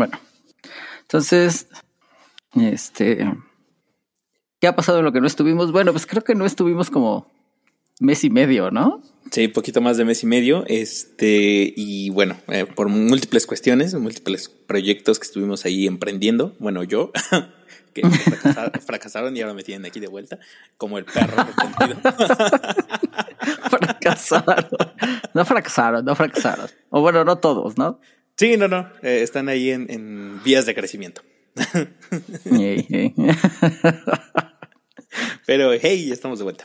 Bueno, 0.00 0.18
entonces, 1.02 1.68
este, 2.54 3.30
¿qué 4.58 4.66
ha 4.66 4.74
pasado 4.74 5.00
en 5.00 5.04
lo 5.04 5.12
que 5.12 5.20
no 5.20 5.26
estuvimos? 5.26 5.72
Bueno, 5.72 5.92
pues 5.92 6.06
creo 6.06 6.24
que 6.24 6.34
no 6.34 6.46
estuvimos 6.46 6.88
como 6.88 7.30
mes 8.00 8.24
y 8.24 8.30
medio, 8.30 8.70
¿no? 8.70 9.02
Sí, 9.30 9.48
poquito 9.48 9.82
más 9.82 9.98
de 9.98 10.06
mes 10.06 10.22
y 10.22 10.26
medio. 10.26 10.64
Este, 10.68 11.74
y 11.76 12.08
bueno, 12.08 12.38
eh, 12.48 12.64
por 12.64 12.88
múltiples 12.88 13.46
cuestiones, 13.46 13.94
múltiples 13.94 14.48
proyectos 14.48 15.18
que 15.18 15.26
estuvimos 15.26 15.66
ahí 15.66 15.86
emprendiendo. 15.86 16.56
Bueno, 16.58 16.82
yo, 16.82 17.12
que 17.92 18.00
fracasaron, 18.86 19.36
y 19.36 19.42
ahora 19.42 19.52
me 19.52 19.64
tienen 19.64 19.84
aquí 19.84 20.00
de 20.00 20.08
vuelta, 20.08 20.38
como 20.78 20.96
el 20.96 21.04
perro 21.04 21.36
fracasaron. 23.68 24.66
No 25.34 25.44
fracasaron, 25.44 26.06
no 26.06 26.16
fracasaron. 26.16 26.70
O 26.88 27.02
bueno, 27.02 27.22
no 27.22 27.36
todos, 27.36 27.76
¿no? 27.76 28.00
Sí, 28.40 28.56
no, 28.56 28.68
no. 28.68 28.88
Eh, 29.02 29.20
están 29.20 29.50
ahí 29.50 29.70
en, 29.70 30.40
vías 30.42 30.64
de 30.64 30.74
crecimiento. 30.74 31.20
Pero 35.46 35.72
hey, 35.74 36.06
ya 36.06 36.14
estamos 36.14 36.38
de 36.38 36.44
vuelta. 36.44 36.64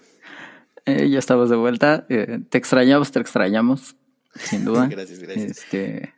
Eh, 0.86 1.10
ya 1.10 1.20
estamos 1.20 1.50
de 1.50 1.58
vuelta. 1.58 2.06
Eh, 2.08 2.40
te 2.50 2.58
extrañamos, 2.58 3.12
te 3.12 3.20
extrañamos, 3.20 3.98
sin 4.36 4.64
duda. 4.64 4.88
gracias, 4.90 5.20
gracias. 5.20 5.52
Este, 5.52 6.14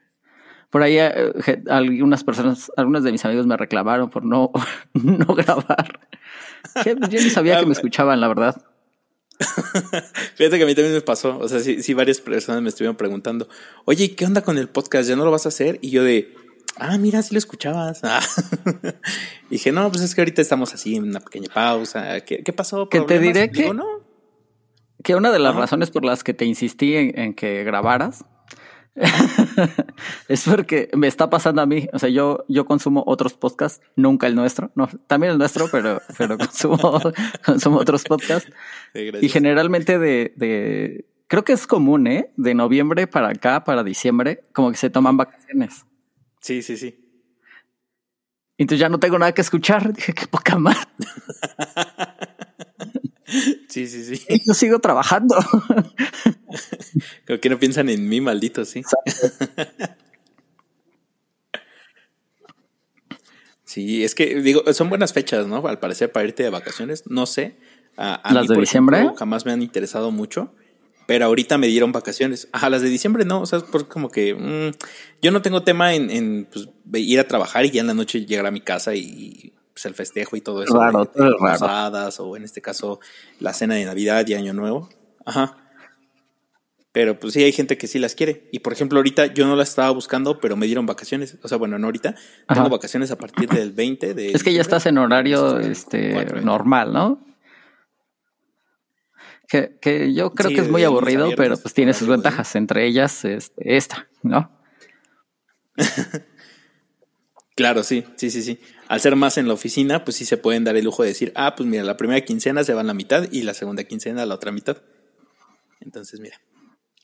por 0.69 0.83
ahí 0.83 0.99
algunas 1.67 2.23
personas, 2.23 2.71
algunos 2.77 3.03
de 3.03 3.11
mis 3.11 3.25
amigos 3.25 3.47
me 3.47 3.57
reclamaron 3.57 4.11
por 4.11 4.23
no, 4.23 4.51
no 4.93 5.33
grabar. 5.33 5.99
Yo 6.85 6.93
ni 7.19 7.31
sabía 7.31 7.59
que 7.59 7.65
me 7.65 7.73
escuchaban, 7.73 8.21
la 8.21 8.27
verdad. 8.27 8.63
Fíjate 10.35 10.57
que 10.57 10.63
a 10.63 10.65
mí 10.65 10.75
también 10.75 10.93
me 10.93 11.01
pasó. 11.01 11.37
O 11.39 11.47
sea, 11.47 11.59
sí, 11.59 11.93
varias 11.93 12.19
personas 12.21 12.61
me 12.61 12.69
estuvieron 12.69 12.95
preguntando, 12.95 13.47
oye, 13.85 14.15
¿qué 14.15 14.25
onda 14.25 14.41
con 14.41 14.57
el 14.57 14.69
podcast? 14.69 15.07
¿Ya 15.09 15.15
no 15.15 15.25
lo 15.25 15.31
vas 15.31 15.45
a 15.45 15.49
hacer? 15.49 15.79
Y 15.81 15.91
yo 15.91 16.03
de, 16.03 16.33
ah, 16.77 16.97
mira, 16.97 17.21
sí 17.21 17.33
lo 17.33 17.37
escuchabas. 17.37 18.01
dije, 19.49 19.71
no, 19.71 19.89
pues 19.91 20.03
es 20.03 20.15
que 20.15 20.21
ahorita 20.21 20.41
estamos 20.41 20.73
así 20.73 20.95
en 20.95 21.03
una 21.03 21.19
pequeña 21.19 21.49
pausa. 21.53 22.21
¿Qué, 22.21 22.53
pasó? 22.53 22.89
Que 22.89 23.01
te 23.01 23.19
diré 23.19 23.51
que, 23.51 23.71
que 25.03 25.15
una 25.15 25.31
de 25.31 25.39
las 25.39 25.55
razones 25.55 25.91
por 25.91 26.03
las 26.05 26.23
que 26.23 26.33
te 26.33 26.45
insistí 26.45 26.95
en 26.95 27.33
que 27.33 27.63
grabaras 27.63 28.25
es 30.27 30.43
porque 30.43 30.89
me 30.93 31.07
está 31.07 31.29
pasando 31.29 31.61
a 31.61 31.65
mí. 31.65 31.87
O 31.93 31.99
sea, 31.99 32.09
yo, 32.09 32.45
yo 32.47 32.65
consumo 32.65 33.03
otros 33.05 33.33
podcasts, 33.33 33.81
nunca 33.95 34.27
el 34.27 34.35
nuestro. 34.35 34.71
No, 34.75 34.87
también 35.07 35.33
el 35.33 35.37
nuestro, 35.37 35.67
pero, 35.71 36.01
pero 36.17 36.37
consumo, 36.37 36.99
consumo 37.45 37.77
otros 37.77 38.03
podcasts. 38.03 38.51
y 38.93 39.29
generalmente 39.29 39.99
de, 39.99 40.33
de, 40.35 41.05
creo 41.27 41.43
que 41.43 41.53
es 41.53 41.67
común, 41.67 42.07
¿eh? 42.07 42.31
De 42.37 42.53
noviembre 42.53 43.07
para 43.07 43.29
acá, 43.29 43.63
para 43.63 43.83
diciembre, 43.83 44.43
como 44.53 44.71
que 44.71 44.77
se 44.77 44.89
toman 44.89 45.17
vacaciones. 45.17 45.85
Sí, 46.41 46.61
sí, 46.61 46.77
sí. 46.77 47.03
Entonces 48.57 48.79
ya 48.79 48.89
no 48.89 48.99
tengo 48.99 49.19
nada 49.19 49.33
que 49.33 49.41
escuchar. 49.41 49.93
Dije, 49.95 50.13
qué 50.13 50.27
poca 50.27 50.57
más. 50.57 50.87
Sí, 53.67 53.87
sí, 53.87 54.15
sí. 54.15 54.41
yo 54.45 54.53
sigo 54.53 54.79
trabajando. 54.79 55.35
Creo 57.25 57.39
que 57.41 57.49
no 57.49 57.59
piensan 57.59 57.89
en 57.89 58.07
mí, 58.07 58.21
maldito, 58.21 58.63
sí. 58.65 58.83
Sí, 63.65 64.05
es 64.05 64.15
que 64.15 64.41
digo, 64.41 64.63
son 64.73 64.87
buenas 64.87 65.11
fechas, 65.11 65.45
¿no? 65.45 65.67
Al 65.67 65.77
parecer 65.77 66.09
para 66.11 66.25
irte 66.25 66.41
de 66.41 66.49
vacaciones, 66.49 67.03
no 67.07 67.25
sé. 67.25 67.57
A, 67.97 68.33
¿Las 68.33 68.47
de 68.47 68.55
diciembre? 68.55 69.11
jamás 69.17 69.45
me 69.45 69.51
han 69.51 69.61
interesado 69.61 70.09
mucho, 70.09 70.53
pero 71.05 71.25
ahorita 71.25 71.57
me 71.57 71.67
dieron 71.67 71.91
vacaciones. 71.91 72.47
Ajá, 72.53 72.69
las 72.69 72.81
de 72.81 72.87
diciembre 72.87 73.25
no, 73.25 73.41
o 73.41 73.45
sea, 73.45 73.59
por 73.59 73.89
como 73.89 74.09
que 74.09 74.33
mm, 74.33 74.77
yo 75.21 75.31
no 75.31 75.41
tengo 75.41 75.63
tema 75.63 75.93
en, 75.93 76.47
pues, 76.51 76.69
ir 76.93 77.19
a 77.19 77.27
trabajar 77.27 77.65
y 77.65 77.71
ya 77.71 77.81
en 77.81 77.87
la 77.87 77.93
noche 77.93 78.25
llegar 78.25 78.45
a 78.45 78.51
mi 78.51 78.61
casa 78.61 78.95
y 78.95 79.53
pues, 79.77 79.85
el 79.85 79.93
festejo 79.93 80.35
y 80.35 80.41
todo 80.41 80.63
eso. 80.63 80.73
Claro, 80.73 81.05
todo 81.05 82.25
o 82.25 82.35
en 82.35 82.43
este 82.43 82.63
caso 82.63 82.99
la 83.39 83.53
cena 83.53 83.75
de 83.75 83.85
Navidad 83.85 84.25
y 84.25 84.33
Año 84.33 84.51
Nuevo. 84.53 84.89
Ajá. 85.23 85.55
Pero 86.91 87.19
pues 87.19 87.33
sí, 87.33 87.43
hay 87.43 87.51
gente 87.51 87.77
que 87.77 87.85
sí 87.85 87.99
las 87.99 88.15
quiere. 88.15 88.49
Y 88.51 88.57
por 88.59 88.73
ejemplo, 88.73 88.97
ahorita 88.97 89.27
yo 89.27 89.45
no 89.45 89.55
las 89.55 89.69
estaba 89.69 89.91
buscando, 89.91 90.39
pero 90.39 90.55
me 90.55 90.65
dieron 90.65 90.87
vacaciones. 90.87 91.37
O 91.43 91.47
sea, 91.47 91.59
bueno, 91.59 91.77
no 91.77 91.85
ahorita. 91.85 92.15
Tengo 92.51 92.69
vacaciones 92.69 93.11
a 93.11 93.19
partir 93.19 93.49
del 93.49 93.71
20 93.71 94.15
de. 94.15 94.31
Es 94.31 94.43
que 94.43 94.51
ya 94.51 94.61
estás 94.61 94.87
en 94.87 94.97
horario 94.97 95.59
este, 95.59 96.25
normal, 96.41 96.91
¿no? 96.91 97.23
Que, 99.47 99.77
que 99.79 100.11
yo 100.11 100.33
creo 100.33 100.49
que 100.49 100.61
es 100.61 100.71
muy 100.71 100.83
aburrido, 100.85 101.29
pero 101.37 101.55
pues 101.55 101.75
tiene 101.75 101.93
sus 101.93 102.07
ventajas. 102.07 102.55
Entre 102.55 102.87
ellas, 102.87 103.25
este, 103.25 103.77
esta, 103.77 104.07
¿no? 104.23 104.51
claro, 107.55 107.83
sí, 107.83 108.05
sí, 108.15 108.31
sí, 108.31 108.41
sí 108.41 108.59
al 108.87 108.99
ser 108.99 109.15
más 109.15 109.37
en 109.37 109.47
la 109.47 109.53
oficina, 109.53 110.03
pues 110.03 110.17
sí 110.17 110.25
se 110.25 110.37
pueden 110.37 110.63
dar 110.63 110.75
el 110.77 110.85
lujo 110.85 111.03
de 111.03 111.09
decir, 111.09 111.31
ah, 111.35 111.55
pues 111.55 111.67
mira, 111.67 111.83
la 111.83 111.97
primera 111.97 112.21
quincena 112.21 112.63
se 112.63 112.73
va 112.73 112.81
a 112.81 112.83
la 112.83 112.93
mitad 112.93 113.27
y 113.31 113.43
la 113.43 113.53
segunda 113.53 113.83
quincena 113.83 114.25
la 114.25 114.35
otra 114.35 114.51
mitad. 114.51 114.77
Entonces, 115.81 116.19
mira. 116.19 116.39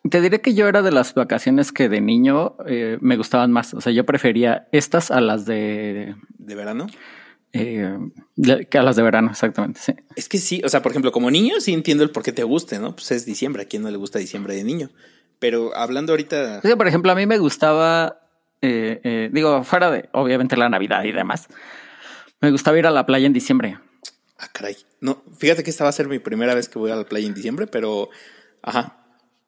Te 0.09 0.19
diré 0.19 0.41
que 0.41 0.53
yo 0.53 0.67
era 0.67 0.81
de 0.81 0.91
las 0.91 1.13
vacaciones 1.13 1.71
que 1.71 1.88
de 1.88 2.01
niño 2.01 2.57
eh, 2.67 2.97
me 2.99 3.16
gustaban 3.16 3.51
más. 3.51 3.73
O 3.73 3.81
sea, 3.81 3.94
yo 3.94 4.05
prefería 4.05 4.67
estas 4.71 5.11
a 5.11 5.21
las 5.21 5.45
de... 5.45 6.16
¿De 6.38 6.55
verano? 6.55 6.88
Eh, 7.53 7.97
que 8.69 8.77
a 8.77 8.83
las 8.83 8.95
de 8.95 9.03
verano, 9.03 9.29
exactamente, 9.31 9.79
sí. 9.79 9.94
Es 10.15 10.27
que 10.27 10.39
sí, 10.39 10.61
o 10.65 10.69
sea, 10.69 10.81
por 10.81 10.91
ejemplo, 10.91 11.11
como 11.11 11.29
niño 11.31 11.61
sí 11.61 11.71
entiendo 11.71 12.03
el 12.03 12.09
por 12.09 12.23
qué 12.23 12.31
te 12.31 12.44
guste, 12.44 12.79
¿no? 12.79 12.95
Pues 12.95 13.11
es 13.11 13.25
diciembre, 13.25 13.63
a 13.63 13.65
quién 13.65 13.83
no 13.83 13.91
le 13.91 13.97
gusta 13.97 14.19
diciembre 14.19 14.55
de 14.55 14.63
niño. 14.63 14.89
Pero 15.39 15.75
hablando 15.75 16.13
ahorita... 16.13 16.61
Por 16.61 16.88
ejemplo, 16.88 17.11
a 17.11 17.15
mí 17.15 17.25
me 17.25 17.38
gustaba 17.38 18.22
eh, 18.66 19.01
eh, 19.03 19.29
digo, 19.34 19.66
fuera 19.66 19.91
de 19.91 20.07
obviamente 20.13 20.56
la 20.56 20.69
Navidad 20.69 21.03
y 21.03 21.12
demás, 21.12 21.50
me 22.40 22.50
gustaba 22.50 22.79
ir 22.79 22.88
a 22.88 22.91
la 22.91 23.06
playa 23.06 23.28
en 23.28 23.34
diciembre. 23.34 23.78
Ah, 24.40 24.47
caray. 24.53 24.78
No, 25.01 25.22
fíjate 25.38 25.63
que 25.63 25.69
esta 25.69 25.84
va 25.84 25.90
a 25.90 25.94
ser 25.94 26.07
mi 26.07 26.19
primera 26.19 26.56
vez 26.56 26.69
que 26.69 26.79
voy 26.79 26.90
a 26.90 26.96
la 26.96 27.03
playa 27.03 27.28
en 27.28 27.34
diciembre, 27.34 27.68
pero 27.68 28.09
ajá. 28.62 29.06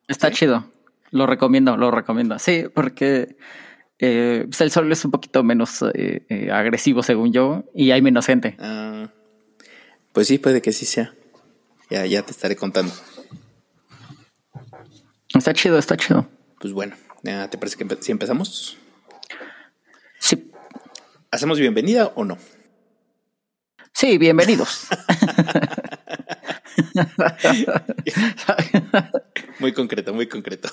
Está 0.09 0.31
chido. 0.31 0.69
Lo 1.11 1.27
recomiendo, 1.27 1.77
lo 1.77 1.91
recomiendo. 1.91 2.37
Sí, 2.39 2.65
porque 2.73 3.37
eh, 3.99 4.43
pues 4.49 4.59
el 4.59 4.71
sol 4.71 4.91
es 4.91 5.05
un 5.05 5.11
poquito 5.11 5.43
menos 5.43 5.81
agresivo, 6.51 7.01
según 7.01 7.31
yo, 7.31 7.63
y 7.73 7.91
hay 7.91 8.01
menos 8.01 8.25
gente. 8.25 8.57
Ah, 8.59 9.07
pues 10.11 10.27
sí, 10.27 10.39
puede 10.39 10.61
que 10.61 10.73
sí 10.73 10.85
sea. 10.85 11.13
Ya, 11.89 12.05
ya 12.05 12.21
te 12.21 12.31
estaré 12.31 12.57
contando. 12.57 12.91
Está 15.33 15.53
chido, 15.53 15.77
está 15.77 15.95
chido. 15.95 16.27
Pues 16.59 16.73
bueno, 16.73 16.97
¿te 17.23 17.57
parece 17.57 17.77
que 17.77 17.97
si 18.01 18.11
empezamos? 18.11 18.77
¿Hacemos 21.35 21.59
bienvenida 21.59 22.13
o 22.15 22.23
no? 22.23 22.37
Sí, 23.91 24.17
bienvenidos. 24.17 24.87
muy 29.59 29.73
concreto, 29.73 30.13
muy 30.13 30.29
concreto. 30.29 30.69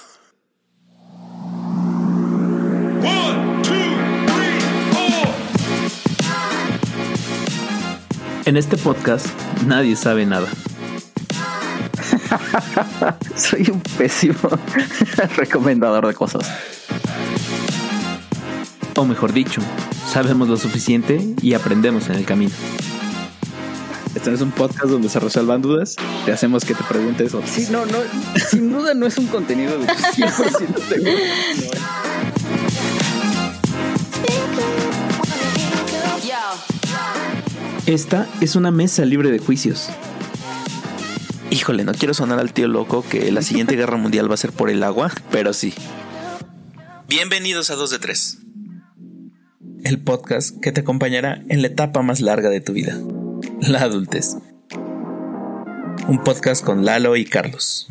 En 8.44 8.56
este 8.56 8.76
podcast 8.76 9.26
nadie 9.66 9.96
sabe 9.96 10.26
nada. 10.26 10.48
Soy 13.34 13.68
un 13.68 13.80
pésimo 13.80 14.48
recomendador 15.36 16.06
de 16.06 16.14
cosas 16.14 16.48
o 18.96 19.04
mejor 19.04 19.32
dicho, 19.32 19.60
sabemos 20.12 20.46
lo 20.46 20.58
suficiente 20.58 21.34
y 21.40 21.54
aprendemos 21.54 22.10
en 22.10 22.16
el 22.16 22.26
camino. 22.26 22.52
Este 24.14 24.28
no 24.28 24.36
es 24.36 24.42
un 24.42 24.50
podcast 24.50 24.90
donde 24.90 25.08
se 25.08 25.18
resuelvan 25.18 25.62
dudas, 25.62 25.96
te 26.26 26.32
hacemos 26.32 26.66
que 26.66 26.74
te 26.74 26.84
preguntes 26.84 27.32
otras. 27.32 27.50
Sí, 27.50 27.68
no, 27.70 27.86
no, 27.86 27.96
sin 28.50 28.70
duda 28.70 28.92
no 28.92 29.06
es 29.06 29.16
un 29.16 29.26
contenido 29.28 29.78
de 29.78 29.86
100% 29.86 30.88
seguro. 30.88 31.10
Esta 37.86 38.28
es 38.42 38.54
una 38.54 38.70
mesa 38.70 39.06
libre 39.06 39.30
de 39.30 39.38
juicios. 39.38 39.88
Híjole, 41.50 41.84
no 41.84 41.94
quiero 41.94 42.12
sonar 42.12 42.38
al 42.38 42.52
tío 42.52 42.68
loco 42.68 43.02
que 43.08 43.32
la 43.32 43.40
siguiente 43.40 43.76
guerra 43.76 43.96
mundial 43.96 44.30
va 44.30 44.34
a 44.34 44.36
ser 44.36 44.52
por 44.52 44.68
el 44.68 44.82
agua, 44.82 45.10
pero 45.30 45.54
sí. 45.54 45.72
Bienvenidos 47.08 47.70
a 47.70 47.76
2 47.76 47.90
de 47.92 47.98
3 47.98 48.42
el 49.84 50.00
podcast 50.00 50.60
que 50.60 50.72
te 50.72 50.82
acompañará 50.82 51.42
en 51.48 51.62
la 51.62 51.68
etapa 51.68 52.02
más 52.02 52.20
larga 52.20 52.50
de 52.50 52.60
tu 52.60 52.72
vida, 52.72 52.98
la 53.60 53.80
adultez. 53.80 54.36
Un 56.08 56.22
podcast 56.24 56.64
con 56.64 56.84
Lalo 56.84 57.16
y 57.16 57.24
Carlos. 57.24 57.88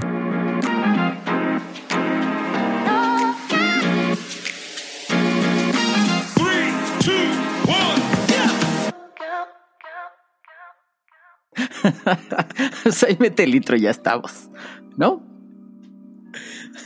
Seis 12.91 13.19
mete 13.19 13.47
litro 13.47 13.75
y 13.75 13.81
ya 13.81 13.89
estamos, 13.89 14.49
¿no? 14.97 15.23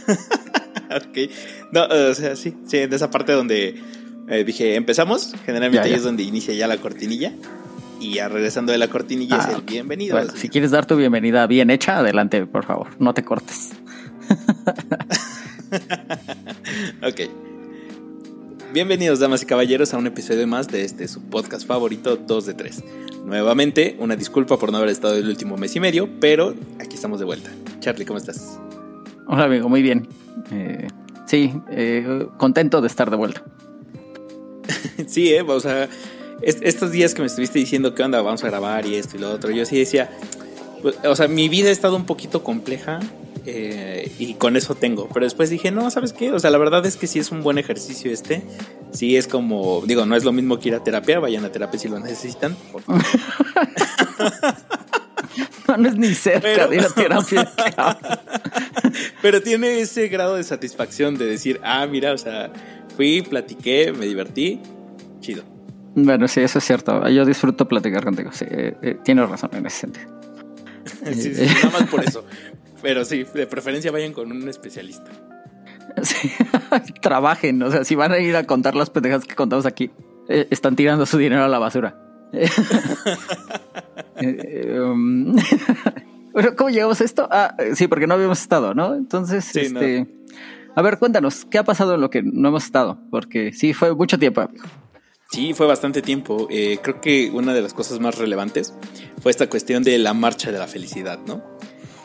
ok. 0.90 1.18
No, 1.72 1.86
o 1.86 2.14
sea, 2.14 2.36
sí, 2.36 2.56
sí, 2.66 2.86
de 2.86 2.96
esa 2.96 3.12
parte 3.12 3.34
donde 3.34 3.76
Eh, 4.28 4.44
dije, 4.44 4.76
¿empezamos? 4.76 5.34
Generalmente 5.46 5.88
ahí 5.88 5.94
es 5.94 6.04
donde 6.04 6.24
inicia 6.24 6.54
ya 6.54 6.68
la 6.68 6.78
cortinilla. 6.78 7.34
Y 8.00 8.16
ya 8.16 8.28
regresando 8.28 8.72
de 8.72 8.78
la 8.78 8.90
cortinilla 8.90 9.38
es 9.38 9.46
ah, 9.46 9.54
el 9.56 9.62
bienvenido. 9.62 10.20
si 10.36 10.50
quieres 10.50 10.72
dar 10.72 10.86
tu 10.86 10.96
bienvenida 10.96 11.48
bien 11.48 11.70
hecha, 11.70 12.00
adelante, 12.00 12.46
por 12.46 12.66
favor. 12.66 12.88
No 13.00 13.14
te 13.14 13.24
cortes. 13.24 13.70
ok. 17.02 17.22
Bienvenidos, 18.74 19.20
damas 19.20 19.44
y 19.44 19.46
caballeros, 19.46 19.94
a 19.94 19.98
un 19.98 20.08
episodio 20.08 20.46
más 20.48 20.68
de 20.68 20.84
este 20.84 21.08
su 21.08 21.22
podcast 21.22 21.66
favorito, 21.66 22.18
2 22.18 22.46
de 22.48 22.54
3. 22.54 22.84
Nuevamente, 23.24 23.96
una 24.00 24.18
disculpa 24.18 24.60
por 24.60 24.72
no 24.72 24.80
haber 24.80 24.90
estado 24.90 25.16
el 25.16 25.30
último 25.30 25.56
mes 25.56 25.76
y 25.78 25.80
medio, 25.80 26.10
pero 26.20 26.54
aquí 26.80 26.96
estamos 26.96 27.20
de 27.20 27.26
vuelta. 27.26 27.50
Charlie, 27.80 28.06
¿cómo 28.06 28.18
estás? 28.18 28.60
Hola, 29.28 29.46
amigo, 29.46 29.70
muy 29.70 29.82
bien. 29.82 30.08
Eh, 30.52 30.88
sí, 31.26 31.54
eh, 31.70 32.28
contento 32.38 32.82
de 32.82 32.88
estar 32.88 33.10
de 33.10 33.16
vuelta. 33.16 33.42
sí, 35.08 35.34
eh, 35.34 35.42
o 35.42 35.60
sea, 35.60 35.90
estos 36.42 36.92
días 36.92 37.14
que 37.14 37.22
me 37.22 37.28
estuviste 37.28 37.60
diciendo 37.60 37.96
que 37.96 38.04
onda, 38.04 38.22
vamos 38.22 38.44
a 38.44 38.48
grabar 38.48 38.86
y 38.86 38.96
esto 38.96 39.18
y 39.18 39.20
lo 39.20 39.32
otro, 39.32 39.52
yo 39.52 39.66
sí 39.66 39.78
decía, 39.78 40.10
pues, 40.82 40.96
o 41.04 41.16
sea, 41.16 41.28
mi 41.28 41.50
vida 41.50 41.70
ha 41.70 41.72
estado 41.72 41.96
un 41.96 42.06
poquito 42.06 42.44
compleja 42.44 43.00
eh, 43.46 44.12
y 44.18 44.36
con 44.36 44.56
eso 44.56 44.76
tengo. 44.76 45.08
Pero 45.14 45.26
después 45.26 45.50
dije, 45.50 45.72
no, 45.72 45.90
¿sabes 45.92 46.14
qué? 46.14 46.32
O 46.32 46.40
sea, 46.40 46.50
la 46.50 46.58
verdad 46.58 46.86
es 46.86 46.98
que 46.98 47.08
sí 47.08 47.20
es 47.20 47.32
un 47.32 47.44
buen 47.44 47.58
ejercicio 47.58 48.12
este. 48.12 48.42
Sí 48.92 49.18
es 49.18 49.28
como, 49.28 49.84
digo, 49.86 50.06
no 50.06 50.16
es 50.16 50.24
lo 50.24 50.32
mismo 50.32 50.60
que 50.60 50.70
ir 50.70 50.76
a 50.76 50.84
terapia, 50.84 51.20
vayan 51.20 51.46
a 51.46 51.52
terapia 51.52 51.80
si 51.80 51.88
lo 51.88 52.00
necesitan. 52.00 52.56
no, 55.78 55.88
es 55.88 55.96
ni 55.96 56.14
cerca 56.16 56.68
de 56.68 56.76
ir 56.76 56.84
a 56.84 56.90
terapia. 56.90 57.52
pero 59.22 59.42
tiene 59.42 59.80
ese 59.80 60.08
grado 60.08 60.36
de 60.36 60.44
satisfacción 60.44 61.18
de 61.18 61.26
decir, 61.26 61.60
ah, 61.64 61.86
mira, 61.86 62.14
o 62.14 62.18
sea, 62.18 62.52
fui, 62.96 63.22
platiqué, 63.22 63.92
me 63.92 64.06
divertí, 64.06 64.60
chido. 65.20 65.44
Bueno, 65.96 66.28
sí, 66.28 66.42
eso 66.42 66.60
es 66.60 66.66
cierto. 66.66 67.08
Yo 67.08 67.26
disfruto 67.26 67.68
platicar 67.68 68.04
contigo. 68.04 68.32
Sí, 68.34 68.46
eh, 68.50 68.76
eh, 68.82 68.98
tienes 69.04 69.30
razón 69.30 69.50
en 69.54 69.66
ese 69.66 69.82
sentido. 69.82 70.08
sí, 71.14 71.34
sí, 71.34 71.46
nada 71.46 71.80
más 71.80 71.90
por 71.90 72.04
eso. 72.08 72.26
Pero 72.82 73.06
sí, 73.06 73.26
de 73.34 73.48
preferencia 73.48 73.92
vayan 73.92 74.14
con 74.14 74.32
un 74.32 74.48
especialista. 74.50 75.10
Sí, 76.02 76.32
trabajen, 77.02 77.64
o 77.64 77.72
sea, 77.72 77.86
si 77.86 77.96
van 77.96 78.12
a 78.12 78.20
ir 78.20 78.36
a 78.36 78.44
contar 78.44 78.76
las 78.76 78.90
pendejas 78.90 79.24
que 79.26 79.36
contamos 79.36 79.66
aquí, 79.66 79.92
eh, 80.28 80.48
están 80.50 80.76
tirando 80.76 81.06
su 81.06 81.18
dinero 81.18 81.44
a 81.44 81.48
la 81.48 81.60
basura. 81.60 82.02
Um, 84.22 85.36
¿Cómo 86.58 86.70
llegamos 86.70 87.00
a 87.00 87.04
esto? 87.06 87.30
Ah, 87.32 87.56
sí, 87.76 87.88
porque 87.88 88.08
no 88.08 88.16
habíamos 88.16 88.42
estado, 88.42 88.74
¿no? 88.74 88.94
Entonces, 88.94 89.56
este, 89.56 90.06
a 90.76 90.82
ver, 90.82 91.00
cuéntanos, 91.00 91.46
¿qué 91.46 91.58
ha 91.58 91.64
pasado 91.64 91.96
en 91.96 92.02
lo 92.02 92.10
que 92.10 92.22
no 92.22 92.50
hemos 92.50 92.66
estado? 92.66 93.00
Porque 93.10 93.54
sí, 93.54 93.74
fue 93.74 93.96
mucho 93.96 94.20
tiempo, 94.20 94.42
amigo. 94.42 94.66
Sí, 95.32 95.54
fue 95.54 95.66
bastante 95.66 96.02
tiempo. 96.02 96.48
Eh, 96.50 96.80
creo 96.82 97.02
que 97.02 97.32
una 97.32 97.54
de 97.54 97.62
las 97.62 97.74
cosas 97.74 98.00
más 98.00 98.18
relevantes 98.18 98.74
fue 99.22 99.32
esta 99.32 99.50
cuestión 99.50 99.84
de 99.84 99.98
la 99.98 100.14
marcha 100.14 100.52
de 100.52 100.60
la 100.60 100.68
felicidad, 100.68 101.20
¿no? 101.26 101.44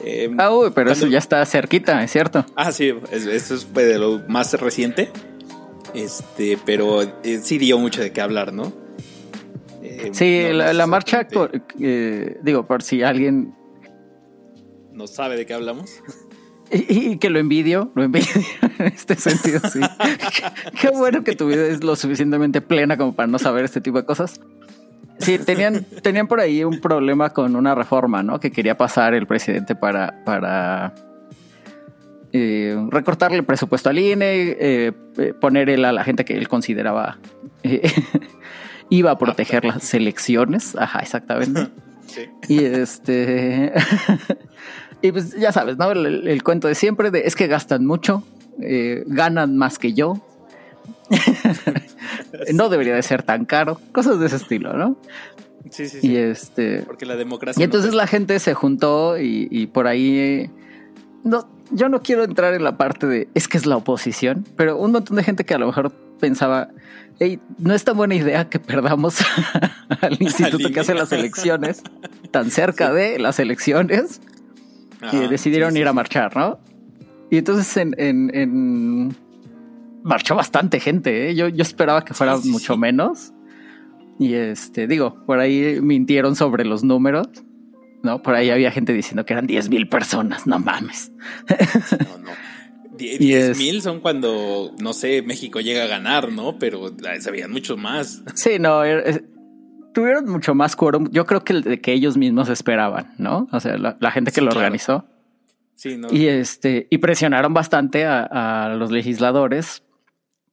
Eh, 0.05 0.31
ah, 0.39 0.51
uy, 0.55 0.71
pero 0.75 0.91
eso 0.91 1.07
ya 1.07 1.19
está 1.19 1.45
cerquita, 1.45 2.03
es 2.03 2.11
cierto. 2.11 2.45
Ah, 2.57 2.73
sí, 2.73 2.95
eso 3.11 3.55
es 3.55 3.75
de 3.75 3.99
lo 3.99 4.21
más 4.29 4.53
reciente. 4.55 5.11
Este, 5.93 6.57
pero 6.65 7.03
eh, 7.03 7.41
sí 7.43 7.59
dio 7.59 7.79
mucho 7.79 8.01
de 8.01 8.13
qué 8.13 8.21
hablar, 8.21 8.53
¿no? 8.53 8.73
sí, 10.13 10.45
la, 10.53 10.87
marcha, 10.87 11.27
digo, 11.77 12.67
por 12.67 12.83
si 12.83 13.03
alguien 13.03 13.55
no 14.93 15.07
sabe 15.07 15.37
de 15.37 15.45
qué 15.45 15.55
hablamos. 15.55 16.03
Y, 16.73 17.17
que 17.19 17.31
lo 17.31 17.41
envidio, 17.41 17.91
lo 17.95 18.05
envidio 18.05 18.29
en 18.79 18.87
este 18.87 19.17
sentido, 19.17 19.61
sí. 19.69 19.81
qué, 20.81 20.91
bueno 20.91 21.25
que 21.25 21.35
tu 21.35 21.49
vida 21.49 21.67
es 21.67 21.83
lo 21.83 21.97
suficientemente 21.97 22.61
plena 22.61 22.97
como 22.97 23.15
para 23.15 23.27
no 23.27 23.39
saber 23.39 23.65
este 23.65 23.81
tipo 23.81 23.99
de 23.99 24.05
cosas. 24.05 24.41
Sí, 25.19 25.39
tenían, 25.39 25.85
tenían 26.03 26.29
por 26.29 26.41
ahí 26.41 26.65
un 26.65 26.81
problema 26.81 27.31
con 27.31 27.57
una 27.57 27.75
reforma, 27.75 28.23
¿no? 28.23 28.41
Que 28.41 28.53
quería 28.53 28.79
pasar 28.79 29.15
el 29.15 29.27
presidente 29.27 29.75
para, 29.75 30.25
para 30.25 30.95
eh, 32.33 32.77
recortarle 32.91 33.39
el 33.39 33.45
presupuesto 33.45 33.91
al 33.91 33.99
INE, 33.99 34.57
eh, 34.61 34.93
poner 35.41 35.85
a 35.85 35.93
la 35.93 36.05
gente 36.05 36.25
que 36.25 36.39
él 36.39 36.47
consideraba 36.47 37.19
eh, 37.65 37.83
iba 38.89 39.11
a 39.11 39.19
proteger 39.19 39.65
las 39.65 39.93
elecciones. 39.93 40.77
Ajá, 40.77 41.01
exactamente. 41.01 41.69
Y 42.49 42.65
este. 42.65 43.73
Y 45.02 45.12
pues 45.12 45.35
ya 45.38 45.52
sabes, 45.52 45.79
¿no? 45.79 45.91
El, 45.91 46.43
cuento 46.43 46.69
de 46.69 46.75
siempre 46.75 47.11
de 47.11 47.20
es 47.20 47.35
que 47.35 47.47
gastan 47.47 47.87
mucho, 47.87 48.23
eh, 48.61 49.05
ganan 49.06 49.56
más 49.56 49.79
que 49.79 49.93
yo. 49.93 50.20
no 52.55 52.69
debería 52.69 52.94
de 52.94 53.02
ser 53.02 53.23
tan 53.23 53.44
caro, 53.44 53.81
cosas 53.93 54.20
de 54.20 54.26
ese 54.26 54.37
estilo, 54.37 54.75
¿no? 54.75 54.97
Sí, 55.70 55.88
sí, 55.88 56.00
sí. 56.00 56.08
Y 56.08 56.17
este. 56.17 56.82
Porque 56.82 57.06
la 57.06 57.17
democracia. 57.17 57.61
Y 57.61 57.64
entonces 57.64 57.94
la 57.94 58.06
gente 58.06 58.38
se 58.38 58.55
juntó 58.55 59.19
y, 59.19 59.67
por 59.73 59.87
ahí. 59.87 60.50
no, 61.25 61.49
yo 61.70 61.88
no 61.88 62.02
quiero 62.02 62.25
entrar 62.25 62.55
en 62.55 62.64
la 62.64 62.76
parte 62.76 63.06
de 63.06 63.29
es 63.35 63.49
que 63.49 63.56
es 63.56 63.67
la 63.67 63.76
oposición, 63.76 64.47
pero 64.56 64.76
un 64.76 64.93
montón 64.93 65.17
de 65.17 65.25
gente 65.25 65.44
que 65.44 65.55
a 65.55 65.58
lo 65.58 65.67
mejor 65.67 65.93
pensaba, 66.19 66.69
hey, 67.19 67.41
no 67.58 67.75
es 67.75 67.85
tan 67.85 67.97
buena 67.97 68.14
idea 68.14 68.49
que 68.49 68.58
perdamos 68.58 69.19
al 70.00 70.20
instituto 70.20 70.70
que 70.70 70.81
hace 70.81 70.94
las 70.94 71.12
elecciones, 71.12 71.82
tan 72.31 72.50
cerca 72.50 72.93
de 72.93 73.19
las 73.19 73.38
elecciones 73.38 74.20
y 75.12 75.29
decidieron 75.29 75.76
ir 75.76 75.87
a 75.87 75.93
marchar, 75.93 76.37
¿no? 76.37 76.58
Y 77.31 77.38
entonces 77.38 77.76
en, 77.76 77.94
en, 77.99 79.17
marchó 80.02 80.35
bastante 80.35 80.81
gente, 80.81 81.31
¿eh? 81.31 81.35
yo, 81.35 81.49
yo 81.49 81.62
esperaba 81.62 82.05
que 82.05 82.14
fuera 82.14 82.37
mucho 82.38 82.76
menos. 82.76 83.32
Y 84.19 84.35
este, 84.35 84.87
digo, 84.87 85.25
por 85.25 85.38
ahí 85.38 85.79
mintieron 85.81 86.37
sobre 86.37 86.64
los 86.64 86.85
números, 86.85 87.29
¿no? 88.02 88.23
Por 88.23 88.35
ahí 88.35 88.50
había 88.50 88.70
gente 88.70 88.93
diciendo 88.93 89.25
que 89.25 89.32
eran 89.32 89.47
10 89.47 89.70
mil 89.70 89.88
personas, 89.88 90.47
no 90.47 90.58
mames. 90.58 91.12
No, 91.49 92.19
no. 92.19 92.31
10 92.99 93.56
mil 93.58 93.81
son 93.81 94.00
cuando, 94.00 94.75
no 94.79 94.93
sé, 94.93 95.23
México 95.23 95.61
llega 95.61 95.85
a 95.85 95.87
ganar, 95.87 96.32
¿no? 96.32 96.58
Pero 96.58 96.94
se 97.19 97.31
veían 97.31 97.50
mucho 97.50 97.76
más. 97.76 98.23
Sí, 98.35 98.58
no, 98.58 98.82
tuvieron 99.93 100.29
mucho 100.29 100.55
más 100.55 100.77
quórum. 100.77 101.09
Yo 101.11 101.27
creo 101.27 101.43
que 101.45 101.53
el 101.53 101.63
de 101.63 101.81
que 101.81 101.93
ellos 101.93 102.17
mismos 102.17 102.49
esperaban, 102.49 103.15
¿no? 103.19 103.49
O 103.53 103.61
sea, 103.61 103.77
la, 103.77 104.11
gente 104.11 104.33
que 104.33 104.41
lo 104.41 104.51
organizó. 104.51 105.05
Sí, 105.75 105.97
no. 105.97 106.09
Y 106.11 106.29
este, 106.29 106.87
y 106.91 106.99
presionaron 106.99 107.55
bastante 107.55 108.05
a, 108.07 108.75
los 108.79 108.91
legisladores 108.91 109.83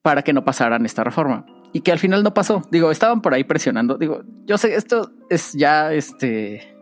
para 0.01 0.22
que 0.22 0.34
no 0.34 0.45
pasaran 0.45 0.86
esta 0.86 1.04
reforma. 1.04 1.45
Y 1.74 1.81
que 1.81 1.92
al 1.92 2.00
final 2.00 2.24
no 2.24 2.34
pasó. 2.34 2.62
Digo, 2.72 2.92
estaban 2.92 3.22
por 3.22 3.34
ahí 3.34 3.44
presionando. 3.44 3.98
Digo, 3.98 4.23
yo 4.45 4.57
sé, 4.57 4.76
esto 4.76 5.11
es 5.30 5.54
ya 5.54 5.94
este. 5.94 6.76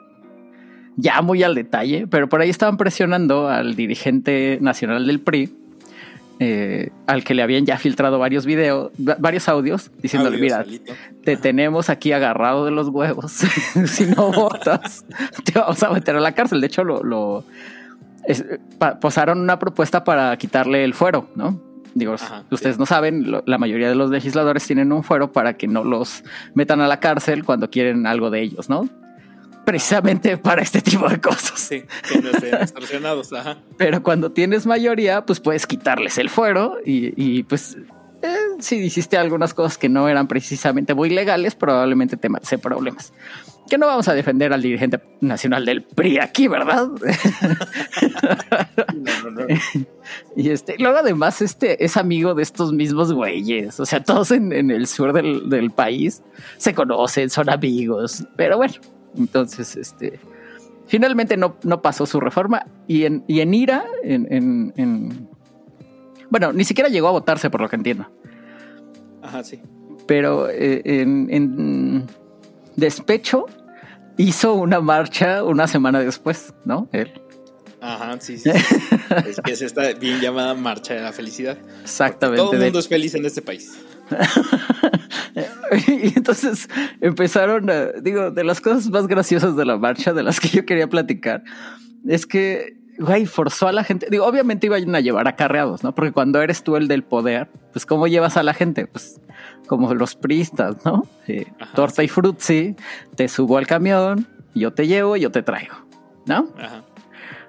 Ya 0.98 1.22
muy 1.22 1.44
al 1.44 1.56
detalle, 1.56 2.08
pero 2.08 2.30
por 2.30 2.40
ahí 2.40 2.50
estaban 2.50 2.78
presionando 2.78 3.50
al 3.50 3.76
dirigente 3.76 4.60
nacional 4.62 5.06
del 5.06 5.20
PRI 5.20 5.65
eh, 6.40 6.90
al 7.08 7.24
que 7.24 7.34
le 7.34 7.42
habían 7.44 7.66
ya 7.66 7.78
filtrado 7.78 8.20
varios 8.20 8.46
videos, 8.46 8.92
varios 8.98 9.48
audios, 9.48 9.92
diciéndole, 10.02 10.38
mira, 10.38 10.66
te 11.24 11.38
tenemos 11.38 11.90
aquí 11.90 12.12
agarrado 12.12 12.66
de 12.66 12.72
los 12.72 12.90
huevos, 12.90 13.32
si 13.86 14.06
no 14.06 14.32
votas, 14.32 15.06
te 15.46 15.58
vamos 15.58 15.82
a 15.84 15.92
meter 15.92 16.16
a 16.16 16.20
la 16.20 16.34
cárcel. 16.34 16.60
De 16.60 16.68
hecho, 16.68 16.84
lo, 16.84 17.46
posaron 19.00 19.40
una 19.40 19.60
propuesta 19.60 20.04
para 20.04 20.36
quitarle 20.38 20.84
el 20.84 20.94
fuero, 20.94 21.30
¿no? 21.36 21.62
Digo, 21.94 22.16
ustedes 22.52 22.78
no 22.78 22.86
saben, 22.86 23.32
la 23.46 23.58
mayoría 23.58 23.88
de 23.88 23.96
los 23.96 24.10
legisladores 24.10 24.68
tienen 24.68 24.92
un 24.92 25.04
fuero 25.04 25.32
para 25.32 25.54
que 25.54 25.68
no 25.68 25.86
los 25.86 26.26
metan 26.54 26.82
a 26.82 26.88
la 26.88 27.00
cárcel 27.00 27.46
cuando 27.46 27.70
quieren 27.70 28.06
algo 28.06 28.30
de 28.30 28.42
ellos, 28.42 28.70
¿no? 28.70 28.90
Precisamente 29.66 30.38
para 30.38 30.62
este 30.62 30.82
tipo 30.82 31.10
de 31.10 31.20
cosas. 31.20 31.60
Sí, 31.60 31.84
extorsionados, 32.62 33.34
ajá. 33.34 33.58
Pero 33.78 34.04
cuando 34.04 34.32
tienes 34.32 34.66
mayoría, 34.66 35.26
pues 35.26 35.40
puedes 35.40 35.68
quitarles 35.68 36.18
el 36.18 36.30
fuero 36.30 36.78
y, 36.86 37.44
pues 37.44 37.78
eh, 38.22 38.36
si 38.60 38.78
hiciste 38.78 39.18
algunas 39.18 39.54
cosas 39.54 39.78
que 39.78 39.90
no 39.90 40.08
eran 40.08 40.28
precisamente 40.28 40.94
muy 40.94 41.10
legales, 41.10 41.56
probablemente 41.56 42.16
te 42.16 42.30
metes 42.30 42.60
problemas. 42.60 43.12
Que 43.68 43.80
no 43.80 43.88
vamos 43.88 44.08
a 44.08 44.14
defender 44.14 44.54
al 44.54 44.62
dirigente 44.62 45.02
nacional 45.22 45.66
del 45.66 45.82
PRI 45.82 46.20
aquí, 46.20 46.48
¿verdad? 46.48 46.88
no, 48.94 49.22
no, 49.24 49.32
no. 49.32 49.48
y 50.36 50.52
este, 50.52 50.76
luego 50.78 51.00
además, 51.00 51.42
este 51.42 51.84
es 51.84 51.98
amigo 51.98 52.36
de 52.36 52.44
estos 52.44 52.74
mismos 52.74 53.12
güeyes. 53.12 53.80
O 53.80 53.88
sea, 53.88 54.04
todos 54.04 54.30
en, 54.30 54.54
el 54.54 54.86
sur 54.86 55.14
del, 55.14 55.50
del 55.50 55.72
país 55.72 56.22
se 56.58 56.76
conocen, 56.76 57.32
son 57.32 57.50
amigos. 57.50 58.28
Pero 58.36 58.58
bueno, 58.58 58.76
entonces, 59.18 59.76
este, 59.76 60.20
finalmente 60.88 61.38
no, 61.38 61.58
no 61.64 61.82
pasó 61.82 62.06
su 62.06 62.20
reforma 62.20 62.66
y 62.88 63.06
en, 63.06 63.24
y 63.28 63.42
en 63.42 63.54
ira, 63.54 63.86
en, 64.04 65.30
bueno, 66.30 66.54
ni 66.54 66.64
siquiera 66.64 66.90
llegó 66.90 67.08
a 67.08 67.12
votarse 67.12 67.50
por 67.50 67.62
lo 67.62 67.70
que 67.70 67.76
entiendo. 67.76 68.10
Ajá, 69.22 69.44
sí. 69.44 69.62
Pero 70.08 70.50
eh, 70.50 70.82
en, 70.86 72.06
despecho 72.76 73.46
hizo 74.18 74.54
una 74.54 74.82
marcha 74.82 75.44
una 75.44 75.68
semana 75.68 76.00
después, 76.00 76.54
¿no? 76.66 76.90
Él. 76.92 77.12
Ajá, 77.82 78.20
sí, 78.20 78.38
sí. 78.38 78.50
es 79.28 79.40
que 79.44 79.52
es 79.52 79.62
esta 79.62 79.94
bien 79.94 80.20
llamada 80.20 80.54
marcha 80.56 80.94
de 80.94 81.02
la 81.02 81.12
felicidad. 81.12 81.58
Exactamente. 81.82 82.42
todo 82.42 82.54
el 82.54 82.60
mundo 82.60 82.80
es 82.80 82.88
feliz 82.88 83.14
en 83.16 83.26
este 83.26 83.42
país. 83.42 83.78
y 85.88 86.18
entonces 86.18 86.70
empezaron 87.02 87.70
a, 87.70 87.88
digo, 88.02 88.32
de 88.32 88.44
las 88.44 88.62
cosas 88.62 88.90
más 88.90 89.08
graciosas 89.08 89.56
de 89.56 89.66
la 89.66 89.78
marcha, 89.78 90.14
de 90.14 90.24
las 90.24 90.40
que 90.40 90.50
yo 90.50 90.66
quería 90.66 90.88
platicar, 90.88 91.44
es 92.08 92.26
que, 92.26 92.78
güey, 93.00 93.26
forzó 93.26 93.68
a 93.68 93.72
la 93.72 93.84
gente, 93.84 94.08
digo, 94.10 94.26
obviamente 94.26 94.68
iban 94.68 94.96
a 94.96 95.00
llevar 95.00 95.28
acarreados, 95.28 95.84
¿no? 95.84 95.94
Porque 95.96 96.12
cuando 96.12 96.42
eres 96.42 96.64
tú 96.64 96.76
el 96.76 96.88
del 96.88 97.04
poder, 97.04 97.50
pues 97.72 97.86
¿cómo 97.86 98.08
llevas 98.08 98.38
a 98.38 98.44
la 98.44 98.54
gente? 98.54 98.88
Pues 98.88 99.20
como 99.68 99.94
los 99.94 100.16
pristas, 100.16 100.78
¿no? 100.86 101.08
torta 101.74 102.04
y 102.04 102.08
frutzi, 102.08 102.76
te 103.16 103.28
subo 103.28 103.58
al 103.58 103.68
camión, 103.68 104.28
yo 104.54 104.74
te 104.74 104.88
llevo, 104.88 105.18
yo 105.18 105.32
te 105.32 105.42
traigo, 105.42 105.76
¿no? 106.26 106.48
Ajá. 106.58 106.84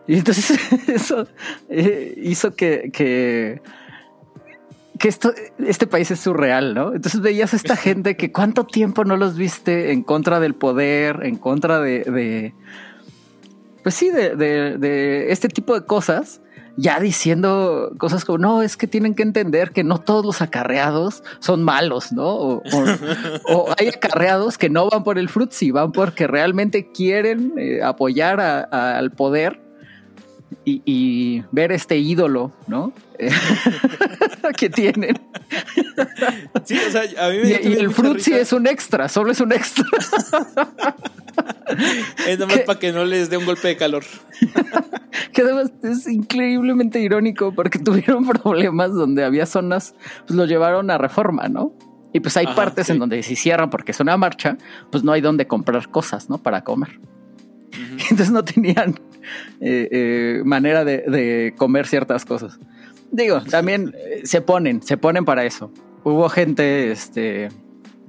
Y 0.06 0.18
entonces 0.18 0.58
eso 0.88 1.26
eh, 1.68 2.14
hizo 2.22 2.54
que, 2.54 2.90
que, 2.92 3.60
que 4.98 5.08
esto, 5.08 5.32
este 5.58 5.86
país 5.86 6.10
es 6.10 6.20
surreal, 6.20 6.74
¿no? 6.74 6.94
Entonces 6.94 7.20
veías 7.20 7.52
a 7.52 7.56
esta 7.56 7.76
gente 7.76 8.16
que 8.16 8.32
cuánto 8.32 8.64
tiempo 8.64 9.04
no 9.04 9.16
los 9.16 9.36
viste 9.36 9.92
en 9.92 10.02
contra 10.02 10.40
del 10.40 10.54
poder, 10.54 11.20
en 11.24 11.36
contra 11.36 11.80
de, 11.80 12.04
de 12.04 12.54
pues 13.82 13.94
sí, 13.94 14.10
de, 14.10 14.34
de, 14.34 14.78
de, 14.78 15.30
este 15.30 15.48
tipo 15.48 15.72
de 15.78 15.86
cosas, 15.86 16.40
ya 16.76 16.98
diciendo 16.98 17.92
cosas 17.98 18.24
como, 18.24 18.38
no, 18.38 18.62
es 18.62 18.76
que 18.76 18.86
tienen 18.86 19.14
que 19.14 19.22
entender 19.22 19.70
que 19.70 19.84
no 19.84 19.98
todos 19.98 20.24
los 20.24 20.42
acarreados 20.42 21.22
son 21.38 21.62
malos, 21.62 22.12
¿no? 22.12 22.26
O, 22.26 22.62
o, 23.48 23.66
hay 23.78 23.88
acarreados 23.88 24.58
que 24.58 24.68
no 24.70 24.88
van 24.90 25.04
por 25.04 25.18
el 25.18 25.28
frutzi, 25.28 25.70
van 25.70 25.92
porque 25.92 26.26
realmente 26.26 26.90
quieren 26.90 27.54
eh, 27.56 27.82
apoyar 27.82 28.40
a, 28.40 28.98
al 28.98 29.12
poder 29.12 29.60
y, 30.64 30.82
y, 30.84 31.44
ver 31.52 31.72
este 31.72 31.96
ídolo, 31.96 32.52
¿no? 32.66 32.92
que 34.56 34.70
tienen. 34.70 35.18
Sí, 36.64 36.78
o 36.86 36.90
sea, 36.90 37.02
a 37.02 37.30
mí 37.30 37.38
me 37.38 37.48
y, 37.48 37.68
y 37.68 37.72
el 37.74 37.90
frutzi 37.90 38.32
es 38.32 38.52
un 38.52 38.66
extra, 38.66 39.08
solo 39.08 39.32
es 39.32 39.40
un 39.40 39.52
extra. 39.52 39.84
es 42.26 42.38
nomás 42.38 42.60
para 42.60 42.78
que 42.78 42.92
no 42.92 43.04
les 43.04 43.30
dé 43.30 43.36
un 43.36 43.44
golpe 43.44 43.68
de 43.68 43.76
calor. 43.76 44.04
que 45.32 45.42
además 45.42 45.72
es 45.82 46.06
increíblemente 46.08 47.00
irónico 47.00 47.54
porque 47.54 47.78
tuvieron 47.78 48.26
problemas 48.26 48.92
donde 48.92 49.24
había 49.24 49.46
zonas, 49.46 49.94
pues 50.26 50.36
lo 50.36 50.46
llevaron 50.46 50.90
a 50.90 50.98
reforma, 50.98 51.48
¿no? 51.48 51.72
Y 52.12 52.20
pues 52.20 52.36
hay 52.36 52.46
Ajá, 52.46 52.54
partes 52.54 52.86
sí. 52.86 52.92
en 52.92 52.98
donde 52.98 53.22
si 53.22 53.36
cierran 53.36 53.70
porque 53.70 53.92
es 53.92 54.00
una 54.00 54.16
marcha, 54.16 54.56
pues 54.90 55.04
no 55.04 55.12
hay 55.12 55.20
donde 55.20 55.46
comprar 55.46 55.90
cosas, 55.90 56.30
¿no? 56.30 56.38
Para 56.38 56.64
comer. 56.64 56.98
Uh 56.98 57.76
-huh. 57.76 58.10
Entonces 58.10 58.30
no 58.30 58.44
tenían 58.44 58.94
eh, 59.60 59.88
eh, 59.90 60.42
manera 60.44 60.84
de, 60.84 60.98
de, 60.98 61.54
comer 61.56 61.86
ciertas 61.86 62.24
cosas. 62.24 62.58
Digo, 63.10 63.40
también 63.42 63.94
eh, 63.96 64.22
se 64.24 64.40
ponen, 64.40 64.82
se 64.82 64.96
ponen 64.96 65.24
para 65.24 65.44
eso. 65.44 65.72
Hubo 66.04 66.28
gente, 66.28 66.90
este, 66.90 67.48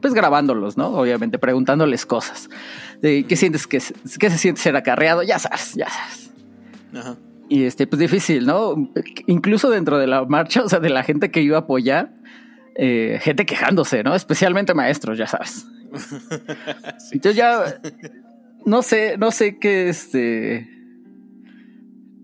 pues 0.02 0.14
grabándolos, 0.14 0.78
¿no? 0.78 0.90
Obviamente, 0.90 1.40
preguntándoles 1.40 2.06
cosas. 2.06 2.50
De, 3.02 3.26
¿Qué 3.26 3.36
sientes? 3.36 3.68
¿Qué, 3.68 3.82
¿Qué 4.20 4.30
se 4.30 4.38
siente 4.38 4.62
ser 4.62 4.76
acarreado? 4.76 5.24
Ya 5.24 5.40
sabes, 5.40 5.74
ya 5.76 5.90
sabes. 5.90 6.32
Ajá. 6.94 7.18
Y 7.50 7.64
este, 7.64 7.88
pues 7.88 8.00
difícil, 8.00 8.46
¿no? 8.46 8.92
Incluso 9.26 9.70
dentro 9.70 9.98
de 9.98 10.08
la 10.08 10.26
marcha, 10.26 10.64
o 10.64 10.70
sea, 10.70 10.80
de 10.80 10.90
la 10.90 11.04
gente 11.04 11.32
que 11.32 11.42
iba 11.42 11.58
a 11.58 11.62
apoyar, 11.62 12.14
eh, 12.76 13.20
gente 13.22 13.46
quejándose, 13.46 14.04
¿no? 14.04 14.16
Especialmente 14.16 14.74
maestros, 14.74 15.18
ya 15.18 15.28
sabes. 15.28 15.66
sí. 17.00 17.14
Entonces 17.14 17.36
ya, 17.36 17.80
no 18.66 18.82
sé, 18.82 19.18
no 19.18 19.32
sé 19.32 19.60
qué, 19.60 19.88
este, 19.90 20.77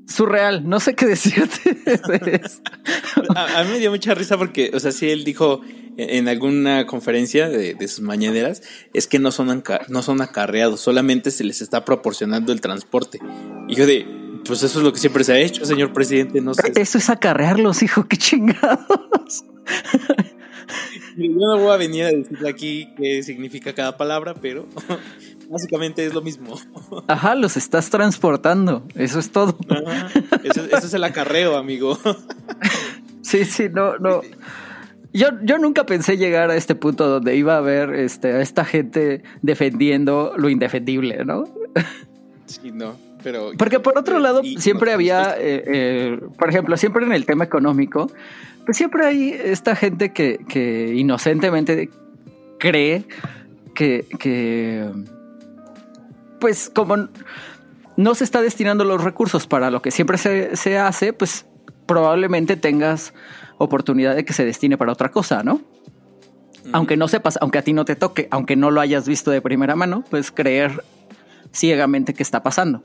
surreal, 0.07 0.67
no 0.67 0.79
sé 0.79 0.95
qué 0.95 1.05
decirte 1.07 1.73
de 1.85 2.41
a, 3.35 3.59
a, 3.59 3.63
mí 3.63 3.71
me 3.71 3.79
dio 3.79 3.91
mucha 3.91 4.13
risa 4.13 4.37
porque, 4.37 4.71
o 4.73 4.79
sea, 4.79 4.91
sí, 4.91 5.09
él 5.09 5.23
dijo 5.23 5.61
en 5.97 6.27
alguna 6.27 6.85
conferencia 6.85 7.49
de, 7.49 7.75
de 7.75 7.87
sus 7.87 8.01
mañaneras, 8.01 8.61
es 8.93 9.07
que 9.07 9.19
no 9.19 9.31
son, 9.31 9.63
no 9.89 10.03
son 10.03 10.21
acarreados, 10.21 10.79
solamente 10.79 11.31
se 11.31 11.43
les 11.43 11.61
está 11.61 11.85
proporcionando 11.85 12.51
el 12.51 12.61
transporte. 12.61 13.19
Y 13.67 13.75
yo 13.75 13.85
de, 13.85 14.05
pues 14.45 14.63
eso 14.63 14.79
es 14.79 14.83
lo 14.83 14.91
que 14.91 14.99
siempre 14.99 15.23
se 15.23 15.33
ha 15.33 15.39
hecho, 15.39 15.65
señor 15.65 15.93
presidente, 15.93 16.41
no 16.41 16.53
sé. 16.53 16.71
Eso 16.75 16.97
es 16.97 17.09
acarrearlos, 17.09 17.83
hijo, 17.83 18.07
qué 18.07 18.17
chingados. 18.17 19.45
Yo 21.15 21.29
no 21.29 21.59
voy 21.59 21.71
a 21.71 21.77
venir 21.77 22.05
a 22.05 22.11
decirle 22.11 22.49
aquí 22.49 22.89
qué 22.97 23.21
significa 23.21 23.73
cada 23.73 23.97
palabra, 23.97 24.33
pero 24.33 24.67
básicamente 25.49 26.05
es 26.05 26.13
lo 26.13 26.21
mismo. 26.21 26.57
Ajá, 27.07 27.35
los 27.35 27.57
estás 27.57 27.89
transportando, 27.89 28.83
eso 28.95 29.19
es 29.19 29.31
todo. 29.31 29.57
Ajá, 29.69 30.09
eso, 30.43 30.65
eso, 30.65 30.87
es 30.87 30.93
el 30.93 31.03
acarreo, 31.03 31.57
amigo. 31.57 31.97
Sí, 33.21 33.45
sí, 33.45 33.69
no, 33.71 33.97
no. 33.97 34.21
Yo, 35.13 35.29
yo 35.43 35.57
nunca 35.57 35.85
pensé 35.85 36.17
llegar 36.17 36.51
a 36.51 36.55
este 36.55 36.75
punto 36.75 37.07
donde 37.07 37.35
iba 37.35 37.57
a 37.57 37.61
ver 37.61 37.95
este, 37.95 38.33
a 38.33 38.41
esta 38.41 38.65
gente 38.65 39.23
defendiendo 39.41 40.33
lo 40.37 40.49
indefendible, 40.49 41.23
¿no? 41.23 41.45
Sí, 42.45 42.71
no. 42.71 42.95
Pero, 43.23 43.51
Porque 43.57 43.79
por 43.79 43.97
otro 43.97 44.19
lado, 44.19 44.41
siempre 44.57 44.91
había, 44.91 45.35
eh, 45.37 45.63
eh, 45.65 46.19
por 46.37 46.49
ejemplo, 46.49 46.75
siempre 46.75 47.05
en 47.05 47.13
el 47.13 47.25
tema 47.25 47.45
económico, 47.45 48.11
pues 48.65 48.77
siempre 48.77 49.05
hay 49.05 49.29
esta 49.31 49.75
gente 49.75 50.11
que, 50.11 50.39
que 50.47 50.93
inocentemente 50.93 51.89
cree 52.59 53.05
que, 53.73 54.05
que, 54.19 54.89
pues 56.43 56.69
como 56.69 57.07
no 57.95 58.15
se 58.15 58.25
está 58.25 58.41
destinando 58.41 58.83
los 58.83 59.01
recursos 59.01 59.47
para 59.47 59.71
lo 59.71 59.81
que 59.81 59.91
siempre 59.91 60.17
se, 60.17 60.57
se 60.57 60.77
hace, 60.77 61.13
pues 61.13 61.45
probablemente 61.85 62.57
tengas 62.57 63.13
oportunidad 63.57 64.13
de 64.13 64.25
que 64.25 64.33
se 64.33 64.43
destine 64.43 64.77
para 64.77 64.91
otra 64.91 65.09
cosa, 65.09 65.41
¿no? 65.41 65.61
Mm. 66.65 66.69
Aunque 66.73 66.97
no 66.97 67.07
sepas, 67.07 67.39
aunque 67.39 67.59
a 67.59 67.61
ti 67.61 67.71
no 67.71 67.85
te 67.85 67.95
toque, 67.95 68.27
aunque 68.29 68.57
no 68.57 68.71
lo 68.71 68.81
hayas 68.81 69.07
visto 69.07 69.31
de 69.31 69.39
primera 69.39 69.77
mano, 69.77 70.03
puedes 70.09 70.31
creer 70.31 70.83
ciegamente 71.53 72.13
que 72.13 72.23
está 72.23 72.43
pasando. 72.43 72.83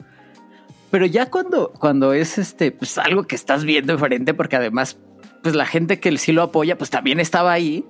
Pero 0.93 1.05
ya 1.05 1.29
cuando, 1.29 1.73
cuando 1.73 2.13
es 2.13 2.39
este, 2.39 2.71
pues 2.71 2.97
algo 2.97 3.25
que 3.25 3.35
estás 3.35 3.65
viendo 3.65 3.93
diferente, 3.93 4.35
porque 4.35 4.55
además, 4.55 4.99
pues 5.43 5.57
la 5.57 5.67
gente 5.67 5.99
que 5.99 6.17
sí 6.17 6.31
lo 6.31 6.43
apoya, 6.43 6.79
pues 6.79 6.91
también 6.91 7.19
estaba 7.19 7.51
ahí. 7.51 7.85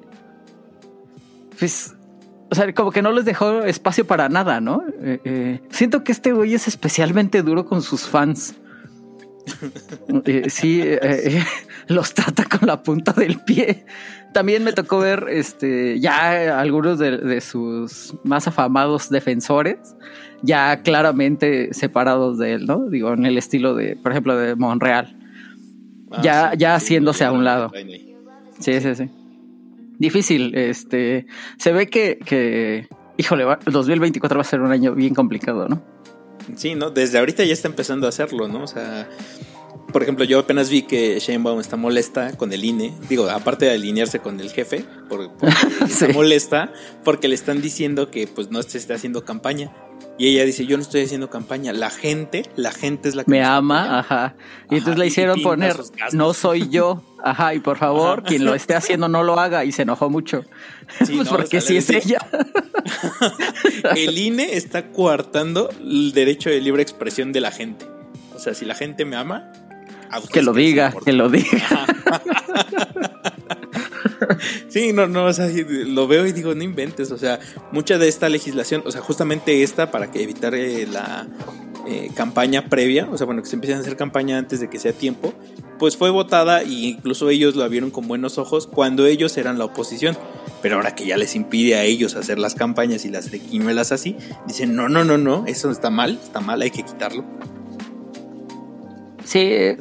Pues, 1.59 1.95
o 2.51 2.55
sea, 2.55 2.73
como 2.73 2.91
que 2.91 3.03
no 3.03 3.13
les 3.13 3.25
dejó 3.25 3.63
espacio 3.63 4.07
para 4.07 4.29
nada, 4.29 4.61
¿no? 4.61 4.83
Eh, 5.03 5.21
eh, 5.25 5.61
siento 5.71 6.03
que 6.03 6.13
este 6.13 6.33
güey 6.33 6.55
es 6.55 6.67
especialmente 6.67 7.43
duro 7.43 7.67
con 7.67 7.83
sus 7.83 8.07
fans. 8.07 8.55
Eh, 10.25 10.49
sí, 10.49 10.83
los 11.89 12.15
trata 12.15 12.45
con 12.45 12.67
la 12.67 12.83
punta 12.83 13.13
del 13.13 13.41
pie. 13.41 13.85
También 14.33 14.65
me 14.65 14.73
tocó 14.73 14.99
ver 14.99 15.27
este, 15.29 16.01
ya 16.01 16.61
algunos 16.61 16.99
de, 16.99 17.19
de, 17.19 17.41
sus 17.41 18.15
más 18.25 18.47
afamados 18.47 19.09
defensores, 19.09 19.79
ya 20.43 20.83
claramente 20.83 21.73
separados 21.73 22.39
de 22.39 22.55
él, 22.55 22.67
¿no? 22.67 22.89
Digo, 22.89 23.13
en 23.13 23.27
el 23.27 23.39
estilo 23.39 23.75
de, 23.75 23.97
por 23.97 24.13
ejemplo, 24.13 24.37
de 24.37 24.55
Monreal. 24.55 25.17
Ah, 26.11 26.21
ya, 26.23 26.51
sí, 26.51 26.57
ya 26.59 26.75
haciéndose 26.75 27.19
sí, 27.19 27.25
a 27.25 27.33
un 27.33 27.45
lado. 27.45 27.71
Sí, 28.59 28.81
sí, 28.81 28.95
sí. 28.95 29.11
Difícil. 29.99 30.55
Este, 30.55 31.27
se 31.59 31.73
ve 31.73 31.89
que, 31.89 32.19
que 32.19 32.89
híjole, 33.17 33.45
el 33.67 33.73
2024 33.73 34.39
va 34.39 34.43
a 34.43 34.45
ser 34.45 34.61
un 34.61 34.73
año 34.73 34.95
bien 34.95 35.15
complicado, 35.15 35.69
¿no? 35.69 35.83
Sí, 36.57 36.75
¿no? 36.75 36.91
Desde 36.91 37.19
ahorita 37.19 37.45
ya 37.45 37.53
está 37.53 37.69
empezando 37.69 38.07
a 38.07 38.09
hacerlo, 38.09 38.49
¿no? 38.49 38.63
O 38.63 38.67
sea, 38.67 39.09
por 39.93 40.03
ejemplo, 40.03 40.25
yo 40.25 40.39
apenas 40.39 40.71
vi 40.71 40.83
que 40.83 41.19
Sheinbaum 41.19 41.61
está 41.61 41.77
molesta 41.77 42.37
con 42.37 42.53
el 42.53 42.65
INE. 42.65 42.95
Digo, 43.09 43.29
aparte 43.29 43.67
de 43.67 43.73
alinearse 43.73 44.21
con 44.21 44.41
el 44.41 44.51
jefe, 44.51 44.85
por, 45.09 45.33
por 45.37 45.51
sí. 45.89 46.05
está 46.05 46.09
molesta 46.09 46.73
porque 47.05 47.29
le 47.29 47.35
están 47.35 47.61
diciendo 47.61 48.11
que 48.11 48.27
pues 48.27 48.51
no 48.51 48.63
se 48.63 48.79
está 48.79 48.95
haciendo 48.95 49.25
campaña. 49.25 49.73
Y 50.19 50.27
ella 50.27 50.45
dice, 50.45 50.67
yo 50.67 50.77
no 50.77 50.83
estoy 50.83 51.03
haciendo 51.03 51.31
campaña. 51.31 51.73
La 51.73 51.91
gente, 51.91 52.43
la 52.57 52.73
gente 52.73 53.09
es 53.09 53.15
la 53.15 53.23
que 53.23 53.31
me 53.31 53.45
ama, 53.45 53.77
campaña. 53.77 53.99
ajá. 54.01 54.35
Y 54.37 54.41
ajá, 54.41 54.77
entonces 54.77 54.99
le 54.99 55.07
hicieron 55.07 55.43
poner, 55.43 55.77
no 56.13 56.35
soy 56.35 56.69
yo, 56.69 57.05
ajá, 57.25 57.55
y 57.55 57.61
por 57.61 57.79
favor, 57.79 58.19
ajá. 58.19 58.29
quien 58.29 58.45
lo 58.45 58.55
esté 58.55 58.75
haciendo 58.75 59.09
no 59.09 59.23
lo 59.23 59.39
haga. 59.39 59.65
Y 59.65 59.71
se 59.71 59.83
enojó 59.83 60.11
mucho. 60.11 60.43
Sí, 61.07 61.13
pues 61.17 61.31
no, 61.31 61.37
porque 61.37 61.61
si 61.61 61.77
es 61.77 61.89
ella. 61.91 62.19
el 63.97 64.19
INE 64.19 64.57
está 64.57 64.91
coartando 64.91 65.71
el 65.81 66.13
derecho 66.13 66.51
de 66.51 66.61
libre 66.61 66.83
expresión 66.83 67.33
de 67.33 67.41
la 67.41 67.53
gente. 67.53 67.87
O 68.35 68.41
sea, 68.41 68.55
si 68.55 68.65
la 68.65 68.75
gente 68.75 69.05
me 69.05 69.15
ama, 69.15 69.53
que 70.33 70.43
lo 70.43 70.53
diga, 70.53 70.93
que 71.05 71.13
lo 71.13 71.29
diga. 71.29 71.87
sí, 74.69 74.93
no, 74.93 75.07
no, 75.07 75.27
o 75.27 75.33
sea, 75.33 75.49
lo 75.49 76.07
veo 76.07 76.27
y 76.27 76.33
digo, 76.33 76.55
no 76.55 76.63
inventes, 76.63 77.11
o 77.11 77.19
sea, 77.19 77.41
mucha 77.73 77.99
de 77.99 78.09
esta 78.09 78.29
legislación, 78.29 78.83
o 78.87 78.91
sea, 78.91 79.01
justamente 79.01 79.63
esta 79.63 79.91
para 79.91 80.11
que 80.11 80.23
evitar 80.23 80.55
eh, 80.55 80.87
la 80.87 81.27
eh, 81.87 82.11
campaña 82.15 82.69
previa, 82.69 83.09
o 83.11 83.17
sea, 83.17 83.25
bueno, 83.25 83.43
que 83.43 83.49
se 83.49 83.57
empiecen 83.57 83.79
a 83.79 83.81
hacer 83.81 83.97
campaña 83.97 84.39
antes 84.39 84.61
de 84.61 84.69
que 84.69 84.79
sea 84.79 84.93
tiempo, 84.93 85.33
pues 85.79 85.97
fue 85.97 86.11
votada 86.11 86.63
e 86.63 86.69
incluso 86.69 87.31
ellos 87.31 87.57
la 87.57 87.69
vieron 87.69 87.91
con 87.91 88.09
buenos 88.09 88.37
ojos 88.37 88.67
cuando 88.67 89.07
ellos 89.07 89.37
eran 89.39 89.59
la 89.59 89.65
oposición. 89.65 90.17
Pero 90.61 90.77
ahora 90.77 90.95
que 90.95 91.07
ya 91.07 91.17
les 91.17 91.37
impide 91.37 91.77
a 91.77 91.85
ellos 91.85 92.17
hacer 92.17 92.39
las 92.39 92.55
campañas 92.55 93.05
y 93.05 93.11
las 93.11 93.31
requimelas 93.31 93.93
así, 93.93 94.17
dicen, 94.47 94.75
no, 94.75 94.89
no, 94.89 95.05
no, 95.05 95.17
no, 95.17 95.47
eso 95.47 95.71
está 95.71 95.89
mal, 95.89 96.19
está 96.23 96.41
mal, 96.41 96.61
hay 96.61 96.73
que 96.73 96.83
quitarlo. 96.83 97.25
Sí, 99.25 99.77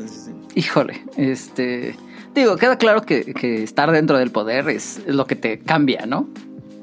híjole, 0.56 1.04
este 1.18 1.96
Digo, 2.38 2.56
queda 2.56 2.78
claro 2.78 3.02
que, 3.02 3.34
estar 3.64 3.92
dentro 3.92 4.20
del 4.20 4.30
poder 4.30 4.70
es, 4.70 5.02
lo 5.08 5.26
que 5.26 5.36
te 5.36 5.58
cambia, 5.58 6.06
¿no? 6.06 6.30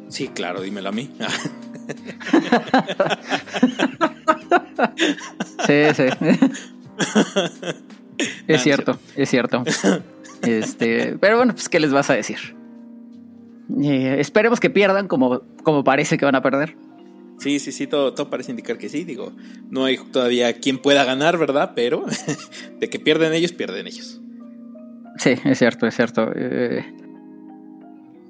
Sí, 0.09 0.27
claro, 0.27 0.61
dímelo 0.61 0.89
a 0.89 0.93
mí. 0.93 1.09
sí, 5.65 5.85
sí. 5.95 6.07
es 8.49 8.63
cierto, 8.65 8.99
es 9.15 9.31
cierto. 9.31 9.63
Este, 10.43 11.17
pero 11.21 11.37
bueno, 11.37 11.53
pues, 11.53 11.69
¿qué 11.69 11.79
les 11.79 11.93
vas 11.93 12.11
a 12.11 12.15
decir? 12.15 12.57
Eh, 13.81 14.17
esperemos 14.19 14.59
que 14.59 14.71
pierdan 14.71 15.07
como, 15.07 15.43
como 15.63 15.85
parece 15.85 16.19
que 16.19 16.25
van 16.25 16.35
a 16.35 16.43
perder. 16.43 16.77
Sí, 17.39 17.61
sí, 17.61 17.71
sí, 17.71 17.87
todo, 17.87 18.13
todo 18.13 18.29
parece 18.29 18.51
indicar 18.51 18.77
que 18.77 18.89
sí. 18.89 19.05
Digo, 19.05 19.31
no 19.71 19.85
hay 19.85 19.99
todavía 19.99 20.59
quien 20.59 20.79
pueda 20.79 21.05
ganar, 21.05 21.39
¿verdad? 21.39 21.75
Pero 21.77 22.05
de 22.81 22.91
que 22.91 22.99
pierden 22.99 23.35
ellos, 23.35 23.53
pierden 23.53 23.87
ellos. 23.87 24.21
Sí, 25.17 25.35
es 25.45 25.59
cierto, 25.59 25.87
es 25.87 25.95
cierto. 25.95 26.31
Eh, 26.35 26.85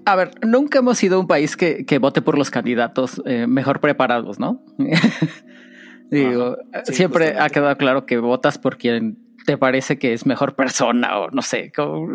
a 0.06 0.16
ver, 0.16 0.32
nunca 0.46 0.80
hemos 0.80 0.98
sido 0.98 1.18
un 1.18 1.26
país 1.26 1.56
que, 1.56 1.98
vote 1.98 2.22
por 2.22 2.36
los 2.36 2.50
candidatos 2.50 3.22
eh, 3.24 3.46
mejor 3.46 3.80
preparados, 3.80 4.38
¿no? 4.38 4.62
Digo, 6.10 6.58
siempre 6.84 7.36
ha 7.38 7.48
quedado 7.48 7.76
claro 7.76 8.06
que 8.06 8.18
votas 8.18 8.58
por 8.58 8.76
quien 8.76 9.18
te 9.46 9.58
parece 9.58 9.98
que 9.98 10.12
es 10.12 10.26
mejor 10.26 10.54
persona 10.54 11.18
o 11.18 11.30
no 11.30 11.42
sé, 11.42 11.72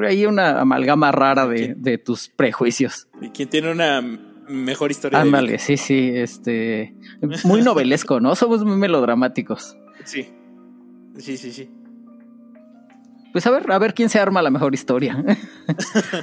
hay 0.08 0.26
una 0.26 0.62
amalgama 0.62 1.12
rara 1.12 1.48
de, 1.48 1.98
tus 1.98 2.30
prejuicios. 2.30 3.08
Y 3.22 3.30
quien 3.30 3.50
tiene 3.50 3.72
una 3.72 4.02
mejor 4.48 4.92
historia. 4.92 5.20
Ándale, 5.20 5.60
sí, 5.60 5.78
sí, 5.78 6.12
este, 6.14 6.96
muy 7.44 7.62
novelesco, 7.62 8.20
¿no? 8.20 8.36
Somos 8.36 8.64
muy 8.64 8.78
melodramáticos. 8.78 9.78
Sí, 10.06 10.30
sí, 11.18 11.38
sí, 11.38 11.52
sí. 11.52 11.70
Pues 13.32 13.46
a 13.46 13.52
ver, 13.52 13.72
a 13.72 13.78
ver 13.78 13.94
quién 13.94 14.10
se 14.10 14.20
arma 14.20 14.42
la 14.42 14.50
mejor 14.50 14.74
historia. 14.74 15.24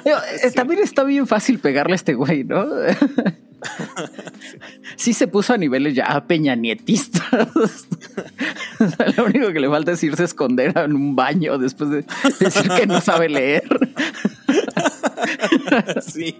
Eh, 0.04 0.50
también 0.54 0.80
está 0.82 1.04
bien 1.04 1.26
fácil 1.26 1.58
pegarle 1.58 1.92
a 1.92 1.96
este 1.96 2.14
güey, 2.14 2.44
¿no? 2.44 2.64
sí 4.96 5.12
se 5.12 5.26
puso 5.26 5.54
a 5.54 5.56
niveles 5.56 5.94
ya 5.94 6.24
peñanietistas. 6.26 7.86
lo 9.16 9.24
único 9.24 9.52
que 9.52 9.60
le 9.60 9.68
falta 9.68 9.92
es 9.92 10.02
irse 10.02 10.22
a 10.22 10.26
esconder 10.26 10.76
en 10.76 10.94
un 10.94 11.16
baño 11.16 11.58
después 11.58 11.90
de 11.90 12.04
decir 12.40 12.68
que 12.68 12.86
no 12.86 13.00
sabe 13.00 13.28
leer. 13.28 13.64
sí. 16.06 16.36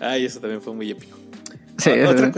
Ay, 0.00 0.24
eso 0.24 0.40
también 0.40 0.62
fue 0.62 0.74
muy 0.74 0.90
épico. 0.90 1.16
otra, 2.08 2.32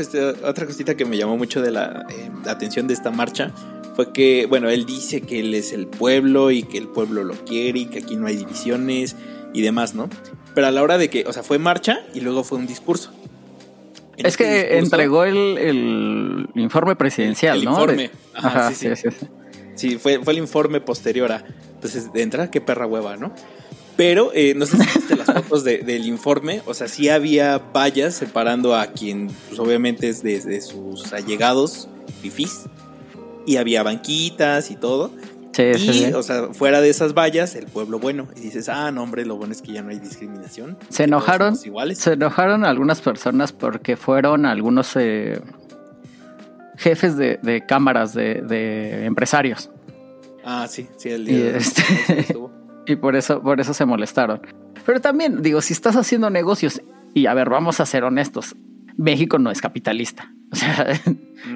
otra 0.45 0.67
cosita 0.67 0.95
que 0.95 1.05
me 1.05 1.17
llamó 1.17 1.37
mucho 1.37 1.63
de 1.63 1.71
la 1.71 2.07
eh, 2.11 2.31
atención 2.49 2.87
de 2.87 2.95
esta 2.95 3.11
marcha 3.11 3.53
fue 3.95 4.13
que, 4.13 4.47
bueno, 4.47 4.71
él 4.71 4.87
dice 4.87 5.21
que 5.21 5.41
él 5.41 5.55
es 5.55 5.73
el 5.73 5.87
pueblo 5.87 6.51
y 6.51 6.63
que 6.63 6.79
el 6.79 6.89
pueblo 6.89 7.25
lo 7.25 7.35
quiere 7.45 7.81
y 7.81 7.87
que 7.87 7.99
aquí 7.99 8.17
no 8.17 8.27
hay 8.27 8.37
divisiones 8.37 9.17
y 9.53 9.63
demás, 9.63 9.95
¿no? 9.95 10.09
Pero 10.55 10.67
a 10.67 10.71
la 10.71 10.83
hora 10.83 10.99
de 10.99 11.11
que, 11.11 11.25
o 11.27 11.33
sea, 11.33 11.43
fue 11.43 11.59
marcha 11.59 12.01
y 12.15 12.21
luego 12.21 12.45
fue 12.45 12.59
un 12.59 12.67
discurso. 12.67 13.13
es 14.17 14.25
este 14.27 14.45
que 14.45 14.79
entregó 14.79 15.25
el, 15.25 16.49
informe 16.55 16.97
presidencial, 16.97 17.59
el 17.59 17.65
¿no? 17.65 17.73
Informe. 17.73 18.11
Ajá, 18.35 18.73
sí, 18.73 18.89
sí. 18.97 19.09
Sí, 19.75 19.99
fue, 19.99 20.23
fue 20.23 20.35
el 20.35 20.39
informe 20.39 20.81
posterior 20.81 21.33
a. 21.33 21.45
Entonces, 21.75 22.13
de 22.13 22.23
entrada, 22.23 22.51
qué 22.51 22.61
perra 22.61 22.87
hueva, 22.87 23.17
¿no? 23.17 23.33
Pero 23.97 24.31
eh, 24.35 24.55
no 24.55 24.67
sé 24.67 24.79
si 24.79 24.99
viste 24.99 25.17
las 25.17 25.27
fotos 25.27 25.65
del 25.65 26.07
informe. 26.07 26.63
O 26.67 26.75
sea, 26.75 26.89
sí 26.89 27.09
había 27.09 27.59
vallas 27.59 28.15
separando 28.15 28.75
a 28.75 28.87
quien, 28.87 29.29
pues, 29.49 29.61
obviamente, 29.61 30.09
es 30.09 30.23
de, 30.23 30.61
sus 30.61 31.13
allegados, 31.13 31.89
fifís. 32.21 32.63
Y 33.47 33.57
había 33.57 33.83
banquitas 33.83 34.71
y 34.71 34.77
todo 34.77 35.11
y, 35.59 36.13
o 36.15 36.23
sea, 36.23 36.49
fuera 36.53 36.81
de 36.81 36.89
esas 36.89 37.15
vallas, 37.15 37.55
el 37.55 37.67
pueblo 37.67 37.99
bueno. 37.99 38.29
Y 38.37 38.41
dices, 38.41 38.69
ah, 38.69 38.91
no, 38.91 39.03
hombre, 39.03 39.27
lo 39.27 39.37
bueno 39.37 39.53
es 39.53 39.61
que 39.61 39.73
ya 39.73 39.83
no 39.83 39.91
hay 39.91 39.99
discriminación. 39.99 40.79
Se 40.89 41.05
enojaron. 41.05 41.57
Se 41.57 42.13
enojaron 42.13 42.65
algunas 42.65 43.01
personas 43.01 43.53
porque 43.53 43.97
fueron 43.97 44.47
algunos 44.47 44.97
eh, 44.97 45.41
jefes 46.77 47.17
de, 47.17 47.65
cámaras 47.67 48.15
de, 48.15 49.05
empresarios. 49.05 49.71
Ah, 50.45 50.67
sí, 50.69 50.89
sí, 50.97 51.11
el 51.11 51.27
día. 51.27 51.37
Y, 51.37 51.43
este, 51.57 51.83
y 52.87 52.97
por 52.97 53.17
eso, 53.17 53.43
por 53.43 53.61
eso 53.61 53.75
se 53.75 53.85
molestaron. 53.85 54.41
Pero 54.87 55.01
también, 55.01 55.43
digo, 55.43 55.61
si 55.61 55.73
estás 55.73 55.97
haciendo 55.97 56.31
negocios, 56.31 56.81
y 57.15 57.27
a 57.27 57.35
ver, 57.35 57.51
vamos 57.51 57.79
a 57.81 57.87
ser 57.87 58.05
honestos, 58.05 58.57
México 58.97 59.39
no 59.39 59.51
es 59.51 59.61
capitalista. 59.61 60.33
O 60.53 60.55
sea, 60.55 60.87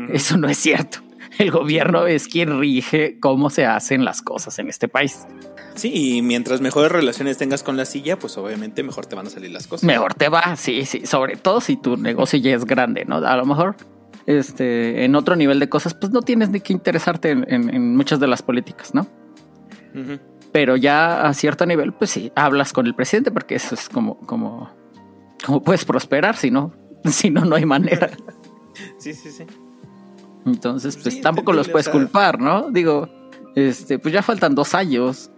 eso 0.08 0.38
no 0.38 0.48
es 0.48 0.56
cierto. 0.56 1.00
El 1.38 1.50
gobierno 1.50 2.06
es 2.06 2.28
quien 2.28 2.58
rige 2.60 3.18
cómo 3.20 3.50
se 3.50 3.66
hacen 3.66 4.04
las 4.04 4.22
cosas 4.22 4.58
en 4.58 4.68
este 4.68 4.88
país. 4.88 5.26
Sí, 5.74 5.92
y 5.94 6.22
mientras 6.22 6.60
mejores 6.60 6.90
relaciones 6.90 7.36
tengas 7.36 7.62
con 7.62 7.76
la 7.76 7.84
silla, 7.84 8.18
pues 8.18 8.36
obviamente 8.38 8.82
mejor 8.82 9.06
te 9.06 9.14
van 9.14 9.26
a 9.26 9.30
salir 9.30 9.50
las 9.50 9.66
cosas. 9.66 9.84
Mejor 9.84 10.14
te 10.14 10.28
va, 10.30 10.56
sí, 10.56 10.86
sí, 10.86 11.06
sobre 11.06 11.36
todo 11.36 11.60
si 11.60 11.76
tu 11.76 11.96
negocio 11.96 12.38
ya 12.38 12.54
es 12.54 12.64
grande, 12.64 13.04
¿no? 13.04 13.16
A 13.16 13.36
lo 13.36 13.44
mejor 13.44 13.76
este, 14.24 15.04
en 15.04 15.14
otro 15.14 15.36
nivel 15.36 15.60
de 15.60 15.68
cosas, 15.68 15.94
pues 15.94 16.12
no 16.12 16.22
tienes 16.22 16.48
ni 16.48 16.60
que 16.60 16.72
interesarte 16.72 17.30
en, 17.30 17.96
muchas 17.96 18.20
de 18.20 18.26
las 18.26 18.42
políticas, 18.42 18.94
¿no? 18.94 19.06
Pero 20.52 20.76
ya 20.76 21.26
a 21.26 21.34
cierto 21.34 21.66
nivel, 21.66 21.92
pues 21.92 22.10
sí, 22.10 22.32
hablas 22.34 22.72
con 22.72 22.86
el 22.86 22.94
presidente 22.94 23.30
porque 23.30 23.54
eso 23.54 23.74
es 23.74 23.88
como, 23.88 24.18
como, 24.20 24.70
como 25.44 25.62
puedes 25.62 25.84
prosperar, 25.84 26.36
si 26.36 26.50
no, 26.50 26.72
si 27.04 27.30
no, 27.30 27.44
no 27.44 27.56
hay 27.56 27.66
manera. 27.66 28.10
sí, 28.98 29.12
sí, 29.12 29.30
sí. 29.30 29.44
Entonces, 30.46 30.96
pues 30.96 31.20
tampoco 31.20 31.52
los 31.52 31.68
puedes 31.68 31.88
culpar, 31.88 32.40
¿no? 32.40 32.70
Digo, 32.70 33.08
este, 33.56 33.98
pues 33.98 34.14
ya 34.14 34.22
faltan 34.22 34.54
dos 34.54 34.74
años. 34.74 35.30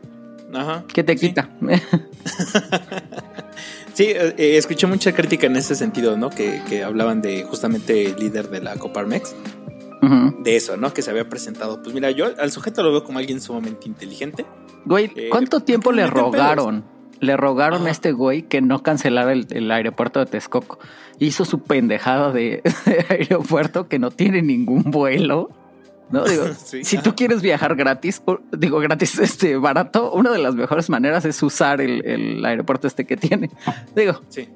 Ajá. 0.55 0.85
¿Qué 0.93 1.03
te 1.03 1.17
quita? 1.17 1.51
sí, 3.95 4.05
eh, 4.05 4.35
eh, 4.37 4.57
escuché 4.57 4.87
mucha 4.87 5.13
crítica 5.13 5.47
en 5.47 5.57
ese 5.57 5.75
sentido, 5.75 6.17
¿no? 6.17 6.31
Que, 6.31 6.85
hablaban 6.85 7.23
de 7.23 7.45
justamente 7.45 8.07
el 8.07 8.17
líder 8.17 8.51
de 8.51 8.61
la 8.61 8.77
Coparmex. 8.77 9.35
De 10.45 10.57
eso, 10.57 10.77
¿no? 10.77 10.95
Que 10.95 11.03
se 11.03 11.11
había 11.11 11.29
presentado. 11.29 11.83
Pues 11.83 11.95
mira, 11.95 12.11
yo 12.11 12.27
al 12.39 12.53
sujeto 12.53 12.83
lo 12.83 12.93
veo 12.93 13.05
como 13.05 13.19
alguien 13.19 13.41
sumamente 13.41 13.89
inteligente. 13.89 14.47
Güey, 14.85 15.11
eh, 15.17 15.29
¿cuánto 15.31 15.61
tiempo 15.61 15.91
le 15.91 16.07
rogaron? 16.07 16.85
Le 17.21 17.37
rogaron 17.37 17.87
a 17.87 17.91
este 17.91 18.13
güey 18.13 18.43
que 18.43 18.61
no 18.61 18.83
cancelara 18.83 19.33
el, 19.33 19.71
aeropuerto 19.71 20.21
de 20.21 20.27
Texcoco. 20.27 20.79
Hizo 21.19 21.45
su 21.45 21.61
pendejada 21.61 22.33
de, 22.33 22.63
aeropuerto 23.09 23.89
que 23.89 23.99
no 23.99 24.11
tiene 24.11 24.43
ningún 24.43 24.85
vuelo. 24.85 25.51
No 26.11 26.25
digo, 26.25 26.45
si 26.55 26.99
tú 26.99 27.15
quieres 27.15 27.43
viajar 27.43 27.77
gratis, 27.77 28.23
digo 28.53 28.79
gratis, 28.79 29.19
este 29.21 29.57
barato, 29.57 30.13
una 30.13 30.31
de 30.31 30.39
las 30.39 30.55
mejores 30.55 30.89
maneras 30.91 31.25
es 31.25 31.43
usar 31.43 31.81
el, 31.81 32.45
aeropuerto 32.45 32.87
este 32.87 33.05
que 33.05 33.17
tiene. 33.17 33.51
Digo, 33.95 34.23
sí. 34.29 34.49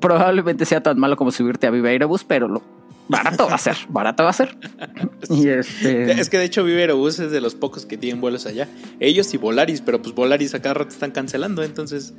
probablemente 0.00 0.64
sea 0.64 0.82
tan 0.82 0.98
malo 0.98 1.16
como 1.16 1.30
subirte 1.30 1.66
a 1.66 1.70
Viva 1.70 1.90
Aerobus, 1.90 2.24
pero 2.24 2.48
lo, 2.48 2.62
barato 3.08 3.46
va 3.46 3.54
a 3.54 3.58
ser, 3.58 3.76
barato 3.88 4.24
va 4.24 4.30
a 4.30 4.34
ser. 4.34 4.56
Y 5.30 5.48
este... 5.48 6.12
Es 6.12 6.30
que 6.30 6.38
de 6.38 6.44
hecho 6.44 6.64
Viva 6.64 6.78
Aerobus 6.78 7.18
es 7.18 7.30
de 7.30 7.40
los 7.40 7.54
pocos 7.54 7.84
que 7.84 7.98
tienen 7.98 8.20
vuelos 8.20 8.46
allá. 8.46 8.68
Ellos 9.00 9.34
y 9.34 9.36
Volaris, 9.36 9.80
pero 9.80 10.00
pues 10.00 10.14
Volaris 10.14 10.54
a 10.54 10.62
cada 10.62 10.74
rato 10.74 10.90
están 10.90 11.10
cancelando, 11.10 11.62
entonces 11.62 12.14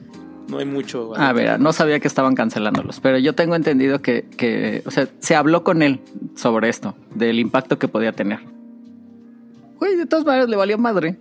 no 0.49 0.58
hay 0.58 0.65
mucho. 0.65 1.13
A 1.15 1.32
ver, 1.32 1.60
no 1.60 1.71
sabía 1.73 1.99
que 1.99 2.08
estaban 2.08 2.36
cancelándolos, 2.36 2.99
pero 2.99 3.17
yo 3.17 3.34
tengo 3.36 3.56
entendido 3.56 4.02
que, 4.02 4.25
que, 4.36 4.84
o 4.86 4.91
sea, 4.91 5.08
se 5.19 5.36
habló 5.36 5.63
con 5.63 5.82
él 5.82 6.02
sobre 6.36 6.69
esto, 6.69 6.95
del 7.15 7.39
impacto 7.39 7.80
que 7.80 7.88
podía 7.88 8.12
tener. 8.12 8.39
Güey, 9.78 9.95
de 9.95 10.06
todas 10.06 10.25
maneras 10.25 10.49
le 10.49 10.58
valió 10.58 10.78
madre. 10.78 11.17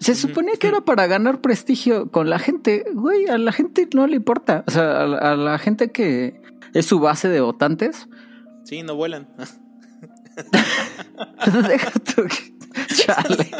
Se 0.00 0.14
suponía 0.14 0.54
que 0.58 0.68
era 0.68 0.80
para 0.80 1.06
ganar 1.06 1.40
prestigio 1.40 2.10
con 2.10 2.30
la 2.30 2.38
gente. 2.38 2.84
Güey, 2.92 3.26
a 3.28 3.38
la 3.38 3.52
gente 3.52 3.88
no 3.94 4.06
le 4.06 4.16
importa. 4.16 4.64
O 4.66 4.70
sea, 4.70 5.02
a 5.02 5.36
la 5.36 5.58
gente 5.58 5.90
que 5.90 6.40
es 6.72 6.86
su 6.86 7.00
base 7.00 7.28
de 7.28 7.40
votantes, 7.40 8.08
Sí, 8.68 8.82
no 8.82 8.96
vuelan. 8.96 9.26
Deja 11.68 11.90
tú 11.90 12.24
Chale. 12.94 13.50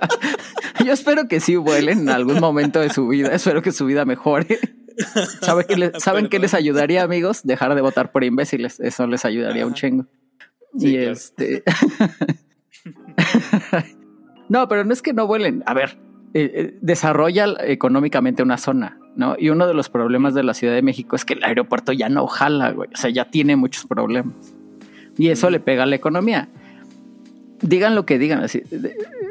Yo 0.84 0.92
espero 0.92 1.28
que 1.28 1.38
sí 1.38 1.54
vuelen 1.54 2.00
en 2.00 2.08
algún 2.08 2.40
momento 2.40 2.80
de 2.80 2.90
su 2.90 3.06
vida. 3.06 3.28
Espero 3.28 3.62
que 3.62 3.70
su 3.70 3.86
vida 3.86 4.04
mejore. 4.04 4.58
¿Saben 6.00 6.28
qué 6.28 6.40
les 6.40 6.52
ayudaría, 6.52 7.04
amigos? 7.04 7.42
Dejar 7.44 7.76
de 7.76 7.80
votar 7.80 8.10
por 8.10 8.24
imbéciles. 8.24 8.80
Eso 8.80 9.06
les 9.06 9.24
ayudaría 9.24 9.68
un 9.68 9.74
chingo. 9.74 10.06
y 10.74 10.96
este. 10.96 11.62
no, 14.48 14.66
pero 14.66 14.84
no 14.84 14.92
es 14.92 15.00
que 15.00 15.12
no 15.12 15.28
vuelen. 15.28 15.62
A 15.64 15.74
ver, 15.74 15.96
eh, 16.34 16.50
eh, 16.54 16.78
desarrolla 16.80 17.54
económicamente 17.60 18.42
una 18.42 18.58
zona. 18.58 18.98
¿no? 19.16 19.36
Y 19.38 19.50
uno 19.50 19.66
de 19.66 19.74
los 19.74 19.88
problemas 19.88 20.34
de 20.34 20.42
la 20.42 20.52
Ciudad 20.52 20.74
de 20.74 20.82
México 20.82 21.14
es 21.16 21.24
que 21.24 21.34
el 21.34 21.44
aeropuerto 21.44 21.92
ya 21.92 22.08
no 22.08 22.26
jala, 22.26 22.72
güey. 22.72 22.90
O 22.92 22.96
sea, 22.96 23.10
ya 23.10 23.30
tiene 23.30 23.56
muchos 23.56 23.86
problemas. 23.86 24.34
Y 25.16 25.28
eso 25.28 25.50
le 25.50 25.60
pega 25.60 25.84
a 25.84 25.86
la 25.86 25.96
economía. 25.96 26.48
Digan 27.60 27.94
lo 27.94 28.04
que 28.04 28.18
digan, 28.18 28.42
así. 28.42 28.62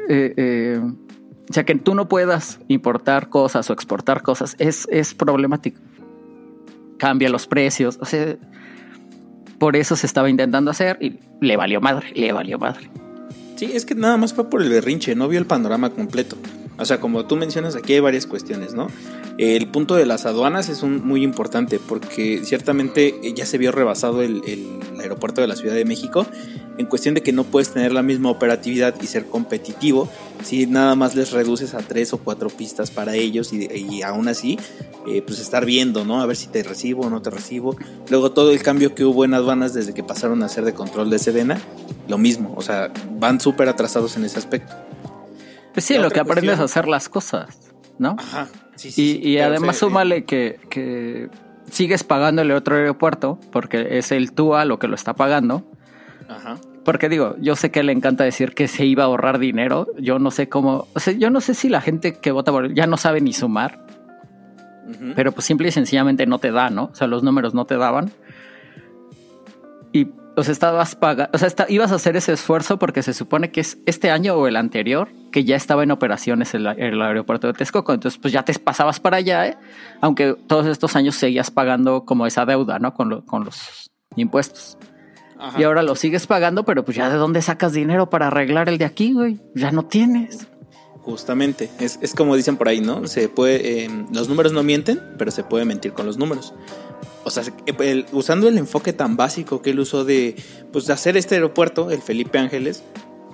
Eh, 0.08 0.34
eh, 0.36 0.80
o 0.80 1.52
sea, 1.52 1.64
que 1.64 1.74
tú 1.74 1.94
no 1.94 2.08
puedas 2.08 2.58
importar 2.68 3.28
cosas 3.28 3.68
o 3.68 3.72
exportar 3.72 4.22
cosas 4.22 4.56
es, 4.58 4.88
es 4.90 5.14
problemático. 5.14 5.80
Cambia 6.98 7.28
los 7.28 7.46
precios. 7.46 7.98
O 8.00 8.06
sea, 8.06 8.36
por 9.58 9.76
eso 9.76 9.94
se 9.94 10.06
estaba 10.06 10.30
intentando 10.30 10.70
hacer 10.70 10.98
y 11.00 11.18
le 11.40 11.56
valió 11.56 11.80
madre, 11.80 12.12
le 12.14 12.32
valió 12.32 12.58
madre. 12.58 12.90
Sí, 13.56 13.70
es 13.72 13.84
que 13.84 13.94
nada 13.94 14.16
más 14.16 14.32
fue 14.32 14.48
por 14.48 14.62
el 14.62 14.70
berrinche, 14.70 15.14
no 15.14 15.28
vio 15.28 15.38
el 15.38 15.46
panorama 15.46 15.90
completo. 15.90 16.36
O 16.76 16.84
sea, 16.84 16.98
como 16.98 17.24
tú 17.24 17.36
mencionas, 17.36 17.76
aquí 17.76 17.92
hay 17.92 18.00
varias 18.00 18.26
cuestiones, 18.26 18.74
¿no? 18.74 18.88
El 19.38 19.68
punto 19.68 19.94
de 19.94 20.06
las 20.06 20.26
aduanas 20.26 20.68
es 20.68 20.82
un, 20.82 21.06
muy 21.06 21.22
importante 21.22 21.80
porque 21.80 22.42
ciertamente 22.44 23.20
ya 23.34 23.46
se 23.46 23.58
vio 23.58 23.72
rebasado 23.72 24.22
el, 24.22 24.42
aeropuerto 24.98 25.40
de 25.40 25.48
la 25.48 25.56
Ciudad 25.56 25.74
de 25.74 25.84
México 25.84 26.26
en 26.78 26.86
cuestión 26.86 27.14
de 27.14 27.22
que 27.22 27.32
no 27.32 27.44
puedes 27.44 27.70
tener 27.70 27.92
la 27.92 28.02
misma 28.02 28.30
operatividad 28.30 28.94
y 29.02 29.06
ser 29.06 29.26
competitivo 29.26 30.08
si 30.42 30.66
nada 30.66 30.94
más 30.94 31.14
les 31.14 31.32
reduces 31.32 31.74
a 31.74 31.78
tres 31.78 32.12
o 32.14 32.18
cuatro 32.18 32.48
pistas 32.48 32.90
para 32.90 33.14
ellos 33.14 33.52
y, 33.52 34.02
aún 34.02 34.28
así, 34.28 34.58
eh, 35.06 35.20
pues 35.20 35.40
estar 35.40 35.66
viendo, 35.66 36.04
¿no? 36.04 36.22
A 36.22 36.26
ver 36.26 36.36
si 36.36 36.46
te 36.46 36.62
recibo 36.62 37.02
o 37.02 37.10
no 37.10 37.20
te 37.20 37.30
recibo. 37.30 37.76
Luego 38.08 38.32
todo 38.32 38.50
el 38.50 38.62
cambio 38.62 38.94
que 38.94 39.04
hubo 39.04 39.24
en 39.24 39.34
aduanas 39.34 39.74
desde 39.74 39.94
que 39.94 40.02
pasaron 40.02 40.42
a 40.42 40.48
ser 40.48 40.64
de 40.64 40.74
control 40.74 41.10
de 41.10 41.18
Sedena, 41.18 41.60
lo 42.08 42.18
mismo, 42.18 42.54
o 42.56 42.62
sea, 42.62 42.92
van 43.18 43.40
súper 43.40 43.68
atrasados 43.68 44.16
en 44.16 44.24
ese 44.24 44.38
aspecto. 44.38 44.74
Pues 45.74 45.84
sí, 45.84 45.98
lo 45.98 46.10
que 46.10 46.20
aprendes 46.20 46.60
a 46.60 46.64
hacer 46.64 46.86
las 46.88 47.08
cosas, 47.08 47.72
¿no? 47.98 48.16
Ajá. 48.18 48.48
Sí, 48.76 48.90
sí, 48.90 49.20
y, 49.22 49.38
además 49.38 49.76
súmale 49.76 50.24
que, 50.24 50.58
que 50.70 51.28
sigues 51.70 52.02
pagándole 52.04 52.54
otro 52.54 52.76
aeropuerto, 52.76 53.38
porque 53.52 53.98
es 53.98 54.10
el 54.12 54.32
TUA 54.32 54.64
lo 54.64 54.78
que 54.78 54.88
lo 54.88 54.94
está 54.94 55.14
pagando. 55.14 55.64
Ajá. 56.28 56.56
Porque 56.84 57.08
digo, 57.08 57.36
yo 57.40 57.56
sé 57.56 57.70
que 57.70 57.82
le 57.82 57.92
encanta 57.92 58.24
decir 58.24 58.54
que 58.54 58.68
se 58.68 58.84
iba 58.84 59.04
a 59.04 59.06
ahorrar 59.06 59.38
dinero. 59.38 59.88
Yo 59.98 60.18
no 60.18 60.30
sé 60.30 60.48
cómo. 60.48 60.86
O 60.94 61.00
sea, 61.00 61.14
yo 61.14 61.30
no 61.30 61.40
sé 61.40 61.54
si 61.54 61.68
la 61.68 61.80
gente 61.80 62.18
que 62.18 62.30
vota 62.30 62.52
por 62.52 62.66
él 62.66 62.74
ya 62.74 62.86
no 62.86 62.96
sabe 62.96 63.20
ni 63.20 63.32
sumar. 63.32 63.84
Pero 65.16 65.32
pues 65.32 65.46
simple 65.46 65.68
y 65.68 65.72
sencillamente 65.72 66.26
no 66.26 66.38
te 66.38 66.52
da, 66.52 66.68
¿no? 66.68 66.84
O 66.92 66.94
sea, 66.94 67.06
los 67.06 67.22
números 67.22 67.54
no 67.54 67.64
te 67.64 67.76
daban. 67.76 68.12
Y 69.92 70.08
o 70.36 70.42
sea, 70.42 70.52
estabas 70.52 70.94
pagando, 70.96 71.30
o 71.32 71.38
sea, 71.38 71.50
ibas 71.68 71.92
a 71.92 71.96
hacer 71.96 72.16
ese 72.16 72.32
esfuerzo 72.32 72.78
porque 72.78 73.02
se 73.02 73.14
supone 73.14 73.50
que 73.50 73.60
es 73.60 73.78
este 73.86 74.10
año 74.10 74.34
o 74.34 74.46
el 74.46 74.56
anterior 74.56 75.08
que 75.30 75.44
ya 75.44 75.56
estaba 75.56 75.82
en 75.82 75.90
operaciones 75.90 76.54
el, 76.54 76.66
el 76.66 77.00
aeropuerto 77.00 77.46
de 77.46 77.52
Texcoco. 77.52 77.92
Entonces, 77.92 78.18
pues 78.20 78.32
ya 78.32 78.44
te 78.44 78.54
pasabas 78.58 79.00
para 79.00 79.18
allá, 79.18 79.46
¿eh? 79.46 79.56
aunque 80.00 80.36
todos 80.46 80.66
estos 80.66 80.96
años 80.96 81.14
seguías 81.14 81.50
pagando 81.50 82.04
como 82.04 82.26
esa 82.26 82.44
deuda, 82.46 82.78
¿no? 82.78 82.94
Con, 82.94 83.22
con 83.22 83.44
los 83.44 83.90
impuestos. 84.16 84.78
Y 85.58 85.64
ahora 85.64 85.82
lo 85.82 85.94
sigues 85.94 86.26
pagando, 86.26 86.64
pero 86.64 86.84
pues 86.84 86.96
ya 86.96 87.10
de 87.10 87.16
dónde 87.16 87.42
sacas 87.42 87.72
dinero 87.72 88.08
para 88.08 88.28
arreglar 88.28 88.68
el 88.68 88.78
de 88.78 88.84
aquí, 88.84 89.12
güey. 89.12 89.40
Ya 89.54 89.72
no 89.72 89.84
tienes. 89.84 90.46
Justamente, 91.02 91.68
es, 91.80 91.98
es 92.00 92.14
como 92.14 92.34
dicen 92.34 92.56
por 92.56 92.68
ahí, 92.68 92.80
¿no? 92.80 93.06
Se 93.06 93.28
puede, 93.28 93.84
eh, 93.84 93.90
los 94.10 94.28
números 94.30 94.52
no 94.52 94.62
mienten, 94.62 95.02
pero 95.18 95.30
se 95.30 95.44
puede 95.44 95.66
mentir 95.66 95.92
con 95.92 96.06
los 96.06 96.16
números 96.16 96.54
o 97.24 97.30
sea, 97.30 97.42
usando 98.12 98.48
el 98.48 98.58
enfoque 98.58 98.92
tan 98.92 99.16
básico 99.16 99.62
que 99.62 99.70
él 99.70 99.80
usó 99.80 100.04
de, 100.04 100.36
pues, 100.72 100.86
de 100.86 100.92
hacer 100.92 101.16
este 101.16 101.36
aeropuerto, 101.36 101.90
el 101.90 102.02
Felipe 102.02 102.38
Ángeles, 102.38 102.82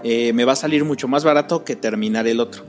eh, 0.03 0.33
me 0.33 0.45
va 0.45 0.53
a 0.53 0.57
salir 0.57 0.85
mucho 0.85 1.09
más 1.09 1.25
barato 1.25 1.65
que 1.65 1.77
terminar 1.77 2.27
el 2.27 2.41
otro. 2.41 2.65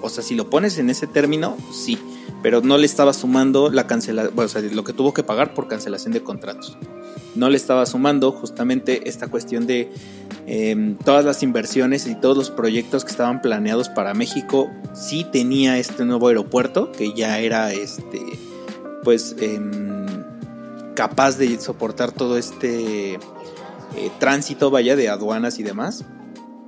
O 0.00 0.10
sea, 0.10 0.22
si 0.22 0.34
lo 0.34 0.50
pones 0.50 0.78
en 0.78 0.90
ese 0.90 1.06
término, 1.06 1.56
sí, 1.72 1.98
pero 2.42 2.60
no 2.60 2.76
le 2.76 2.84
estaba 2.84 3.14
sumando 3.14 3.70
la 3.70 3.86
cancelación, 3.86 4.38
o 4.38 4.48
sea, 4.48 4.60
lo 4.60 4.84
que 4.84 4.92
tuvo 4.92 5.14
que 5.14 5.22
pagar 5.22 5.54
por 5.54 5.66
cancelación 5.66 6.12
de 6.12 6.22
contratos. 6.22 6.76
No 7.34 7.48
le 7.48 7.56
estaba 7.56 7.86
sumando 7.86 8.32
justamente 8.32 9.08
esta 9.08 9.28
cuestión 9.28 9.66
de 9.66 9.90
em, 10.46 10.96
todas 10.96 11.24
las 11.24 11.42
inversiones 11.42 12.06
y 12.06 12.14
todos 12.14 12.36
los 12.36 12.50
proyectos 12.50 13.04
que 13.04 13.12
estaban 13.12 13.40
planeados 13.40 13.88
para 13.88 14.12
México. 14.12 14.70
Sí 14.92 15.24
tenía 15.32 15.78
este 15.78 16.04
nuevo 16.04 16.28
aeropuerto 16.28 16.92
que 16.92 17.14
ya 17.14 17.38
era 17.38 17.72
este, 17.72 18.20
pues, 19.04 19.34
em, 19.40 20.03
capaz 20.94 21.38
de 21.38 21.58
soportar 21.60 22.12
todo 22.12 22.38
este 22.38 23.14
eh, 23.14 24.10
tránsito, 24.18 24.70
vaya, 24.70 24.96
de 24.96 25.08
aduanas 25.08 25.58
y 25.58 25.62
demás. 25.62 26.04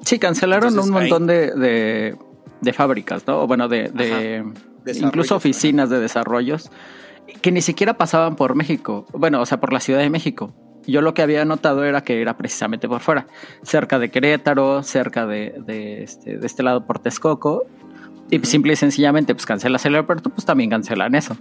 Sí, 0.04 0.18
cancelaron 0.18 0.78
un 0.78 0.90
montón 0.90 1.26
de, 1.26 2.16
de, 2.60 2.72
fábricas, 2.72 3.26
¿no? 3.26 3.42
O 3.42 3.46
bueno, 3.46 3.68
de, 3.68 4.44
incluso 4.94 5.36
oficinas 5.36 5.90
de 5.90 5.98
desarrollos 5.98 6.70
que 7.42 7.50
ni 7.50 7.60
siquiera 7.60 7.96
pasaban 7.96 8.36
por 8.36 8.54
México, 8.54 9.06
bueno, 9.12 9.40
o 9.40 9.46
sea, 9.46 9.58
por 9.58 9.72
la 9.72 9.80
Ciudad 9.80 10.00
de 10.00 10.10
México. 10.10 10.54
Yo 10.86 11.00
lo 11.00 11.14
que 11.14 11.22
había 11.22 11.44
notado 11.44 11.84
era 11.84 12.02
que 12.02 12.22
era 12.22 12.36
precisamente 12.36 12.86
por 12.86 13.00
fuera, 13.00 13.26
cerca 13.62 13.98
de 13.98 14.10
Querétaro, 14.10 14.84
cerca 14.84 15.26
de, 15.26 15.54
de, 15.66 16.04
este, 16.04 16.38
de 16.38 16.46
este 16.46 16.62
lado 16.62 16.86
por 16.86 17.00
Texcoco, 17.00 17.64
y 18.30 18.38
simple 18.40 18.74
y 18.74 18.76
sencillamente, 18.76 19.34
pues 19.34 19.46
cancelas 19.46 19.84
el 19.86 19.94
aeropuerto, 19.94 20.30
pues 20.30 20.44
también 20.44 20.70
cancelan 20.70 21.14
eso. 21.16 21.36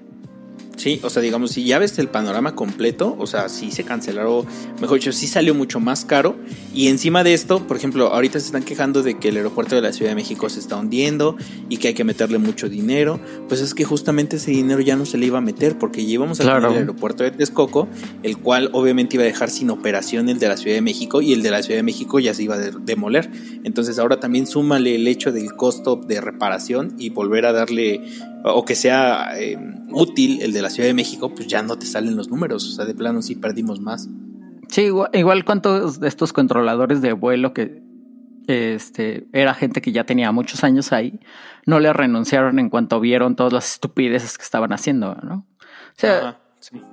Sí, 0.75 0.99
o 1.03 1.09
sea, 1.09 1.21
digamos, 1.21 1.51
si 1.51 1.63
ya 1.63 1.79
ves 1.79 1.97
el 1.99 2.09
panorama 2.09 2.55
completo, 2.55 3.15
o 3.17 3.27
sea, 3.27 3.49
sí 3.49 3.71
se 3.71 3.83
cancelaron, 3.83 4.45
mejor 4.81 4.99
dicho, 4.99 5.11
sí 5.11 5.27
salió 5.27 5.55
mucho 5.55 5.79
más 5.79 6.05
caro. 6.05 6.35
Y 6.73 6.87
encima 6.87 7.23
de 7.23 7.33
esto, 7.33 7.65
por 7.65 7.77
ejemplo, 7.77 8.07
ahorita 8.07 8.39
se 8.39 8.47
están 8.47 8.63
quejando 8.63 9.01
de 9.01 9.17
que 9.17 9.29
el 9.29 9.37
aeropuerto 9.37 9.75
de 9.75 9.81
la 9.81 9.93
Ciudad 9.93 10.11
de 10.11 10.15
México 10.15 10.49
se 10.49 10.59
está 10.59 10.75
hundiendo 10.75 11.37
y 11.69 11.77
que 11.77 11.89
hay 11.89 11.93
que 11.93 12.03
meterle 12.03 12.37
mucho 12.37 12.67
dinero. 12.69 13.19
Pues 13.47 13.61
es 13.61 13.73
que 13.73 13.85
justamente 13.85 14.35
ese 14.35 14.51
dinero 14.51 14.81
ya 14.81 14.95
no 14.95 15.05
se 15.05 15.17
le 15.17 15.27
iba 15.27 15.37
a 15.37 15.41
meter 15.41 15.77
porque 15.77 16.05
llevamos 16.05 16.39
a 16.41 16.43
el 16.57 16.65
aeropuerto 16.65 17.23
de 17.23 17.31
Texcoco, 17.31 17.87
el 18.23 18.37
cual 18.37 18.69
obviamente 18.73 19.15
iba 19.15 19.23
a 19.23 19.27
dejar 19.27 19.49
sin 19.49 19.69
operación 19.69 20.29
el 20.29 20.39
de 20.39 20.49
la 20.49 20.57
Ciudad 20.57 20.75
de 20.75 20.81
México 20.81 21.21
y 21.21 21.33
el 21.33 21.41
de 21.41 21.51
la 21.51 21.63
Ciudad 21.63 21.79
de 21.79 21.83
México 21.83 22.19
ya 22.19 22.33
se 22.33 22.43
iba 22.43 22.55
a 22.55 22.59
demoler. 22.59 23.29
Entonces 23.63 23.99
ahora 23.99 24.19
también 24.19 24.47
súmale 24.47 24.95
el 24.95 25.07
hecho 25.07 25.31
del 25.31 25.55
costo 25.55 25.95
de 25.95 26.21
reparación 26.21 26.95
y 26.97 27.09
volver 27.09 27.45
a 27.45 27.53
darle 27.53 28.01
o 28.47 28.63
que 28.63 28.75
sea 28.75 29.39
eh, 29.39 29.57
útil 29.89 30.41
el 30.41 30.53
de 30.53 30.61
la 30.61 30.69
Ciudad 30.69 30.87
de 30.87 30.93
México, 30.93 31.33
pues 31.33 31.47
ya 31.47 31.63
no 31.63 31.77
te 31.77 31.87
salen 31.87 32.15
los 32.15 32.29
números. 32.29 32.67
O 32.67 32.71
sea, 32.71 32.85
de 32.85 32.93
plano 32.93 33.21
sí 33.23 33.35
perdimos 33.35 33.79
más. 33.79 34.07
Sí, 34.69 34.89
igual, 35.13 35.45
cuántos 35.45 35.99
de 35.99 36.07
estos 36.07 36.31
controladores 36.31 37.01
de 37.01 37.13
vuelo 37.13 37.53
que 37.53 37.81
este 38.47 39.25
era 39.33 39.55
gente 39.55 39.81
que 39.81 39.91
ya 39.91 40.03
tenía 40.03 40.31
muchos 40.31 40.63
años 40.63 40.91
ahí, 40.91 41.19
no 41.65 41.79
le 41.79 41.91
renunciaron 41.91 42.59
en 42.59 42.69
cuanto 42.69 42.99
vieron 42.99 43.35
todas 43.35 43.51
las 43.51 43.73
estupideces 43.73 44.37
que 44.37 44.43
estaban 44.43 44.71
haciendo, 44.73 45.15
¿no? 45.15 45.47
O 45.57 45.97
sea, 45.97 46.37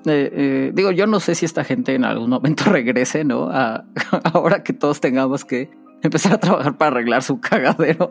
eh, 0.06 0.30
eh, 0.32 0.72
digo, 0.74 0.90
yo 0.90 1.06
no 1.06 1.20
sé 1.20 1.34
si 1.34 1.44
esta 1.44 1.64
gente 1.64 1.94
en 1.94 2.04
algún 2.04 2.30
momento 2.30 2.64
regrese, 2.70 3.24
¿no? 3.24 3.50
ahora 4.32 4.62
que 4.62 4.72
todos 4.72 5.00
tengamos 5.00 5.44
que 5.44 5.70
empezar 6.02 6.32
a 6.32 6.38
trabajar 6.38 6.78
para 6.78 6.92
arreglar 6.92 7.22
su 7.22 7.40
cagadero. 7.40 8.10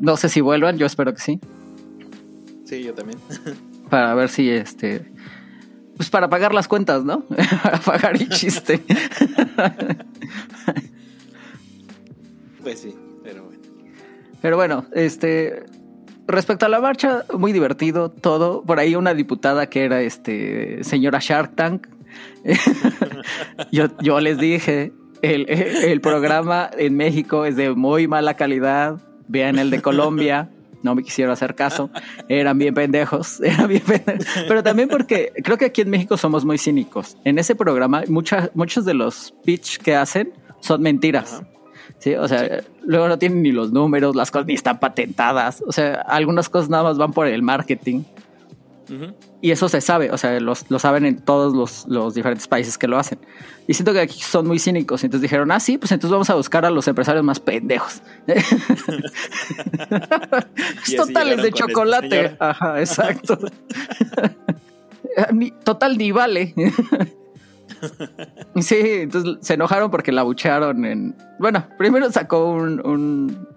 no 0.00 0.16
sé 0.16 0.28
si 0.28 0.40
vuelvan, 0.40 0.78
yo 0.78 0.86
espero 0.86 1.12
que 1.12 1.20
sí. 1.20 1.40
Sí, 2.68 2.82
yo 2.82 2.92
también. 2.92 3.18
para 3.90 4.14
ver 4.14 4.28
si 4.28 4.50
este. 4.50 5.10
Pues 5.96 6.10
para 6.10 6.28
pagar 6.28 6.52
las 6.52 6.68
cuentas, 6.68 7.02
¿no? 7.02 7.22
para 7.62 7.78
pagar 7.78 8.14
el 8.16 8.28
chiste. 8.28 8.82
pues 12.62 12.80
sí, 12.80 12.94
pero 13.24 13.44
bueno. 13.44 13.62
Pero 14.42 14.56
bueno, 14.56 14.84
este. 14.92 15.64
Respecto 16.26 16.66
a 16.66 16.68
la 16.68 16.78
marcha, 16.78 17.24
muy 17.38 17.54
divertido 17.54 18.10
todo. 18.10 18.62
Por 18.62 18.78
ahí 18.80 18.94
una 18.96 19.14
diputada 19.14 19.70
que 19.70 19.84
era 19.84 20.02
este 20.02 20.84
señora 20.84 21.20
Shark 21.22 21.56
Tank. 21.56 21.86
yo, 23.72 23.86
yo 24.02 24.20
les 24.20 24.36
dije, 24.36 24.92
el, 25.22 25.48
el 25.48 26.02
programa 26.02 26.68
en 26.76 26.98
México 26.98 27.46
es 27.46 27.56
de 27.56 27.70
muy 27.70 28.08
mala 28.08 28.34
calidad. 28.34 29.00
Vean 29.26 29.58
el 29.58 29.70
de 29.70 29.80
Colombia 29.80 30.50
no 30.88 30.94
me 30.94 31.02
quisieron 31.02 31.32
hacer 31.32 31.54
caso, 31.54 31.90
eran 32.28 32.56
bien 32.56 32.72
pendejos, 32.72 33.40
eran 33.44 33.68
bien 33.68 33.82
pendejos. 33.82 34.26
pero 34.48 34.62
también 34.62 34.88
porque 34.88 35.32
creo 35.44 35.58
que 35.58 35.66
aquí 35.66 35.82
en 35.82 35.90
México 35.90 36.16
somos 36.16 36.46
muy 36.46 36.56
cínicos. 36.56 37.18
En 37.24 37.38
ese 37.38 37.54
programa, 37.54 38.04
muchos 38.08 38.84
de 38.86 38.94
los 38.94 39.34
pitch 39.44 39.78
que 39.78 39.94
hacen 39.94 40.32
son 40.60 40.80
mentiras. 40.80 41.42
Sí, 41.98 42.14
o 42.14 42.26
sea, 42.26 42.62
luego 42.84 43.08
no 43.08 43.18
tienen 43.18 43.42
ni 43.42 43.52
los 43.52 43.70
números, 43.72 44.16
las 44.16 44.30
cosas 44.30 44.46
ni 44.46 44.54
están 44.54 44.78
patentadas. 44.78 45.62
O 45.66 45.72
sea, 45.72 45.94
algunas 46.06 46.48
cosas 46.48 46.70
nada 46.70 46.84
más 46.84 46.96
van 46.96 47.12
por 47.12 47.26
el 47.26 47.42
marketing. 47.42 48.02
Y 49.40 49.50
eso 49.50 49.68
se 49.68 49.80
sabe, 49.80 50.10
o 50.10 50.18
sea, 50.18 50.38
lo 50.40 50.54
saben 50.54 51.04
en 51.04 51.20
todos 51.20 51.54
los, 51.54 51.86
los, 51.88 52.14
diferentes 52.14 52.48
países 52.48 52.78
que 52.78 52.88
lo 52.88 52.98
hacen. 52.98 53.18
Y 53.66 53.74
siento 53.74 53.92
que 53.92 54.00
aquí 54.00 54.22
son 54.22 54.46
muy 54.46 54.58
cínicos. 54.58 55.04
Entonces 55.04 55.22
dijeron, 55.22 55.50
ah, 55.50 55.60
sí, 55.60 55.78
pues 55.78 55.92
entonces 55.92 56.12
vamos 56.12 56.30
a 56.30 56.34
buscar 56.34 56.64
a 56.64 56.70
los 56.70 56.88
empresarios 56.88 57.24
más 57.24 57.38
pendejos. 57.38 58.02
Totales 60.96 61.42
de 61.42 61.52
chocolate. 61.52 62.36
Ajá, 62.40 62.80
exacto. 62.80 63.38
total 65.64 65.98
ni 65.98 66.12
vale. 66.12 66.54
sí, 68.60 68.76
entonces 68.80 69.36
se 69.40 69.54
enojaron 69.54 69.90
porque 69.90 70.12
la 70.12 70.22
bucharon 70.22 70.84
en. 70.84 71.16
Bueno, 71.38 71.66
primero 71.76 72.10
sacó 72.10 72.50
un 72.50 73.48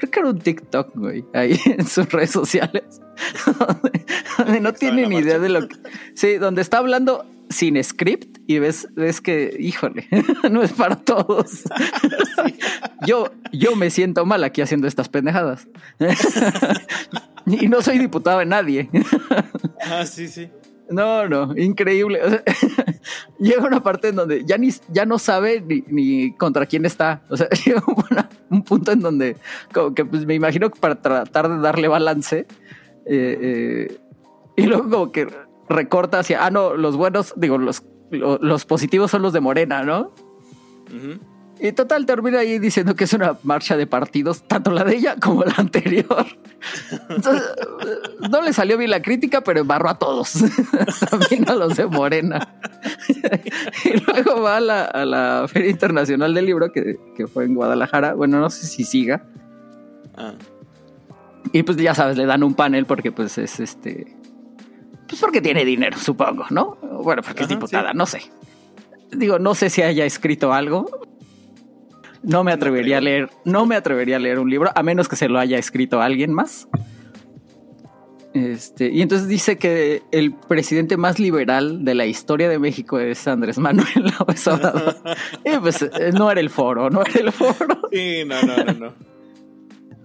creo 0.00 0.10
que 0.10 0.20
era 0.20 0.28
un 0.30 0.38
TikTok, 0.38 0.96
güey, 0.96 1.24
ahí 1.34 1.58
en 1.66 1.86
sus 1.86 2.10
redes 2.10 2.30
sociales, 2.30 3.00
donde, 4.38 4.60
no 4.60 4.72
tiene 4.72 5.06
ni 5.06 5.18
idea 5.18 5.38
de 5.38 5.48
lo 5.48 5.68
que... 5.68 5.76
Sí, 6.14 6.34
donde 6.38 6.62
está 6.62 6.78
hablando 6.78 7.26
sin 7.50 7.82
script 7.82 8.38
y 8.46 8.60
ves, 8.60 8.88
ves 8.94 9.20
que, 9.20 9.56
híjole, 9.58 10.08
no 10.50 10.62
es 10.62 10.72
para 10.72 10.96
todos. 10.96 11.64
yo, 13.06 13.30
yo 13.52 13.76
me 13.76 13.90
siento 13.90 14.24
mal 14.24 14.42
aquí 14.44 14.62
haciendo 14.62 14.86
estas 14.86 15.08
pendejadas. 15.08 15.68
y 17.46 17.68
no 17.68 17.82
soy 17.82 17.98
diputado 17.98 18.38
de 18.38 18.46
nadie. 18.46 18.88
ah, 19.82 20.06
sí, 20.06 20.28
sí. 20.28 20.48
No, 20.90 21.28
no, 21.28 21.56
increíble. 21.56 22.20
llega 23.38 23.64
una 23.64 23.82
parte 23.82 24.08
en 24.08 24.16
donde 24.16 24.44
ya 24.44 24.58
ni 24.58 24.70
ya 24.88 25.06
no 25.06 25.18
sabe 25.20 25.60
ni, 25.60 26.32
contra 26.34 26.66
quién 26.66 26.84
está. 26.84 27.22
O 27.30 27.36
sea, 27.36 27.48
llega 27.64 27.82
un 28.50 28.64
punto 28.64 28.90
en 28.90 29.00
donde 29.00 29.36
como 29.72 29.94
que 29.94 30.04
pues, 30.04 30.26
me 30.26 30.34
imagino 30.34 30.68
que 30.68 30.80
para 30.80 30.96
tratar 30.96 31.48
de 31.48 31.58
darle 31.58 31.86
balance 31.86 32.46
eh, 33.06 33.38
eh, 33.40 34.00
y 34.56 34.66
luego 34.66 34.90
como 34.90 35.12
que 35.12 35.28
recorta 35.68 36.18
hacia, 36.18 36.44
ah, 36.44 36.50
no, 36.50 36.74
los 36.74 36.96
buenos, 36.96 37.32
digo, 37.36 37.56
los, 37.56 37.84
los, 38.10 38.64
positivos 38.64 39.12
son 39.12 39.22
los 39.22 39.32
de 39.32 39.40
Morena, 39.40 39.84
¿no? 39.84 40.12
Y 41.62 41.72
total, 41.72 42.06
termina 42.06 42.38
ahí 42.38 42.58
diciendo 42.58 42.96
que 42.96 43.04
es 43.04 43.12
una 43.12 43.36
marcha 43.42 43.76
de 43.76 43.86
partidos, 43.86 44.42
tanto 44.44 44.70
la 44.70 44.82
de 44.82 44.96
ella 44.96 45.16
como 45.20 45.44
la 45.44 45.52
anterior. 45.58 46.26
Entonces, 47.10 47.42
no 48.30 48.40
le 48.40 48.54
salió 48.54 48.78
bien 48.78 48.90
la 48.90 49.02
crítica, 49.02 49.42
pero 49.42 49.60
embarró 49.60 49.90
a 49.90 49.98
todos, 49.98 50.32
también 51.10 51.48
a 51.50 51.54
los 51.54 51.76
de 51.76 51.84
Morena. 51.84 52.54
y 53.84 54.00
luego 54.00 54.40
va 54.40 54.56
a 54.56 55.04
la, 55.04 55.44
Feria 55.48 55.70
Internacional 55.70 56.32
del 56.32 56.46
Libro, 56.46 56.72
que, 56.72 56.96
fue 57.26 57.44
en 57.44 57.54
Guadalajara. 57.54 58.14
Bueno, 58.14 58.40
no 58.40 58.48
sé 58.48 58.66
si 58.66 58.84
siga. 58.84 59.22
Ah. 60.16 60.32
Y 61.52 61.62
pues 61.62 61.76
ya 61.76 61.94
sabes, 61.94 62.16
le 62.16 62.24
dan 62.24 62.42
un 62.42 62.54
panel 62.54 62.86
porque 62.86 63.12
pues 63.12 63.36
es 63.36 63.60
este... 63.60 64.16
Pues 65.06 65.20
porque 65.20 65.42
tiene 65.42 65.66
dinero, 65.66 65.98
supongo, 65.98 66.46
¿no? 66.48 66.78
Bueno, 67.02 67.20
porque 67.22 67.42
es 67.42 67.48
diputada, 67.48 67.92
no 67.92 68.06
sé. 68.06 68.22
Digo, 69.10 69.38
no 69.38 69.54
sé 69.54 69.68
si 69.68 69.82
haya 69.82 70.04
escrito 70.06 70.52
algo, 70.52 71.09
no 72.22 72.44
me 72.44 72.52
atrevería 72.52 72.98
a 72.98 73.00
leer, 73.00 73.30
no 73.44 73.66
me 73.66 73.76
atrevería 73.76 74.16
a 74.16 74.18
leer 74.18 74.38
un 74.38 74.50
libro, 74.50 74.70
a 74.74 74.82
menos 74.82 75.08
que 75.08 75.16
se 75.16 75.28
lo 75.28 75.38
haya 75.38 75.58
escrito 75.58 76.00
alguien 76.00 76.32
más. 76.32 76.68
Este, 78.32 78.90
y 78.90 79.02
entonces 79.02 79.26
dice 79.26 79.58
que 79.58 80.02
el 80.12 80.32
presidente 80.32 80.96
más 80.96 81.18
liberal 81.18 81.84
de 81.84 81.96
la 81.96 82.06
historia 82.06 82.48
de 82.48 82.60
México 82.60 83.00
es 83.00 83.26
Andrés 83.26 83.58
Manuel 83.58 83.88
López 84.18 84.46
Obrador. 84.46 84.96
y 85.44 85.58
pues 85.60 85.82
eh, 85.82 86.12
no 86.12 86.30
era 86.30 86.40
el 86.40 86.50
foro, 86.50 86.90
no 86.90 87.02
era 87.02 87.20
el 87.20 87.32
foro. 87.32 87.88
Sí, 87.90 88.22
no, 88.24 88.40
no, 88.42 88.64
no, 88.64 88.72
no. 88.72 89.10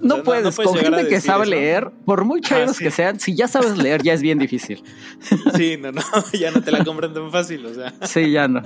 No, 0.02 0.24
puedes, 0.24 0.56
con 0.56 0.76
gente 0.76 1.08
que 1.08 1.22
sabe 1.22 1.46
leer, 1.46 1.90
por 2.06 2.26
muy 2.26 2.42
chavos 2.42 2.78
ah, 2.78 2.84
que 2.84 2.92
sean, 2.92 3.20
si 3.20 3.34
ya 3.34 3.48
sabes 3.48 3.78
leer, 3.78 4.04
ya 4.04 4.14
es 4.14 4.22
bien 4.22 4.38
difícil. 4.38 4.84
Sí, 5.56 5.78
no, 5.78 5.92
no, 5.92 6.02
ya 6.34 6.52
no 6.52 6.62
te 6.62 6.72
la 6.72 6.84
compran 6.84 7.14
tan 7.14 7.32
fácil, 7.32 7.66
o 7.66 7.74
sea. 7.74 7.94
Sí, 8.02 8.32
ya 8.32 8.48
no. 8.48 8.62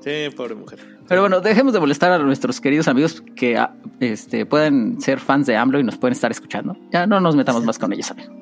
Sí, 0.00 0.30
pobre 0.36 0.54
mujer. 0.54 0.78
Pero 1.08 1.22
bueno, 1.22 1.40
dejemos 1.40 1.72
de 1.72 1.80
molestar 1.80 2.12
a 2.12 2.18
nuestros 2.18 2.60
queridos 2.60 2.86
amigos 2.86 3.22
que 3.34 3.56
ah, 3.56 3.74
este, 3.98 4.44
pueden 4.44 5.00
ser 5.00 5.20
fans 5.20 5.46
de 5.46 5.56
AMLO 5.56 5.80
y 5.80 5.84
nos 5.84 5.96
pueden 5.96 6.12
estar 6.12 6.30
escuchando. 6.30 6.76
Ya 6.92 7.06
no 7.06 7.18
nos 7.20 7.34
metamos 7.34 7.64
más 7.64 7.78
con 7.78 7.92
ellos, 7.94 8.10
amigo. 8.10 8.32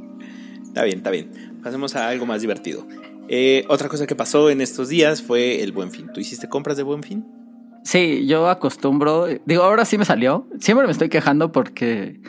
Está 0.62 0.82
bien, 0.82 0.98
está 0.98 1.10
bien. 1.10 1.60
Pasemos 1.62 1.94
a 1.94 2.08
algo 2.08 2.26
más 2.26 2.40
divertido. 2.40 2.86
Eh, 3.28 3.64
otra 3.68 3.88
cosa 3.88 4.06
que 4.06 4.16
pasó 4.16 4.50
en 4.50 4.60
estos 4.60 4.88
días 4.88 5.22
fue 5.22 5.62
el 5.62 5.70
Buen 5.72 5.92
Fin. 5.92 6.10
¿Tú 6.12 6.20
hiciste 6.20 6.48
compras 6.48 6.76
de 6.76 6.82
Buen 6.82 7.04
Fin? 7.04 7.24
Sí, 7.84 8.26
yo 8.26 8.48
acostumbro, 8.48 9.26
digo, 9.46 9.62
ahora 9.62 9.84
sí 9.84 9.96
me 9.96 10.04
salió. 10.04 10.48
Siempre 10.58 10.86
me 10.86 10.92
estoy 10.92 11.08
quejando 11.08 11.52
porque 11.52 12.20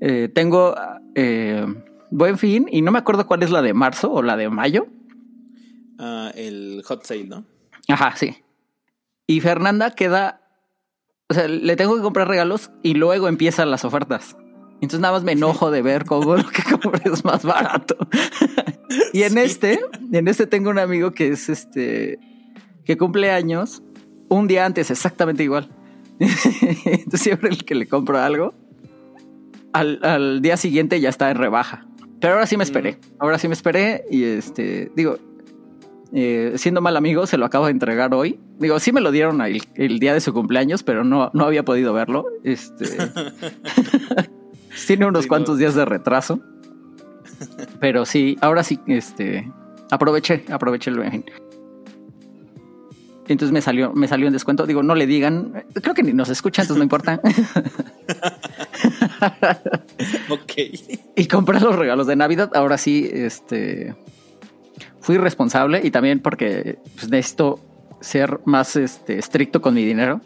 eh, 0.00 0.30
tengo 0.34 0.74
eh, 1.14 1.66
Buen 2.10 2.38
Fin 2.38 2.68
y 2.70 2.80
no 2.80 2.90
me 2.90 2.98
acuerdo 2.98 3.26
cuál 3.26 3.42
es 3.42 3.50
la 3.50 3.60
de 3.60 3.74
marzo 3.74 4.10
o 4.10 4.22
la 4.22 4.36
de 4.38 4.48
mayo. 4.48 4.86
Ah, 5.98 6.32
el 6.34 6.82
hot 6.86 7.04
sale, 7.04 7.24
¿no? 7.24 7.44
Ajá, 7.88 8.16
sí. 8.16 8.34
Y 9.26 9.40
Fernanda 9.40 9.90
queda, 9.90 10.40
o 11.28 11.34
sea, 11.34 11.48
le 11.48 11.76
tengo 11.76 11.96
que 11.96 12.02
comprar 12.02 12.28
regalos 12.28 12.70
y 12.82 12.94
luego 12.94 13.28
empiezan 13.28 13.70
las 13.70 13.84
ofertas. 13.84 14.36
Entonces 14.74 15.00
nada 15.00 15.14
más 15.14 15.24
me 15.24 15.32
enojo 15.32 15.70
de 15.70 15.82
ver 15.82 16.04
cómo 16.04 16.36
lo 16.36 16.48
que 16.48 16.62
compré 16.62 17.10
es 17.10 17.24
más 17.24 17.42
barato. 17.44 17.96
y 19.12 19.22
en 19.22 19.38
este, 19.38 19.80
en 20.12 20.28
este 20.28 20.46
tengo 20.46 20.70
un 20.70 20.78
amigo 20.78 21.12
que 21.12 21.28
es 21.28 21.48
este, 21.48 22.18
que 22.84 22.98
cumple 22.98 23.30
años 23.30 23.82
un 24.28 24.46
día 24.46 24.66
antes, 24.66 24.90
exactamente 24.90 25.42
igual. 25.42 25.70
Entonces 26.18 27.20
siempre 27.20 27.50
el 27.50 27.64
que 27.64 27.74
le 27.74 27.88
compro 27.88 28.18
algo, 28.18 28.54
al, 29.72 30.00
al, 30.02 30.42
día 30.42 30.56
siguiente 30.56 31.00
ya 31.00 31.08
está 31.08 31.30
en 31.30 31.38
rebaja. 31.38 31.86
Pero 32.20 32.34
ahora 32.34 32.46
sí 32.46 32.56
me 32.56 32.64
esperé. 32.64 32.92
Mm. 32.92 33.16
Ahora 33.18 33.38
sí 33.38 33.48
me 33.48 33.54
esperé 33.54 34.04
y 34.10 34.24
este, 34.24 34.90
digo, 34.94 35.18
eh, 36.16 36.52
siendo 36.58 36.80
mal 36.80 36.96
amigo, 36.96 37.26
se 37.26 37.36
lo 37.36 37.44
acabo 37.44 37.64
de 37.66 37.72
entregar 37.72 38.14
hoy. 38.14 38.38
Digo, 38.60 38.78
sí 38.78 38.92
me 38.92 39.00
lo 39.00 39.10
dieron 39.10 39.42
el, 39.42 39.98
día 39.98 40.14
de 40.14 40.20
su 40.20 40.32
cumpleaños, 40.32 40.84
pero 40.84 41.02
no, 41.02 41.32
no 41.34 41.44
había 41.44 41.64
podido 41.64 41.92
verlo. 41.92 42.26
Este 42.44 42.86
tiene 44.86 45.06
unos 45.06 45.26
cuantos 45.26 45.58
días 45.58 45.74
de 45.74 45.84
retraso. 45.84 46.40
Pero 47.80 48.04
sí, 48.06 48.38
ahora 48.40 48.62
sí, 48.62 48.78
este 48.86 49.50
aproveché, 49.90 50.44
aproveché 50.50 50.90
el 50.90 51.00
viaje. 51.00 51.24
Entonces 53.26 53.52
me 53.52 53.60
salió, 53.60 53.92
me 53.92 54.06
salió 54.06 54.28
en 54.28 54.34
descuento. 54.34 54.66
Digo, 54.66 54.84
no 54.84 54.94
le 54.94 55.08
digan, 55.08 55.64
creo 55.74 55.94
que 55.94 56.04
ni 56.04 56.12
nos 56.12 56.28
escucha, 56.28 56.62
entonces 56.62 56.78
no 56.78 56.84
importa. 56.84 57.20
ok. 60.30 60.52
Y 61.16 61.26
compré 61.26 61.58
los 61.58 61.74
regalos 61.74 62.06
de 62.06 62.14
Navidad. 62.14 62.52
Ahora 62.54 62.78
sí, 62.78 63.10
este 63.12 63.96
fui 65.04 65.18
responsable 65.18 65.82
y 65.84 65.90
también 65.90 66.20
porque 66.20 66.78
pues, 66.94 67.10
necesito 67.10 67.60
ser 68.00 68.40
más 68.46 68.74
este, 68.74 69.18
estricto 69.18 69.60
con 69.60 69.74
mi 69.74 69.84
dinero. 69.84 70.22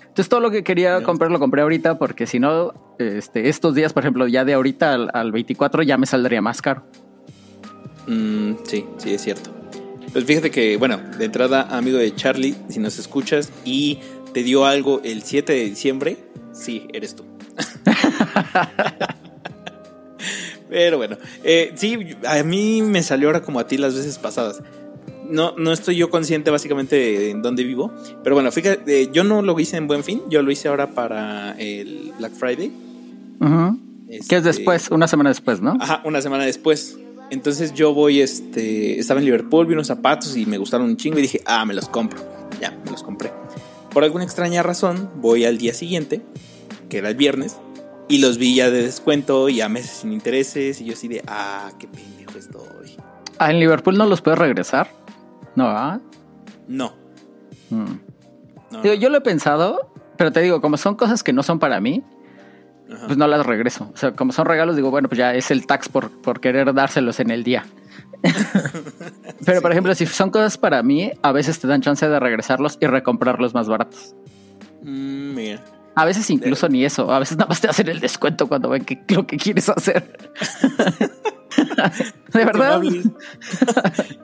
Entonces 0.00 0.28
todo 0.28 0.38
lo 0.38 0.52
que 0.52 0.62
quería 0.62 1.02
comprar 1.02 1.32
lo 1.32 1.40
compré 1.40 1.62
ahorita 1.62 1.98
porque 1.98 2.26
si 2.26 2.38
no, 2.38 2.94
este, 2.98 3.48
estos 3.48 3.74
días, 3.74 3.92
por 3.92 4.04
ejemplo, 4.04 4.28
ya 4.28 4.44
de 4.44 4.54
ahorita 4.54 4.94
al, 4.94 5.32
24 5.32 5.82
ya 5.82 5.98
me 5.98 6.06
saldría 6.06 6.40
más 6.40 6.62
caro. 6.62 6.84
Mm, 8.06 8.52
sí, 8.62 8.86
sí, 8.98 9.14
es 9.14 9.20
cierto. 9.20 9.50
Pues 10.12 10.24
fíjate 10.24 10.52
que, 10.52 10.76
bueno, 10.76 10.98
de 11.18 11.24
entrada, 11.24 11.62
amigo 11.76 11.98
de 11.98 12.14
Charlie, 12.14 12.54
si 12.68 12.78
nos 12.78 13.00
escuchas 13.00 13.52
y 13.64 13.98
te 14.32 14.44
dio 14.44 14.64
algo 14.64 15.00
el 15.02 15.22
7 15.22 15.52
de 15.52 15.64
diciembre, 15.64 16.18
sí, 16.52 16.86
eres 16.92 17.16
tú. 17.16 17.24
Pero 20.70 20.96
bueno, 20.96 21.18
eh, 21.42 21.72
sí, 21.74 22.16
a 22.26 22.42
mí 22.44 22.80
me 22.80 23.02
salió 23.02 23.28
ahora 23.28 23.42
como 23.42 23.58
a 23.58 23.66
ti 23.66 23.76
las 23.76 23.94
veces 23.94 24.18
pasadas. 24.18 24.62
No, 25.28 25.54
no 25.56 25.72
estoy 25.72 25.96
yo 25.96 26.10
consciente 26.10 26.50
básicamente 26.50 26.96
de 26.96 27.30
en 27.30 27.42
dónde 27.42 27.64
vivo. 27.64 27.92
Pero 28.22 28.36
bueno, 28.36 28.50
fíjate, 28.52 29.02
eh, 29.02 29.08
yo 29.12 29.24
no 29.24 29.42
lo 29.42 29.58
hice 29.58 29.76
en 29.76 29.86
Buen 29.86 30.04
Fin, 30.04 30.22
yo 30.28 30.42
lo 30.42 30.50
hice 30.50 30.68
ahora 30.68 30.88
para 30.88 31.52
el 31.58 32.12
Black 32.18 32.32
Friday. 32.32 32.70
que 34.08 34.16
es 34.16 34.26
este, 34.28 34.40
después, 34.42 34.90
una 34.90 35.08
semana 35.08 35.30
después, 35.30 35.60
¿no? 35.60 35.76
Ajá, 35.80 36.02
una 36.04 36.22
semana 36.22 36.44
después. 36.44 36.98
Entonces 37.30 37.74
yo 37.74 37.94
voy, 37.94 38.20
este, 38.20 38.98
estaba 38.98 39.20
en 39.20 39.26
Liverpool, 39.26 39.66
vi 39.66 39.74
unos 39.74 39.86
zapatos 39.86 40.36
y 40.36 40.46
me 40.46 40.58
gustaron 40.58 40.86
un 40.86 40.96
chingo 40.96 41.18
y 41.18 41.22
dije, 41.22 41.40
ah, 41.46 41.64
me 41.64 41.74
los 41.74 41.88
compro. 41.88 42.20
Ya, 42.60 42.76
me 42.84 42.90
los 42.90 43.02
compré. 43.02 43.32
Por 43.92 44.04
alguna 44.04 44.24
extraña 44.24 44.62
razón, 44.62 45.10
voy 45.16 45.44
al 45.44 45.58
día 45.58 45.74
siguiente, 45.74 46.22
que 46.88 46.98
era 46.98 47.08
el 47.08 47.16
viernes, 47.16 47.56
y 48.10 48.18
los 48.18 48.38
vi 48.38 48.56
ya 48.56 48.70
de 48.70 48.82
descuento 48.82 49.48
y 49.48 49.60
a 49.60 49.68
meses 49.68 49.90
sin 49.90 50.12
intereses. 50.12 50.80
Y 50.80 50.86
yo 50.86 50.94
así 50.94 51.06
de, 51.06 51.22
ah, 51.28 51.70
qué 51.78 51.86
pendejo 51.86 52.36
estoy. 52.36 52.96
Ah, 53.38 53.50
¿en 53.52 53.60
Liverpool 53.60 53.96
no 53.96 54.04
los 54.04 54.20
puedes 54.20 54.38
regresar? 54.38 54.88
No, 55.54 55.68
¿ah? 55.68 56.00
No. 56.66 56.92
Mm. 57.70 57.94
yo 58.98 59.08
lo 59.08 59.18
he 59.18 59.20
pensado, 59.20 59.92
pero 60.18 60.32
te 60.32 60.40
digo, 60.42 60.60
como 60.60 60.76
son 60.76 60.96
cosas 60.96 61.22
que 61.22 61.32
no 61.32 61.44
son 61.44 61.60
para 61.60 61.80
mí, 61.80 62.02
pues 63.06 63.16
no 63.16 63.28
las 63.28 63.46
regreso. 63.46 63.88
O 63.94 63.96
sea, 63.96 64.12
como 64.12 64.32
son 64.32 64.46
regalos, 64.46 64.74
digo, 64.74 64.90
bueno, 64.90 65.08
pues 65.08 65.18
ya 65.18 65.32
es 65.34 65.52
el 65.52 65.66
tax 65.66 65.88
por, 65.88 66.10
por 66.10 66.40
querer 66.40 66.74
dárselos 66.74 67.20
en 67.20 67.30
el 67.30 67.44
día. 67.44 67.64
pero, 69.46 69.62
por 69.62 69.70
ejemplo, 69.70 69.94
si 69.94 70.06
son 70.06 70.30
cosas 70.30 70.58
para 70.58 70.82
mí, 70.82 71.12
a 71.22 71.30
veces 71.30 71.60
te 71.60 71.68
dan 71.68 71.80
chance 71.80 72.08
de 72.08 72.18
regresarlos 72.18 72.76
y 72.80 72.86
recomprarlos 72.86 73.54
más 73.54 73.68
baratos. 73.68 74.16
Mm, 74.82 75.34
mira. 75.34 75.79
A 76.00 76.06
veces 76.06 76.30
incluso 76.30 76.66
ni 76.70 76.82
eso, 76.82 77.12
a 77.12 77.18
veces 77.18 77.36
nada 77.36 77.48
más 77.48 77.60
te 77.60 77.68
hacen 77.68 77.86
el 77.88 78.00
descuento 78.00 78.48
cuando 78.48 78.70
ven 78.70 78.86
que 78.86 79.02
lo 79.14 79.26
que 79.26 79.36
quieres 79.36 79.68
hacer. 79.68 80.18
de 82.32 82.44
verdad. 82.44 82.80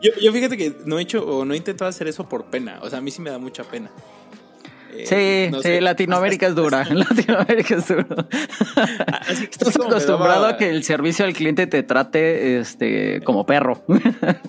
yo, 0.00 0.32
fíjate 0.32 0.56
que 0.56 0.74
no 0.86 0.98
he 0.98 1.02
hecho 1.02 1.22
o 1.26 1.44
no 1.44 1.52
he 1.52 1.58
intentado 1.58 1.90
hacer 1.90 2.08
eso 2.08 2.26
por 2.26 2.46
pena. 2.46 2.78
O 2.80 2.88
sea, 2.88 3.00
a 3.00 3.02
mí 3.02 3.10
sí 3.10 3.20
me 3.20 3.28
da 3.28 3.38
mucha 3.38 3.62
pena. 3.62 3.90
Eh, 4.98 5.50
sí, 5.52 5.60
sí, 5.62 5.80
Latinoamérica 5.80 6.46
es 6.46 6.54
dura. 6.54 6.84
Latinoamérica 6.90 7.76
es 7.76 7.88
dura. 7.88 8.26
Estás 9.50 9.76
acostumbrado 9.76 10.46
a 10.46 10.56
que 10.56 10.70
el 10.70 10.84
servicio 10.84 11.24
al 11.24 11.32
cliente 11.32 11.66
te 11.66 11.82
trate 11.82 12.58
este 12.58 13.20
como 13.22 13.46
perro. 13.46 13.82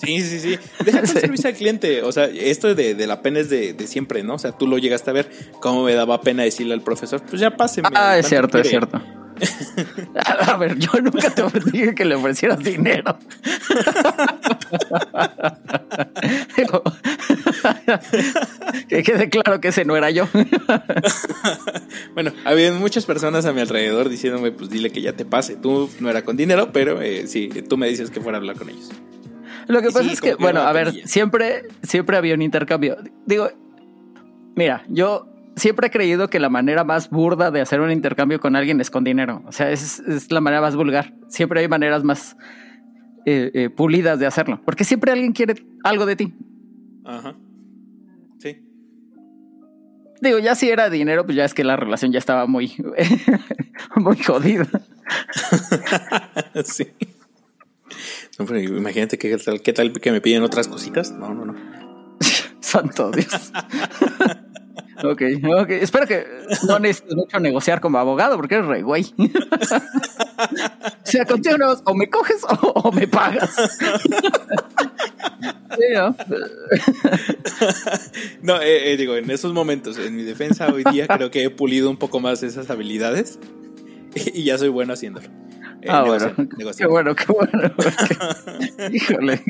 Sí, 0.02 0.22
sí, 0.22 0.40
sí. 0.40 0.60
Deja 0.86 1.00
el 1.00 1.08
servicio 1.08 1.50
al 1.50 1.56
cliente. 1.56 2.04
O 2.04 2.12
sea, 2.12 2.26
esto 2.26 2.74
de, 2.74 2.94
de 2.94 3.08
la 3.08 3.22
pena 3.22 3.40
es 3.40 3.50
de, 3.50 3.74
de, 3.74 3.88
siempre, 3.88 4.24
¿no? 4.24 4.36
O 4.36 4.40
sea, 4.40 4.52
tú 4.52 4.68
lo 4.68 4.78
llegaste 4.78 5.10
a 5.10 5.14
ver. 5.14 5.30
¿Cómo 5.60 5.84
me 5.84 5.94
daba 5.94 6.22
pena 6.22 6.44
decirle 6.44 6.74
al 6.74 6.82
profesor? 6.82 7.22
Pues 7.22 7.42
ya 7.42 7.52
páseme. 7.52 7.90
Ah, 7.94 8.18
es 8.18 8.28
cierto, 8.28 8.58
es 8.60 8.70
cierto. 8.70 9.02
A 10.48 10.58
ver, 10.58 10.78
yo 10.78 10.92
nunca 11.02 11.30
te 11.30 11.44
dije 11.72 11.96
que 11.96 12.06
le 12.06 12.16
ofrecieras 12.16 12.60
dinero. 12.60 13.18
que 18.88 19.04
quede 19.04 19.30
claro 19.30 19.62
que 19.62 19.70
ese 19.70 19.86
no 19.86 19.96
era 19.96 20.10
yo. 20.10 20.28
bueno, 22.14 22.32
había 22.46 22.72
muchas 22.74 23.06
personas 23.06 23.46
a 23.46 23.54
mi 23.54 23.62
alrededor 23.62 24.10
diciéndome, 24.10 24.52
pues 24.52 24.70
dile 24.70 24.90
que 24.90 25.02
ya 25.02 25.14
te 25.14 25.26
pase. 25.26 25.56
Tú 25.56 25.90
no 26.00 26.10
era 26.10 26.24
con 26.24 26.38
dinero, 26.38 26.72
pero 26.72 27.02
eh, 27.02 27.28
sí, 27.28 27.50
tú 27.68 27.78
me 27.78 27.88
dices 27.88 28.10
que 28.10 28.22
fuera 28.22 28.38
a 28.38 28.42
hablar 28.42 28.58
con 28.58 28.70
ellos. 28.70 28.90
Lo 29.68 29.82
que 29.82 29.90
pasa 29.90 30.12
es 30.12 30.22
que, 30.22 30.36
bueno, 30.36 30.62
a 30.62 30.72
ver, 30.72 30.94
siempre, 31.08 31.64
siempre 31.84 32.18
había 32.18 32.36
un 32.36 32.42
intercambio. 32.42 32.98
Digo, 33.26 33.50
mira, 34.56 34.84
yo 34.88 35.28
siempre 35.58 35.88
he 35.88 35.92
creído 35.92 36.30
que 36.30 36.40
la 36.40 36.50
manera 36.50 36.84
más 36.84 37.10
burda 37.10 37.52
de 37.52 37.62
hacer 37.62 37.82
un 37.82 37.92
intercambio 37.92 38.40
con 38.40 38.56
alguien 38.56 38.80
es 38.80 38.90
con 38.90 39.04
dinero. 39.04 39.44
O 39.46 39.52
sea, 39.52 39.72
es, 39.72 40.00
es 40.00 40.32
la 40.32 40.40
manera 40.40 40.62
más 40.62 40.76
vulgar. 40.76 41.14
Siempre 41.28 41.60
hay 41.60 41.68
maneras 41.68 42.04
más 42.04 42.38
eh, 43.26 43.52
eh, 43.54 43.70
pulidas 43.70 44.20
de 44.20 44.26
hacerlo. 44.26 44.62
Porque 44.64 44.84
siempre 44.84 45.12
alguien 45.12 45.34
quiere 45.34 45.56
algo 45.84 46.06
de 46.06 46.16
ti. 46.16 46.34
Ajá. 47.04 47.36
Sí. 48.40 48.64
Digo, 50.22 50.40
ya 50.40 50.56
si 50.56 50.70
era 50.70 50.90
dinero, 50.90 51.26
pues 51.26 51.36
ya 51.36 51.46
es 51.46 51.54
que 51.54 51.64
la 51.64 51.76
relación 51.76 52.12
ya 52.12 52.20
estaba 52.20 52.48
muy, 52.48 52.74
muy 53.96 54.18
jodida. 54.18 54.68
sí. 56.64 56.88
imagínate 58.40 59.18
qué 59.18 59.38
tal, 59.38 59.62
qué 59.62 59.74
tal 59.74 59.92
que 60.00 60.12
me 60.12 60.22
piden 60.22 60.44
otras 60.44 60.68
cositas. 60.68 61.12
No, 61.12 61.34
no, 61.34 61.46
no. 61.46 61.56
Santo 62.62 63.12
Dios. 63.12 63.52
Ok, 65.04 65.22
ok. 65.60 65.70
Espero 65.70 66.08
que 66.08 66.26
no 66.68 66.80
necesites 66.80 67.16
mucho 67.16 67.40
negociar 67.40 67.80
como 67.82 67.98
abogado 67.98 68.36
porque 68.36 68.56
eres 68.56 68.68
re 68.68 68.82
güey. 68.82 69.14
o 69.18 69.28
sea, 71.04 71.26
contigo 71.26 71.58
o 71.84 71.94
me 71.94 72.10
coges 72.10 72.44
o, 72.62 72.92
me 72.92 73.08
pagas. 73.08 73.56
¿no? 78.42 78.62
Eh, 78.62 78.94
eh, 78.94 78.98
digo, 78.98 79.16
en 79.16 79.30
esos 79.30 79.54
momentos, 79.54 79.98
en 79.98 80.16
mi 80.16 80.24
defensa 80.24 80.68
hoy 80.68 80.84
día 80.92 81.08
creo 81.08 81.32
que 81.32 81.44
he 81.44 81.50
pulido 81.50 81.90
un 81.90 81.98
poco 81.98 82.20
más 82.20 82.44
esas 82.44 82.70
habilidades 82.70 83.40
y 84.34 84.44
ya 84.44 84.58
soy 84.58 84.70
bueno 84.70 84.94
haciéndolo. 84.94 85.28
Eh, 85.82 85.88
ah, 85.90 86.04
bueno. 86.08 86.34
Qué 86.76 86.88
bueno, 86.88 87.16
qué 87.16 87.26
bueno. 87.32 87.74
híjole, 88.92 89.42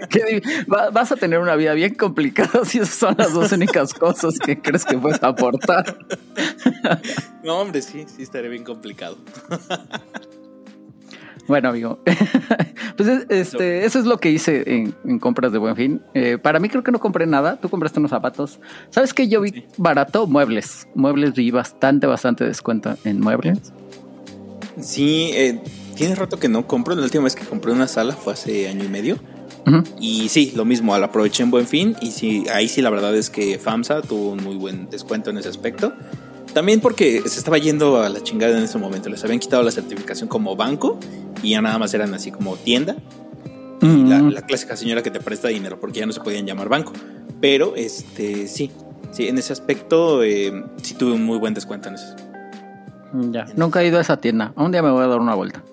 vas 0.67 1.11
a 1.11 1.15
tener 1.15 1.39
una 1.39 1.55
vida 1.55 1.73
bien 1.73 1.95
complicada 1.95 2.65
si 2.65 2.79
esas 2.79 2.95
son 2.95 3.15
las 3.17 3.33
dos 3.33 3.51
únicas 3.51 3.93
cosas 3.93 4.37
que 4.39 4.59
crees 4.59 4.85
que 4.85 4.97
puedes 4.97 5.21
aportar. 5.23 5.97
no, 7.43 7.59
hombre, 7.59 7.81
sí, 7.81 8.05
sí 8.07 8.23
estaré 8.23 8.49
bien 8.49 8.63
complicado. 8.63 9.17
Bueno, 11.47 11.69
amigo, 11.69 11.99
pues 12.97 13.25
este, 13.29 13.85
eso 13.85 13.99
es 13.99 14.05
lo 14.05 14.17
que 14.17 14.29
hice 14.29 14.63
en, 14.65 15.19
compras 15.19 15.53
de 15.53 15.57
Buen 15.57 15.77
Fin. 15.77 16.01
Eh, 16.13 16.37
para 16.37 16.59
mí 16.59 16.67
creo 16.67 16.83
que 16.83 16.91
no 16.91 16.99
compré 16.99 17.25
nada. 17.25 17.55
Tú 17.55 17.69
compraste 17.69 17.99
unos 17.99 18.11
zapatos. 18.11 18.59
¿Sabes 18.89 19.13
qué? 19.13 19.29
Yo 19.29 19.39
vi 19.39 19.65
barato 19.77 20.27
muebles. 20.27 20.89
Muebles 20.93 21.33
vi 21.33 21.51
bastante, 21.51 22.05
bastante 22.05 22.43
descuento 22.43 22.97
en 23.05 23.21
muebles. 23.21 23.71
Sí, 24.81 25.31
eh, 25.33 25.61
tiene 25.97 26.15
rato 26.15 26.39
que 26.39 26.47
no 26.47 26.67
compro. 26.67 26.95
La 26.95 27.03
última 27.03 27.25
vez 27.25 27.35
que 27.35 27.45
compré 27.45 27.71
una 27.71 27.87
sala 27.87 28.13
fue 28.15 28.33
hace 28.33 28.69
año 28.69 28.85
y 28.85 28.87
medio. 28.87 29.17
Y 29.99 30.29
sí, 30.29 30.53
lo 30.55 30.63
mismo, 30.63 30.97
la 30.97 31.07
aproveché 31.07 31.43
en 31.43 31.51
buen 31.51 31.67
fin. 31.67 31.95
Y 32.01 32.11
sí, 32.11 32.45
ahí 32.53 32.69
sí 32.69 32.81
la 32.81 32.89
verdad 32.89 33.13
es 33.15 33.29
que 33.29 33.59
FAMSA 33.59 34.01
tuvo 34.01 34.31
un 34.31 34.41
muy 34.41 34.55
buen 34.55 34.89
descuento 34.89 35.29
en 35.29 35.37
ese 35.37 35.49
aspecto. 35.49 35.93
También 36.53 36.79
porque 36.79 37.21
se 37.25 37.37
estaba 37.39 37.57
yendo 37.57 38.01
a 38.01 38.07
la 38.07 38.23
chingada 38.23 38.57
en 38.57 38.63
ese 38.63 38.77
momento. 38.77 39.09
Les 39.09 39.23
habían 39.23 39.39
quitado 39.39 39.63
la 39.63 39.71
certificación 39.71 40.29
como 40.29 40.55
banco 40.55 40.97
y 41.43 41.51
ya 41.51 41.61
nada 41.61 41.77
más 41.77 41.93
eran 41.93 42.13
así 42.13 42.31
como 42.31 42.55
tienda. 42.55 42.95
Y 43.81 44.05
la, 44.05 44.41
clásica 44.41 44.75
señora 44.75 45.03
que 45.03 45.11
te 45.11 45.19
presta 45.19 45.49
dinero 45.49 45.79
porque 45.79 45.99
ya 45.99 46.05
no 46.05 46.13
se 46.13 46.21
podían 46.21 46.45
llamar 46.45 46.69
banco. 46.69 46.93
Pero 47.41 47.75
este 47.75 48.47
sí, 48.47 48.71
sí, 49.11 49.27
en 49.27 49.37
ese 49.37 49.53
aspecto 49.53 50.23
eh, 50.23 50.63
sí 50.81 50.95
tuve 50.95 51.13
un 51.13 51.25
muy 51.25 51.37
buen 51.37 51.53
descuento 51.53 51.89
en 51.89 51.95
eso. 51.95 52.15
Ya, 53.31 53.45
nunca 53.55 53.81
he 53.81 53.87
ido 53.87 53.97
a 53.97 54.01
esa 54.01 54.17
tienda. 54.17 54.53
Un 54.55 54.71
día 54.71 54.81
me 54.81 54.91
voy 54.91 55.03
a 55.03 55.07
dar 55.07 55.19
una 55.19 55.35
vuelta. 55.35 55.63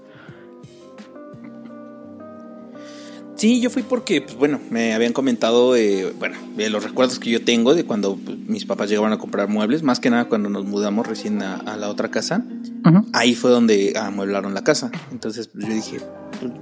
Sí, 3.37 3.61
yo 3.61 3.68
fui 3.68 3.83
porque, 3.83 4.23
pues 4.23 4.37
bueno, 4.37 4.61
me 4.70 4.94
habían 4.94 5.12
comentado, 5.12 5.75
eh, 5.75 6.14
bueno, 6.18 6.37
de 6.57 6.70
los 6.70 6.85
recuerdos 6.85 7.18
que 7.18 7.31
yo 7.31 7.44
tengo 7.44 7.75
de 7.75 7.85
cuando 7.85 8.16
pues, 8.16 8.38
mis 8.38 8.64
papás 8.64 8.88
llegaban 8.88 9.12
a 9.12 9.18
comprar 9.18 9.49
muebles, 9.49 9.83
más 9.83 9.99
que 9.99 10.09
nada 10.09 10.27
cuando 10.27 10.49
nos 10.49 10.64
mudamos 10.64 11.07
recién 11.07 11.42
a, 11.42 11.77
la 11.77 11.88
otra 11.88 12.11
casa, 12.11 12.44
ahí 13.12 13.35
fue 13.35 13.51
donde 13.51 13.94
amueblaron 13.99 14.55
la 14.55 14.62
casa. 14.62 14.92
Entonces 15.11 15.49
pues, 15.49 15.66
yo 15.66 15.75
dije, 15.75 15.99
pues, 16.40 16.53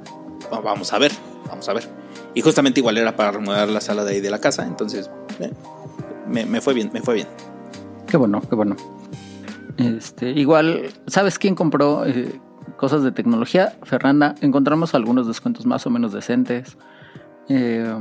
vamos 0.65 0.93
a 0.95 0.99
ver, 0.99 1.13
vamos 1.47 1.69
a 1.69 1.75
ver. 1.75 1.89
Y 2.35 2.41
justamente 2.41 2.81
igual 2.81 2.97
era 2.97 3.17
para 3.17 3.33
remodelar 3.33 3.69
la 3.69 3.83
sala 3.83 4.05
de 4.05 4.13
ahí 4.13 4.21
de 4.21 4.31
la 4.31 4.39
casa, 4.39 4.65
entonces 4.67 5.11
eh, 5.41 5.53
me, 6.27 6.61
fue 6.63 6.73
bien, 6.73 6.91
me 6.95 7.03
fue 7.03 7.15
bien. 7.15 7.29
Qué 8.07 8.17
bueno, 8.17 8.41
qué 8.49 8.55
bueno. 8.55 8.77
Este, 9.77 10.31
igual, 10.31 10.91
¿sabes 11.07 11.39
quién 11.39 11.55
compró? 11.55 12.07
Eh, 12.07 12.41
cosas 12.83 13.05
de 13.05 13.13
tecnología, 13.13 13.75
Fernanda, 13.85 14.35
encontramos 14.41 14.97
algunos 14.97 15.29
descuentos 15.29 15.67
más 15.67 15.87
o 15.87 15.91
menos 15.91 16.13
decentes. 16.13 16.77
Eh, 17.49 17.97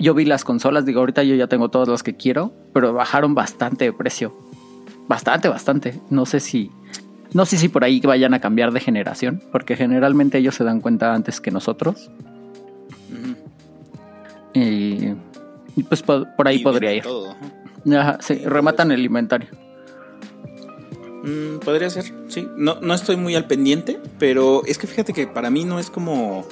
yo 0.00 0.14
vi 0.14 0.24
las 0.24 0.42
consolas, 0.42 0.84
digo, 0.84 0.98
ahorita 0.98 1.22
yo 1.22 1.36
ya 1.36 1.46
tengo 1.46 1.68
todas 1.68 1.86
las 1.86 2.02
que 2.02 2.16
quiero, 2.16 2.52
pero 2.74 2.92
bajaron 2.92 3.36
bastante 3.36 3.84
de 3.84 3.92
precio. 3.92 4.36
Bastante, 5.06 5.48
bastante. 5.48 6.00
No 6.10 6.26
sé 6.26 6.40
si. 6.40 6.72
No 7.34 7.46
sé 7.46 7.56
si 7.56 7.68
por 7.68 7.84
ahí 7.84 8.00
vayan 8.00 8.34
a 8.34 8.40
cambiar 8.40 8.72
de 8.72 8.80
generación, 8.80 9.40
porque 9.52 9.76
generalmente 9.76 10.38
ellos 10.38 10.56
se 10.56 10.64
dan 10.64 10.80
cuenta 10.80 11.14
antes 11.14 11.40
que 11.40 11.52
nosotros. 11.52 12.10
y, 14.54 15.14
pues 15.88 16.02
por, 16.02 16.26
ahí 16.46 16.64
podría 16.64 16.92
ir. 16.94 17.04
sí, 18.18 18.34
rematan 18.44 18.90
el 18.90 19.04
inventario. 19.04 19.50
Mm, 21.26 21.58
podría 21.58 21.90
ser, 21.90 22.04
sí. 22.28 22.48
No, 22.56 22.80
no 22.80 22.94
estoy 22.94 23.16
muy 23.16 23.34
al 23.34 23.48
pendiente, 23.48 23.98
pero 24.20 24.64
es 24.64 24.78
que 24.78 24.86
fíjate 24.86 25.12
que 25.12 25.26
para 25.26 25.50
mí 25.50 25.64
no 25.64 25.80
es 25.80 25.90
como 25.90 26.46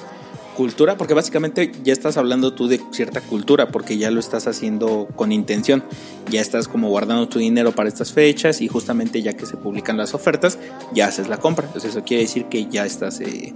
cultura, 0.57 0.97
porque 0.97 1.13
básicamente 1.13 1.71
ya 1.83 1.93
estás 1.93 2.17
hablando 2.17 2.53
tú 2.53 2.67
de 2.67 2.81
cierta 2.91 3.21
cultura, 3.21 3.69
porque 3.69 3.97
ya 3.97 4.11
lo 4.11 4.19
estás 4.19 4.47
haciendo 4.47 5.07
con 5.15 5.31
intención, 5.31 5.83
ya 6.29 6.41
estás 6.41 6.67
como 6.67 6.89
guardando 6.89 7.29
tu 7.29 7.39
dinero 7.39 7.71
para 7.71 7.87
estas 7.87 8.11
fechas 8.11 8.59
y 8.59 8.67
justamente 8.67 9.21
ya 9.21 9.33
que 9.33 9.45
se 9.45 9.55
publican 9.55 9.95
las 9.95 10.13
ofertas, 10.13 10.59
ya 10.93 11.07
haces 11.07 11.29
la 11.29 11.37
compra. 11.37 11.67
Entonces 11.67 11.91
eso 11.91 12.03
quiere 12.03 12.23
decir 12.23 12.45
que 12.45 12.65
ya 12.65 12.85
estás, 12.85 13.21
eh, 13.21 13.53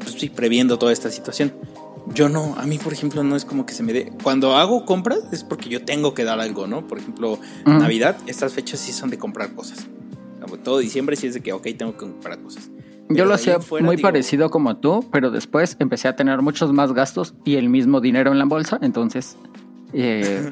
pues 0.00 0.16
sí, 0.18 0.28
previendo 0.28 0.78
toda 0.78 0.92
esta 0.92 1.10
situación. 1.10 1.54
Yo 2.14 2.28
no, 2.28 2.54
a 2.58 2.66
mí 2.66 2.76
por 2.76 2.92
ejemplo 2.92 3.24
no 3.24 3.34
es 3.34 3.46
como 3.46 3.64
que 3.64 3.72
se 3.72 3.82
me 3.82 3.94
dé. 3.94 4.12
Cuando 4.22 4.56
hago 4.56 4.84
compras 4.84 5.20
es 5.32 5.42
porque 5.42 5.70
yo 5.70 5.84
tengo 5.84 6.12
que 6.12 6.24
dar 6.24 6.38
algo, 6.38 6.66
¿no? 6.66 6.86
Por 6.86 6.98
ejemplo, 6.98 7.38
Navidad, 7.64 8.16
estas 8.26 8.52
fechas 8.52 8.80
sí 8.80 8.92
son 8.92 9.08
de 9.08 9.18
comprar 9.18 9.54
cosas 9.54 9.86
todo 10.62 10.78
diciembre 10.78 11.16
sí 11.16 11.28
es 11.28 11.34
de 11.34 11.40
que, 11.40 11.52
ok, 11.52 11.68
tengo 11.76 11.92
que 11.92 11.98
comprar 11.98 12.38
cosas. 12.40 12.70
Yo 13.08 13.24
lo 13.24 13.34
hacía 13.34 13.58
muy 13.80 13.96
parecido 13.98 14.50
como 14.50 14.76
tú, 14.76 15.08
pero 15.12 15.30
después 15.30 15.76
empecé 15.78 16.08
a 16.08 16.16
tener 16.16 16.42
muchos 16.42 16.72
más 16.72 16.92
gastos 16.92 17.34
y 17.44 17.54
el 17.56 17.68
mismo 17.68 18.00
dinero 18.00 18.32
en 18.32 18.38
la 18.38 18.44
bolsa, 18.44 18.78
entonces 18.80 19.36
eh, 19.92 20.50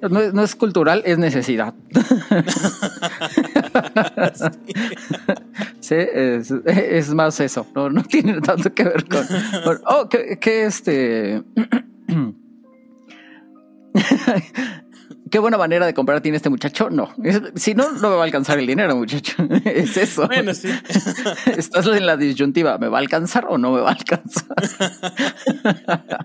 no, 0.10 0.42
es 0.42 0.56
cultural, 0.56 1.02
es 1.04 1.18
necesidad. 1.18 1.74
sí, 5.80 5.96
es, 5.96 7.12
más 7.12 7.40
eso, 7.40 7.66
no, 7.74 7.90
no 7.90 8.02
tiene 8.04 8.40
tanto 8.40 8.72
que 8.72 8.84
ver 8.84 9.04
con... 9.06 9.26
oh, 9.86 10.08
que 10.08 10.64
este... 10.64 11.42
qué 15.30 15.38
buena 15.38 15.56
manera 15.56 15.86
de 15.86 15.94
comprar 15.94 16.20
tiene 16.20 16.36
este 16.36 16.50
muchacho. 16.50 16.90
No, 16.90 17.14
si 17.54 17.74
no, 17.74 17.92
no 17.92 18.10
me 18.10 18.16
va 18.16 18.22
a 18.22 18.24
alcanzar 18.24 18.58
el 18.58 18.66
dinero, 18.66 18.96
muchacho. 18.96 19.36
es 19.64 19.96
eso. 19.96 20.26
Bueno, 20.26 20.52
sí. 20.54 20.68
Estás 21.56 21.86
en 21.86 22.04
la 22.04 22.16
disyuntiva, 22.16 22.76
¿me 22.78 22.88
va 22.88 22.98
a 22.98 23.00
alcanzar 23.00 23.46
o 23.48 23.56
no 23.56 23.72
me 23.72 23.80
va 23.80 23.90
a 23.90 23.94
alcanzar? 23.94 24.56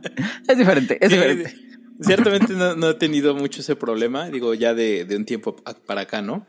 es 0.47 0.57
diferente, 0.57 0.97
es 0.99 1.09
diferente. 1.11 1.55
Ciertamente 2.01 2.53
no, 2.53 2.89
he 2.89 2.93
tenido 2.95 3.35
mucho 3.35 3.61
ese 3.61 3.77
problema, 3.77 4.29
digo, 4.29 4.53
ya 4.53 4.73
de, 4.73 5.07
un 5.15 5.23
tiempo 5.23 5.55
para 5.85 6.01
acá, 6.01 6.21
¿no? 6.21 6.45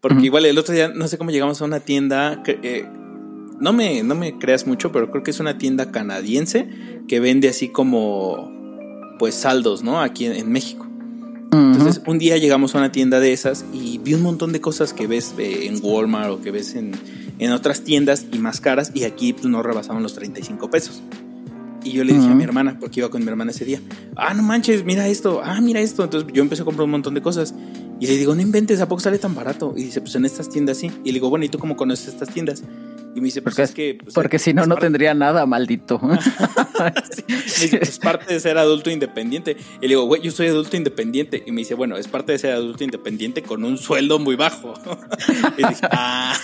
Porque 0.00 0.24
igual 0.24 0.44
el 0.44 0.58
otro 0.58 0.74
día, 0.74 0.88
no 0.88 1.06
sé 1.06 1.18
cómo 1.18 1.30
llegamos 1.30 1.62
a 1.62 1.64
una 1.64 1.80
tienda, 1.80 2.42
eh, 2.46 2.84
no, 3.60 3.72
me, 3.72 4.02
no 4.02 4.16
me 4.16 4.38
creas 4.38 4.66
mucho, 4.66 4.90
pero 4.90 5.10
creo 5.10 5.22
que 5.22 5.30
es 5.30 5.38
una 5.38 5.56
tienda 5.56 5.92
canadiense 5.92 6.68
que 7.06 7.20
vende 7.20 7.48
así 7.48 7.68
como, 7.68 8.52
pues, 9.20 9.36
saldos, 9.36 9.84
¿no? 9.84 10.00
Aquí 10.00 10.26
en 10.26 10.50
México. 10.50 10.87
Entonces, 11.50 12.02
un 12.06 12.18
día 12.18 12.36
llegamos 12.36 12.74
a 12.74 12.78
una 12.78 12.92
tienda 12.92 13.20
de 13.20 13.32
esas 13.32 13.64
y 13.72 13.98
vi 13.98 14.14
un 14.14 14.22
montón 14.22 14.52
de 14.52 14.60
cosas 14.60 14.92
que 14.92 15.06
ves 15.06 15.34
eh, 15.38 15.66
en 15.66 15.78
Walmart 15.82 16.30
o 16.30 16.40
que 16.40 16.50
ves 16.50 16.74
en, 16.74 16.92
otras 17.52 17.82
tiendas 17.82 18.26
y 18.32 18.38
más 18.38 18.60
caras 18.60 18.90
y 18.94 19.04
aquí 19.04 19.32
pues, 19.32 19.46
no 19.46 19.62
rebasaban 19.62 20.02
los 20.02 20.14
35 20.14 20.70
pesos. 20.70 21.02
Y 21.84 21.92
yo 21.92 22.04
le 22.04 22.12
dije 22.12 22.26
a 22.26 22.34
mi 22.34 22.44
hermana, 22.44 22.76
porque 22.78 23.00
iba 23.00 23.08
con 23.08 23.22
mi 23.22 23.28
hermana 23.30 23.52
ese 23.52 23.64
día, 23.64 23.80
ah, 24.16 24.34
no 24.34 24.42
manches, 24.42 24.84
mira 24.84 25.08
esto, 25.08 25.40
ah, 25.42 25.60
mira 25.60 25.80
esto. 25.80 26.04
Entonces 26.04 26.30
yo 26.34 26.42
empecé 26.42 26.62
a 26.62 26.64
comprar 26.64 26.84
un 26.84 26.90
montón 26.90 27.14
de 27.14 27.22
cosas. 27.22 27.54
Y 28.00 28.06
le 28.06 28.16
digo, 28.16 28.34
no 28.34 28.42
inventes, 28.42 28.80
¿a 28.80 28.88
poco 28.88 29.00
sale 29.00 29.18
tan 29.18 29.34
barato? 29.34 29.72
Y 29.76 29.84
dice, 29.84 30.00
pues 30.00 30.14
en 30.16 30.24
estas 30.24 30.48
tiendas 30.48 30.76
sí. 30.76 30.90
Y 31.04 31.08
le 31.08 31.14
digo, 31.14 31.30
bueno, 31.30 31.44
¿y 31.44 31.48
tú 31.48 31.58
cómo 31.58 31.76
conoces 31.76 32.08
estas 32.08 32.28
tiendas? 32.28 32.62
Y 33.14 33.20
me 33.20 33.26
dice, 33.26 33.42
pues 33.42 33.54
porque, 33.54 33.62
es 33.62 33.74
que... 33.74 33.98
Pues, 34.02 34.14
porque 34.14 34.38
si 34.38 34.52
no, 34.52 34.66
no 34.66 34.76
tendría 34.76 35.14
nada, 35.14 35.44
maldito. 35.46 36.00
es 37.80 37.98
parte 37.98 38.34
de 38.34 38.40
ser 38.40 38.58
adulto 38.58 38.90
independiente. 38.90 39.56
Y 39.80 39.82
le 39.82 39.88
digo, 39.88 40.04
güey, 40.04 40.22
yo 40.22 40.30
soy 40.30 40.48
adulto 40.48 40.76
independiente. 40.76 41.42
Y 41.46 41.52
me 41.52 41.62
dice, 41.62 41.74
bueno, 41.74 41.96
es 41.96 42.06
parte 42.06 42.32
de 42.32 42.38
ser 42.38 42.52
adulto 42.52 42.84
independiente 42.84 43.42
con 43.42 43.64
un 43.64 43.78
sueldo 43.78 44.18
muy 44.18 44.36
bajo. 44.36 44.74
y 45.58 45.66
dije, 45.66 45.88
ah. 45.90 46.34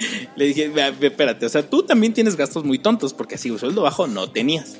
le 0.36 0.46
dije, 0.46 0.72
espérate, 1.00 1.46
o 1.46 1.48
sea, 1.48 1.68
tú 1.68 1.82
también 1.82 2.12
tienes 2.12 2.36
gastos 2.36 2.64
muy 2.64 2.78
tontos 2.78 3.14
porque 3.14 3.36
así 3.36 3.50
un 3.50 3.58
sueldo 3.58 3.82
bajo 3.82 4.06
no 4.06 4.30
tenías. 4.30 4.78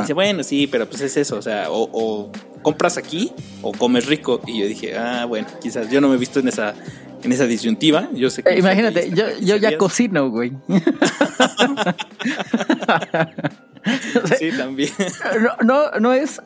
dice, 0.00 0.12
bueno, 0.12 0.42
sí, 0.42 0.66
pero 0.66 0.88
pues 0.88 1.02
es 1.02 1.16
eso, 1.16 1.36
o 1.36 1.42
sea, 1.42 1.66
o, 1.68 2.30
compras 2.62 2.96
aquí 2.96 3.32
o 3.60 3.72
comes 3.72 4.06
rico. 4.06 4.40
Y 4.46 4.60
yo 4.60 4.66
dije, 4.66 4.96
ah, 4.96 5.24
bueno, 5.26 5.48
quizás 5.60 5.90
yo 5.90 6.00
no 6.00 6.08
me 6.08 6.14
he 6.16 6.18
visto 6.18 6.40
en 6.40 6.48
esa, 6.48 6.74
en 7.22 7.32
esa 7.32 7.46
disyuntiva. 7.46 8.08
Yo 8.14 8.30
sé 8.30 8.42
que 8.42 8.50
eh, 8.50 8.58
imagínate, 8.58 9.10
yo, 9.10 9.24
yo 9.40 9.56
ya 9.56 9.78
cocino, 9.78 10.28
güey. 10.30 10.52
sí, 14.38 14.50
también. 14.56 14.90
No, 15.40 15.56
no, 15.62 15.90
no 16.00 16.12
es 16.12 16.40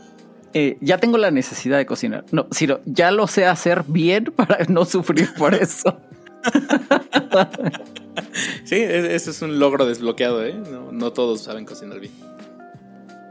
eh, 0.59 0.79
ya 0.81 0.97
tengo 0.97 1.19
la 1.19 1.31
necesidad 1.31 1.77
de 1.77 1.85
cocinar. 1.85 2.25
No, 2.33 2.47
sino 2.51 2.81
ya 2.87 3.11
lo 3.11 3.27
sé 3.27 3.45
hacer 3.45 3.85
bien 3.87 4.25
para 4.37 4.65
no 4.71 4.87
sufrir 4.87 5.29
por 5.35 5.55
eso. 5.55 6.01
sí, 8.65 8.77
eso 8.77 9.31
es 9.33 9.43
un 9.43 9.59
logro 9.59 9.85
desbloqueado, 9.85 10.47
¿eh? 10.47 10.55
No, 10.93 11.13
todos 11.13 11.43
saben 11.43 11.67
cocinar 11.67 12.01
bien. 12.01 12.15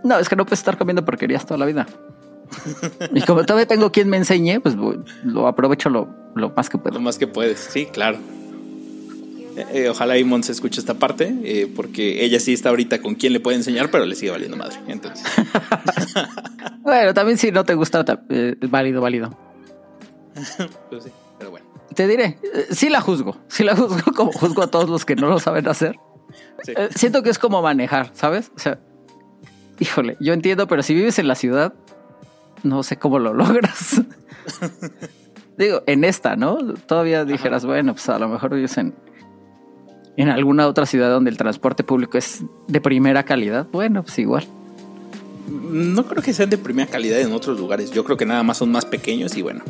No, 0.04 0.20
es 0.20 0.30
que 0.30 0.36
no 0.36 0.46
puedes 0.46 0.60
estar 0.60 0.78
comiendo 0.78 1.04
porquerías 1.04 1.48
toda 1.48 1.58
la 1.58 1.66
vida. 1.66 1.88
Y 3.14 3.22
como 3.22 3.44
todavía 3.44 3.68
tengo 3.68 3.92
quien 3.92 4.10
me 4.10 4.18
enseñe, 4.18 4.60
pues 4.60 4.76
lo 5.24 5.48
aprovecho 5.48 5.90
lo, 5.90 6.10
lo 6.36 6.50
más 6.52 6.70
que 6.70 6.78
puedo. 6.78 6.96
Lo 6.96 7.02
más 7.02 7.18
que 7.18 7.28
puedes, 7.28 7.60
sí, 7.60 7.88
claro. 7.88 8.18
Eh, 9.56 9.66
eh, 9.72 9.90
ojalá 9.90 10.18
Imon 10.18 10.44
se 10.44 10.52
escuche 10.52 10.80
esta 10.80 10.96
parte, 10.96 11.34
eh, 11.44 11.72
porque 11.74 12.26
ella 12.26 12.40
sí 12.40 12.54
está 12.54 12.70
ahorita 12.70 13.02
con 13.02 13.16
quien 13.16 13.34
le 13.34 13.40
puede 13.40 13.58
enseñar, 13.58 13.90
pero 13.90 14.06
le 14.06 14.16
sigue 14.16 14.32
valiendo 14.32 14.58
madre. 14.58 14.78
Entonces. 14.88 15.26
bueno, 16.82 17.14
también 17.14 17.38
si 17.38 17.52
no 17.52 17.64
te 17.64 17.74
gusta, 17.74 18.04
válido, 18.70 19.02
válido. 19.02 19.38
pues 20.90 21.04
sí, 21.06 21.12
pero 21.40 21.52
bueno. 21.52 21.66
Te 21.94 22.08
diré, 22.08 22.38
sí 22.72 22.90
la 22.90 23.00
juzgo, 23.00 23.38
sí 23.48 23.64
la 23.64 23.76
juzgo 23.76 24.12
como 24.14 24.32
juzgo 24.34 24.64
a 24.64 24.68
todos 24.68 24.90
los 24.90 25.06
que 25.06 25.16
no 25.16 25.30
lo 25.30 25.40
saben 25.40 25.68
hacer. 25.70 25.96
siento 26.94 27.24
que 27.24 27.30
es 27.30 27.40
como 27.40 27.62
manejar, 27.62 28.10
¿sabes? 28.14 28.52
O 28.54 28.60
sea, 28.60 28.80
híjole, 29.80 30.18
yo 30.20 30.34
entiendo, 30.34 30.68
pero 30.68 30.84
si 30.84 30.94
vives 30.94 31.20
en 31.20 31.30
la 31.30 31.36
ciudad, 31.36 31.74
no 32.64 32.84
sé 32.84 32.98
cómo 32.98 33.20
lo 33.20 33.34
logras. 33.36 34.02
Digo, 35.58 35.84
en 35.88 36.04
esta, 36.04 36.36
¿no? 36.36 36.58
Todavía 36.88 37.26
dijeras, 37.26 37.66
bueno, 37.66 37.94
pues 37.94 38.10
a 38.10 38.20
lo 38.20 38.28
mejor 38.28 38.54
vives 38.54 38.78
en, 38.78 38.94
en 40.18 40.30
alguna 40.30 40.68
otra 40.68 40.86
ciudad 40.86 41.10
donde 41.10 41.30
el 41.30 41.38
transporte 41.38 41.84
público 41.84 42.18
es 42.18 42.44
de 42.68 42.82
primera 42.82 43.24
calidad, 43.24 43.68
bueno, 43.72 44.04
pues 44.04 44.20
igual. 44.20 44.46
No 45.48 46.06
creo 46.06 46.24
que 46.24 46.34
sean 46.34 46.50
de 46.50 46.58
primera 46.58 46.90
calidad 46.90 47.20
en 47.20 47.32
otros 47.32 47.60
lugares. 47.60 47.92
Yo 47.92 48.04
creo 48.04 48.18
que 48.18 48.26
nada 48.26 48.44
más 48.44 48.58
son 48.58 48.72
más 48.72 48.86
pequeños 48.86 49.38
y 49.38 49.42
bueno. 49.42 49.64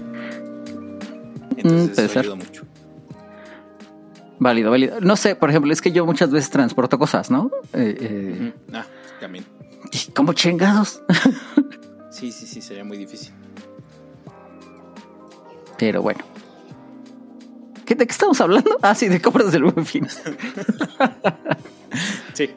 Entonces 1.58 2.16
mm, 2.16 2.20
ayuda 2.20 2.36
mucho. 2.36 2.64
Válido, 4.40 4.72
válido. 4.72 5.02
No 5.02 5.16
sé, 5.16 5.36
por 5.36 5.50
ejemplo, 5.50 5.72
es 5.72 5.82
que 5.82 5.92
yo 5.92 6.06
muchas 6.06 6.32
veces 6.32 6.50
transporto 6.50 6.98
cosas, 7.00 7.30
¿no? 7.32 7.52
Eh, 7.74 7.98
eh, 8.00 8.54
ah, 8.74 8.86
también. 9.20 9.46
Y 9.92 10.12
como 10.12 10.34
chingados. 10.34 11.02
sí, 12.16 12.32
sí, 12.32 12.48
sí, 12.48 12.62
sería 12.62 12.84
muy 12.84 12.98
difícil. 12.98 13.34
Pero 15.78 16.02
bueno. 16.02 16.22
¿De 17.86 17.96
qué 17.96 18.12
estamos 18.12 18.42
hablando? 18.42 18.78
Ah, 18.82 18.96
sí, 18.96 19.10
de 19.10 19.22
compras 19.22 19.52
del 19.52 19.66
buen 19.66 19.86
fin. 19.86 20.08
sí. 22.34 22.50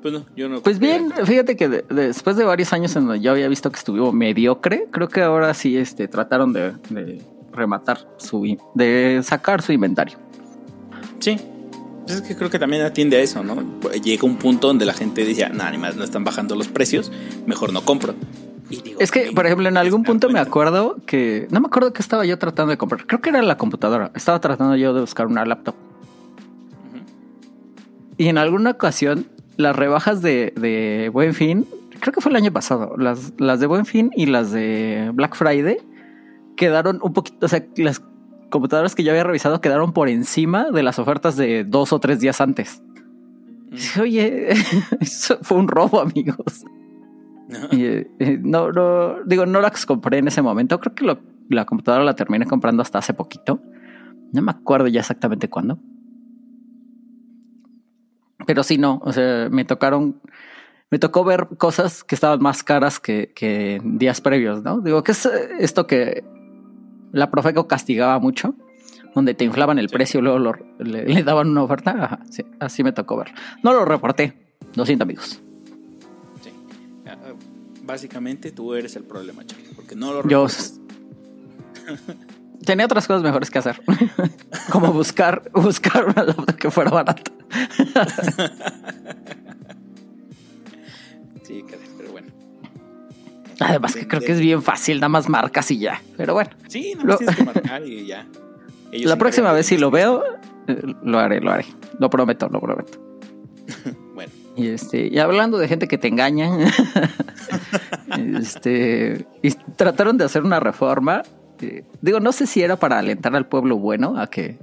Pues 0.00 0.14
no, 0.14 0.24
yo 0.36 0.48
no. 0.48 0.62
Pues 0.62 0.78
bien, 0.78 1.12
fíjate 1.24 1.56
que 1.56 1.68
después 1.68 2.36
de 2.36 2.44
varios 2.44 2.72
años 2.72 2.94
en 2.94 3.06
donde 3.06 3.20
yo 3.20 3.32
había 3.32 3.48
visto 3.48 3.70
que 3.70 3.78
estuvo 3.78 4.12
mediocre, 4.12 4.86
creo 4.90 5.08
que 5.08 5.22
ahora 5.22 5.52
sí 5.54 5.76
este, 5.76 6.06
trataron 6.06 6.52
de, 6.52 6.74
rematar 7.52 8.06
su. 8.18 8.56
de 8.74 9.20
sacar 9.24 9.60
su 9.60 9.72
inventario. 9.72 10.18
Sí. 11.18 11.36
Pues 12.04 12.20
es 12.20 12.22
que 12.22 12.36
creo 12.36 12.48
que 12.48 12.58
también 12.58 12.82
atiende 12.82 13.16
a 13.16 13.20
eso, 13.20 13.42
¿no? 13.42 13.80
Llega 14.02 14.24
un 14.24 14.36
punto 14.36 14.68
donde 14.68 14.86
la 14.86 14.94
gente 14.94 15.24
dice, 15.24 15.48
nada, 15.50 15.72
ni 15.72 15.78
más 15.78 15.96
no 15.96 16.04
están 16.04 16.24
bajando 16.24 16.54
los 16.54 16.68
precios, 16.68 17.10
mejor 17.44 17.72
no 17.72 17.84
compro 17.84 18.14
es 18.98 19.10
que, 19.10 19.32
por 19.32 19.46
ejemplo, 19.46 19.68
en 19.68 19.76
algún 19.76 20.02
punto 20.02 20.28
me 20.28 20.38
acuerdo 20.38 20.96
que 21.06 21.46
no 21.50 21.60
me 21.60 21.66
acuerdo 21.66 21.92
que 21.92 22.02
estaba 22.02 22.24
yo 22.24 22.38
tratando 22.38 22.70
de 22.70 22.78
comprar. 22.78 23.06
Creo 23.06 23.20
que 23.20 23.30
era 23.30 23.42
la 23.42 23.56
computadora. 23.56 24.10
Estaba 24.14 24.40
tratando 24.40 24.76
yo 24.76 24.92
de 24.92 25.00
buscar 25.00 25.26
una 25.26 25.44
laptop. 25.44 25.74
Y 28.16 28.28
en 28.28 28.36
alguna 28.36 28.70
ocasión, 28.70 29.26
las 29.56 29.76
rebajas 29.76 30.22
de, 30.22 31.10
Buen 31.12 31.34
Fin, 31.34 31.66
creo 32.00 32.12
que 32.12 32.20
fue 32.20 32.30
el 32.30 32.36
año 32.36 32.52
pasado, 32.52 32.96
las, 32.98 33.32
las 33.38 33.60
de 33.60 33.66
Buen 33.66 33.86
Fin 33.86 34.10
y 34.14 34.26
las 34.26 34.50
de 34.50 35.10
Black 35.14 35.36
Friday 35.36 35.78
quedaron 36.56 36.98
un 37.02 37.12
poquito, 37.12 37.46
o 37.46 37.48
sea, 37.48 37.64
las 37.76 38.02
computadoras 38.50 38.94
que 38.94 39.04
yo 39.04 39.12
había 39.12 39.24
revisado 39.24 39.60
quedaron 39.60 39.92
por 39.92 40.08
encima 40.08 40.70
de 40.70 40.82
las 40.82 40.98
ofertas 40.98 41.36
de 41.36 41.64
dos 41.64 41.92
o 41.92 42.00
tres 42.00 42.18
días 42.18 42.40
antes. 42.40 42.82
Oye, 44.00 44.48
eso 45.00 45.38
fue 45.42 45.58
un 45.58 45.68
robo, 45.68 46.00
amigos. 46.00 46.64
Eh, 47.72 48.38
no, 48.42 48.72
no, 48.72 49.24
digo, 49.24 49.46
no 49.46 49.60
la 49.60 49.72
compré 49.86 50.18
en 50.18 50.28
ese 50.28 50.42
momento. 50.42 50.78
Creo 50.80 50.94
que 50.94 51.18
la 51.48 51.64
computadora 51.64 52.04
la 52.04 52.14
terminé 52.14 52.46
comprando 52.46 52.82
hasta 52.82 52.98
hace 52.98 53.14
poquito. 53.14 53.60
No 54.32 54.42
me 54.42 54.50
acuerdo 54.50 54.88
ya 54.88 55.00
exactamente 55.00 55.48
cuándo. 55.48 55.78
Pero 58.46 58.62
sí, 58.62 58.78
no, 58.78 59.00
o 59.04 59.12
sea, 59.12 59.48
me 59.50 59.64
tocaron, 59.64 60.20
me 60.90 60.98
tocó 60.98 61.24
ver 61.24 61.48
cosas 61.58 62.04
que 62.04 62.14
estaban 62.14 62.40
más 62.40 62.62
caras 62.62 63.00
que, 63.00 63.32
que 63.34 63.80
días 63.84 64.20
previos, 64.20 64.62
¿no? 64.62 64.80
Digo, 64.80 65.02
¿qué 65.02 65.12
es 65.12 65.26
esto 65.58 65.86
que 65.86 66.24
la 67.12 67.30
Profeco 67.30 67.66
castigaba 67.66 68.18
mucho? 68.18 68.54
Donde 69.14 69.34
te 69.34 69.44
inflaban 69.44 69.78
el 69.78 69.88
precio 69.88 70.20
y 70.20 70.22
luego 70.22 70.54
le, 70.78 71.22
daban 71.24 71.50
una 71.50 71.62
oferta. 71.62 72.20
así 72.60 72.84
me 72.84 72.92
tocó 72.92 73.16
ver. 73.16 73.32
No 73.62 73.72
lo 73.72 73.84
reporté. 73.84 74.54
Lo 74.74 74.86
siento, 74.86 75.04
amigos 75.04 75.42
básicamente 77.88 78.52
tú 78.52 78.74
eres 78.74 78.94
el 78.94 79.02
problema, 79.02 79.44
Charlie, 79.44 79.74
porque 79.74 79.96
no 79.96 80.12
lo 80.12 80.28
Yo 80.28 80.46
tenía 82.64 82.84
otras 82.84 83.06
cosas 83.06 83.22
mejores 83.22 83.50
que 83.50 83.58
hacer, 83.58 83.80
como 84.70 84.92
buscar 84.92 85.50
buscar 85.52 86.04
una 86.04 86.22
laptop 86.22 86.54
que 86.54 86.70
fuera 86.70 86.90
barata. 86.90 87.32
sí, 91.42 91.64
pero 91.96 92.12
bueno. 92.12 92.28
Además 93.58 93.96
que 93.96 94.06
creo 94.06 94.20
que 94.20 94.32
es 94.32 94.40
bien 94.40 94.62
fácil, 94.62 94.98
nada 94.98 95.08
más 95.08 95.30
marcas 95.30 95.70
y 95.70 95.78
ya. 95.78 96.02
Pero 96.16 96.34
bueno. 96.34 96.50
Sí, 96.68 96.92
no 97.02 97.16
tienes 97.16 97.36
que 97.36 97.44
marcar 97.44 97.86
y 97.86 98.06
ya. 98.06 98.26
la 98.92 99.16
próxima 99.16 99.50
vez 99.52 99.64
si 99.66 99.78
lo 99.78 99.90
veo, 99.90 100.22
eh, 100.66 100.82
lo 101.02 101.18
haré, 101.18 101.40
lo 101.40 101.50
haré. 101.50 101.64
Lo 101.98 102.10
prometo, 102.10 102.50
lo 102.50 102.60
prometo. 102.60 103.07
Y 104.58 104.70
este, 104.70 105.06
y 105.06 105.18
hablando 105.20 105.56
de 105.56 105.68
gente 105.68 105.86
que 105.86 105.98
te 105.98 106.08
engaña, 106.08 106.50
este, 108.40 109.24
y 109.40 109.52
trataron 109.76 110.18
de 110.18 110.24
hacer 110.24 110.42
una 110.42 110.58
reforma. 110.58 111.22
Eh, 111.60 111.84
digo, 112.02 112.18
no 112.18 112.32
sé 112.32 112.48
si 112.48 112.60
era 112.60 112.74
para 112.74 112.98
alentar 112.98 113.36
al 113.36 113.46
pueblo 113.46 113.78
bueno 113.78 114.18
a 114.18 114.26
que, 114.26 114.58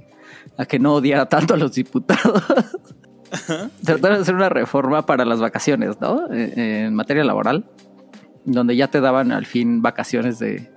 a 0.58 0.66
que 0.66 0.78
no 0.78 0.96
odiara 0.96 1.30
tanto 1.30 1.54
a 1.54 1.56
los 1.56 1.72
diputados. 1.72 2.44
trataron 3.84 4.18
de 4.18 4.22
hacer 4.22 4.34
una 4.34 4.50
reforma 4.50 5.06
para 5.06 5.24
las 5.24 5.40
vacaciones, 5.40 5.98
¿no? 5.98 6.30
Eh, 6.30 6.84
en 6.84 6.94
materia 6.94 7.24
laboral, 7.24 7.64
donde 8.44 8.76
ya 8.76 8.88
te 8.88 9.00
daban 9.00 9.32
al 9.32 9.46
fin 9.46 9.80
vacaciones 9.80 10.38
de, 10.38 10.70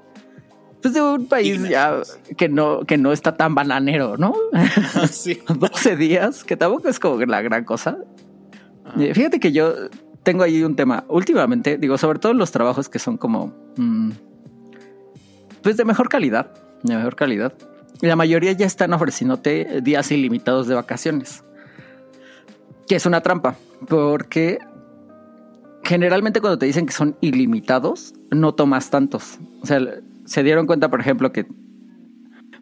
pues 0.82 0.94
de 0.94 1.02
un 1.02 1.28
país 1.28 1.68
ya 1.68 2.02
que 2.38 2.48
no, 2.48 2.86
que 2.86 2.98
no 2.98 3.12
está 3.12 3.36
tan 3.36 3.54
bananero, 3.54 4.16
¿no? 4.18 4.34
Sí. 5.12 5.42
12 5.48 5.98
días, 5.98 6.46
que 6.46 6.56
tampoco 6.56 6.88
es 6.88 7.00
como 7.00 7.20
la 7.26 7.42
gran 7.42 7.66
cosa. 7.66 7.98
Eh, 8.98 9.14
fíjate 9.14 9.40
que 9.40 9.52
yo 9.52 9.74
tengo 10.24 10.44
ahí 10.44 10.64
un 10.64 10.76
tema. 10.76 11.06
Últimamente, 11.08 11.78
digo, 11.78 11.98
sobre 11.98 12.20
todo 12.20 12.34
los 12.34 12.52
trabajos 12.52 12.90
que 12.90 13.00
son 13.00 13.18
como. 13.18 13.54
Mm, 13.78 14.12
pues 15.62 15.78
de 15.78 15.86
mejor 15.86 16.10
calidad. 16.10 16.52
De 16.84 16.96
mejor 16.96 17.16
calidad. 17.16 17.54
La 18.02 18.16
mayoría 18.16 18.52
ya 18.54 18.66
están 18.66 18.94
ofreciéndote 18.94 19.82
días 19.82 20.12
ilimitados 20.12 20.68
de 20.68 20.76
vacaciones. 20.76 21.44
Que 22.88 22.96
es 22.96 23.06
una 23.06 23.22
trampa. 23.22 23.56
Porque 23.88 24.60
generalmente 25.84 26.40
cuando 26.40 26.58
te 26.58 26.66
dicen 26.66 26.86
que 26.86 26.94
son 26.94 27.16
ilimitados, 27.22 28.14
no 28.32 28.54
tomas 28.54 28.90
tantos. 28.90 29.40
O 29.62 29.66
sea, 29.66 29.80
se 30.26 30.44
dieron 30.44 30.68
cuenta, 30.68 30.90
por 30.90 31.02
ejemplo, 31.02 31.32
que 31.32 31.46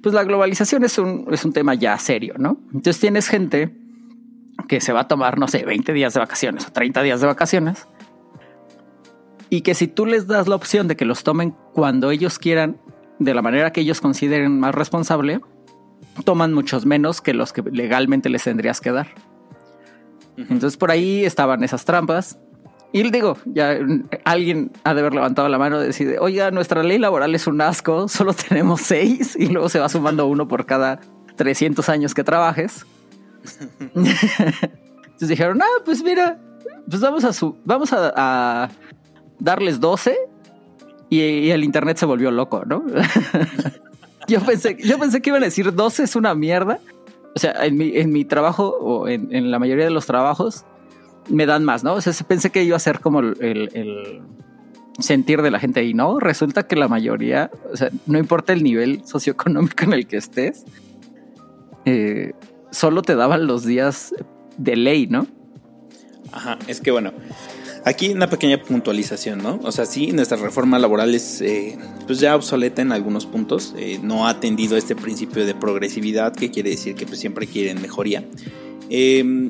pues 0.02 0.16
la 0.16 0.24
globalización 0.24 0.84
es 0.84 0.98
un, 0.98 1.28
es 1.32 1.44
un 1.44 1.54
tema 1.54 1.74
ya 1.74 1.98
serio, 1.98 2.36
¿no? 2.38 2.60
Entonces 2.68 3.00
tienes 3.00 3.28
gente 3.28 3.76
que 4.68 4.82
se 4.82 4.94
va 4.94 5.02
a 5.02 5.08
tomar, 5.08 5.38
no 5.40 5.48
sé, 5.48 5.66
20 5.66 5.94
días 5.94 6.14
de 6.14 6.20
vacaciones 6.20 6.68
o 6.68 6.72
30 6.72 7.02
días 7.04 7.22
de 7.22 7.28
vacaciones. 7.28 7.88
Y 9.50 9.62
que 9.62 9.74
si 9.74 9.88
tú 9.88 10.06
les 10.06 10.28
das 10.28 10.48
la 10.48 10.56
opción 10.56 10.88
de 10.88 10.96
que 10.96 11.06
los 11.06 11.24
tomen 11.24 11.56
cuando 11.74 12.12
ellos 12.12 12.38
quieran, 12.38 12.78
de 13.20 13.34
la 13.34 13.42
manera 13.42 13.72
que 13.72 13.82
ellos 13.82 14.02
consideren 14.02 14.60
más 14.60 14.76
responsable, 14.76 15.40
toman 16.24 16.54
muchos 16.54 16.86
menos 16.86 17.22
que 17.22 17.34
los 17.34 17.54
que 17.54 17.62
legalmente 17.64 18.30
les 18.30 18.44
tendrías 18.44 18.82
que 18.82 18.92
dar. 18.92 19.08
Entonces 20.38 20.78
por 20.78 20.92
ahí 20.92 21.26
estaban 21.26 21.64
esas 21.64 21.86
trampas. 21.86 22.38
Y 22.94 23.10
digo, 23.10 23.38
ya 23.46 23.78
alguien 24.24 24.72
ha 24.84 24.94
de 24.94 25.02
haber 25.02 25.14
levantado 25.14 25.50
la 25.50 25.58
mano 25.58 25.82
y 25.82 25.88
decir, 25.88 26.18
oiga, 26.20 26.52
nuestra 26.52 26.84
ley 26.84 26.98
laboral 26.98 27.36
es 27.36 27.48
un 27.48 27.60
asco, 27.62 28.08
solo 28.08 28.34
tenemos 28.34 28.82
seis 28.82 29.36
y 29.38 29.48
luego 29.48 29.70
se 29.70 29.80
va 29.80 29.90
sumando 29.90 30.28
uno 30.28 30.48
por 30.48 30.66
cada 30.66 31.00
300 31.36 31.88
años 31.90 32.14
que 32.14 32.24
trabajes. 32.24 32.86
Entonces 33.96 35.30
dijeron, 35.30 35.62
ah, 35.62 35.82
pues 35.84 36.04
mira, 36.04 36.40
pues 36.90 37.02
vamos 37.02 37.24
a 37.24 37.34
su, 37.34 37.56
vamos 37.66 37.92
a, 37.94 38.70
darles 39.40 39.80
12 39.80 40.18
y, 41.10 41.50
el 41.50 41.64
internet 41.64 41.98
se 41.98 42.06
volvió 42.06 42.32
loco, 42.32 42.64
¿no? 42.66 42.84
yo 44.28 44.42
pensé, 44.42 44.78
yo 44.84 45.00
pensé 45.00 45.22
que 45.22 45.30
iban 45.30 45.44
a 45.44 45.46
decir 45.46 45.74
12 45.74 46.04
es 46.04 46.16
una 46.16 46.36
mierda. 46.36 46.80
O 47.36 47.40
sea, 47.40 47.66
en 47.66 47.78
mi, 47.78 47.96
en 47.96 48.12
mi 48.12 48.26
trabajo 48.26 48.70
o 48.70 49.08
en, 49.08 49.52
la 49.52 49.60
mayoría 49.60 49.86
de 49.86 49.92
los 49.92 50.08
trabajos 50.08 50.66
me 51.30 51.46
dan 51.46 51.64
más, 51.64 51.84
¿no? 51.84 51.94
O 51.94 52.02
sea, 52.02 52.14
pensé 52.28 52.50
que 52.50 52.64
iba 52.64 52.76
a 52.76 52.80
ser 52.80 53.00
como 53.00 53.20
el, 53.20 54.22
sentir 54.98 55.44
de 55.44 55.52
la 55.52 55.60
gente 55.60 55.84
y 55.84 55.94
no, 55.94 56.20
resulta 56.20 56.66
que 56.66 56.76
la 56.76 56.88
mayoría, 56.88 57.52
o 57.72 57.78
sea, 57.78 57.92
no 58.08 58.18
importa 58.18 58.54
el 58.54 58.64
nivel 58.64 59.06
socioeconómico 59.06 59.84
en 59.84 59.94
el 59.94 60.08
que 60.08 60.18
estés, 60.18 60.66
eh, 61.86 62.34
solo 62.78 63.02
te 63.02 63.16
daban 63.16 63.48
los 63.48 63.66
días 63.66 64.14
de 64.58 64.76
ley, 64.76 65.08
¿no? 65.08 65.28
Ajá, 66.32 66.60
es 66.68 66.80
que 66.80 66.92
bueno, 66.92 67.12
aquí 67.86 68.10
una 68.10 68.30
pequeña 68.30 68.62
puntualización, 68.62 69.42
¿no? 69.42 69.60
O 69.64 69.72
sea, 69.72 69.86
sí, 69.86 70.12
nuestra 70.12 70.38
reforma 70.38 70.78
laboral 70.78 71.16
es 71.16 71.42
eh, 71.42 71.78
pues 72.06 72.20
ya 72.20 72.36
obsoleta 72.36 72.82
en 72.82 72.92
algunos 72.92 73.26
puntos, 73.26 73.74
eh, 73.78 74.00
no 74.04 74.28
ha 74.28 74.32
atendido 74.32 74.78
este 74.78 74.96
principio 74.96 75.46
de 75.46 75.56
progresividad, 75.56 76.36
que 76.36 76.52
quiere 76.52 76.70
decir 76.70 76.96
que 76.96 77.08
pues, 77.08 77.20
siempre 77.20 77.48
quieren 77.48 77.82
mejoría. 77.82 78.24
Em, 78.90 79.50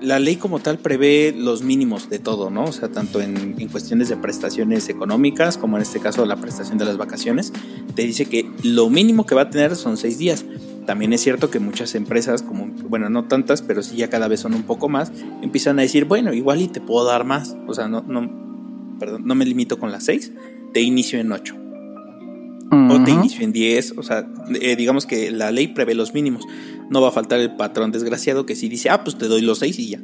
la 0.00 0.20
ley 0.20 0.36
como 0.36 0.60
tal 0.60 0.78
prevé 0.78 1.34
los 1.36 1.62
mínimos 1.62 2.08
de 2.08 2.20
todo, 2.20 2.50
¿no? 2.50 2.64
O 2.64 2.72
sea, 2.72 2.90
tanto 2.90 3.20
en, 3.20 3.56
en, 3.58 3.68
cuestiones 3.68 4.08
de 4.08 4.16
prestaciones 4.16 4.88
económicas 4.88 5.58
como 5.58 5.76
en 5.76 5.82
este 5.82 5.98
caso 5.98 6.24
la 6.26 6.36
prestación 6.36 6.78
de 6.78 6.84
las 6.84 6.96
vacaciones, 6.96 7.52
te 7.96 8.02
dice 8.02 8.26
que 8.26 8.48
lo 8.62 8.88
mínimo 8.88 9.26
que 9.26 9.34
va 9.34 9.42
a 9.42 9.50
tener 9.50 9.74
son 9.74 9.96
seis 9.96 10.18
días. 10.18 10.44
También 10.88 11.12
es 11.12 11.20
cierto 11.20 11.50
que 11.50 11.60
muchas 11.60 11.94
empresas, 11.94 12.40
como, 12.40 12.66
bueno, 12.88 13.10
no 13.10 13.24
tantas, 13.24 13.60
pero 13.60 13.82
sí 13.82 13.98
ya 13.98 14.08
cada 14.08 14.26
vez 14.26 14.40
son 14.40 14.54
un 14.54 14.62
poco 14.62 14.88
más, 14.88 15.12
empiezan 15.42 15.78
a 15.78 15.82
decir, 15.82 16.06
bueno, 16.06 16.32
igual 16.32 16.62
y 16.62 16.68
te 16.68 16.80
puedo 16.80 17.04
dar 17.04 17.24
más. 17.24 17.58
O 17.66 17.74
sea, 17.74 17.88
no, 17.88 18.00
no, 18.00 18.96
perdón, 18.98 19.26
no 19.26 19.34
me 19.34 19.44
limito 19.44 19.78
con 19.78 19.92
las 19.92 20.06
seis, 20.06 20.32
te 20.72 20.80
inicio 20.80 21.20
en 21.20 21.30
ocho. 21.30 21.56
O 22.70 23.04
te 23.04 23.10
inicio 23.10 23.44
en 23.44 23.52
diez. 23.52 23.92
O 23.98 24.02
sea, 24.02 24.26
eh, 24.62 24.76
digamos 24.76 25.04
que 25.04 25.30
la 25.30 25.50
ley 25.50 25.68
prevé 25.68 25.94
los 25.94 26.14
mínimos. 26.14 26.46
No 26.88 27.02
va 27.02 27.08
a 27.08 27.12
faltar 27.12 27.38
el 27.38 27.54
patrón 27.54 27.92
desgraciado 27.92 28.46
que 28.46 28.56
sí 28.56 28.70
dice, 28.70 28.88
ah, 28.88 29.04
pues 29.04 29.18
te 29.18 29.28
doy 29.28 29.42
los 29.42 29.58
seis 29.58 29.78
y 29.78 29.90
ya. 29.90 30.00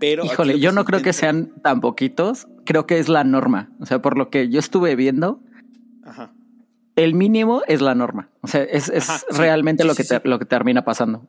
Pero 0.00 0.24
Híjole, 0.24 0.58
yo 0.58 0.72
no 0.72 0.84
creo 0.84 1.02
que 1.02 1.12
sean 1.12 1.52
tan 1.62 1.80
poquitos. 1.80 2.48
Creo 2.64 2.88
que 2.88 2.98
es 2.98 3.08
la 3.08 3.22
norma. 3.22 3.70
O 3.78 3.86
sea, 3.86 4.02
por 4.02 4.18
lo 4.18 4.28
que 4.28 4.48
yo 4.48 4.58
estuve 4.58 4.96
viendo, 4.96 5.40
el 6.96 7.14
mínimo 7.14 7.62
es 7.66 7.80
la 7.80 7.94
norma. 7.94 8.28
O 8.42 8.48
sea, 8.48 8.62
es, 8.62 8.90
realmente 9.30 9.84
lo, 9.84 9.94
que 9.94 10.04
lo 10.24 10.38
que 10.38 10.44
termina 10.44 10.84
pasando. 10.84 11.26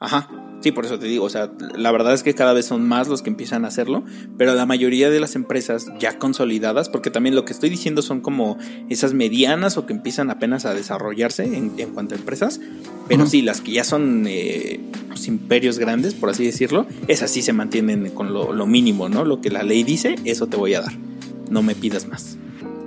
Ajá, 0.00 0.28
sí, 0.60 0.70
por 0.70 0.84
eso 0.84 0.98
te 0.98 1.06
digo, 1.06 1.24
o 1.24 1.30
sea, 1.30 1.50
la 1.76 1.90
verdad 1.90 2.12
es 2.12 2.22
que 2.22 2.34
cada 2.34 2.52
vez 2.52 2.66
son 2.66 2.86
más 2.86 3.08
los 3.08 3.22
que 3.22 3.30
empiezan 3.30 3.64
a 3.64 3.68
hacerlo, 3.68 4.04
pero 4.36 4.54
la 4.54 4.66
mayoría 4.66 5.08
de 5.08 5.18
las 5.18 5.34
empresas 5.34 5.86
ya 5.98 6.18
consolidadas, 6.18 6.90
porque 6.90 7.10
también 7.10 7.34
lo 7.34 7.46
que 7.46 7.52
estoy 7.52 7.70
diciendo 7.70 8.02
son 8.02 8.20
como 8.20 8.58
esas 8.90 9.14
medianas 9.14 9.78
o 9.78 9.86
que 9.86 9.94
empiezan 9.94 10.30
apenas 10.30 10.66
a 10.66 10.74
desarrollarse 10.74 11.44
en, 11.44 11.70
cuanto 11.94 12.14
a 12.14 12.18
empresas, 12.18 12.60
pero 13.08 13.24
sí, 13.26 13.40
las 13.40 13.62
que 13.62 13.72
ya 13.72 13.84
son 13.84 14.26
eh, 14.28 14.80
pues, 15.08 15.26
imperios 15.26 15.78
grandes, 15.78 16.12
por 16.12 16.28
así 16.28 16.44
decirlo, 16.44 16.86
esas 17.08 17.30
sí 17.30 17.40
se 17.40 17.54
mantienen 17.54 18.10
con 18.10 18.34
lo, 18.34 18.52
lo 18.52 18.66
mínimo, 18.66 19.08
¿no? 19.08 19.24
Lo 19.24 19.40
que 19.40 19.48
la 19.48 19.62
ley 19.62 19.84
dice, 19.84 20.16
eso 20.24 20.48
te 20.48 20.58
voy 20.58 20.74
a 20.74 20.82
dar, 20.82 20.92
no 21.48 21.62
me 21.62 21.74
pidas 21.74 22.08
más. 22.08 22.36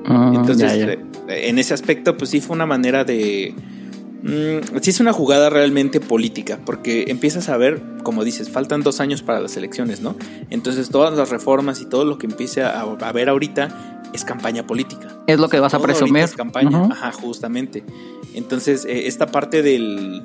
Entonces, 0.07 0.71
eh, 0.73 0.99
en 1.27 1.59
ese 1.59 1.73
aspecto, 1.73 2.17
pues 2.17 2.29
sí 2.29 2.41
fue 2.41 2.55
una 2.55 2.65
manera 2.65 3.03
de... 3.03 3.53
Mm, 4.23 4.79
sí 4.81 4.89
es 4.89 4.99
una 4.99 5.13
jugada 5.13 5.49
realmente 5.49 5.99
política, 5.99 6.59
porque 6.65 7.05
empiezas 7.09 7.49
a 7.49 7.57
ver, 7.57 7.81
como 8.03 8.23
dices, 8.23 8.49
faltan 8.49 8.81
dos 8.81 8.99
años 8.99 9.21
para 9.21 9.39
las 9.39 9.57
elecciones, 9.57 10.01
¿no? 10.01 10.15
Entonces 10.49 10.89
todas 10.89 11.15
las 11.17 11.29
reformas 11.29 11.81
y 11.81 11.85
todo 11.85 12.05
lo 12.05 12.17
que 12.17 12.25
empiece 12.25 12.63
a, 12.63 12.81
a 12.81 13.11
ver 13.11 13.29
ahorita 13.29 13.97
es 14.13 14.23
campaña 14.23 14.65
política. 14.65 15.09
Es 15.27 15.39
lo 15.39 15.49
que 15.49 15.59
vas 15.59 15.73
a 15.73 15.79
presumir. 15.79 16.23
Es 16.23 16.35
campaña, 16.35 16.85
ajá, 16.85 17.11
justamente. 17.11 17.83
Entonces, 18.33 18.85
eh, 18.85 19.07
esta 19.07 19.27
parte 19.27 19.61
del... 19.61 20.23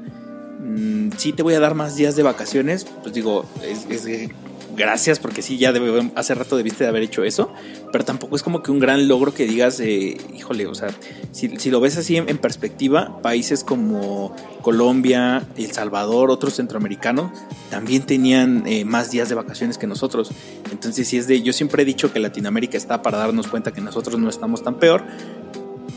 Mm, 0.61 1.11
sí 1.17 1.33
te 1.33 1.43
voy 1.43 1.55
a 1.55 1.61
dar 1.61 1.75
más 1.75 1.97
días 1.97 2.15
de 2.15 2.23
vacaciones, 2.23 2.87
pues 3.03 3.15
digo, 3.15 3.45
es, 3.63 3.87
es 3.91 4.31
gracias, 4.77 5.19
porque 5.19 5.43
sí, 5.43 5.59
ya 5.59 5.73
hace 6.15 6.35
rato 6.35 6.57
debiste 6.57 6.85
de 6.85 6.91
haber 6.91 7.03
hecho 7.03 7.25
eso, 7.25 7.53
pero 7.93 8.05
tampoco 8.05 8.37
es 8.37 8.43
como 8.43 8.63
que 8.63 8.71
un 8.71 8.79
gran 8.79 9.09
logro 9.09 9.35
que 9.35 9.47
digas, 9.47 9.81
híjole, 9.81 10.67
o 10.67 10.75
sea, 10.75 10.89
si, 11.33 11.71
lo 11.71 11.81
ves 11.81 11.97
así 11.97 12.17
en, 12.17 12.39
perspectiva, 12.39 13.21
países 13.23 13.65
como 13.65 14.35
Colombia, 14.63 15.47
El 15.57 15.73
Salvador, 15.73 16.31
otros 16.31 16.55
centroamericanos, 16.55 17.31
también 17.71 18.03
tenían 18.03 18.65
eh, 18.67 18.85
más 18.85 19.11
días 19.11 19.29
de 19.29 19.35
vacaciones 19.35 19.79
que 19.79 19.87
nosotros. 19.87 20.31
Entonces, 20.71 21.09
si 21.09 21.19
es 21.19 21.27
de, 21.27 21.43
yo 21.43 21.53
siempre 21.53 21.83
he 21.83 21.87
dicho 21.87 22.13
que 22.13 22.21
Latinoamérica 22.21 22.77
está 22.77 23.03
para 23.03 23.19
darnos 23.19 23.49
cuenta 23.49 23.73
que 23.73 23.81
nosotros 23.81 24.19
no 24.19 24.29
estamos 24.29 24.63
tan 24.63 24.77
peor, 24.77 25.05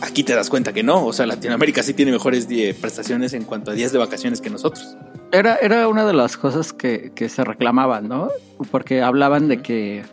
aquí 0.02 0.24
te 0.24 0.36
das 0.36 0.50
cuenta 0.50 0.74
que 0.74 0.84
no. 0.84 1.06
O 1.06 1.14
sea, 1.14 1.26
Latinoamérica 1.26 1.84
sí 1.84 1.94
tiene 1.94 2.12
mejores 2.12 2.48
prestaciones 2.80 3.34
en 3.34 3.44
cuanto 3.44 3.72
a 3.72 3.74
días 3.74 3.92
de 3.92 4.00
vacaciones 4.00 4.42
que 4.42 4.50
nosotros. 4.50 4.96
Era, 5.32 5.56
era 5.58 5.88
una 5.88 6.06
de 6.06 6.14
las 6.14 6.38
cosas 6.38 6.74
que, 6.74 7.12
se 7.30 7.44
reclamaban, 7.44 8.08
¿no? 8.08 8.30
Porque 8.72 9.02
hablaban 9.02 9.48
de 9.48 9.62
que 9.62 10.04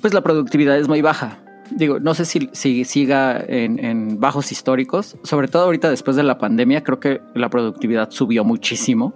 pues 0.00 0.14
la 0.14 0.22
productividad 0.22 0.78
es 0.78 0.88
muy 0.88 1.02
baja. 1.02 1.38
Digo, 1.70 2.00
no 2.00 2.14
sé 2.14 2.24
si, 2.24 2.48
si 2.52 2.84
siga 2.84 3.44
en, 3.46 4.18
bajos 4.20 4.52
históricos, 4.52 5.16
sobre 5.22 5.48
todo 5.48 5.64
ahorita 5.64 5.90
después 5.90 6.16
de 6.16 6.22
la 6.22 6.38
pandemia, 6.38 6.82
creo 6.82 6.98
que 6.98 7.20
la 7.34 7.50
productividad 7.50 8.10
subió 8.10 8.42
muchísimo, 8.42 9.12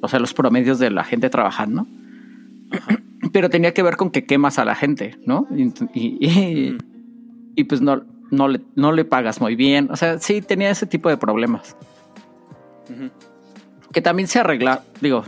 o 0.00 0.08
sea, 0.08 0.20
los 0.20 0.34
promedios 0.34 0.78
de 0.78 0.90
la 0.90 1.04
gente 1.04 1.28
trabajando. 1.30 1.86
Pero 3.32 3.50
tenía 3.50 3.74
que 3.74 3.82
ver 3.82 3.96
con 3.96 4.10
que 4.10 4.24
quemas 4.24 4.58
a 4.58 4.64
la 4.64 4.76
gente, 4.76 5.16
¿no? 5.26 5.48
Y, 5.94 6.76
y 7.56 7.64
pues 7.64 7.80
no, 7.80 8.04
no 8.30 8.48
le, 8.48 8.60
no 8.74 8.92
le 8.92 9.04
pagas 9.04 9.40
muy 9.40 9.56
bien. 9.56 9.88
O 9.90 9.96
sea, 9.96 10.18
sí 10.18 10.40
tenía 10.42 10.70
ese 10.70 10.86
tipo 10.86 11.08
de 11.08 11.16
problemas. 11.16 11.76
Que 13.92 14.00
también 14.00 14.28
se 14.28 14.38
arregla, 14.38 14.82
digo, 15.00 15.24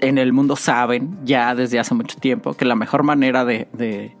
en 0.00 0.18
el 0.18 0.32
mundo 0.32 0.56
saben 0.56 1.18
ya 1.24 1.54
desde 1.54 1.78
hace 1.78 1.94
mucho 1.94 2.18
tiempo 2.18 2.54
que 2.54 2.64
la 2.64 2.76
mejor 2.76 3.02
manera 3.02 3.44
de, 3.44 4.16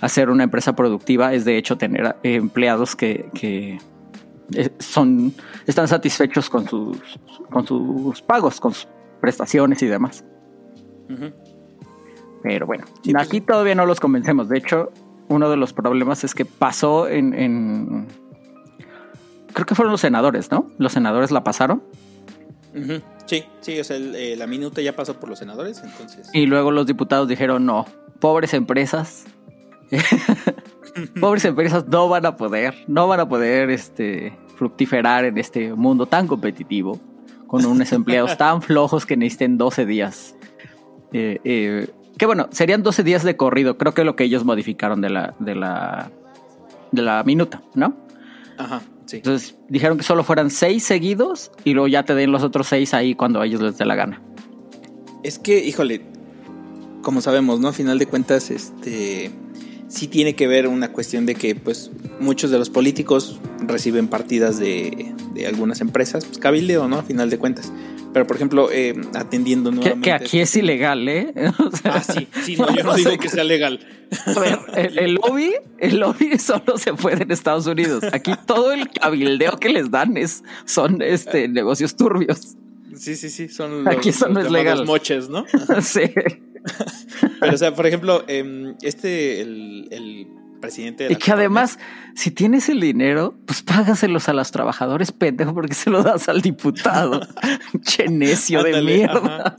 hacer 0.00 0.30
una 0.30 0.44
empresa 0.44 0.74
productiva 0.76 1.32
es 1.32 1.44
de 1.44 1.56
hecho 1.56 1.76
tener 1.76 2.16
empleados 2.22 2.94
que, 2.94 3.28
que 3.34 3.78
eh, 4.54 4.70
son, 4.78 5.34
están 5.66 5.88
satisfechos 5.88 6.48
con 6.48 6.68
sus, 6.68 6.98
con 7.50 7.66
sus 7.66 8.22
pagos, 8.22 8.60
con 8.60 8.72
sus 8.72 8.88
prestaciones 9.20 9.82
y 9.82 9.86
demás. 9.86 10.24
Pero 12.42 12.66
bueno, 12.66 12.84
pues 13.02 13.16
aquí 13.16 13.40
todavía 13.40 13.74
no 13.74 13.86
los 13.86 13.98
convencemos. 14.00 14.48
De 14.48 14.58
hecho, 14.58 14.92
uno 15.28 15.50
de 15.50 15.56
los 15.56 15.72
problemas 15.72 16.24
es 16.24 16.34
que 16.34 16.44
pasó 16.44 17.08
en, 17.08 18.08
creo 19.52 19.66
que 19.66 19.74
fueron 19.74 19.92
los 19.92 20.00
senadores, 20.00 20.50
¿no? 20.50 20.70
Los 20.78 20.92
senadores 20.92 21.30
la 21.30 21.44
pasaron. 21.44 21.82
Sí, 23.26 23.44
sí, 23.60 23.78
o 23.80 23.84
sea, 23.84 23.96
eh, 23.96 24.36
la 24.36 24.46
minuta 24.46 24.80
ya 24.80 24.94
pasó 24.94 25.18
por 25.18 25.28
los 25.28 25.38
senadores, 25.38 25.82
entonces. 25.82 26.30
Y 26.32 26.46
luego 26.46 26.70
los 26.70 26.86
diputados 26.86 27.28
dijeron, 27.28 27.66
no, 27.66 27.86
pobres 28.20 28.54
empresas, 28.54 29.26
pobres 31.20 31.44
empresas 31.44 31.86
no 31.88 32.08
van 32.08 32.26
a 32.26 32.36
poder, 32.36 32.74
no 32.86 33.08
van 33.08 33.20
a 33.20 33.28
poder 33.28 33.70
este, 33.70 34.38
fructiferar 34.56 35.24
en 35.24 35.38
este 35.38 35.74
mundo 35.74 36.06
tan 36.06 36.26
competitivo, 36.26 37.00
con 37.46 37.64
unos 37.64 37.92
empleados 37.92 38.36
tan 38.36 38.62
flojos 38.62 39.06
que 39.06 39.16
necesiten 39.16 39.58
12 39.58 39.86
días. 39.86 40.36
Eh, 41.12 41.40
eh, 41.44 41.88
que 42.18 42.26
bueno, 42.26 42.48
serían 42.50 42.82
12 42.82 43.04
días 43.04 43.22
de 43.22 43.36
corrido, 43.36 43.78
creo 43.78 43.94
que 43.94 44.02
es 44.02 44.06
lo 44.06 44.16
que 44.16 44.24
ellos 44.24 44.44
modificaron 44.44 45.00
de 45.00 45.08
la, 45.08 45.34
de 45.38 45.54
la, 45.54 46.10
de 46.90 47.02
la 47.02 47.22
minuta, 47.22 47.62
¿no? 47.74 47.96
Ajá, 48.58 48.82
sí. 49.06 49.18
Entonces 49.18 49.56
dijeron 49.68 49.96
que 49.96 50.02
solo 50.02 50.24
fueran 50.24 50.50
6 50.50 50.82
seguidos 50.82 51.52
y 51.64 51.74
luego 51.74 51.86
ya 51.86 52.02
te 52.02 52.14
den 52.14 52.32
los 52.32 52.42
otros 52.42 52.66
6 52.66 52.92
ahí 52.94 53.14
cuando 53.14 53.40
a 53.40 53.46
ellos 53.46 53.62
les 53.62 53.78
dé 53.78 53.86
la 53.86 53.94
gana. 53.94 54.20
Es 55.22 55.38
que, 55.38 55.64
híjole, 55.64 56.02
como 57.02 57.20
sabemos, 57.20 57.60
¿no? 57.60 57.68
A 57.68 57.72
final 57.72 57.98
de 57.98 58.06
cuentas, 58.06 58.50
este 58.50 59.30
sí 59.88 60.06
tiene 60.06 60.34
que 60.34 60.46
ver 60.46 60.66
una 60.66 60.92
cuestión 60.92 61.24
de 61.24 61.34
que 61.34 61.54
pues 61.54 61.90
muchos 62.20 62.50
de 62.50 62.58
los 62.58 62.68
políticos 62.68 63.40
reciben 63.60 64.08
partidas 64.08 64.58
de, 64.58 65.14
de 65.34 65.46
algunas 65.46 65.80
empresas, 65.80 66.24
pues 66.24 66.38
cabildeo, 66.38 66.88
¿no? 66.88 66.98
A 66.98 67.02
final 67.02 67.30
de 67.30 67.38
cuentas. 67.38 67.72
Pero, 68.12 68.26
por 68.26 68.36
ejemplo, 68.36 68.68
eh, 68.72 68.94
atendiendo 69.14 69.70
nuevamente... 69.70 70.04
Que, 70.04 70.12
aquí 70.12 70.40
es 70.40 70.56
ilegal, 70.56 71.08
¿eh? 71.08 71.32
ah, 71.84 72.02
sí, 72.02 72.26
sí, 72.42 72.56
no, 72.56 72.74
yo 72.74 72.82
no 72.82 72.94
digo 72.96 73.16
que 73.18 73.28
sea 73.28 73.44
legal. 73.44 73.80
A 74.34 74.40
ver, 74.40 74.58
el, 74.74 75.14
lobby, 75.14 75.54
el 75.78 75.98
lobby 76.00 76.38
solo 76.38 76.78
se 76.78 76.94
puede 76.94 77.24
en 77.24 77.30
Estados 77.30 77.66
Unidos. 77.66 78.04
Aquí 78.12 78.32
todo 78.46 78.72
el 78.72 78.88
cabildeo 78.88 79.58
que 79.58 79.68
les 79.68 79.90
dan 79.90 80.16
es, 80.16 80.42
son 80.64 81.02
este, 81.02 81.48
negocios 81.48 81.96
turbios. 81.96 82.56
Sí, 82.96 83.14
sí, 83.16 83.28
sí, 83.28 83.48
son 83.48 83.84
los, 83.84 83.94
Aquí 83.94 84.10
no 84.30 84.40
es 84.40 84.50
legal. 84.50 84.86
moches, 84.86 85.28
¿no? 85.28 85.44
sí. 85.82 86.10
Pero, 87.40 87.54
o 87.54 87.58
sea, 87.58 87.74
por 87.74 87.86
ejemplo, 87.86 88.24
em, 88.26 88.74
este, 88.82 89.40
el, 89.40 90.28
presidente 90.58 91.04
de 91.04 91.12
Y 91.12 91.16
que 91.16 91.32
además, 91.32 91.78
si 92.14 92.30
tienes 92.30 92.68
el 92.68 92.80
dinero, 92.80 93.38
pues 93.46 93.62
págaselos 93.62 94.28
a 94.28 94.32
los 94.32 94.50
trabajadores, 94.50 95.12
pendejo, 95.12 95.54
porque 95.54 95.74
se 95.74 95.90
lo 95.90 96.02
das 96.02 96.28
al 96.28 96.40
diputado. 96.40 97.20
che 97.82 98.08
necio 98.08 98.62
de 98.62 98.82
mierda. 98.82 99.56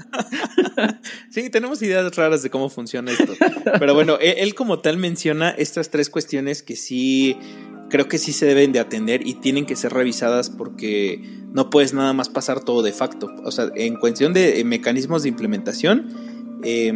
sí, 1.30 1.50
tenemos 1.50 1.82
ideas 1.82 2.16
raras 2.16 2.44
de 2.44 2.50
cómo 2.50 2.70
funciona 2.70 3.12
esto. 3.12 3.34
Pero 3.80 3.94
bueno, 3.94 4.18
él, 4.20 4.36
él 4.38 4.56
como 4.56 4.80
tal 4.80 4.98
menciona 4.98 5.50
estas 5.50 5.90
tres 5.90 6.10
cuestiones 6.10 6.64
que 6.64 6.76
sí 6.76 7.38
creo 7.90 8.08
que 8.08 8.18
sí 8.18 8.32
se 8.32 8.46
deben 8.46 8.72
de 8.72 8.80
atender 8.80 9.26
y 9.28 9.34
tienen 9.36 9.66
que 9.66 9.76
ser 9.76 9.92
revisadas 9.94 10.50
porque 10.50 11.22
no 11.52 11.70
puedes 11.70 11.94
nada 11.94 12.14
más 12.14 12.30
pasar 12.30 12.64
todo 12.64 12.82
de 12.82 12.94
facto. 12.94 13.34
O 13.44 13.52
sea, 13.52 13.70
en 13.76 13.96
cuestión 13.96 14.32
de 14.32 14.64
mecanismos 14.64 15.24
de 15.24 15.30
implementación, 15.30 16.14
eh, 16.64 16.94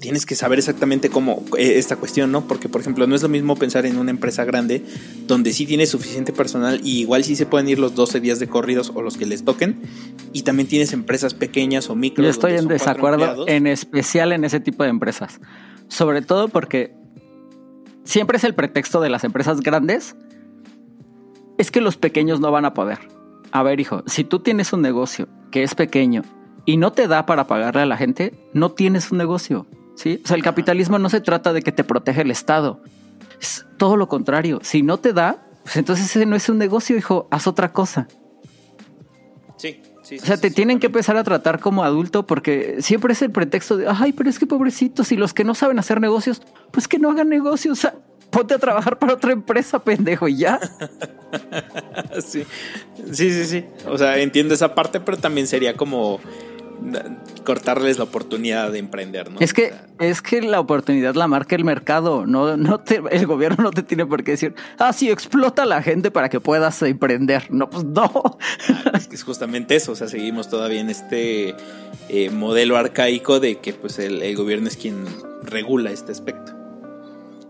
tienes 0.00 0.26
que 0.26 0.34
saber 0.34 0.58
exactamente 0.58 1.08
cómo 1.08 1.44
eh, 1.56 1.78
esta 1.78 1.96
cuestión, 1.96 2.30
¿no? 2.32 2.46
Porque, 2.46 2.68
por 2.68 2.80
ejemplo, 2.80 3.06
no 3.06 3.14
es 3.14 3.22
lo 3.22 3.28
mismo 3.28 3.56
pensar 3.56 3.86
en 3.86 3.98
una 3.98 4.10
empresa 4.10 4.44
grande 4.44 4.84
donde 5.26 5.52
sí 5.52 5.66
tienes 5.66 5.90
suficiente 5.90 6.32
personal 6.32 6.80
y 6.84 7.00
igual 7.00 7.24
sí 7.24 7.36
se 7.36 7.46
pueden 7.46 7.68
ir 7.68 7.78
los 7.78 7.94
12 7.94 8.20
días 8.20 8.38
de 8.38 8.48
corridos 8.48 8.92
o 8.94 9.02
los 9.02 9.16
que 9.16 9.26
les 9.26 9.44
toquen. 9.44 9.80
Y 10.32 10.42
también 10.42 10.68
tienes 10.68 10.92
empresas 10.92 11.34
pequeñas 11.34 11.88
o 11.90 11.94
micro. 11.94 12.22
Yo 12.24 12.30
estoy 12.30 12.54
en 12.54 12.68
desacuerdo, 12.68 13.46
en 13.48 13.66
especial 13.66 14.32
en 14.32 14.44
ese 14.44 14.60
tipo 14.60 14.82
de 14.82 14.90
empresas. 14.90 15.40
Sobre 15.88 16.22
todo 16.22 16.48
porque 16.48 16.94
siempre 18.04 18.36
es 18.36 18.44
el 18.44 18.54
pretexto 18.54 19.00
de 19.00 19.10
las 19.10 19.24
empresas 19.24 19.60
grandes. 19.60 20.16
Es 21.56 21.70
que 21.70 21.80
los 21.80 21.96
pequeños 21.96 22.40
no 22.40 22.50
van 22.50 22.64
a 22.64 22.74
poder. 22.74 22.98
A 23.52 23.62
ver, 23.62 23.78
hijo, 23.78 24.02
si 24.06 24.24
tú 24.24 24.40
tienes 24.40 24.72
un 24.72 24.82
negocio 24.82 25.28
que 25.52 25.62
es 25.62 25.76
pequeño 25.76 26.22
y 26.66 26.76
no 26.76 26.92
te 26.92 27.06
da 27.06 27.26
para 27.26 27.46
pagarle 27.46 27.82
a 27.82 27.86
la 27.86 27.96
gente, 27.96 28.34
no 28.52 28.72
tienes 28.72 29.12
un 29.12 29.18
negocio. 29.18 29.66
¿Sí? 29.94 30.20
O 30.24 30.28
sea, 30.28 30.36
el 30.36 30.42
capitalismo 30.42 30.98
no 30.98 31.08
se 31.08 31.20
trata 31.20 31.52
de 31.52 31.62
que 31.62 31.72
te 31.72 31.84
protege 31.84 32.22
el 32.22 32.30
Estado. 32.30 32.82
Es 33.40 33.66
todo 33.76 33.96
lo 33.96 34.08
contrario. 34.08 34.60
Si 34.62 34.82
no 34.82 34.98
te 34.98 35.12
da, 35.12 35.46
pues 35.62 35.76
entonces 35.76 36.06
ese 36.06 36.26
no 36.26 36.36
es 36.36 36.48
un 36.48 36.58
negocio, 36.58 36.96
hijo, 36.96 37.28
haz 37.30 37.46
otra 37.46 37.72
cosa. 37.72 38.08
Sí. 39.56 39.80
Sí, 40.02 40.18
o 40.22 40.26
sea, 40.26 40.36
te 40.36 40.50
tienen 40.50 40.80
que 40.80 40.88
empezar 40.88 41.16
a 41.16 41.24
tratar 41.24 41.60
como 41.60 41.82
adulto 41.82 42.26
porque 42.26 42.76
siempre 42.80 43.14
es 43.14 43.22
el 43.22 43.30
pretexto 43.30 43.78
de, 43.78 43.86
ay, 43.88 44.12
pero 44.12 44.28
es 44.28 44.38
que 44.38 44.44
pobrecitos, 44.44 45.10
y 45.12 45.16
los 45.16 45.32
que 45.32 45.44
no 45.44 45.54
saben 45.54 45.78
hacer 45.78 45.98
negocios, 45.98 46.42
pues 46.72 46.88
que 46.88 46.98
no 46.98 47.10
hagan 47.10 47.30
negocios. 47.30 47.78
O 47.78 47.80
sea, 47.80 47.94
ponte 48.34 48.52
a 48.52 48.58
trabajar 48.58 48.98
para 48.98 49.14
otra 49.14 49.32
empresa, 49.32 49.78
pendejo, 49.78 50.28
y 50.28 50.36
ya. 50.36 50.60
sí, 52.26 52.44
sí, 53.12 53.30
sí, 53.32 53.44
sí. 53.46 53.64
O 53.88 53.96
sea, 53.96 54.18
entiendo 54.18 54.52
esa 54.52 54.74
parte, 54.74 55.00
pero 55.00 55.16
también 55.16 55.46
sería 55.46 55.74
como 55.74 56.20
cortarles 57.44 57.98
la 57.98 58.04
oportunidad 58.04 58.72
de 58.72 58.78
emprender, 58.78 59.30
¿no? 59.30 59.40
Es 59.40 59.52
que, 59.52 59.72
es 59.98 60.22
que 60.22 60.42
la 60.42 60.60
oportunidad 60.60 61.14
la 61.14 61.28
marca 61.28 61.56
el 61.56 61.64
mercado, 61.64 62.26
no, 62.26 62.56
no 62.56 62.80
te, 62.80 63.02
el 63.10 63.26
gobierno 63.26 63.64
no 63.64 63.70
te 63.70 63.82
tiene 63.82 64.06
por 64.06 64.24
qué 64.24 64.32
decir, 64.32 64.54
ah, 64.78 64.92
sí, 64.92 65.10
explota 65.10 65.62
a 65.62 65.66
la 65.66 65.82
gente 65.82 66.10
para 66.10 66.28
que 66.28 66.40
puedas 66.40 66.80
emprender. 66.82 67.46
No, 67.50 67.70
pues 67.70 67.84
no. 67.84 68.38
Ah, 68.86 68.96
es 68.96 69.08
que 69.08 69.16
es 69.16 69.22
justamente 69.22 69.76
eso, 69.76 69.92
o 69.92 69.96
sea, 69.96 70.08
seguimos 70.08 70.48
todavía 70.48 70.80
en 70.80 70.90
este 70.90 71.54
eh, 72.08 72.30
modelo 72.30 72.76
arcaico 72.76 73.40
de 73.40 73.56
que 73.56 73.72
pues 73.72 73.98
el, 73.98 74.22
el, 74.22 74.36
gobierno 74.36 74.68
es 74.68 74.76
quien 74.76 75.04
regula 75.42 75.90
este 75.90 76.12
aspecto. 76.12 76.52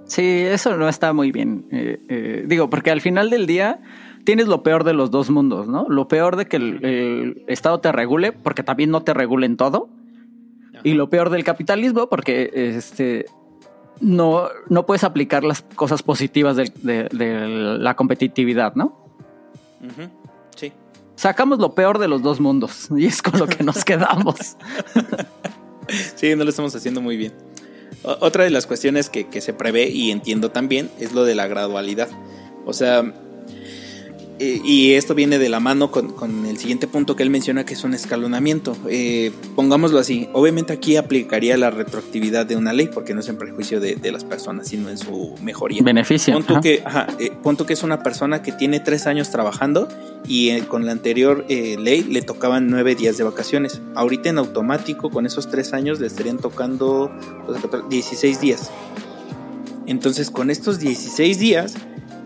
Sí, 0.07 0.23
eso 0.23 0.77
no 0.77 0.89
está 0.89 1.13
muy 1.13 1.33
bien. 1.33 1.67
Eh, 1.71 1.99
eh, 2.09 2.45
digo, 2.47 2.69
porque 2.69 2.91
al 2.91 3.01
final 3.01 3.31
del 3.31 3.47
día 3.47 3.81
tienes 4.25 4.49
lo 4.49 4.63
peor 4.63 4.85
de 4.85 4.95
los 4.95 5.11
dos 5.11 5.31
mundos, 5.31 5.69
¿no? 5.69 5.87
Lo 5.89 6.09
peor 6.09 6.37
de 6.37 6.47
que 6.47 6.57
el, 6.57 7.45
Estado 7.47 7.81
te 7.81 7.93
regule, 7.93 8.33
porque 8.33 8.63
también 8.63 8.91
no 8.91 9.03
te 9.03 9.15
regulen 9.15 9.57
todo. 9.57 9.89
Y 10.83 10.95
lo 10.95 11.09
peor 11.09 11.31
del 11.31 11.45
capitalismo, 11.45 12.09
porque 12.09 12.51
este 12.55 13.27
no, 14.01 14.49
no 14.69 14.87
puedes 14.87 15.05
aplicar 15.05 15.45
las 15.45 15.63
cosas 15.63 16.03
positivas 16.03 16.57
de, 16.57 17.09
la 17.13 17.95
competitividad, 17.95 18.75
¿no? 18.75 18.99
Sí. 20.57 20.73
Sacamos 21.17 21.59
lo 21.59 21.75
peor 21.75 21.99
de 21.99 22.09
los 22.09 22.23
dos 22.23 22.41
mundos 22.41 22.89
y 22.97 23.07
es 23.07 23.23
con 23.23 23.39
lo 23.39 23.47
que 23.47 23.63
nos 23.63 23.85
quedamos. 23.87 24.57
sí, 26.17 26.35
no 26.35 26.45
lo 26.45 26.51
estamos 26.51 26.75
haciendo 26.75 27.01
muy 27.01 27.17
bien. 27.17 27.33
Otra 28.03 28.45
de 28.45 28.51
las 28.51 28.67
cuestiones 28.67 29.09
que, 29.09 29.29
que 29.29 29.41
se 29.41 29.55
prevé 29.55 29.89
y 29.89 30.11
entiendo 30.11 30.51
también 30.51 30.91
es 30.99 31.15
lo 31.15 31.25
de 31.25 31.35
la 31.35 31.47
gradualidad. 31.47 32.09
O 32.67 32.75
sea, 32.75 33.15
eh, 34.41 34.61
y 34.65 34.95
esto 34.95 35.15
viene 35.15 35.39
de 35.39 35.49
la 35.49 35.61
mano 35.61 35.93
con, 35.93 36.47
el 36.47 36.59
siguiente 36.59 36.89
punto 36.89 37.15
que 37.15 37.23
él 37.23 37.31
menciona, 37.31 37.65
que 37.65 37.75
es 37.75 37.85
un 37.85 37.95
escalonamiento. 37.95 38.77
Eh, 38.89 39.31
pongámoslo 39.55 39.99
así, 39.99 40.29
obviamente 40.33 40.73
aquí 40.73 40.97
aplicaría 40.97 41.57
la 41.57 41.71
retroactividad 41.71 42.45
de 42.45 42.57
una 42.57 42.73
ley, 42.73 42.91
porque 42.93 43.15
no 43.15 43.21
es 43.21 43.29
en 43.29 43.37
prejuicio 43.37 43.81
de, 43.81 44.13
las 44.13 44.25
personas, 44.25 44.69
sino 44.69 44.91
en 44.91 44.99
su 44.99 45.35
mejoría. 45.41 45.83
Beneficio. 45.83 46.35
Punto 46.35 46.61
que, 46.61 46.83
eh, 47.19 47.33
que 47.67 47.73
es 47.73 47.83
una 47.83 48.03
persona 48.03 48.43
que 48.43 48.53
tiene 48.53 48.81
tres 48.81 49.07
años 49.07 49.31
trabajando 49.31 49.89
y 50.27 50.61
con 50.63 50.85
la 50.85 50.93
anterior 50.93 51.45
ley 51.49 52.03
le 52.03 52.23
tocaban 52.23 52.69
nueve 52.69 52.95
días 52.95 53.17
de 53.17 53.25
vacaciones. 53.25 53.81
Ahorita 53.95 54.31
en 54.31 54.39
automático, 54.39 55.11
con 55.11 55.27
esos 55.27 55.49
tres 55.49 55.73
años, 55.73 56.01
le 56.01 56.07
estarían 56.07 56.39
tocando 56.39 57.11
16 57.89 58.41
días. 58.41 58.71
Entonces, 59.87 60.31
con 60.31 60.51
estos 60.51 60.79
16 60.79 61.39
días 61.39 61.75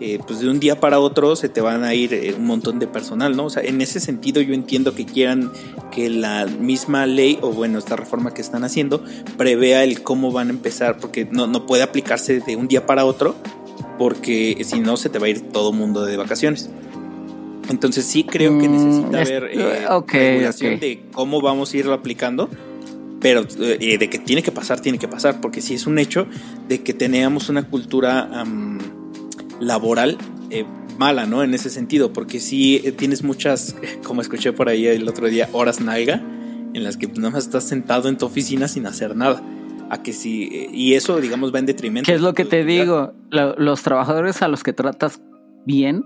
eh, 0.01 0.20
pues 0.24 0.40
de 0.40 0.49
un 0.49 0.61
día 0.61 0.78
para 0.78 1.01
otro 1.01 1.34
se 1.34 1.49
te 1.49 1.61
van 1.61 1.82
a 1.82 1.92
ir 1.92 2.14
eh, 2.14 2.34
un 2.36 2.46
montón 2.46 2.78
de 2.78 2.86
personal, 2.86 3.36
¿no? 3.36 3.46
O 3.46 3.51
sea, 3.51 3.64
en 3.64 3.80
ese 3.80 3.99
sentido 3.99 4.40
yo 4.40 4.55
entiendo 4.55 4.94
que 4.94 5.05
quieran 5.05 5.51
que 5.90 6.09
la 6.09 6.46
misma 6.46 7.07
ley, 7.07 7.38
o 7.42 7.51
bueno, 7.51 7.78
esta 7.78 7.96
reforma 7.96 8.32
que 8.32 8.40
están 8.40 8.62
haciendo, 8.62 9.03
prevea 9.36 9.82
el 9.82 10.03
cómo 10.03 10.30
van 10.30 10.49
a 10.49 10.51
empezar, 10.51 10.99
porque 10.99 11.26
no, 11.30 11.49
no 11.49 11.66
puede 11.66 11.82
aplicarse 11.82 12.40
de 12.40 12.55
un 12.55 12.68
día 12.68 12.86
para 12.86 13.05
otro, 13.05 13.34
porque 13.99 14.62
si 14.64 14.78
no 14.78 14.96
se 14.96 15.09
te 15.09 15.18
va 15.18 15.26
a 15.26 15.30
ir 15.30 15.40
todo 15.51 15.72
mundo 15.72 16.05
de 16.05 16.16
vacaciones. 16.16 16.70
Entonces 17.68 18.05
sí 18.05 18.22
creo 18.22 18.57
que 18.59 18.68
necesita 18.68 19.11
mm, 19.11 19.14
haber 19.16 19.44
eh, 19.53 19.86
regulación 20.07 20.78
de 20.78 21.03
cómo 21.12 21.40
vamos 21.40 21.74
a 21.74 21.76
irlo 21.76 21.92
aplicando 21.92 22.49
pero 23.20 23.42
de 23.42 24.09
que 24.09 24.20
tiene 24.20 24.44
que 24.44 24.53
pasar, 24.53 24.78
tiene 24.80 24.96
que 24.96 25.09
pasar, 25.09 25.40
porque 25.40 25.61
si 25.61 25.74
es 25.74 25.88
un 25.88 25.99
hecho 25.99 26.28
de 26.68 26.84
que 26.84 26.94
teníamos 26.94 27.49
una 27.49 27.64
cultura 27.68 28.44
laboral 29.61 30.19
eh, 30.51 30.65
mala, 30.99 31.27
¿no? 31.27 31.43
En 31.43 31.55
ese 31.55 31.71
sentido, 31.71 32.13
porque 32.13 32.41
si 32.41 32.77
eh, 32.77 32.93
tienes 32.93 33.23
muchas, 33.23 33.77
como 34.05 34.21
escuché 34.21 34.53
por 34.53 34.69
ahí 34.69 34.87
el 34.87 35.09
otro 35.09 35.29
día, 35.29 35.49
horas 35.53 35.81
nalga, 35.81 36.21
en 36.75 36.85
las 36.85 36.97
que 36.97 37.09
pues, 37.09 37.19
nada 37.19 37.31
más 37.31 37.45
estás 37.45 37.65
sentado 37.65 38.09
en 38.09 38.19
tu 38.19 38.27
oficina 38.27 38.69
sin 38.69 38.87
hacer 38.87 39.17
nada. 39.17 39.43
A 39.91 40.03
que 40.03 40.13
si, 40.13 40.45
eh, 40.45 40.69
y 40.71 40.95
eso, 40.95 41.19
digamos, 41.21 41.55
va 41.55 41.61
en 41.61 41.67
detrimento. 41.67 42.07
¿Qué 42.07 42.15
es 42.15 42.21
lo 42.21 42.35
que 42.35 42.45
te 42.45 42.65
digo? 42.65 43.15
los 43.31 43.83
trabajadores 43.83 44.43
a 44.43 44.49
los 44.49 44.63
que 44.63 44.73
tratas 44.73 45.21
bien 45.65 46.05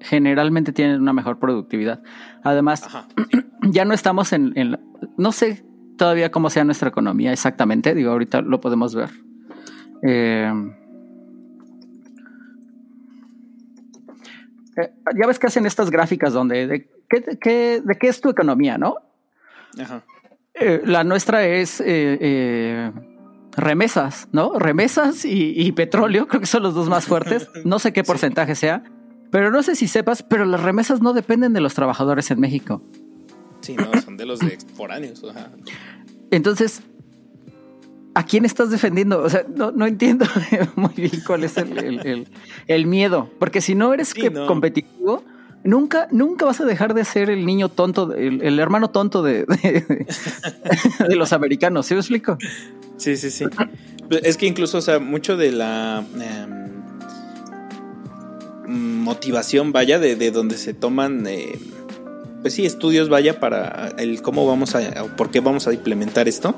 generalmente 0.00 0.72
tienen 0.72 1.00
una 1.00 1.12
mejor 1.12 1.38
productividad. 1.38 2.02
Además, 2.42 2.86
ya 3.70 3.84
no 3.84 3.94
estamos 3.94 4.32
en, 4.32 4.52
en, 4.56 4.78
no 5.16 5.32
sé 5.32 5.64
todavía 5.96 6.30
cómo 6.30 6.50
sea 6.50 6.64
nuestra 6.64 6.88
economía 6.88 7.32
exactamente, 7.32 7.94
digo, 7.94 8.10
ahorita 8.10 8.42
lo 8.42 8.60
podemos 8.60 8.94
ver. 8.94 9.10
Eh, 10.02 10.52
Eh, 14.76 14.90
ya 15.18 15.26
ves 15.26 15.38
que 15.38 15.46
hacen 15.46 15.66
estas 15.66 15.90
gráficas 15.90 16.32
donde 16.32 16.66
de 16.66 16.88
qué, 17.08 17.80
de 17.84 17.98
qué 17.98 18.08
es 18.08 18.20
tu 18.20 18.28
economía, 18.30 18.78
¿no? 18.78 18.96
Ajá. 19.78 20.04
Eh, 20.54 20.82
la 20.84 21.02
nuestra 21.02 21.44
es 21.46 21.82
eh, 21.84 22.92
remesas, 23.56 24.28
¿no? 24.32 24.58
Remesas 24.58 25.24
y, 25.24 25.72
petróleo, 25.72 26.28
creo 26.28 26.40
que 26.40 26.46
son 26.46 26.62
los 26.62 26.74
dos 26.74 26.88
más 26.88 27.06
fuertes. 27.06 27.50
No 27.64 27.78
sé 27.78 27.92
qué 27.92 28.04
porcentaje 28.04 28.54
sea, 28.54 28.84
pero 29.30 29.50
no 29.50 29.62
sé 29.62 29.74
si 29.74 29.88
sepas, 29.88 30.22
pero 30.22 30.44
las 30.44 30.62
remesas 30.62 31.00
no 31.00 31.12
dependen 31.12 31.52
de 31.52 31.60
los 31.60 31.74
trabajadores 31.74 32.30
en 32.30 32.40
México. 32.40 32.82
Sí, 33.60 33.76
no, 33.76 34.00
son 34.00 34.16
de 34.16 34.26
los 34.26 34.38
de 34.38 34.58
foráneos. 34.76 35.22
Entonces, 36.30 36.82
¿a 38.14 38.24
quién 38.24 38.44
estás 38.44 38.70
defendiendo? 38.70 39.22
O 39.22 39.28
sea, 39.28 39.44
no, 39.48 39.86
entiendo 39.86 40.26
muy 40.76 40.92
bien 40.96 41.22
cuál 41.26 41.44
es 41.44 41.56
el, 41.56 42.86
miedo. 42.86 43.30
Porque 43.38 43.60
si 43.60 43.74
no 43.74 43.92
eres 43.92 44.14
competitivo, 44.46 45.24
nunca, 45.64 46.08
nunca 46.10 46.44
vas 46.44 46.60
a 46.60 46.64
dejar 46.64 46.94
de 46.94 47.04
ser 47.04 47.30
el 47.30 47.44
niño 47.44 47.68
tonto, 47.68 48.14
el, 48.14 48.58
hermano 48.58 48.90
tonto 48.90 49.22
de, 49.22 49.44
de, 51.08 51.16
los 51.16 51.32
americanos. 51.32 51.86
¿Sí 51.86 51.94
me 51.94 52.00
explico? 52.00 52.38
Sí, 52.96 53.16
sí, 53.16 53.30
sí. 53.30 53.44
Es 54.22 54.36
que 54.36 54.46
incluso, 54.46 54.78
o 54.78 54.82
sea, 54.82 55.00
mucho 55.00 55.36
de 55.36 55.50
la 55.50 56.04
em, 56.20 56.74
motivación, 59.02 59.72
vaya, 59.72 59.98
de, 59.98 60.30
donde 60.30 60.56
se 60.56 60.72
toman. 60.74 61.26
Eh, 61.26 61.58
pues 62.42 62.54
sí, 62.54 62.66
estudios, 62.66 63.08
vaya, 63.08 63.40
para 63.40 63.94
el 63.96 64.20
cómo 64.20 64.46
vamos 64.46 64.74
a, 64.74 65.04
por 65.16 65.30
qué 65.30 65.40
vamos 65.40 65.66
a 65.66 65.72
implementar 65.72 66.28
esto. 66.28 66.54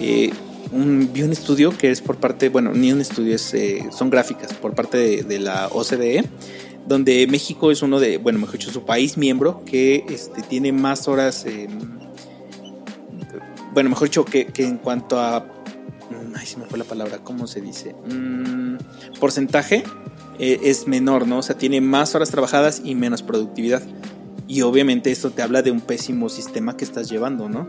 Eh, 0.00 0.32
un, 0.72 1.10
vi 1.12 1.22
un 1.22 1.32
estudio 1.32 1.76
que 1.76 1.90
es 1.90 2.00
por 2.00 2.16
parte, 2.16 2.48
bueno, 2.48 2.72
ni 2.72 2.92
un 2.92 3.00
estudio, 3.00 3.34
es, 3.34 3.54
eh, 3.54 3.84
son 3.90 4.10
gráficas 4.10 4.54
por 4.54 4.74
parte 4.74 5.22
de, 5.22 5.38
la 5.38 5.68
OCDE, 5.68 6.24
donde 6.86 7.26
México 7.26 7.70
es 7.70 7.82
uno 7.82 8.00
de, 8.00 8.18
bueno, 8.18 8.38
mejor 8.38 8.58
dicho, 8.58 8.70
su 8.70 8.84
país 8.84 9.16
miembro 9.16 9.62
que 9.64 10.04
este, 10.08 10.42
tiene 10.42 10.72
más 10.72 11.08
horas, 11.08 11.44
bueno, 13.72 13.90
mejor 13.90 14.08
dicho, 14.08 14.24
que, 14.24 14.50
en 14.58 14.78
cuanto 14.78 15.20
a 15.20 15.40
mm, 15.40 16.34
ay, 16.36 16.46
se 16.46 16.56
me 16.58 16.66
fue 16.66 16.78
la 16.78 16.84
palabra, 16.84 17.18
¿cómo 17.18 17.46
se 17.46 17.60
dice? 17.60 17.94
Mm, 18.10 18.76
porcentaje 19.20 19.84
eh, 20.38 20.60
es 20.64 20.86
menor, 20.86 21.26
¿no? 21.26 21.38
O 21.38 21.42
sea, 21.42 21.58
tiene 21.58 21.80
más 21.80 22.14
horas 22.14 22.30
trabajadas 22.30 22.80
y 22.84 22.94
menos 22.94 23.22
productividad. 23.22 23.82
Y 24.48 24.62
obviamente 24.62 25.10
esto 25.10 25.30
te 25.30 25.42
habla 25.42 25.60
de 25.62 25.70
un 25.70 25.82
pésimo 25.82 26.30
sistema 26.30 26.76
que 26.76 26.84
estás 26.84 27.10
llevando, 27.10 27.48
¿no? 27.50 27.68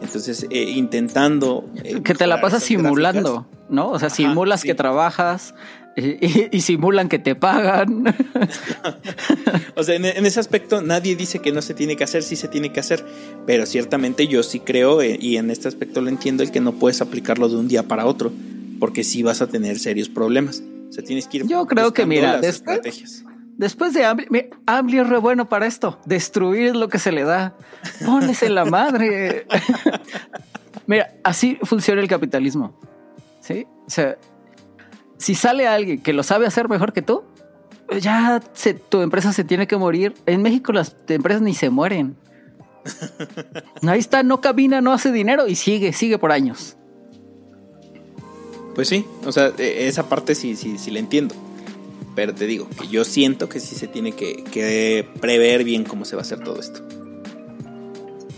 Entonces, 0.00 0.46
eh, 0.48 0.62
intentando... 0.62 1.68
Eh, 1.82 2.00
que 2.02 2.14
te 2.14 2.26
la 2.26 2.40
pasas 2.40 2.62
simulando, 2.62 3.46
¿no? 3.68 3.90
O 3.90 3.98
sea, 3.98 4.08
simulas 4.10 4.62
que 4.62 4.74
trabajas 4.74 5.54
y, 5.96 6.60
simulan 6.60 7.08
que 7.08 7.18
te 7.18 7.34
pagan. 7.34 8.04
o 9.76 9.82
sea, 9.82 9.96
en, 9.96 10.04
ese 10.04 10.40
aspecto 10.40 10.82
nadie 10.82 11.16
dice 11.16 11.40
que 11.40 11.52
no 11.52 11.62
se 11.62 11.74
tiene 11.74 11.96
que 11.96 12.04
hacer, 12.04 12.22
sí 12.22 12.36
se 12.36 12.48
tiene 12.48 12.72
que 12.72 12.80
hacer, 12.80 13.04
pero 13.44 13.66
ciertamente 13.66 14.26
yo 14.28 14.42
sí 14.42 14.60
creo, 14.60 15.02
eh, 15.02 15.18
y 15.20 15.36
en 15.36 15.50
este 15.50 15.68
aspecto 15.68 16.00
lo 16.00 16.08
entiendo, 16.08 16.42
el 16.42 16.50
que 16.50 16.60
no 16.60 16.72
puedes 16.72 17.00
aplicarlo 17.00 17.48
de 17.48 17.56
un 17.56 17.68
día 17.68 17.82
para 17.82 18.06
otro, 18.06 18.32
porque 18.78 19.04
sí 19.04 19.22
vas 19.22 19.42
a 19.42 19.48
tener 19.48 19.78
serios 19.78 20.08
problemas. 20.08 20.62
O 20.88 20.92
sea, 20.92 21.04
tienes 21.04 21.26
que 21.26 21.38
ir... 21.38 21.46
Yo 21.46 21.66
creo 21.66 21.92
que, 21.92 22.06
mira, 22.06 22.40
después, 22.40 22.78
estrategias. 22.78 23.24
Después 23.60 23.92
de 23.92 24.06
Ambly, 24.06 24.98
es 24.98 25.06
re 25.06 25.18
bueno 25.18 25.46
para 25.50 25.66
esto. 25.66 25.98
Destruir 26.06 26.74
lo 26.74 26.88
que 26.88 26.98
se 26.98 27.12
le 27.12 27.24
da. 27.24 27.58
Pones 28.06 28.42
en 28.42 28.54
la 28.54 28.64
madre. 28.64 29.46
Mira, 30.86 31.12
así 31.24 31.58
funciona 31.64 32.00
el 32.00 32.08
capitalismo. 32.08 32.72
¿Sí? 33.42 33.66
O 33.86 33.90
sea, 33.90 34.16
si 35.18 35.34
sale 35.34 35.68
alguien 35.68 36.02
que 36.02 36.14
lo 36.14 36.22
sabe 36.22 36.46
hacer 36.46 36.70
mejor 36.70 36.94
que 36.94 37.02
tú, 37.02 37.22
ya 38.00 38.40
tu 38.88 39.02
empresa 39.02 39.30
se 39.34 39.44
tiene 39.44 39.66
que 39.66 39.76
morir. 39.76 40.14
En 40.24 40.40
México 40.40 40.72
las 40.72 40.96
empresas 41.08 41.42
ni 41.42 41.52
se 41.52 41.68
mueren. 41.68 42.16
Ahí 43.86 44.00
está, 44.00 44.22
no 44.22 44.40
camina, 44.40 44.80
no 44.80 44.90
hace 44.90 45.12
dinero 45.12 45.46
y 45.46 45.54
sigue, 45.54 45.92
sigue 45.92 46.16
por 46.16 46.32
años. 46.32 46.78
Pues 48.74 48.88
sí, 48.88 49.04
o 49.26 49.32
sea, 49.32 49.52
e, 49.58 49.86
esa 49.86 50.08
parte 50.08 50.34
sí, 50.34 50.56
sí, 50.56 50.78
sí 50.78 50.90
la 50.90 51.00
entiendo. 51.00 51.34
Pero 52.14 52.34
te 52.34 52.46
digo 52.46 52.68
que 52.68 52.88
yo 52.88 53.04
siento 53.04 53.48
que 53.48 53.60
sí 53.60 53.74
se 53.76 53.86
tiene 53.86 54.12
que, 54.12 55.08
prever 55.20 55.64
bien 55.64 55.84
cómo 55.84 56.04
se 56.04 56.16
va 56.16 56.22
a 56.22 56.24
hacer 56.24 56.40
todo 56.40 56.60
esto. 56.60 56.80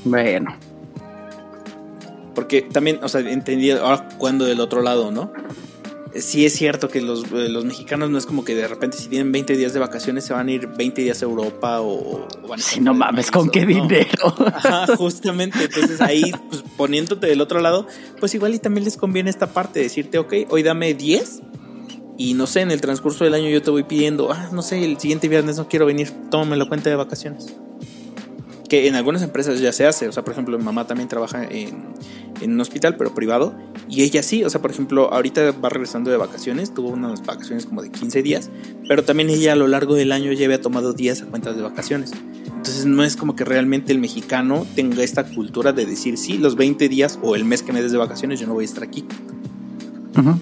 Bueno. 0.04 0.56
Porque 2.34 2.62
también, 2.62 2.98
o 3.02 3.08
sea, 3.08 3.20
entendí 3.20 3.70
ahora 3.70 4.08
cuando 4.18 4.44
del 4.44 4.60
otro 4.60 4.82
lado, 4.82 5.10
¿no? 5.10 5.32
Sí 6.14 6.44
es 6.44 6.52
cierto 6.52 6.88
que 6.88 7.00
los, 7.00 7.24
eh, 7.32 7.48
los, 7.48 7.64
mexicanos 7.64 8.10
no 8.10 8.18
es 8.18 8.26
como 8.26 8.44
que 8.44 8.54
de 8.54 8.68
repente 8.68 8.98
si 8.98 9.08
tienen 9.08 9.32
20 9.32 9.56
días 9.56 9.72
de 9.72 9.80
vacaciones 9.80 10.24
se 10.24 10.34
van 10.34 10.48
a 10.48 10.52
ir 10.52 10.66
20 10.66 11.00
días 11.00 11.22
a 11.22 11.24
Europa 11.24 11.80
o, 11.80 12.28
van 12.46 12.60
a... 12.60 12.62
Si 12.62 12.80
no 12.80 12.92
mames, 12.92 13.30
¿con 13.30 13.48
qué 13.48 13.64
dinero? 13.64 14.34
Ajá, 14.54 14.94
justamente. 14.96 15.64
Entonces 15.64 16.02
ahí, 16.02 16.30
pues 16.50 16.62
poniéndote 16.76 17.26
del 17.26 17.40
otro 17.40 17.60
lado, 17.60 17.86
pues 18.20 18.34
igual 18.34 18.54
y 18.54 18.58
también 18.58 18.84
les 18.84 18.98
conviene 18.98 19.30
esta 19.30 19.54
parte, 19.54 19.80
decirte, 19.80 20.18
ok, 20.18 20.34
hoy 20.50 20.62
dame 20.62 20.92
10 20.92 21.40
y 22.22 22.34
no 22.34 22.46
sé, 22.46 22.60
en 22.60 22.70
el 22.70 22.80
transcurso 22.80 23.24
del 23.24 23.34
año 23.34 23.48
yo 23.48 23.62
te 23.62 23.72
voy 23.72 23.82
pidiendo, 23.82 24.30
ah, 24.30 24.48
no 24.52 24.62
sé, 24.62 24.84
el 24.84 24.96
siguiente 24.96 25.26
viernes 25.26 25.56
no 25.56 25.66
quiero 25.66 25.86
venir, 25.86 26.12
tómame 26.30 26.56
la 26.56 26.66
cuenta 26.66 26.88
de 26.88 26.94
vacaciones. 26.94 27.52
Que 28.68 28.86
en 28.86 28.94
algunas 28.94 29.22
empresas 29.22 29.58
ya 29.58 29.72
se 29.72 29.88
hace, 29.88 30.06
o 30.06 30.12
sea, 30.12 30.22
por 30.22 30.32
ejemplo, 30.32 30.56
mi 30.56 30.62
mamá 30.62 30.86
también 30.86 31.08
trabaja 31.08 31.42
en, 31.42 31.82
en 32.40 32.52
un 32.52 32.60
hospital, 32.60 32.96
pero 32.96 33.12
privado, 33.12 33.56
y 33.88 34.04
ella 34.04 34.22
sí, 34.22 34.44
o 34.44 34.50
sea, 34.50 34.62
por 34.62 34.70
ejemplo, 34.70 35.12
ahorita 35.12 35.50
va 35.50 35.68
regresando 35.68 36.12
de 36.12 36.16
vacaciones, 36.16 36.72
tuvo 36.72 36.90
unas 36.90 37.26
vacaciones 37.26 37.66
como 37.66 37.82
de 37.82 37.90
15 37.90 38.22
días, 38.22 38.50
pero 38.86 39.02
también 39.02 39.28
ella 39.28 39.54
a 39.54 39.56
lo 39.56 39.66
largo 39.66 39.96
del 39.96 40.12
año 40.12 40.30
ya 40.30 40.44
había 40.44 40.60
tomado 40.60 40.92
días 40.92 41.22
a 41.22 41.26
cuentas 41.26 41.56
de 41.56 41.62
vacaciones. 41.62 42.12
Entonces 42.46 42.86
no 42.86 43.02
es 43.02 43.16
como 43.16 43.34
que 43.34 43.44
realmente 43.44 43.90
el 43.90 43.98
mexicano 43.98 44.64
tenga 44.76 45.02
esta 45.02 45.24
cultura 45.24 45.72
de 45.72 45.86
decir, 45.86 46.16
sí, 46.18 46.38
los 46.38 46.54
20 46.54 46.88
días 46.88 47.18
o 47.20 47.34
el 47.34 47.44
mes 47.44 47.64
que 47.64 47.72
me 47.72 47.82
des 47.82 47.90
de 47.90 47.98
vacaciones 47.98 48.38
yo 48.38 48.46
no 48.46 48.54
voy 48.54 48.62
a 48.62 48.66
estar 48.66 48.84
aquí. 48.84 49.04
Ajá. 50.14 50.38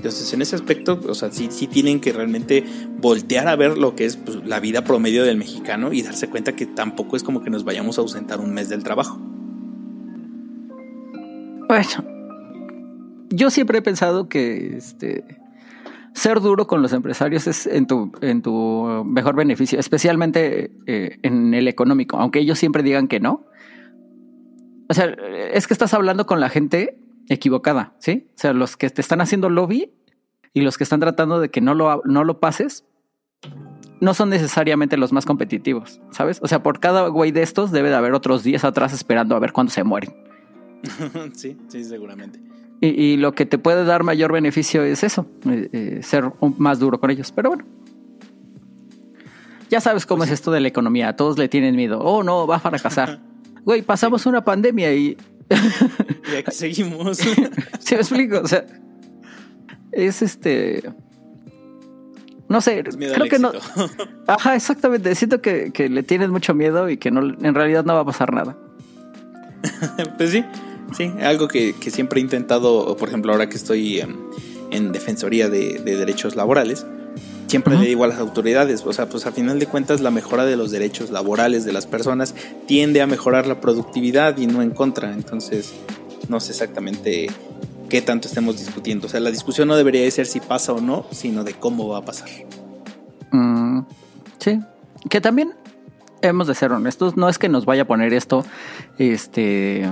Entonces, 0.00 0.32
en 0.32 0.40
ese 0.40 0.56
aspecto, 0.56 0.98
o 1.06 1.14
sea, 1.14 1.30
sí, 1.30 1.48
sí 1.50 1.66
tienen 1.66 2.00
que 2.00 2.10
realmente 2.10 2.64
voltear 3.02 3.48
a 3.48 3.54
ver 3.54 3.76
lo 3.76 3.94
que 3.94 4.06
es 4.06 4.16
pues, 4.16 4.38
la 4.46 4.58
vida 4.58 4.82
promedio 4.82 5.24
del 5.24 5.36
mexicano 5.36 5.92
y 5.92 6.00
darse 6.00 6.30
cuenta 6.30 6.56
que 6.56 6.64
tampoco 6.64 7.16
es 7.16 7.22
como 7.22 7.42
que 7.42 7.50
nos 7.50 7.64
vayamos 7.64 7.98
a 7.98 8.00
ausentar 8.00 8.40
un 8.40 8.54
mes 8.54 8.70
del 8.70 8.82
trabajo. 8.82 9.20
Bueno, 11.68 12.04
yo 13.28 13.50
siempre 13.50 13.80
he 13.80 13.82
pensado 13.82 14.30
que 14.30 14.78
este 14.78 15.22
ser 16.14 16.40
duro 16.40 16.66
con 16.66 16.80
los 16.80 16.94
empresarios 16.94 17.46
es 17.46 17.66
en 17.66 17.86
tu, 17.86 18.10
en 18.22 18.40
tu 18.40 19.04
mejor 19.04 19.36
beneficio, 19.36 19.78
especialmente 19.78 20.72
eh, 20.86 21.18
en 21.22 21.52
el 21.52 21.68
económico, 21.68 22.16
aunque 22.16 22.38
ellos 22.38 22.58
siempre 22.58 22.82
digan 22.82 23.06
que 23.06 23.20
no. 23.20 23.44
O 24.88 24.94
sea, 24.94 25.14
es 25.52 25.66
que 25.66 25.74
estás 25.74 25.92
hablando 25.92 26.24
con 26.24 26.40
la 26.40 26.48
gente 26.48 26.96
equivocada, 27.30 27.94
¿sí? 28.00 28.28
O 28.34 28.38
sea, 28.38 28.52
los 28.52 28.76
que 28.76 28.90
te 28.90 29.00
están 29.00 29.20
haciendo 29.20 29.48
lobby 29.48 29.92
y 30.52 30.60
los 30.60 30.76
que 30.76 30.84
están 30.84 31.00
tratando 31.00 31.40
de 31.40 31.48
que 31.48 31.60
no 31.60 31.74
lo, 31.74 32.02
no 32.04 32.24
lo 32.24 32.40
pases, 32.40 32.84
no 34.00 34.14
son 34.14 34.30
necesariamente 34.30 34.96
los 34.96 35.12
más 35.12 35.24
competitivos, 35.24 36.00
¿sabes? 36.10 36.40
O 36.42 36.48
sea, 36.48 36.62
por 36.62 36.80
cada 36.80 37.06
güey 37.08 37.30
de 37.30 37.42
estos 37.42 37.70
debe 37.70 37.88
de 37.88 37.94
haber 37.94 38.14
otros 38.14 38.42
10 38.42 38.64
atrás 38.64 38.92
esperando 38.92 39.36
a 39.36 39.38
ver 39.38 39.52
cuándo 39.52 39.72
se 39.72 39.84
mueren. 39.84 40.12
sí, 41.34 41.56
sí, 41.68 41.84
seguramente. 41.84 42.40
Y, 42.82 43.18
lo 43.18 43.32
que 43.32 43.44
te 43.44 43.58
puede 43.58 43.84
dar 43.84 44.04
mayor 44.04 44.32
beneficio 44.32 44.82
es 44.82 45.04
eso, 45.04 45.26
eh, 45.46 45.68
eh, 45.72 46.00
ser 46.02 46.32
más 46.56 46.78
duro 46.78 46.98
con 46.98 47.10
ellos. 47.10 47.30
Pero 47.30 47.50
bueno, 47.50 47.66
ya 49.68 49.82
sabes 49.82 50.06
cómo 50.06 50.20
pues 50.20 50.30
es 50.30 50.34
esto 50.34 50.50
de 50.50 50.60
la 50.60 50.68
economía. 50.68 51.14
Todos 51.14 51.38
le 51.38 51.48
tienen 51.48 51.76
miedo. 51.76 52.00
Oh, 52.00 52.22
no, 52.22 52.46
va 52.46 52.56
a 52.56 52.60
fracasar. 52.60 53.20
Güey, 53.62 53.82
pasamos 53.82 54.24
una 54.24 54.42
pandemia 54.42 54.94
y 54.94 55.18
y 55.50 56.36
aquí 56.36 56.52
seguimos. 56.52 57.18
¿Sí 57.80 57.94
me 57.94 58.00
explico? 58.00 58.40
O 58.40 58.48
sea, 58.48 58.64
es 59.92 60.22
este. 60.22 60.82
No 62.48 62.60
sé, 62.60 62.82
creo 62.82 63.28
que 63.28 63.38
no. 63.38 63.52
Ajá, 64.26 64.56
exactamente. 64.56 65.14
Siento 65.14 65.40
que, 65.40 65.72
le 65.88 66.02
tienes 66.02 66.30
mucho 66.30 66.54
miedo 66.54 66.90
y 66.90 66.96
que 66.96 67.10
no, 67.10 67.20
en 67.22 67.54
realidad 67.54 67.84
no 67.84 67.94
va 67.94 68.00
a 68.00 68.04
pasar 68.04 68.32
nada. 68.32 68.56
pues 70.18 70.30
sí, 70.30 70.44
sí, 70.96 71.12
algo 71.22 71.46
que, 71.46 71.74
siempre 71.90 72.20
he 72.20 72.22
intentado, 72.22 72.96
por 72.96 73.08
ejemplo, 73.08 73.32
ahora 73.32 73.48
que 73.48 73.56
estoy 73.56 74.00
en, 74.00 74.92
Defensoría 74.92 75.48
de 75.48 75.78
Derechos 75.84 76.36
Laborales, 76.36 76.86
siempre 77.50 77.76
le 77.76 77.86
digo 77.86 78.04
a 78.04 78.06
las 78.06 78.18
autoridades, 78.18 78.84
o 78.86 78.92
sea, 78.92 79.08
pues 79.08 79.26
a 79.26 79.32
final 79.32 79.58
de 79.58 79.66
cuentas 79.66 80.00
la 80.00 80.12
mejora 80.12 80.44
de 80.44 80.56
los 80.56 80.70
derechos 80.70 81.10
laborales 81.10 81.64
de 81.64 81.72
las 81.72 81.86
personas 81.86 82.34
tiende 82.66 83.02
a 83.02 83.08
mejorar 83.08 83.46
la 83.48 83.60
productividad 83.60 84.38
y 84.38 84.46
no 84.46 84.62
en 84.62 84.70
contra, 84.70 85.12
entonces 85.12 85.74
no 86.28 86.38
sé 86.38 86.52
exactamente 86.52 87.28
qué 87.88 88.02
tanto 88.02 88.28
estemos 88.28 88.58
discutiendo, 88.58 89.08
o 89.08 89.10
sea, 89.10 89.18
la 89.18 89.32
discusión 89.32 89.66
no 89.66 89.76
debería 89.76 90.02
de 90.02 90.10
ser 90.12 90.26
si 90.26 90.38
pasa 90.38 90.72
o 90.72 90.80
no, 90.80 91.06
sino 91.10 91.42
de 91.42 91.54
cómo 91.54 91.88
va 91.88 91.98
a 91.98 92.04
pasar. 92.04 92.28
Mm, 93.32 93.80
sí, 94.38 94.60
que 95.08 95.20
también 95.20 95.52
hemos 96.22 96.46
de 96.46 96.54
ser 96.54 96.70
honestos, 96.70 97.16
no 97.16 97.28
es 97.28 97.38
que 97.38 97.48
nos 97.48 97.64
vaya 97.64 97.82
a 97.82 97.86
poner 97.86 98.14
esto, 98.14 98.44
este 98.98 99.88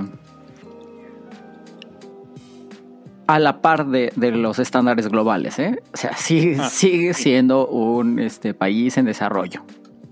a 3.29 3.39
la 3.39 3.61
par 3.61 3.87
de, 3.87 4.11
los 4.17 4.59
estándares 4.59 5.09
globales. 5.09 5.59
¿eh? 5.59 5.83
O 5.93 5.97
sea, 5.97 6.17
sigue, 6.17 6.57
ah, 6.59 6.71
sigue 6.71 7.13
siendo 7.13 7.69
un 7.69 8.19
este, 8.19 8.55
país 8.55 8.97
en 8.97 9.05
desarrollo. 9.05 9.63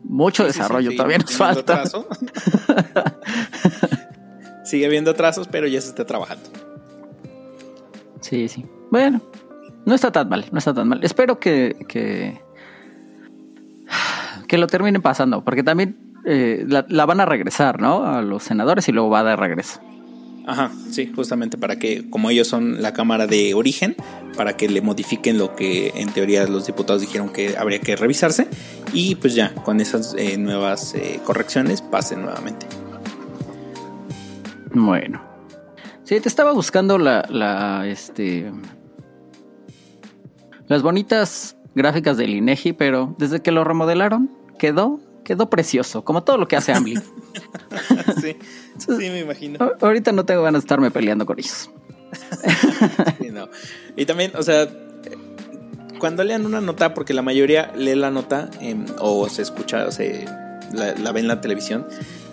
Mucho 0.04 0.44
desarrollo 0.44 0.94
todavía 0.94 1.18
nos 1.18 1.34
falta. 1.34 1.82
sigue 4.64 4.84
habiendo 4.84 5.14
trazos, 5.14 5.48
pero 5.48 5.66
ya 5.66 5.80
se 5.80 5.88
está 5.88 6.04
trabajando. 6.04 6.50
Sí, 8.20 8.48
sí. 8.48 8.66
Bueno, 8.90 9.22
no 9.86 9.94
está 9.94 10.12
tan 10.12 10.28
mal, 10.28 10.44
no 10.52 10.58
está 10.58 10.74
tan 10.74 10.86
mal. 10.86 11.02
Espero 11.02 11.40
que, 11.40 11.74
que, 11.88 12.38
que 14.46 14.58
lo 14.58 14.66
terminen 14.66 15.00
pasando, 15.00 15.42
porque 15.42 15.62
también 15.62 15.96
eh, 16.26 16.66
la, 16.68 16.84
la, 16.90 17.06
van 17.06 17.20
a 17.20 17.24
regresar, 17.24 17.80
¿no? 17.80 18.04
A 18.04 18.20
los 18.20 18.42
senadores 18.42 18.86
y 18.90 18.92
luego 18.92 19.08
va 19.08 19.24
de 19.24 19.36
regreso. 19.36 19.80
Ajá, 20.46 20.70
sí, 20.90 21.12
justamente 21.14 21.58
para 21.58 21.76
que, 21.76 22.08
como 22.08 22.30
ellos 22.30 22.46
son 22.46 22.80
la 22.80 22.92
Cámara 22.92 23.26
de 23.26 23.52
origen, 23.54 23.96
para 24.36 24.56
que 24.56 24.68
le 24.68 24.80
modifiquen 24.80 25.38
lo 25.38 25.56
que 25.56 25.92
en 25.96 26.12
teoría 26.12 26.46
los 26.46 26.66
diputados 26.66 27.02
dijeron 27.02 27.30
que 27.30 27.56
habría 27.58 27.80
que 27.80 27.96
revisarse 27.96 28.46
y 28.92 29.16
pues 29.16 29.34
ya, 29.34 29.52
con 29.54 29.80
esas 29.80 30.14
eh, 30.16 30.38
nuevas 30.38 30.94
eh, 30.94 31.20
correcciones 31.24 31.82
pasen 31.82 32.22
nuevamente. 32.22 32.66
Bueno. 34.72 35.20
Sí, 36.04 36.20
te 36.20 36.28
estaba 36.28 36.52
buscando 36.52 36.96
la, 36.96 37.26
la, 37.28 37.88
este... 37.88 38.52
Las 40.68 40.82
bonitas 40.82 41.56
gráficas 41.74 42.16
del 42.16 42.30
INEGI, 42.30 42.72
pero 42.72 43.16
desde 43.18 43.42
que 43.42 43.50
lo 43.50 43.64
remodelaron, 43.64 44.30
quedó, 44.60 45.00
quedó 45.24 45.50
precioso, 45.50 46.04
como 46.04 46.22
todo 46.22 46.38
lo 46.38 46.46
que 46.46 46.54
hace 46.54 46.72
Ambly. 46.72 47.00
sí. 48.20 48.36
Sí, 48.78 49.10
me 49.10 49.20
imagino. 49.20 49.58
Ahorita 49.80 50.12
no 50.12 50.24
tengo 50.24 50.42
ganas 50.42 50.62
de 50.62 50.66
estarme 50.66 50.90
peleando 50.90 51.26
con 51.26 51.38
ellos. 51.38 51.70
Y 53.96 54.04
también, 54.04 54.32
o 54.36 54.42
sea, 54.42 54.68
cuando 55.98 56.24
lean 56.24 56.44
una 56.46 56.60
nota, 56.60 56.94
porque 56.94 57.14
la 57.14 57.22
mayoría 57.22 57.72
lee 57.76 57.94
la 57.94 58.10
nota 58.10 58.50
em, 58.60 58.84
o 58.98 59.28
se 59.28 59.42
escucha, 59.42 59.86
o 59.86 59.90
se 59.90 60.26
la, 60.72 61.12
ve 61.12 61.20
en 61.20 61.28
la 61.28 61.40
televisión, 61.40 61.86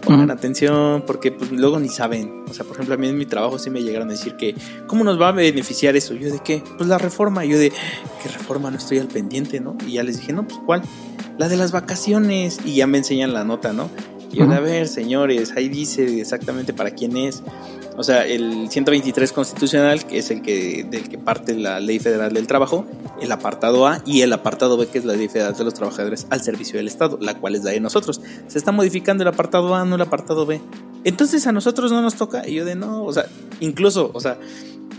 pongan 0.03 0.31
atención, 0.31 1.03
porque 1.07 1.31
pues, 1.31 1.51
luego 1.51 1.79
ni 1.79 1.89
saben. 1.89 2.43
O 2.49 2.53
sea, 2.53 2.65
por 2.65 2.75
ejemplo, 2.75 2.95
a 2.95 2.97
mí 2.97 3.07
en 3.07 3.17
mi 3.17 3.25
trabajo 3.25 3.59
sí 3.59 3.69
me 3.69 3.81
llegaron 3.81 4.09
a 4.09 4.11
decir 4.11 4.35
que, 4.35 4.55
¿cómo 4.87 5.03
nos 5.03 5.19
va 5.19 5.29
a 5.29 5.31
beneficiar 5.31 5.95
eso? 5.95 6.13
Yo 6.13 6.31
de 6.31 6.39
qué? 6.39 6.61
Pues 6.77 6.89
la 6.89 6.97
reforma. 6.97 7.45
Yo 7.45 7.57
de, 7.57 7.69
¿qué 7.69 8.29
reforma? 8.29 8.69
No 8.69 8.77
estoy 8.77 8.99
al 8.99 9.07
pendiente, 9.07 9.59
¿no? 9.59 9.77
Y 9.87 9.93
ya 9.93 10.03
les 10.03 10.19
dije, 10.19 10.33
no, 10.33 10.45
pues 10.45 10.59
¿cuál? 10.65 10.81
La 11.37 11.47
de 11.47 11.57
las 11.57 11.71
vacaciones. 11.71 12.59
Y 12.65 12.75
ya 12.75 12.87
me 12.87 12.97
enseñan 12.97 13.33
la 13.33 13.43
nota, 13.43 13.71
¿no? 13.73 13.89
Y 14.33 14.41
a 14.41 14.59
ver, 14.59 14.87
señores, 14.87 15.53
ahí 15.55 15.69
dice 15.69 16.19
exactamente 16.19 16.73
para 16.73 16.91
quién 16.91 17.15
es. 17.15 17.43
O 17.95 18.03
sea, 18.03 18.25
el 18.25 18.67
123 18.69 19.31
constitucional, 19.31 20.05
que 20.05 20.17
es 20.17 20.31
el 20.31 20.41
que 20.41 20.83
del 20.89 21.07
que 21.07 21.19
parte 21.19 21.53
la 21.53 21.79
Ley 21.79 21.99
Federal 21.99 22.33
del 22.33 22.47
Trabajo, 22.47 22.85
el 23.21 23.31
apartado 23.31 23.85
A 23.87 24.01
y 24.07 24.21
el 24.21 24.33
apartado 24.33 24.75
B, 24.75 24.87
que 24.87 24.97
es 24.97 25.05
la 25.05 25.13
Ley 25.13 25.27
Federal 25.27 25.53
de 25.55 25.63
los 25.63 25.75
Trabajadores 25.75 26.25
al 26.31 26.41
servicio 26.41 26.77
del 26.77 26.87
Estado, 26.87 27.19
la 27.21 27.35
cual 27.35 27.53
es 27.53 27.63
la 27.63 27.69
de 27.69 27.79
nosotros. 27.79 28.21
Se 28.47 28.57
está 28.57 28.71
modificando 28.71 29.21
el 29.21 29.27
apartado 29.27 29.75
A, 29.75 29.85
no 29.85 29.95
el 29.95 30.01
apartado 30.01 30.47
B. 30.47 30.59
Entonces 31.03 31.45
a 31.45 31.51
nosotros 31.51 31.91
no 31.91 32.01
nos 32.01 32.15
toca. 32.15 32.47
Y 32.47 32.55
yo 32.55 32.65
de 32.65 32.73
no, 32.73 33.03
o 33.03 33.13
sea, 33.13 33.27
incluso, 33.59 34.09
o 34.13 34.19
sea, 34.19 34.39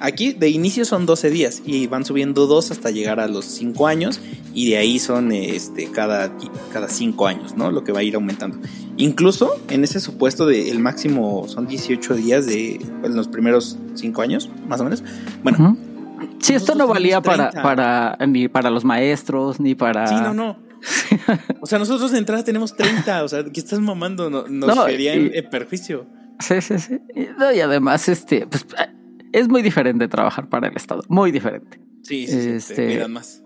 Aquí 0.01 0.33
de 0.33 0.49
inicio 0.49 0.85
son 0.85 1.07
12 1.07 1.31
días 1.31 1.63
y 1.65 1.87
van 1.87 2.05
subiendo 2.05 2.47
dos 2.47 2.71
hasta 2.71 2.91
llegar 2.91 3.21
a 3.21 3.29
los 3.29 3.45
5 3.45 3.87
años 3.87 4.21
y 4.53 4.71
de 4.71 4.77
ahí 4.77 4.99
son 4.99 5.33
este, 5.33 5.91
cada, 5.91 6.33
cada 6.73 6.89
5 6.89 7.27
años, 7.27 7.57
¿no? 7.57 7.71
Lo 7.71 7.85
que 7.85 7.93
va 7.93 8.01
a 8.01 8.03
ir 8.03 8.15
aumentando. 8.15 8.59
Incluso 8.97 9.61
en 9.71 9.85
ese 9.85 10.01
supuesto 10.01 10.47
de 10.47 10.71
el 10.71 10.79
máximo 10.79 11.47
son 11.49 11.67
18 11.67 12.15
días 12.15 12.47
de 12.47 12.75
en 12.77 13.17
los 13.17 13.29
primeros 13.29 13.79
5 13.95 14.23
años, 14.23 14.51
más 14.69 14.81
o 14.81 14.85
menos. 14.85 15.03
Bueno. 15.43 15.77
Sí, 16.39 16.55
esto 16.55 16.75
no 16.75 16.87
valía 16.87 17.21
para, 17.21 17.51
para, 17.51 18.17
ni 18.27 18.49
para 18.49 18.71
los 18.71 18.85
maestros, 18.85 19.61
ni 19.61 19.75
para... 19.75 20.07
Sí, 20.07 20.15
no, 20.15 20.35
no. 20.35 20.59
o 21.61 21.67
sea, 21.67 21.79
nosotros 21.79 22.13
de 22.13 22.19
entrada 22.19 22.45
tenemos 22.45 22.77
30, 22.77 23.25
o 23.25 23.29
sea, 23.29 23.45
¿qué 23.45 23.61
estás 23.61 23.81
mamando? 23.81 24.31
nos 24.31 24.49
no, 24.49 24.89
en, 24.89 25.51
perjuicio. 25.51 26.07
Sí, 26.41 26.61
sí, 26.61 26.79
sí. 26.79 27.01
y 27.17 27.61
además, 27.61 28.09
este, 28.09 28.47
pues 28.47 28.67
es 29.35 29.49
muy 29.49 29.63
diferente 29.63 30.07
trabajar 30.07 30.49
para 30.49 30.69
el 30.69 30.77
Estado, 30.77 31.03
muy 31.09 31.33
diferente. 31.33 31.81
Sí, 32.03 32.29
sí, 32.29 32.51
este, 32.51 33.07
más. 33.09 33.43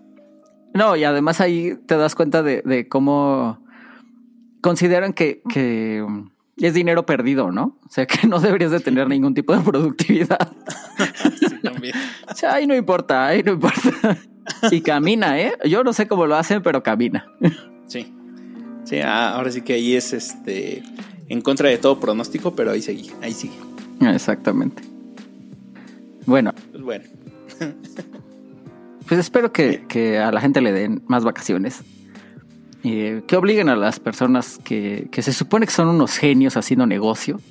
No, 0.71 0.95
y 0.95 1.03
además 1.03 1.41
ahí 1.41 1.77
te 1.87 1.97
das 1.97 2.13
cuenta 2.13 2.43
de, 2.43 2.87
cómo 2.87 3.59
consideran 4.61 5.13
que, 5.13 5.41
que, 5.51 6.05
es 6.57 6.73
dinero 6.75 7.07
perdido, 7.07 7.51
¿no? 7.51 7.79
O 7.87 7.89
sea, 7.89 8.05
que 8.07 8.27
no 8.27 8.39
deberías 8.39 8.69
de 8.69 8.79
tener 8.79 9.07
ningún 9.07 9.33
tipo 9.33 9.55
de 9.57 9.63
productividad. 9.63 10.51
sí, 11.39 11.59
también. 11.63 11.95
O 12.31 12.35
sea, 12.35 12.53
ahí 12.53 12.67
no 12.67 12.75
importa, 12.75 13.25
ahí 13.25 13.41
no 13.41 13.53
importa. 13.53 14.15
Y 14.69 14.81
camina, 14.81 15.39
¿eh? 15.39 15.53
Yo 15.65 15.83
no 15.83 15.93
sé 15.93 16.07
cómo 16.07 16.27
lo 16.27 16.35
hacen, 16.35 16.61
pero 16.61 16.83
camina. 16.83 17.25
Sí. 17.87 18.13
Sí, 18.83 18.99
ah, 18.99 19.31
ahora 19.31 19.51
sí 19.51 19.61
que 19.61 19.73
ahí 19.73 19.95
es 19.95 20.13
este 20.13 20.83
en 21.29 21.41
contra 21.41 21.69
de 21.69 21.79
todo 21.79 21.99
pronóstico, 21.99 22.55
pero 22.55 22.71
ahí 22.71 22.81
sigue, 22.83 23.11
ahí 23.21 23.33
sigue. 23.33 23.57
Exactamente. 24.01 24.88
Bueno. 26.29 26.53
Pues 26.71 26.83
bueno. 26.83 27.05
pues 29.07 29.19
espero 29.19 29.51
que, 29.51 30.19
a 30.19 30.31
la 30.31 30.39
gente 30.39 30.61
le 30.61 30.71
den 30.71 31.01
más 31.07 31.23
vacaciones. 31.23 31.81
Eh, 32.83 33.23
que 33.27 33.35
obliguen 33.35 33.67
a 33.67 33.75
las 33.75 33.99
personas 33.99 34.59
que, 34.63 35.09
se 35.11 35.33
supone 35.33 35.65
que 35.65 35.71
son 35.71 35.87
unos 35.87 36.17
genios 36.17 36.55
haciendo 36.55 36.85
negocio, 36.85 37.41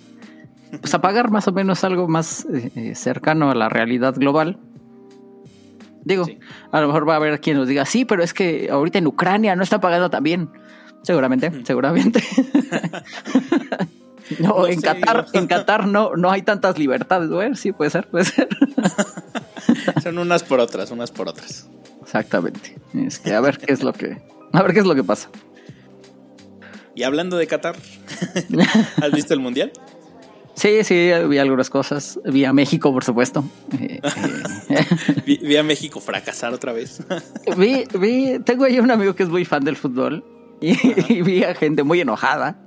pues 0.81 0.95
a 0.95 1.01
pagar 1.01 1.31
más 1.31 1.49
o 1.49 1.53
menos 1.53 1.85
algo 1.85 2.09
más 2.09 2.47
eh, 2.47 2.71
eh, 2.77 2.95
cercano 2.95 3.51
a 3.51 3.55
la 3.55 3.69
realidad 3.69 4.15
global. 4.15 4.59
Digo, 6.05 6.27
a 6.71 6.81
lo 6.81 6.87
mejor 6.87 7.07
va 7.07 7.15
a 7.15 7.17
haber 7.17 7.41
quien 7.41 7.57
nos 7.57 7.67
diga, 7.67 7.85
sí, 7.85 8.05
pero 8.05 8.23
es 8.23 8.33
que 8.33 8.71
ahorita 8.71 8.99
en 8.99 9.09
Ucrania 9.09 9.57
no 9.57 9.65
está 9.65 9.81
pagando 9.81 10.09
tan 10.09 10.23
bien. 10.23 10.51
Seguramente, 11.03 11.53
seguramente. 11.65 12.23
No, 14.39 14.67
en 14.67 14.81
Qatar, 14.81 15.27
en 15.33 15.47
Qatar 15.47 15.87
no, 15.87 16.15
no 16.17 16.31
hay 16.31 16.43
tantas 16.43 16.79
libertades, 16.79 17.31
güey. 17.31 17.55
Sí, 17.55 17.73
puede 17.73 17.91
ser, 17.91 18.09
puede 18.09 18.25
ser. 18.25 18.49
Son 20.03 20.19
unas 20.19 20.43
por 20.43 20.61
otras, 20.61 20.91
unas 20.91 21.11
por 21.11 21.29
otras. 21.29 21.69
Exactamente. 22.03 22.77
Este, 22.95 23.35
a 23.35 23.41
ver 23.41 23.59
qué 23.59 23.73
es 23.73 23.83
lo 23.83 23.93
que, 23.93 24.21
a 24.53 24.63
ver 24.63 24.73
qué 24.73 24.81
es 24.81 24.87
lo 24.87 24.95
que 24.95 25.05
pasa. 25.05 25.31
Y 26.95 27.03
hablando 27.05 27.37
de 27.37 27.47
Qatar, 27.47 27.77
¿has 29.03 29.13
visto 29.13 29.35
el 29.35 29.41
mundial? 29.41 29.73
Sí, 30.55 30.83
sí, 30.83 31.13
vi 31.29 31.39
algunas 31.39 31.71
cosas. 31.71 32.19
Vi 32.25 32.45
a 32.45 32.53
México, 32.53 32.93
por 32.93 33.05
supuesto. 33.05 33.45
Eh, 33.79 34.01
eh. 34.69 34.87
vi, 35.25 35.57
a 35.57 35.63
México 35.63 36.01
fracasar 36.01 36.53
otra 36.53 36.73
vez. 36.73 37.01
vi, 37.57 37.85
vi, 37.97 38.41
tengo 38.41 38.65
ahí 38.65 38.81
un 38.81 38.91
amigo 38.91 39.15
que 39.15 39.23
es 39.23 39.29
muy 39.29 39.45
fan 39.45 39.63
del 39.63 39.77
fútbol 39.77 40.25
y 40.61 41.23
vi 41.23 41.45
a 41.45 41.55
gente 41.55 41.85
muy 41.85 42.01
enojada 42.01 42.59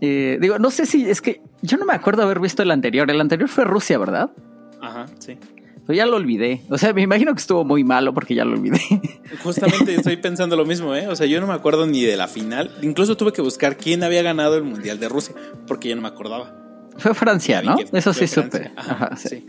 eh, 0.00 0.38
digo, 0.40 0.58
no 0.58 0.70
sé 0.70 0.86
si 0.86 1.08
es 1.08 1.20
que 1.20 1.40
yo 1.62 1.76
no 1.76 1.84
me 1.84 1.94
acuerdo 1.94 2.22
haber 2.22 2.40
visto 2.40 2.62
el 2.62 2.70
anterior. 2.70 3.10
El 3.10 3.20
anterior 3.20 3.48
fue 3.48 3.64
Rusia, 3.64 3.98
¿verdad? 3.98 4.30
Ajá, 4.80 5.06
sí. 5.18 5.38
Pero 5.86 5.96
ya 5.96 6.06
lo 6.06 6.16
olvidé. 6.16 6.62
O 6.70 6.78
sea, 6.78 6.92
me 6.92 7.02
imagino 7.02 7.34
que 7.34 7.40
estuvo 7.40 7.64
muy 7.64 7.84
malo 7.84 8.14
porque 8.14 8.34
ya 8.34 8.44
lo 8.44 8.52
olvidé. 8.52 8.80
Justamente 9.42 9.94
estoy 9.94 10.16
pensando 10.16 10.56
lo 10.56 10.64
mismo, 10.64 10.94
¿eh? 10.94 11.08
O 11.08 11.16
sea, 11.16 11.26
yo 11.26 11.40
no 11.40 11.46
me 11.46 11.52
acuerdo 11.52 11.86
ni 11.86 12.02
de 12.02 12.16
la 12.16 12.26
final. 12.26 12.70
Incluso 12.82 13.16
tuve 13.16 13.32
que 13.32 13.42
buscar 13.42 13.76
quién 13.76 14.02
había 14.02 14.22
ganado 14.22 14.56
el 14.56 14.64
Mundial 14.64 14.98
de 14.98 15.08
Rusia 15.08 15.34
porque 15.66 15.90
yo 15.90 15.96
no 15.96 16.02
me 16.02 16.08
acordaba. 16.08 16.54
Fue 16.96 17.12
Francia, 17.12 17.60
¿no? 17.60 17.76
Eso 17.92 18.12
sí 18.12 18.26
supe. 18.26 18.72
Ajá, 18.76 19.16
sí. 19.16 19.46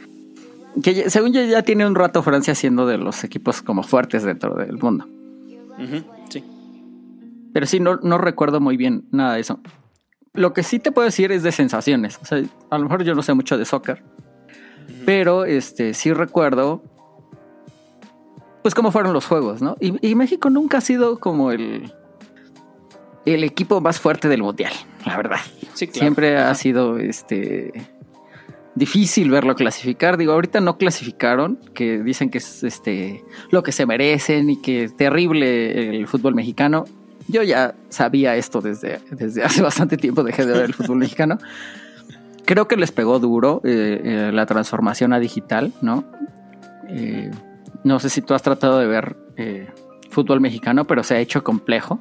Que 0.84 1.10
según 1.10 1.32
yo 1.32 1.42
ya 1.44 1.62
tiene 1.62 1.88
un 1.88 1.96
rato 1.96 2.22
Francia 2.22 2.54
siendo 2.54 2.86
de 2.86 2.98
los 2.98 3.24
equipos 3.24 3.62
como 3.62 3.84
fuertes 3.84 4.24
dentro 4.24 4.56
del 4.56 4.78
mundo. 4.78 5.08
sí. 6.30 6.44
Pero 7.54 7.66
sí, 7.66 7.80
no, 7.80 7.96
no 8.04 8.18
recuerdo 8.18 8.60
muy 8.60 8.76
bien 8.76 9.06
nada 9.12 9.36
de 9.36 9.40
eso. 9.40 9.62
Lo 10.36 10.54
que 10.54 10.64
sí 10.64 10.80
te 10.80 10.92
puedo 10.92 11.06
decir 11.06 11.32
es 11.32 11.44
de 11.44 11.52
sensaciones. 11.52 12.20
O 12.22 12.26
sea, 12.26 12.44
a 12.70 12.78
lo 12.78 12.84
mejor 12.84 13.04
yo 13.04 13.16
no 13.16 13.24
sé 13.24 13.34
mucho 13.34 13.58
de 13.58 13.66
soccer, 13.66 14.04
pero 15.06 15.46
este 15.46 15.94
sí 15.94 16.14
recuerdo 16.14 16.84
pues 18.62 18.74
cómo 18.74 18.92
fueron 18.92 19.14
los 19.14 19.28
juegos, 19.28 19.62
¿no? 19.62 19.78
Y, 19.80 20.16
México 20.16 20.50
nunca 20.50 20.80
ha 20.80 20.82
sido 20.82 21.20
como 21.20 21.52
el 21.52 21.94
el 23.24 23.44
equipo 23.44 23.80
más 23.80 24.00
fuerte 24.00 24.28
del 24.28 24.42
mundial, 24.42 24.74
la 25.06 25.18
verdad. 25.18 25.38
Siempre 25.74 26.38
ha 26.38 26.54
sido 26.56 26.98
este 26.98 27.72
difícil 28.74 29.30
verlo 29.30 29.56
clasificar. 29.56 30.18
Digo, 30.18 30.34
ahorita 30.34 30.62
no 30.62 30.78
clasificaron, 30.78 31.60
que 31.74 32.00
dicen 32.00 32.30
que 32.30 32.40
es 32.40 32.64
este 32.64 33.24
lo 33.52 33.64
que 33.64 33.72
se 33.72 33.86
merecen 33.86 34.50
y 34.50 34.62
que 34.62 34.86
es 34.86 34.98
terrible 34.98 35.98
el 35.98 36.08
fútbol 36.08 36.34
mexicano. 36.36 36.86
Yo 37.28 37.44
ya 37.44 37.76
sabía 37.90 38.36
esto 38.36 38.62
desde, 38.62 39.00
desde 39.12 39.44
hace 39.44 39.62
bastante 39.64 39.98
tiempo, 39.98 40.24
dejé 40.24 40.46
de 40.46 40.54
ver 40.54 40.66
el 40.66 40.74
fútbol 40.74 40.98
mexicano. 40.98 41.38
Creo 42.46 42.68
que 42.68 42.78
les 42.78 42.92
pegó 42.92 43.20
duro 43.20 43.62
eh, 43.64 44.02
eh, 44.04 44.32
la 44.32 44.46
transformación 44.46 45.14
a 45.14 45.20
digital, 45.20 45.74
¿no? 45.82 46.04
Eh, 46.88 47.32
no 47.84 48.00
sé 48.00 48.10
si 48.10 48.22
tú 48.22 48.36
has 48.36 48.44
tratado 48.44 48.78
de 48.78 48.88
ver 48.88 49.16
fútbol 50.10 50.40
mexicano, 50.40 50.86
pero 50.86 51.04
se 51.04 51.16
ha 51.16 51.20
hecho 51.20 51.44
complejo. 51.44 52.00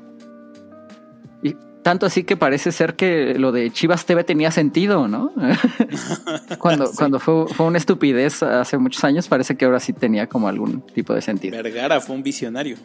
Y 1.43 1.57
tanto 1.83 2.07
así 2.07 2.25
que 2.25 2.37
parece 2.37 2.71
ser 2.73 2.95
que 2.95 3.39
lo 3.39 3.53
de 3.53 3.71
Chivas 3.71 4.07
TV 4.07 4.23
tenía 4.23 4.51
sentido, 4.51 5.09
¿no? 5.09 5.33
cuando 6.59 6.91
cuando 6.97 7.19
fue, 7.19 7.49
fue, 7.49 7.67
una 7.67 7.79
estupidez 7.79 8.43
hace 8.43 8.79
muchos 8.79 9.03
años, 9.05 9.29
parece 9.29 9.57
que 9.57 9.65
ahora 9.65 9.81
sí 9.81 9.93
tenía 9.93 10.29
como 10.29 10.49
algún 10.49 10.83
tipo 10.83 11.15
de 11.15 11.23
sentido. 11.23 11.57
Vergara 11.57 12.01
fue 12.01 12.15
un 12.15 12.23
visionario 12.23 12.77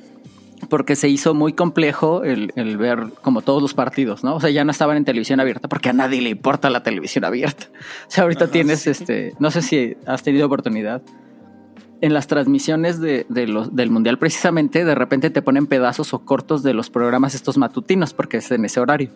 porque 0.68 0.96
se 0.96 1.08
hizo 1.08 1.34
muy 1.34 1.54
complejo 1.54 2.24
el, 2.24 2.52
ver 2.78 3.08
como 3.22 3.42
todos 3.42 3.62
los 3.62 3.74
partidos, 3.74 4.24
¿no? 4.24 4.36
O 4.36 4.40
sea, 4.40 4.50
ya 4.50 4.64
no 4.64 4.72
estaban 4.72 4.98
en 4.98 5.06
televisión 5.06 5.40
abierta 5.40 5.68
porque 5.68 5.90
a 5.90 5.94
nadie 5.94 6.22
le 6.22 6.30
importa 6.30 6.70
la 6.70 6.84
televisión 6.84 7.26
abierta. 7.26 7.68
O 8.08 8.12
sea, 8.12 8.24
ahorita 8.24 8.48
tienes 8.48 8.88
este, 8.88 9.34
no 9.40 9.52
sé 9.52 9.62
si 9.62 9.96
has 10.06 10.24
tenido 10.24 10.48
oportunidad. 10.48 11.02
En 12.02 12.14
las 12.14 12.28
transmisiones 12.28 13.00
de, 13.00 13.26
los, 13.48 13.76
del 13.76 13.92
Mundial 13.92 14.18
precisamente, 14.18 14.86
de 14.86 14.96
repente 14.96 15.30
te 15.30 15.42
ponen 15.42 15.68
pedazos 15.68 16.14
o 16.14 16.20
cortos 16.20 16.64
de 16.64 16.74
los 16.74 16.90
programas 16.90 17.36
estos 17.36 17.58
matutinos 17.58 18.14
porque 18.14 18.38
es 18.38 18.52
en 18.52 18.66
ese 18.66 18.80
horario. 18.80 19.12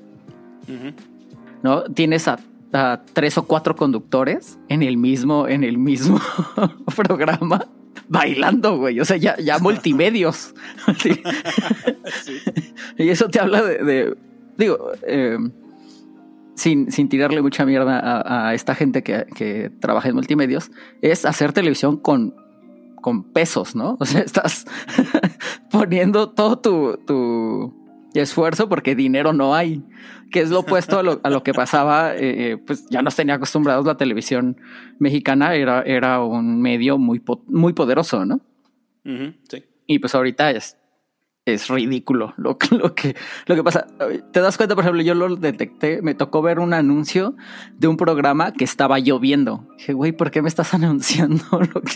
¿No? 1.63 1.83
Tienes 1.83 2.27
a, 2.27 2.39
a, 2.73 3.01
tres 3.13 3.37
o 3.37 3.43
cuatro 3.43 3.75
conductores 3.75 4.59
en 4.69 4.83
el 4.83 4.97
mismo, 4.97 5.47
en 5.47 5.63
el 5.63 5.77
mismo 5.77 6.19
programa 6.95 7.67
bailando, 8.07 8.77
güey. 8.77 8.99
O 8.99 9.05
sea, 9.05 9.17
ya, 9.17 9.37
ya 9.37 9.59
multimedios. 9.59 10.53
Y 12.97 13.09
eso 13.09 13.27
te 13.29 13.39
habla 13.39 13.63
de, 13.63 14.15
digo, 14.57 14.91
eh, 15.07 15.37
sin, 16.55 16.91
sin, 16.91 17.09
tirarle 17.09 17.41
mucha 17.41 17.65
mierda 17.65 18.47
a, 18.47 18.53
esta 18.53 18.75
gente 18.75 19.03
que, 19.03 19.71
trabaja 19.79 20.09
en 20.09 20.15
multimedios, 20.15 20.71
es 21.01 21.25
hacer 21.25 21.53
televisión 21.53 21.97
con, 21.97 22.35
con 23.01 23.23
pesos, 23.23 23.75
¿no? 23.75 23.97
O 23.99 24.05
sea, 24.05 24.21
estás 24.21 24.65
poniendo 25.71 26.29
todo 26.29 26.59
tu, 26.59 26.97
tu 27.05 27.82
esfuerzo 28.21 28.69
porque 28.69 28.95
dinero 28.95 29.33
no 29.33 29.55
hay 29.55 29.83
que 30.33 30.41
es 30.41 30.49
lo 30.49 30.61
opuesto 30.61 30.99
a 30.99 31.29
lo, 31.29 31.43
que 31.43 31.53
pasaba, 31.53 32.15
eh, 32.15 32.53
eh, 32.53 32.57
pues 32.57 32.89
ya 32.89 33.03
nos 33.03 33.15
tenía 33.15 33.35
acostumbrados 33.35 33.85
la 33.85 33.97
televisión 33.97 34.57
mexicana, 34.97 35.53
era, 35.53 35.83
era 35.83 36.21
un 36.23 36.59
medio 36.59 36.97
muy, 36.97 37.21
muy 37.45 37.73
poderoso, 37.73 38.25
¿no? 38.25 38.41
sí. 39.03 39.63
Y 39.85 39.99
pues 39.99 40.15
ahorita 40.15 40.49
es, 40.49 40.77
es 41.45 41.67
ridículo 41.67 42.33
lo, 42.37 42.57
lo, 42.71 42.95
que, 42.95 43.15
lo 43.45 43.55
que 43.55 43.63
pasa. 43.63 43.85
Te 44.31 44.39
das 44.39 44.57
cuenta, 44.57 44.75
por 44.75 44.83
ejemplo, 44.83 45.01
yo 45.01 45.13
lo 45.13 45.35
detecté, 45.35 46.01
me 46.01 46.15
tocó 46.15 46.41
ver 46.41 46.59
un 46.59 46.73
anuncio 46.73 47.35
de 47.77 47.87
un 47.87 47.97
programa 47.97 48.53
que 48.53 48.63
estaba 48.63 48.99
yo 48.99 49.19
viendo. 49.19 49.67
Dije, 49.77 49.93
güey, 49.93 50.11
¿por 50.11 50.31
qué 50.31 50.41
me 50.41 50.49
estás 50.49 50.73
anunciando 50.73 51.43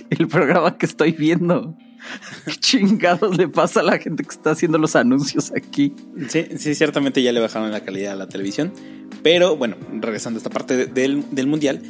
el 0.09 0.27
programa 0.27 0.77
que 0.77 0.85
estoy 0.85 1.13
viendo? 1.13 1.77
¿Qué 2.45 2.51
chingados 2.55 3.37
le 3.37 3.47
pasa 3.47 3.79
a 3.79 3.83
la 3.83 3.97
gente 3.97 4.23
que 4.23 4.29
está 4.29 4.51
haciendo 4.51 4.77
los 4.77 4.95
anuncios 4.95 5.51
aquí? 5.55 5.93
Sí, 6.27 6.47
sí, 6.57 6.75
ciertamente 6.75 7.21
ya 7.21 7.31
le 7.31 7.39
bajaron 7.39 7.71
la 7.71 7.81
calidad 7.81 8.13
a 8.13 8.15
la 8.15 8.29
televisión. 8.29 8.71
Pero 9.23 9.55
bueno, 9.55 9.77
regresando 9.93 10.37
a 10.37 10.39
esta 10.39 10.49
parte 10.49 10.85
del, 10.85 11.23
del 11.31 11.47
mundial, 11.47 11.81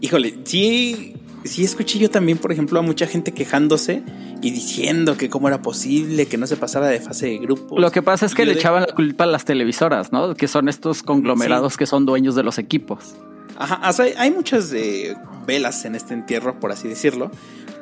híjole, 0.00 0.38
sí 0.44 1.14
sí 1.44 1.64
escuché 1.64 1.98
yo 1.98 2.10
también, 2.10 2.38
por 2.38 2.52
ejemplo, 2.52 2.78
a 2.78 2.82
mucha 2.82 3.06
gente 3.06 3.32
quejándose 3.32 4.02
y 4.42 4.50
diciendo 4.50 5.16
que 5.16 5.28
cómo 5.28 5.48
era 5.48 5.62
posible 5.62 6.26
que 6.26 6.36
no 6.36 6.46
se 6.46 6.56
pasara 6.56 6.86
de 6.86 7.00
fase 7.00 7.26
de 7.26 7.38
grupo. 7.38 7.78
Lo 7.78 7.90
que 7.90 8.02
pasa 8.02 8.26
es 8.26 8.34
que 8.34 8.44
le 8.44 8.52
echaban 8.52 8.82
la 8.82 8.94
culpa 8.94 9.24
a 9.24 9.26
las 9.26 9.44
televisoras, 9.44 10.12
¿no? 10.12 10.34
Que 10.34 10.48
son 10.48 10.68
estos 10.68 11.02
conglomerados 11.02 11.76
que 11.76 11.86
son 11.86 12.06
dueños 12.06 12.34
de 12.34 12.42
los 12.42 12.58
equipos. 12.58 13.14
Ajá, 13.56 13.80
hay 14.16 14.30
muchas 14.30 14.72
eh, 14.72 15.14
velas 15.46 15.84
en 15.84 15.94
este 15.94 16.14
entierro, 16.14 16.58
por 16.58 16.72
así 16.72 16.88
decirlo. 16.88 17.30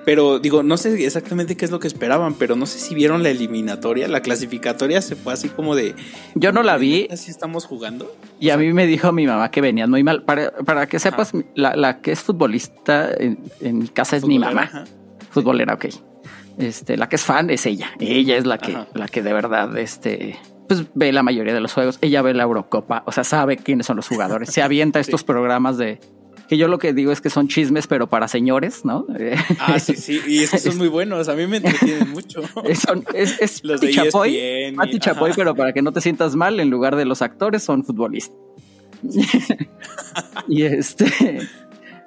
Pero 0.09 0.39
digo, 0.39 0.63
no 0.63 0.79
sé 0.79 1.05
exactamente 1.05 1.55
qué 1.55 1.67
es 1.67 1.71
lo 1.71 1.81
que 1.81 1.87
esperaban, 1.87 2.33
pero 2.33 2.57
no 2.57 2.65
sé 2.65 2.79
si 2.79 2.95
vieron 2.95 3.23
la 3.23 3.29
eliminatoria, 3.29 4.09
la 4.09 4.23
clasificatoria 4.23 5.03
se 5.03 5.17
fue 5.17 5.35
así 5.35 5.51
como 5.51 5.77
de... 5.77 5.95
Yo 6.35 6.51
no 6.51 6.63
la 6.63 6.79
vi. 6.79 7.07
Así 7.11 7.31
estamos 7.31 7.67
jugando. 7.67 8.11
Y 8.41 8.49
a 8.49 8.57
mí 8.57 8.73
me 8.73 8.87
dijo 8.87 9.13
mi 9.13 9.27
mamá 9.27 9.51
que 9.51 9.61
venían 9.61 9.91
muy 9.91 10.03
mal. 10.03 10.23
Para, 10.23 10.53
para 10.65 10.87
que 10.87 10.99
sepas, 10.99 11.33
la, 11.55 12.01
que 12.01 12.13
es 12.13 12.21
futbolista 12.21 13.11
en, 13.19 13.39
mi 13.61 13.89
casa 13.89 14.17
es 14.17 14.25
mi 14.25 14.39
mamá. 14.39 14.87
Futbolera, 15.29 15.75
ok. 15.75 15.89
Este, 16.57 16.97
la 16.97 17.11
que 17.11 17.17
es 17.17 17.23
fan 17.23 17.51
es 17.51 17.67
ella. 17.67 17.91
Ella 18.01 18.39
es 18.39 18.47
la 18.47 18.57
que, 18.57 18.79
la 18.95 19.09
que 19.09 19.23
de 19.23 19.35
verdad, 19.35 19.77
este, 19.77 20.39
pues 20.69 20.85
ve 20.95 21.13
la 21.13 21.23
mayoría 21.23 21.53
de 21.53 21.61
los 21.61 21.75
juegos. 21.75 21.99
Ella 22.01 22.23
ve 22.23 22.33
la 22.33 22.45
Eurocopa, 22.45 23.03
o 23.05 23.13
sea, 23.13 23.25
sabe 23.25 23.59
quiénes 23.59 23.85
son 23.85 23.97
los 23.97 24.09
jugadores. 24.09 24.49
Se 24.49 24.63
avienta 24.63 25.01
estos 25.01 25.23
programas 25.23 25.77
de 25.77 26.01
que 26.49 26.57
yo 26.57 26.67
lo 26.67 26.79
que 26.79 26.93
digo 26.95 27.13
es 27.13 27.21
que 27.21 27.31
son 27.31 27.47
chismes, 27.47 27.87
pero 27.87 28.09
para 28.09 28.27
señores, 28.27 28.85
¿no? 28.85 29.07
Ah, 29.61 29.79
sí, 29.79 29.95
sí, 29.95 30.21
y 30.27 30.43
es 30.43 30.51
que 30.51 30.59
son 30.59 30.79
muy 30.79 30.89
buenos, 30.89 31.29
a 31.29 31.35
mí 31.35 31.47
me 31.47 31.59
entretienen 31.59 32.11
mucho. 32.11 32.43
es, 32.65 33.41
es 33.41 33.61
los 33.65 33.81
Pati 33.81 33.93
Chapoy, 33.93 34.37
e 34.37 34.75
Chapoy, 34.99 35.33
pero 35.37 35.55
para 35.55 35.73
que 35.73 35.83
no 35.83 35.93
te 35.93 36.01
sientas 36.01 36.35
mal, 36.35 36.59
en 36.59 36.71
lugar 36.71 36.97
de 36.97 37.05
los 37.05 37.23
actores 37.23 37.63
son 37.63 37.85
futbolistas. 37.85 38.37
y 40.49 40.63
este 40.63 41.47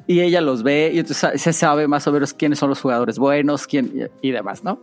y 0.08 0.20
ella 0.20 0.42
los 0.42 0.64
ve 0.64 0.92
y 0.94 1.00
entonces 1.00 1.42
se 1.42 1.54
sabe 1.54 1.88
más 1.88 2.06
o 2.08 2.12
menos 2.12 2.34
quiénes 2.34 2.60
son 2.60 2.70
los 2.70 2.82
jugadores 2.82 3.18
buenos, 3.18 3.68
quién 3.68 4.10
y 4.22 4.32
demás, 4.32 4.64
¿no? 4.64 4.82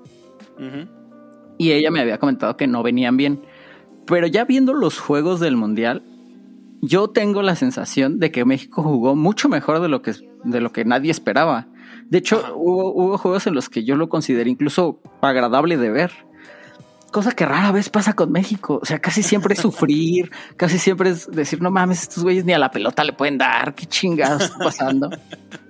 Y 1.59 1.73
ella 1.73 1.91
me 1.91 2.01
había 2.01 2.19
comentado 2.19 2.57
que 2.57 2.67
no 2.67 2.83
venían 2.83 3.17
bien. 3.17 3.43
Pero 4.07 4.27
ya 4.27 4.45
viendo 4.45 4.73
los 4.73 4.99
juegos 4.99 5.41
del 5.41 5.57
mundial, 5.57 6.03
yo 6.81 7.09
tengo 7.09 7.43
la 7.43 7.57
sensación 7.57 8.19
de 8.19 8.31
que 8.31 8.45
México 8.45 8.83
jugó 8.83 9.17
mucho 9.17 9.49
mejor 9.49 9.81
de 9.81 9.89
lo 9.89 10.03
que, 10.03 10.15
de 10.45 10.61
lo 10.61 10.73
que 10.73 10.85
nadie 10.85 11.11
esperaba. 11.11 11.69
De 12.09 12.19
hecho, 12.19 12.55
hubo, 12.57 12.93
hubo, 12.93 13.19
juegos 13.19 13.47
en 13.47 13.55
los 13.55 13.69
que 13.69 13.85
yo 13.85 13.97
lo 13.97 14.09
consideré 14.09 14.51
incluso 14.51 15.01
agradable 15.21 15.77
de 15.77 15.91
ver. 15.91 16.13
Cosa 17.11 17.33
que 17.33 17.47
rara 17.47 17.73
vez 17.73 17.89
pasa 17.89 18.13
con 18.13 18.31
México. 18.31 18.81
O 18.83 18.85
sea, 18.85 18.99
casi 18.99 19.23
siempre 19.23 19.55
es 19.55 19.61
sufrir, 19.63 20.31
casi 20.57 20.79
siempre 20.79 21.11
es 21.11 21.31
decir, 21.31 21.61
no 21.63 21.71
mames, 21.71 22.03
estos 22.03 22.23
güeyes 22.23 22.45
ni 22.45 22.53
a 22.53 22.59
la 22.59 22.71
pelota 22.71 23.03
le 23.05 23.13
pueden 23.13 23.39
dar, 23.39 23.75
qué 23.75 23.87
chingados 23.87 24.43
está 24.43 24.59
pasando. 24.59 25.11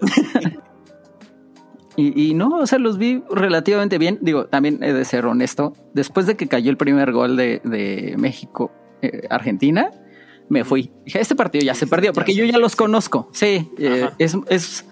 y, 1.96 2.34
no, 2.34 2.48
o 2.48 2.66
sea, 2.66 2.78
los 2.78 2.98
vi 2.98 3.22
relativamente 3.30 3.98
bien. 3.98 4.18
Digo, 4.20 4.46
también 4.46 4.82
he 4.82 4.92
de 4.92 5.04
ser 5.04 5.26
honesto. 5.26 5.74
Después 5.94 6.26
de 6.26 6.36
que 6.36 6.48
cayó 6.48 6.70
el 6.70 6.76
primer 6.76 7.12
gol 7.12 7.36
de, 7.36 8.14
México, 8.18 8.72
eh, 9.02 9.26
Argentina, 9.30 9.90
me 10.48 10.64
fui. 10.64 10.90
Dije, 11.04 11.20
este 11.20 11.34
partido 11.34 11.64
ya 11.64 11.74
se 11.74 11.86
perdió, 11.86 12.12
porque 12.12 12.34
yo 12.34 12.44
ya 12.44 12.58
los 12.58 12.76
conozco. 12.76 13.28
Sí, 13.32 13.68
eh, 13.78 14.08
es, 14.18 14.84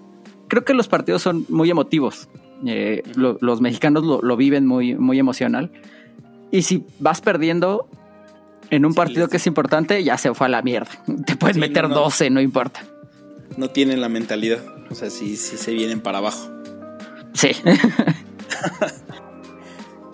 creo 0.47 0.63
que 0.63 0.73
los 0.73 0.87
partidos 0.87 1.21
son 1.21 1.45
muy 1.49 1.69
emotivos. 1.69 2.29
Eh, 2.65 3.03
los 3.15 3.61
mexicanos 3.61 4.03
lo, 4.03 4.37
viven 4.37 4.65
muy, 4.65 4.95
muy 4.95 5.19
emocional. 5.19 5.71
Y 6.51 6.63
si 6.63 6.85
vas 6.99 7.21
perdiendo 7.21 7.87
en 8.69 8.85
un 8.85 8.93
partido 8.93 9.27
que 9.27 9.37
es 9.37 9.47
importante, 9.47 10.03
ya 10.03 10.17
se 10.17 10.33
fue 10.33 10.47
a 10.47 10.49
la 10.49 10.61
mierda. 10.61 10.91
Te 11.25 11.35
puedes 11.35 11.57
meter 11.57 11.87
12, 11.89 12.29
no 12.29 12.41
importa. 12.41 12.83
No 13.57 13.69
tienen 13.69 14.01
la 14.01 14.09
mentalidad. 14.09 14.59
O 14.89 14.95
sea, 14.95 15.09
si, 15.09 15.35
si 15.37 15.57
se 15.57 15.73
vienen 15.73 16.01
para 16.01 16.19
abajo. 16.19 16.49
Sí. 17.33 17.49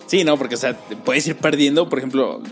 Sí, 0.06 0.22
no, 0.22 0.36
porque, 0.36 0.56
o 0.56 0.58
sea, 0.58 0.76
puedes 1.04 1.26
ir 1.26 1.36
perdiendo, 1.36 1.88
por 1.88 1.98
ejemplo, 1.98 2.42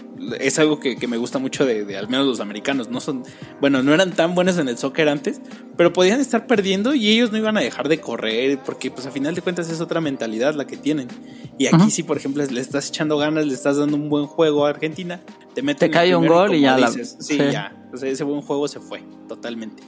es 0.41 0.59
algo 0.59 0.81
que, 0.81 0.97
me 1.07 1.17
gusta 1.17 1.39
mucho 1.39 1.67
de, 1.67 1.97
al 1.97 2.09
menos 2.09 2.27
los 2.27 2.41
americanos. 2.41 2.89
No 2.89 3.01
son, 3.01 3.25
bueno, 3.61 3.83
no 3.83 3.93
eran 3.93 4.13
tan 4.13 4.35
buenos 4.35 4.59
en 4.59 4.69
el 4.69 4.79
soccer 4.79 5.09
antes, 5.09 5.41
pero 5.77 5.93
podían 5.93 6.21
estar 6.21 6.47
perdiendo 6.47 6.95
y 6.95 7.09
ellos 7.09 7.31
no 7.31 7.39
iban 7.39 7.57
a 7.57 7.61
dejar 7.61 7.89
de 7.89 8.01
correr, 8.01 8.59
porque, 8.65 8.91
pues, 8.91 9.07
a 9.07 9.11
final 9.11 9.35
de 9.35 9.43
cuentas 9.43 9.69
es 9.71 9.81
otra 9.81 10.01
mentalidad 10.01 10.55
la 10.55 10.67
que 10.67 10.77
tienen. 10.77 11.09
Y 11.59 11.67
aquí, 11.67 11.91
si 11.91 12.03
por 12.03 12.17
ejemplo 12.17 12.45
le 12.45 12.61
estás 12.61 12.89
echando 12.89 13.19
ganas, 13.19 13.47
le 13.47 13.55
estás 13.55 13.77
dando 13.77 13.97
un 13.97 14.09
buen 14.09 14.27
juego 14.27 14.67
a 14.67 14.71
Argentina, 14.71 15.21
te 15.55 15.63
meten. 15.63 15.91
Te 15.91 15.95
cae 15.95 16.17
un 16.17 16.27
gol 16.27 16.55
y, 16.55 16.63
ya 16.63 16.77
dices, 16.77 17.17
sí, 17.21 17.37
ya. 17.37 17.89
O 17.93 17.97
sea, 17.97 18.09
ese 18.09 18.25
buen 18.25 18.41
juego 18.41 18.67
se 18.67 18.81
fue, 18.81 19.03
totalmente. 19.29 19.83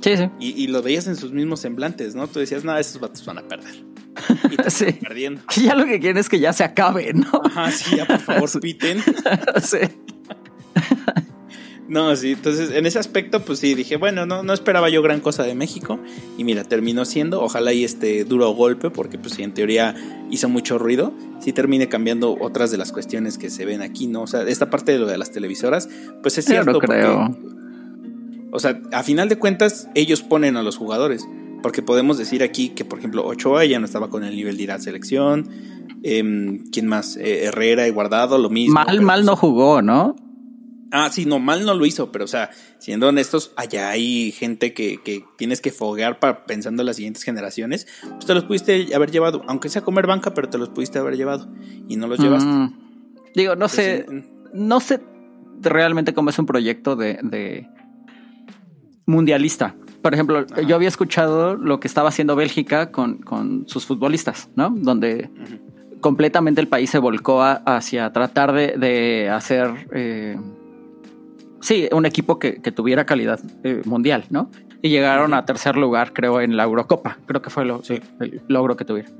Sí, 0.00 0.18
sí. 0.18 0.28
Y, 0.38 0.62
y, 0.62 0.66
lo 0.66 0.82
veías 0.82 1.06
en 1.06 1.16
sus 1.16 1.32
mismos 1.32 1.60
semblantes, 1.60 2.14
¿no? 2.14 2.28
Tú 2.28 2.38
decías, 2.38 2.62
no, 2.62 2.76
esos 2.76 3.00
vatos 3.00 3.24
van 3.24 3.38
a 3.38 3.48
perder. 3.48 3.93
sí. 4.68 4.86
perdiendo. 5.00 5.42
Ya 5.56 5.74
lo 5.74 5.84
que 5.84 6.00
quieren 6.00 6.18
es 6.18 6.28
que 6.28 6.40
ya 6.40 6.52
se 6.52 6.64
acabe, 6.64 7.12
¿no? 7.12 7.42
Ajá, 7.44 7.70
sí, 7.70 7.96
ya 7.96 8.06
por 8.06 8.20
favor, 8.20 8.48
piten. 8.60 9.02
sí. 9.62 9.78
No, 11.86 12.16
sí, 12.16 12.32
entonces 12.32 12.70
en 12.70 12.86
ese 12.86 12.98
aspecto, 12.98 13.44
pues 13.44 13.58
sí, 13.58 13.74
dije, 13.74 13.96
bueno, 13.96 14.24
no, 14.24 14.42
no 14.42 14.54
esperaba 14.54 14.88
yo 14.88 15.02
gran 15.02 15.20
cosa 15.20 15.42
de 15.42 15.54
México. 15.54 16.00
Y 16.38 16.44
mira, 16.44 16.64
terminó 16.64 17.04
siendo, 17.04 17.42
ojalá 17.42 17.72
y 17.74 17.84
este 17.84 18.24
duro 18.24 18.50
golpe, 18.50 18.90
porque 18.90 19.18
pues 19.18 19.34
sí, 19.34 19.42
en 19.42 19.52
teoría 19.52 19.94
hizo 20.30 20.48
mucho 20.48 20.78
ruido. 20.78 21.12
Sí 21.40 21.52
termine 21.52 21.88
cambiando 21.88 22.36
otras 22.40 22.70
de 22.70 22.78
las 22.78 22.90
cuestiones 22.90 23.36
que 23.36 23.50
se 23.50 23.66
ven 23.66 23.82
aquí, 23.82 24.06
¿no? 24.06 24.22
O 24.22 24.26
sea, 24.26 24.42
esta 24.42 24.70
parte 24.70 24.92
de 24.92 24.98
lo 24.98 25.06
de 25.06 25.18
las 25.18 25.30
televisoras, 25.30 25.90
pues 26.22 26.38
es 26.38 26.46
cierto. 26.46 26.78
creo. 26.78 27.36
o 28.50 28.58
sea, 28.58 28.80
a 28.92 29.02
final 29.02 29.28
de 29.28 29.36
cuentas, 29.36 29.88
ellos 29.94 30.22
ponen 30.22 30.56
a 30.56 30.62
los 30.62 30.78
jugadores. 30.78 31.28
Porque 31.64 31.80
podemos 31.80 32.18
decir 32.18 32.42
aquí 32.42 32.68
que, 32.68 32.84
por 32.84 32.98
ejemplo, 32.98 33.24
Ochoa 33.24 33.64
ya 33.64 33.78
no 33.78 33.86
estaba 33.86 34.10
con 34.10 34.22
el 34.22 34.36
nivel 34.36 34.58
de 34.58 34.64
ir 34.64 34.70
a 34.70 34.78
selección. 34.78 35.48
Eh, 36.02 36.60
¿Quién 36.70 36.86
más? 36.86 37.16
Eh, 37.16 37.44
Herrera 37.44 37.88
y 37.88 37.90
Guardado, 37.90 38.36
lo 38.36 38.50
mismo. 38.50 38.74
Mal, 38.74 39.00
mal 39.00 39.24
no 39.24 39.34
jugó, 39.34 39.80
¿no? 39.80 40.14
Ah, 40.92 41.08
sí, 41.10 41.24
no, 41.24 41.38
mal 41.38 41.64
no 41.64 41.72
lo 41.72 41.86
hizo, 41.86 42.12
pero 42.12 42.26
o 42.26 42.28
sea, 42.28 42.50
siendo 42.80 43.08
honestos, 43.08 43.54
allá 43.56 43.88
hay 43.88 44.30
gente 44.32 44.74
que, 44.74 45.00
que 45.02 45.24
tienes 45.38 45.62
que 45.62 45.72
foguear 45.72 46.18
para 46.18 46.44
pensando 46.44 46.82
en 46.82 46.86
las 46.86 46.96
siguientes 46.96 47.22
generaciones. 47.22 47.86
Pues 48.02 48.26
te 48.26 48.34
los 48.34 48.44
pudiste 48.44 48.94
haber 48.94 49.10
llevado, 49.10 49.40
aunque 49.48 49.70
sea 49.70 49.80
comer 49.80 50.06
banca, 50.06 50.34
pero 50.34 50.50
te 50.50 50.58
los 50.58 50.68
pudiste 50.68 50.98
haber 50.98 51.16
llevado 51.16 51.50
y 51.88 51.96
no 51.96 52.08
los 52.08 52.18
llevaste. 52.18 52.46
Mm. 52.46 52.78
Digo, 53.34 53.56
no 53.56 53.70
sé, 53.70 54.04
no 54.52 54.80
sé 54.80 55.00
realmente 55.62 56.12
cómo 56.12 56.28
es 56.28 56.38
un 56.38 56.44
proyecto 56.44 56.94
de, 56.94 57.18
de 57.22 57.66
mundialista. 59.06 59.76
Por 60.04 60.12
ejemplo, 60.12 60.44
yo 60.68 60.76
había 60.76 60.88
escuchado 60.88 61.56
lo 61.56 61.80
que 61.80 61.88
estaba 61.88 62.10
haciendo 62.10 62.36
Bélgica 62.36 62.92
con, 62.92 63.16
con 63.16 63.66
sus 63.66 63.86
futbolistas, 63.86 64.50
¿no? 64.54 64.68
Donde 64.68 65.30
completamente 66.00 66.60
el 66.60 66.68
país 66.68 66.90
se 66.90 66.98
volcó 66.98 67.42
hacia 67.42 68.12
tratar 68.12 68.52
de, 68.52 69.30
hacer, 69.30 69.88
eh, 69.94 70.38
sí, 71.62 71.88
un 71.90 72.04
equipo 72.04 72.38
que, 72.38 72.52
tuviera 72.70 73.06
calidad 73.06 73.40
eh, 73.62 73.80
mundial, 73.86 74.26
¿no? 74.28 74.50
Y 74.82 74.90
llegaron 74.90 75.32
a 75.32 75.46
tercer 75.46 75.78
lugar, 75.78 76.12
creo, 76.12 76.42
en 76.42 76.58
la 76.58 76.64
Eurocopa. 76.64 77.16
Creo 77.24 77.40
que 77.40 77.48
fue 77.48 77.64
lo, 77.64 77.80
el 78.20 78.42
logro 78.46 78.76
que 78.76 78.84
tuvieron. 78.84 79.10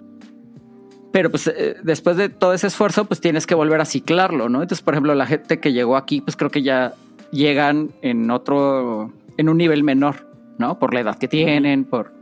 Pero 1.12 1.30
pues 1.30 1.46
eh, 1.46 1.76
después 1.82 2.18
de 2.18 2.28
todo 2.28 2.52
ese 2.52 2.66
esfuerzo, 2.66 3.06
pues 3.06 3.22
tienes 3.22 3.46
que 3.46 3.54
volver 3.54 3.80
a 3.80 3.86
ciclarlo, 3.86 4.50
¿no? 4.50 4.60
Entonces, 4.60 4.84
por 4.84 4.92
ejemplo, 4.92 5.14
la 5.14 5.24
gente 5.24 5.60
que 5.60 5.72
llegó 5.72 5.96
aquí, 5.96 6.20
pues 6.20 6.36
creo 6.36 6.50
que 6.50 6.60
ya 6.60 6.92
llegan 7.32 7.92
en 8.02 8.30
otro, 8.30 9.14
en 9.38 9.48
un 9.48 9.56
nivel 9.56 9.82
menor, 9.82 10.33
¿no? 10.58 10.78
Por 10.78 10.94
la 10.94 11.00
edad 11.00 11.18
que 11.18 11.28
tienen, 11.28 11.84
por... 11.84 12.12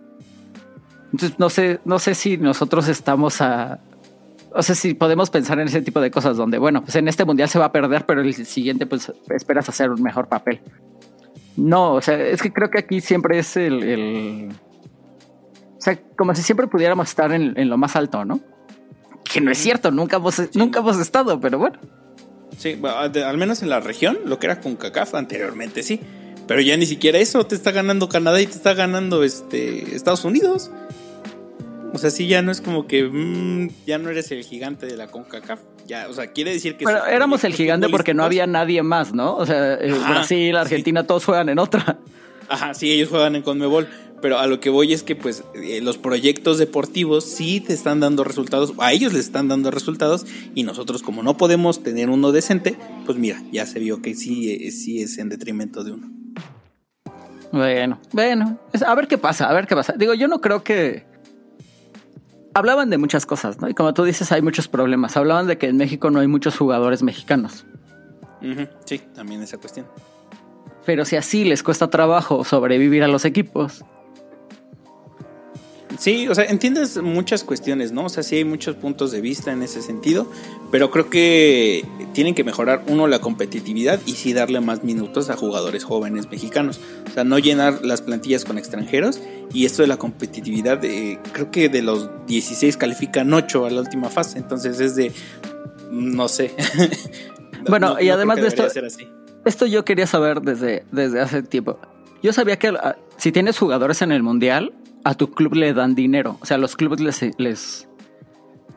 Entonces, 1.13 1.39
no 1.39 1.51
sé, 1.51 1.81
no 1.85 1.99
sé 1.99 2.15
si 2.15 2.39
nosotros 2.39 2.89
estamos 2.89 3.41
a... 3.41 3.81
O 4.55 4.63
sea, 4.63 4.75
si 4.75 4.95
podemos 4.95 5.31
pensar 5.31 5.59
en 5.61 5.69
ese 5.69 5.81
tipo 5.81 6.01
de 6.01 6.11
cosas 6.11 6.37
donde, 6.37 6.59
bueno, 6.59 6.83
pues 6.83 6.97
en 6.97 7.09
este 7.09 7.25
mundial 7.25 7.49
se 7.49 7.59
va 7.59 7.67
a 7.67 7.73
perder, 7.73 8.05
pero 8.07 8.21
el 8.21 8.35
siguiente, 8.35 8.87
pues 8.87 9.13
esperas 9.31 9.69
hacer 9.69 9.91
un 9.91 10.03
mejor 10.03 10.29
papel. 10.29 10.61
No, 11.57 11.95
o 11.95 12.03
sea, 12.03 12.19
es 12.19 12.43
que 12.43 12.53
creo 12.53 12.71
que 12.71 12.79
aquí 12.79 13.01
siempre 13.01 13.39
es 13.39 13.57
el... 13.57 14.51
o 15.77 15.81
sea, 15.81 15.99
como 16.17 16.35
si 16.35 16.43
siempre 16.43 16.67
pudiéramos 16.67 17.09
estar 17.09 17.33
en, 17.33 17.69
lo 17.69 17.77
más 17.77 17.97
alto, 17.97 18.25
¿no? 18.25 18.41
Que 19.25 19.41
no 19.41 19.51
es 19.51 19.59
cierto, 19.59 19.91
nunca 19.91 20.17
hemos, 20.17 20.55
nunca 20.55 20.81
hemos 20.81 20.99
estado, 20.99 21.41
pero 21.41 21.59
bueno. 21.59 21.79
Sí, 22.59 22.81
al 22.83 23.39
menos 23.39 23.63
en 23.63 23.71
la 23.71 23.81
región, 23.81 24.19
lo 24.27 24.39
que 24.39 24.47
era 24.47 24.61
con 24.61 24.77
CACAF 24.77 25.15
anteriormente, 25.15 25.83
sí. 25.83 26.01
Pero 26.47 26.61
ya 26.61 26.77
ni 26.77 26.87
siquiera 26.87 27.19
eso, 27.19 27.47
te 27.47 27.55
está 27.55 27.71
ganando 27.71 28.09
Canadá 28.09 28.41
y 28.41 28.47
te 28.47 28.57
está 28.57 28.75
ganando 28.75 29.23
este 29.23 29.95
Estados 29.95 30.25
Unidos. 30.25 30.71
O 31.95 31.99
sea, 31.99 32.11
sí, 32.11 32.27
ya 32.27 32.41
no 32.43 32.51
es 32.51 32.61
como 32.61 32.87
que 32.87 33.05
mm, 33.05 33.71
ya 33.87 33.99
no 33.99 34.09
eres 34.09 34.31
el 34.33 34.45
gigante 34.45 34.87
de 34.87 34.97
la 34.97 35.09
CONCACAF. 35.09 35.61
Ya, 35.87 36.09
o 36.09 36.13
sea, 36.13 36.29
quiere 36.29 36.53
decir 36.53 36.77
que. 36.77 36.85
Pero 36.85 37.05
éramos 37.07 37.45
el 37.45 37.55
gigante 37.55 37.89
porque 37.89 38.15
no 38.15 38.25
había 38.25 38.47
nadie 38.47 38.83
más, 38.83 39.13
¿no? 39.13 39.37
O 39.37 39.45
sea, 39.45 39.75
eh, 39.75 39.93
Brasil, 39.93 40.57
Argentina, 40.57 41.07
todos 41.07 41.25
juegan 41.25 41.49
en 41.49 41.59
otra. 41.59 41.99
Ajá, 42.49 42.75
sí, 42.75 42.91
ellos 42.91 43.09
juegan 43.09 43.37
en 43.37 43.43
Conmebol. 43.43 43.89
Pero 44.23 44.39
a 44.39 44.47
lo 44.47 44.61
que 44.61 44.71
voy 44.71 44.93
es 44.93 45.03
que, 45.03 45.17
pues, 45.17 45.43
eh, 45.55 45.81
los 45.83 45.99
proyectos 45.99 46.57
deportivos 46.57 47.25
sí 47.25 47.61
te 47.61 47.73
están 47.73 47.99
dando 47.99 48.23
resultados, 48.23 48.73
a 48.79 48.93
ellos 48.93 49.13
les 49.13 49.25
están 49.25 49.49
dando 49.49 49.73
resultados, 49.73 50.25
y 50.55 50.63
nosotros, 50.63 51.03
como 51.03 51.25
no 51.25 51.37
podemos 51.37 51.83
tener 51.83 52.09
uno 52.09 52.31
decente, 52.31 52.77
pues 53.05 53.19
mira, 53.19 53.43
ya 53.51 53.67
se 53.67 53.81
vio 53.81 54.01
que 54.01 54.15
sí, 54.15 54.53
eh, 54.53 54.71
sí 54.71 55.03
es 55.03 55.19
en 55.19 55.29
detrimento 55.29 55.83
de 55.83 55.93
uno. 55.93 56.22
Bueno, 57.53 58.01
bueno, 58.13 58.59
a 58.87 58.95
ver 58.95 59.09
qué 59.09 59.19
pasa, 59.19 59.49
a 59.49 59.53
ver 59.53 59.67
qué 59.67 59.77
pasa. 59.77 59.95
Digo, 59.97 60.15
yo 60.15 60.27
no 60.27 60.41
creo 60.41 60.65
que. 60.65 61.05
Hablaban 62.55 62.91
de 62.91 62.99
muchas 62.99 63.25
cosas, 63.25 63.61
¿no? 63.61 63.69
Y 63.69 63.75
como 63.75 63.95
tú 63.95 64.05
dices, 64.05 64.31
hay 64.33 64.43
muchos 64.43 64.69
problemas. 64.69 65.17
Hablaban 65.17 65.47
de 65.47 65.57
que 65.57 65.69
en 65.69 65.77
México 65.77 66.11
no 66.11 66.21
hay 66.21 66.27
muchos 66.27 66.57
jugadores 66.57 67.03
mexicanos. 67.03 67.65
Sí, 68.85 68.99
también 69.15 69.43
esa 69.43 69.57
cuestión. 69.57 69.87
Pero 70.85 71.05
si 71.05 71.17
así 71.17 71.45
les 71.45 71.63
cuesta 71.63 71.89
trabajo 71.89 72.45
sobrevivir 72.45 73.05
a 73.05 73.09
los 73.09 73.25
equipos, 73.25 73.85
Sí, 76.03 76.27
o 76.27 76.35
sea, 76.35 76.47
entiendes 76.47 77.01
muchas 77.01 77.45
cuestiones, 77.45 77.93
¿no? 77.93 78.07
O 78.07 78.09
sea, 78.09 78.25
sí 78.25 78.35
hay 78.35 78.45
muchos 78.45 78.75
puntos 78.75 79.13
de 79.13 79.21
vista 79.21 79.53
en 79.53 79.63
ese 79.63 79.81
sentido, 79.83 80.27
pero 80.73 80.91
creo 80.91 81.09
que 81.09 81.87
tienen 82.13 82.35
que 82.35 82.43
mejorar, 82.43 82.83
uno, 82.89 83.07
la 83.07 83.21
competitividad 83.21 84.01
y 84.05 84.15
sí 84.15 84.33
darle 84.33 84.61
más 84.61 84.83
minutos 84.83 85.31
a 85.31 85.37
jugadores 85.37 85.85
jóvenes 85.85 86.29
mexicanos. 86.29 86.81
O 87.09 87.11
sea, 87.15 87.23
no 87.23 87.39
llenar 87.39 87.85
las 87.85 88.03
plantillas 88.03 88.45
con 88.45 88.59
extranjeros 88.59 89.21
y 89.55 89.65
esto 89.65 89.83
de 89.83 89.87
la 89.87 89.97
competitividad, 89.97 90.81
creo 90.81 91.53
que 91.53 91.69
de 91.69 91.83
los 91.83 92.11
16 92.27 92.77
califican 92.79 93.33
8 93.33 93.67
a 93.67 93.71
la 93.71 93.83
última 93.83 94.09
fase, 94.09 94.39
entonces 94.39 94.81
es 94.81 94.97
de, 94.97 95.13
no 95.93 96.27
sé. 96.27 96.53
bueno, 97.69 98.01
y 98.01 98.09
además 98.09 98.41
de 98.41 98.49
esto, 98.49 98.67
esto 99.45 99.67
yo 99.67 99.85
quería 99.85 100.09
saber 100.09 100.41
desde, 100.41 100.85
desde 100.91 101.21
hace 101.21 101.45
tiempo. 101.45 101.79
Yo 102.25 102.33
sabía 102.33 102.59
que 102.59 102.71
ah, 102.71 102.97
si 103.19 103.31
tienes 103.31 103.57
jugadores 103.57 104.03
en 104.03 104.11
el 104.11 104.25
mundial, 104.25 104.75
a 105.05 105.15
tu 105.15 105.31
club 105.31 105.55
le 105.55 105.73
dan 105.73 105.95
dinero. 105.95 106.39
O 106.41 106.47
sea, 106.47 106.57
a 106.57 106.59
los 106.59 106.77
clubes 106.77 107.01
les, 107.01 107.39
les, 107.39 107.89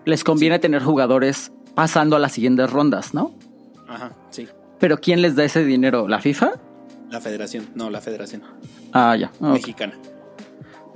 les 0.06 0.24
conviene 0.24 0.60
tener 0.60 0.84
jugadores 0.84 1.52
pasando 1.76 2.16
a 2.16 2.20
las 2.20 2.32
siguientes 2.34 2.70
rondas, 2.70 3.14
¿no? 3.14 3.34
Ajá, 3.88 4.12
sí. 4.30 4.48
Pero 4.80 5.00
¿quién 5.00 5.22
les 5.22 5.36
da 5.36 5.44
ese 5.44 5.64
dinero? 5.64 6.08
¿La 6.08 6.20
FIFA? 6.20 6.54
La 7.12 7.22
federación, 7.22 7.68
no, 7.76 7.90
la 7.90 8.02
federación. 8.02 8.44
Ah, 8.94 9.16
ya. 9.16 9.32
Mexicana. 9.40 9.94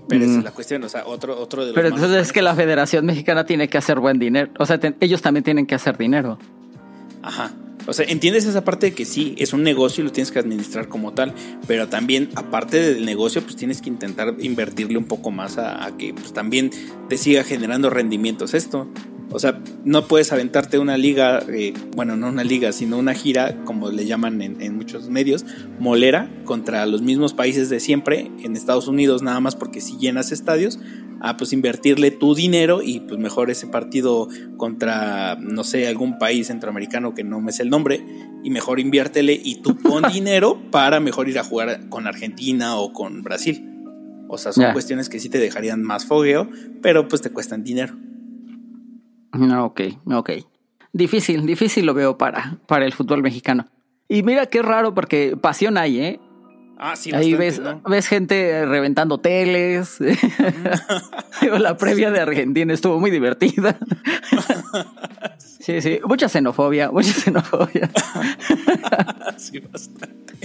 Pero 0.07 0.23
esa 0.23 0.33
es 0.33 0.39
mm. 0.39 0.43
la 0.43 0.51
cuestión, 0.51 0.83
o 0.83 0.89
sea, 0.89 1.05
otro, 1.05 1.39
otro 1.39 1.61
de 1.61 1.67
los 1.67 1.75
Pero 1.75 1.89
entonces 1.89 2.17
es 2.17 2.33
que 2.33 2.41
la 2.41 2.55
Federación 2.55 3.05
Mexicana 3.05 3.45
tiene 3.45 3.67
que 3.67 3.77
hacer 3.77 3.99
buen 3.99 4.17
dinero. 4.17 4.51
O 4.57 4.65
sea, 4.65 4.79
ellos 4.99 5.21
también 5.21 5.43
tienen 5.43 5.67
que 5.67 5.75
hacer 5.75 5.97
dinero. 5.97 6.39
Ajá. 7.21 7.51
O 7.89 7.93
sea, 7.93 8.05
entiendes 8.07 8.45
esa 8.45 8.63
parte 8.63 8.85
de 8.85 8.93
que 8.93 9.03
sí, 9.03 9.33
es 9.39 9.51
un 9.51 9.63
negocio 9.63 10.03
y 10.03 10.05
lo 10.05 10.11
tienes 10.11 10.31
que 10.31 10.37
administrar 10.37 10.89
como 10.89 11.13
tal, 11.13 11.33
pero 11.65 11.87
también, 11.87 12.29
aparte 12.35 12.79
del 12.79 13.03
negocio, 13.03 13.41
pues 13.41 13.55
tienes 13.55 13.81
que 13.81 13.89
intentar 13.89 14.35
invertirle 14.39 14.99
un 14.99 15.05
poco 15.05 15.31
más 15.31 15.57
a, 15.57 15.91
que 15.97 16.13
pues, 16.13 16.31
también 16.31 16.69
te 17.09 17.17
siga 17.17 17.43
generando 17.43 17.89
rendimientos 17.89 18.53
esto. 18.53 18.87
O 19.31 19.39
sea, 19.39 19.59
no 19.85 20.07
puedes 20.07 20.31
aventarte 20.31 20.77
una 20.77 20.97
liga, 20.97 21.43
eh, 21.51 21.73
bueno, 21.95 22.15
no 22.15 22.29
una 22.29 22.43
liga, 22.43 22.71
sino 22.73 22.97
una 22.97 23.15
gira, 23.15 23.63
como 23.65 23.89
le 23.89 24.05
llaman 24.05 24.43
en, 24.43 24.61
en, 24.61 24.75
muchos 24.75 25.09
medios, 25.09 25.45
molera 25.79 26.31
contra 26.45 26.85
los 26.85 27.01
mismos 27.01 27.33
países 27.33 27.69
de 27.69 27.79
siempre 27.79 28.31
en 28.43 28.55
Estados 28.55 28.87
Unidos, 28.87 29.23
nada 29.23 29.39
más 29.39 29.55
porque 29.55 29.81
si 29.81 29.97
llenas 29.97 30.31
estadios, 30.31 30.79
a 31.21 31.37
pues 31.37 31.53
invertirle 31.53 32.11
tu 32.11 32.35
dinero 32.35 32.81
y 32.81 33.01
pues 33.01 33.19
mejor 33.19 33.49
ese 33.49 33.67
partido 33.67 34.27
contra, 34.57 35.35
no 35.35 35.63
sé, 35.63 35.87
algún 35.87 36.17
país 36.17 36.47
centroamericano 36.47 37.13
que 37.13 37.23
no 37.23 37.41
me 37.41 37.51
sé 37.51 37.63
el 37.63 37.69
nombre, 37.69 37.78
y 38.43 38.49
mejor 38.49 38.79
inviértele 38.79 39.39
y 39.41 39.61
tú 39.61 39.75
pon 39.77 40.03
dinero 40.13 40.59
para 40.71 40.99
mejor 40.99 41.29
ir 41.29 41.39
a 41.39 41.43
jugar 41.43 41.89
con 41.89 42.07
Argentina 42.07 42.77
o 42.77 42.93
con 42.93 43.23
Brasil. 43.23 43.65
O 44.27 44.37
sea, 44.37 44.53
son 44.53 44.71
cuestiones 44.73 45.09
que 45.09 45.19
sí 45.19 45.27
te 45.29 45.39
dejarían 45.39 45.81
más 45.81 46.05
fogueo, 46.05 46.49
pero 46.83 47.07
pues 47.07 47.21
te 47.21 47.31
cuestan 47.31 47.63
dinero. 47.63 47.95
Ok, 49.31 49.81
ok. 50.05 50.29
Difícil, 50.93 51.45
difícil 51.45 51.85
lo 51.85 51.93
veo 51.93 52.17
para, 52.17 52.59
para 52.67 52.85
el 52.85 52.93
fútbol 52.93 53.23
mexicano. 53.23 53.67
Y 54.07 54.23
mira 54.23 54.45
qué 54.45 54.61
raro 54.61 54.93
porque 54.93 55.35
pasión 55.39 55.77
hay, 55.77 55.99
¿eh? 55.99 56.19
Ah, 56.81 56.95
sí, 56.95 57.13
Ahí 57.13 57.33
ves, 57.33 57.61
ves 57.89 58.07
gente 58.07 58.65
reventando 58.65 59.17
teles. 59.17 59.97
la 61.59 61.75
previa 61.75 62.09
de 62.09 62.21
Argentina 62.21 62.73
estuvo 62.73 63.01
muy 63.01 63.11
divertida. 63.11 63.77
sí, 65.37 65.81
sí, 65.81 65.99
mucha 66.05 66.29
xenofobia, 66.29 66.89
mucha 66.89 67.11
xenofobia. 67.11 67.89
sí, 69.37 69.59
bastante. 69.59 70.35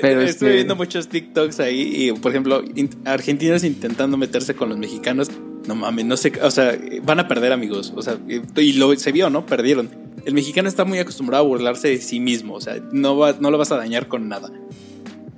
Pero 0.00 0.22
Estoy 0.22 0.24
este 0.24 0.50
viendo 0.50 0.74
muchos 0.74 1.08
TikToks 1.08 1.60
ahí 1.60 2.08
y, 2.08 2.12
por 2.12 2.32
ejemplo, 2.32 2.64
argentinos 3.04 3.62
intentando 3.62 4.16
meterse 4.16 4.54
con 4.54 4.70
los 4.70 4.78
mexicanos. 4.78 5.30
No 5.68 5.76
mames, 5.76 6.04
no 6.04 6.16
sé, 6.16 6.32
o 6.42 6.50
sea, 6.50 6.76
van 7.04 7.20
a 7.20 7.28
perder 7.28 7.52
amigos. 7.52 7.92
O 7.94 8.02
sea, 8.02 8.18
y 8.56 8.72
lo, 8.72 8.92
se 8.96 9.12
vio, 9.12 9.30
¿no? 9.30 9.46
Perdieron 9.46 10.01
el 10.24 10.34
mexicano 10.34 10.68
está 10.68 10.84
muy 10.84 10.98
acostumbrado 10.98 11.44
a 11.44 11.46
burlarse 11.46 11.88
de 11.88 11.98
sí 11.98 12.20
mismo, 12.20 12.54
o 12.54 12.60
sea, 12.60 12.76
no, 12.92 13.16
va, 13.16 13.34
no 13.38 13.50
lo 13.50 13.58
vas 13.58 13.72
a 13.72 13.76
dañar 13.76 14.08
con 14.08 14.28
nada. 14.28 14.50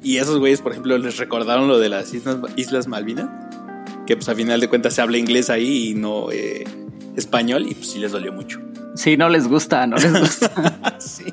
Y 0.02 0.18
esos 0.18 0.38
güeyes, 0.38 0.60
por 0.60 0.72
ejemplo, 0.72 0.96
les 0.98 1.16
recordaron 1.16 1.66
lo 1.66 1.78
de 1.78 1.88
las 1.88 2.12
Islas, 2.12 2.36
Islas 2.56 2.86
Malvinas, 2.88 3.28
que 4.06 4.16
pues 4.16 4.28
a 4.28 4.34
final 4.34 4.60
de 4.60 4.68
cuentas 4.68 4.94
se 4.94 5.00
habla 5.00 5.16
inglés 5.16 5.48
ahí 5.48 5.88
y 5.88 5.94
no 5.94 6.30
eh, 6.30 6.64
español, 7.16 7.66
y 7.68 7.74
pues 7.74 7.90
sí 7.90 7.98
les 7.98 8.12
dolió 8.12 8.32
mucho. 8.32 8.60
Sí, 8.94 9.16
no 9.16 9.28
les 9.28 9.48
gusta, 9.48 9.86
no 9.86 9.96
les 9.96 10.12
gusta. 10.12 10.96
sí. 10.98 11.24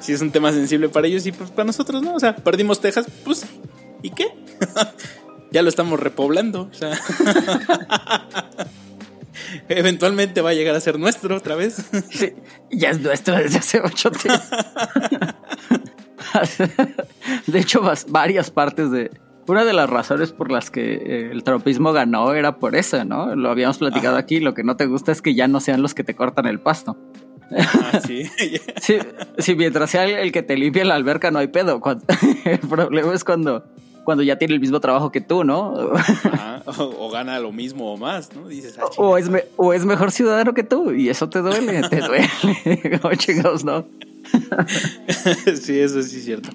Sí, 0.00 0.12
es 0.12 0.20
un 0.20 0.30
tema 0.30 0.52
sensible 0.52 0.88
para 0.88 1.06
ellos 1.06 1.26
y 1.26 1.32
pues 1.32 1.50
para 1.50 1.64
nosotros, 1.64 2.02
¿no? 2.02 2.14
O 2.14 2.20
sea, 2.20 2.36
perdimos 2.36 2.80
Texas, 2.80 3.06
pues, 3.24 3.46
¿y 4.02 4.10
qué? 4.10 4.26
ya 5.52 5.62
lo 5.62 5.68
estamos 5.68 5.98
repoblando, 6.00 6.68
o 6.70 6.74
sea. 6.74 6.92
eventualmente 9.68 10.40
va 10.40 10.50
a 10.50 10.54
llegar 10.54 10.74
a 10.74 10.80
ser 10.80 10.98
nuestro 10.98 11.36
otra 11.36 11.54
vez. 11.56 11.90
Sí, 12.10 12.32
ya 12.70 12.90
es 12.90 13.00
nuestro 13.00 13.36
desde 13.36 13.58
hace 13.58 13.80
ocho 13.80 14.10
días. 14.10 14.50
de 17.46 17.58
hecho, 17.58 17.82
varias 18.08 18.50
partes 18.50 18.90
de... 18.90 19.10
Una 19.46 19.64
de 19.64 19.72
las 19.74 19.90
razones 19.90 20.32
por 20.32 20.50
las 20.50 20.70
que 20.70 20.94
eh, 20.94 21.30
el 21.30 21.42
tropismo 21.42 21.92
ganó 21.92 22.32
era 22.32 22.56
por 22.58 22.76
eso, 22.76 23.04
¿no? 23.04 23.34
Lo 23.34 23.50
habíamos 23.50 23.78
platicado 23.78 24.16
aquí. 24.16 24.40
Lo 24.40 24.54
que 24.54 24.64
no 24.64 24.76
te 24.76 24.86
gusta 24.86 25.12
es 25.12 25.20
que 25.20 25.34
ya 25.34 25.48
no 25.48 25.60
sean 25.60 25.82
los 25.82 25.92
que 25.92 26.02
te 26.02 26.14
cortan 26.14 26.46
el 26.46 26.60
pasto. 26.60 26.96
Ah, 27.54 28.00
sí. 28.04 28.24
sí. 29.38 29.54
mientras 29.54 29.90
sea 29.90 30.04
el, 30.04 30.32
que 30.32 30.42
te 30.42 30.56
limpia 30.56 30.84
la 30.84 30.94
alberca 30.94 31.30
no 31.30 31.40
hay 31.40 31.48
pedo. 31.48 31.80
el 32.44 32.58
problema 32.60 33.12
es 33.12 33.22
cuando 33.22 33.64
cuando 34.04 34.22
ya 34.22 34.36
tiene 34.36 34.54
el 34.54 34.60
mismo 34.60 34.80
trabajo 34.80 35.10
que 35.10 35.20
tú, 35.20 35.44
¿no? 35.44 35.72
o, 36.66 37.10
gana 37.10 37.38
lo 37.40 37.52
mismo 37.52 37.92
o 37.92 37.96
más, 37.96 38.34
¿no? 38.34 38.48
Dices, 38.48 38.78
ah, 38.78 38.84
o, 38.96 39.18
es 39.18 39.30
o 39.56 39.72
es 39.72 39.84
mejor 39.84 40.12
ciudadano 40.12 40.54
que 40.54 40.62
tú 40.62 40.92
y 40.92 41.08
eso 41.08 41.28
te 41.28 41.40
duele, 41.40 41.82
te 41.88 42.00
duele. 42.00 42.98
Como 43.02 43.14
chingados, 43.14 43.64
¿no? 43.64 43.86
sí, 45.56 45.78
eso 45.78 46.02
sí 46.02 46.16
es 46.18 46.24
cierto. 46.24 46.50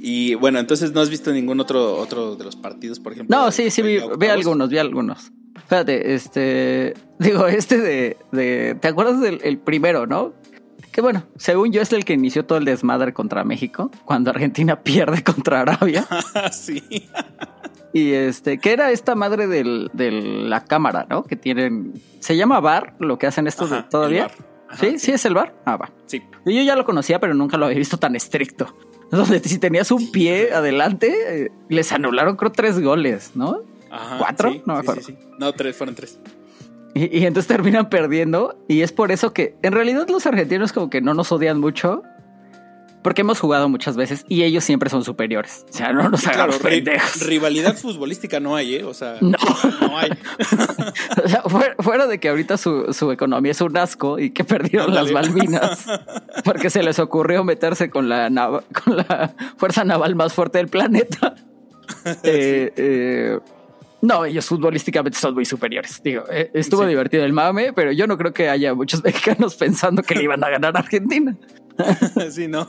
Y 0.00 0.34
bueno, 0.34 0.58
entonces 0.58 0.92
no 0.92 1.00
has 1.00 1.08
visto 1.08 1.32
ningún 1.32 1.60
otro 1.60 1.96
otro 1.96 2.36
de 2.36 2.44
los 2.44 2.56
partidos, 2.56 3.00
por 3.00 3.12
ejemplo. 3.12 3.36
No, 3.36 3.50
sí, 3.50 3.70
sí, 3.70 3.80
vi, 3.80 3.98
algunos, 4.28 4.68
vi 4.68 4.78
algunos. 4.78 5.32
Espérate, 5.56 6.14
este, 6.14 6.94
digo, 7.18 7.46
este 7.46 7.78
de, 7.78 8.16
de 8.32 8.76
¿te 8.80 8.88
acuerdas 8.88 9.20
del 9.20 9.40
el 9.42 9.56
primero, 9.56 10.06
no? 10.06 10.34
Que 10.94 11.00
bueno, 11.00 11.24
según 11.36 11.72
yo 11.72 11.82
es 11.82 11.92
el 11.92 12.04
que 12.04 12.12
inició 12.12 12.46
todo 12.46 12.56
el 12.56 12.64
desmadre 12.64 13.12
contra 13.12 13.42
México, 13.42 13.90
cuando 14.04 14.30
Argentina 14.30 14.80
pierde 14.84 15.24
contra 15.24 15.62
Arabia. 15.62 16.06
sí. 16.52 16.84
Y 17.92 18.12
este, 18.12 18.58
que 18.58 18.72
era 18.72 18.92
esta 18.92 19.16
madre 19.16 19.48
de 19.48 20.10
la 20.12 20.62
cámara, 20.62 21.04
¿no? 21.10 21.24
Que 21.24 21.34
tienen. 21.34 22.00
Se 22.20 22.36
llama 22.36 22.60
bar, 22.60 22.94
lo 23.00 23.18
que 23.18 23.26
hacen 23.26 23.48
estos 23.48 23.70
todavía. 23.90 24.30
¿Sí? 24.78 25.00
¿Sí? 25.00 25.10
es 25.10 25.24
el 25.24 25.34
bar? 25.34 25.56
Ah, 25.64 25.76
va. 25.76 25.90
Sí. 26.06 26.22
Yo 26.46 26.62
ya 26.62 26.76
lo 26.76 26.84
conocía, 26.84 27.18
pero 27.18 27.34
nunca 27.34 27.56
lo 27.56 27.66
había 27.66 27.78
visto 27.78 27.98
tan 27.98 28.14
estricto. 28.14 28.76
Donde 29.10 29.40
si 29.40 29.58
tenías 29.58 29.90
un 29.90 30.12
pie 30.12 30.52
adelante, 30.52 31.12
eh, 31.26 31.50
les 31.68 31.90
anularon 31.90 32.36
creo 32.36 32.52
tres 32.52 32.80
goles, 32.80 33.32
¿no? 33.34 33.62
Ajá, 33.90 34.18
¿Cuatro? 34.18 34.54
no 34.64 34.74
me 34.74 34.80
acuerdo. 34.80 35.02
no, 35.40 35.52
tres, 35.54 35.76
fueron 35.76 35.96
tres. 35.96 36.20
Y, 37.12 37.26
entonces 37.26 37.48
terminan 37.48 37.88
perdiendo. 37.88 38.56
Y 38.68 38.82
es 38.82 38.92
por 38.92 39.12
eso 39.12 39.32
que 39.32 39.56
en 39.62 39.72
realidad 39.72 40.08
los 40.08 40.26
argentinos 40.26 40.72
como 40.72 40.90
que 40.90 41.00
no 41.00 41.14
nos 41.14 41.32
odian 41.32 41.60
mucho. 41.60 42.02
Porque 43.02 43.20
hemos 43.20 43.38
jugado 43.38 43.68
muchas 43.68 43.98
veces 43.98 44.24
y 44.30 44.44
ellos 44.44 44.64
siempre 44.64 44.88
son 44.88 45.04
superiores. 45.04 45.66
O 45.68 45.72
sea, 45.74 45.92
no 45.92 46.08
nos 46.08 46.26
hagamos 46.26 46.56
pendejos. 46.56 47.26
Rivalidad 47.26 47.76
futbolística 47.76 48.40
no 48.40 48.56
hay, 48.56 48.76
¿eh? 48.76 48.84
O 48.84 48.94
sea, 48.94 49.18
no, 49.20 49.36
hay. 49.98 50.10
o 51.22 51.28
sea, 51.28 51.42
fuera, 51.80 52.06
de 52.06 52.18
que 52.18 52.30
ahorita 52.30 52.56
su, 52.56 53.10
economía 53.12 53.52
es 53.52 53.60
un 53.60 53.76
asco 53.76 54.18
y 54.18 54.30
que 54.30 54.44
perdieron 54.44 54.94
las 54.94 55.12
Malvinas 55.12 55.84
porque 56.44 56.70
se 56.70 56.82
les 56.82 56.98
ocurrió 56.98 57.44
meterse 57.44 57.90
con 57.90 58.08
la, 58.08 58.30
con 58.82 58.96
la 58.96 59.34
fuerza 59.58 59.84
naval 59.84 60.14
más 60.14 60.32
fuerte 60.32 60.56
del 60.56 60.68
planeta. 60.68 61.34
Eh, 62.22 62.72
eh, 62.74 63.38
no, 64.04 64.26
ellos 64.26 64.44
futbolísticamente 64.44 65.18
son 65.18 65.32
muy 65.32 65.46
superiores. 65.46 66.02
Digo, 66.04 66.24
eh, 66.30 66.50
estuvo 66.52 66.84
divertido 66.84 67.24
el 67.24 67.32
mame, 67.32 67.72
pero 67.72 67.90
yo 67.90 68.06
no 68.06 68.18
creo 68.18 68.34
que 68.34 68.50
haya 68.50 68.74
muchos 68.74 69.02
mexicanos 69.04 69.54
pensando 69.54 70.02
que 70.02 70.14
le 70.14 70.24
iban 70.24 70.44
a 70.44 70.50
ganar 70.50 70.76
a 70.76 70.80
Argentina. 70.80 71.34
sí, 72.30 72.46
no. 72.46 72.68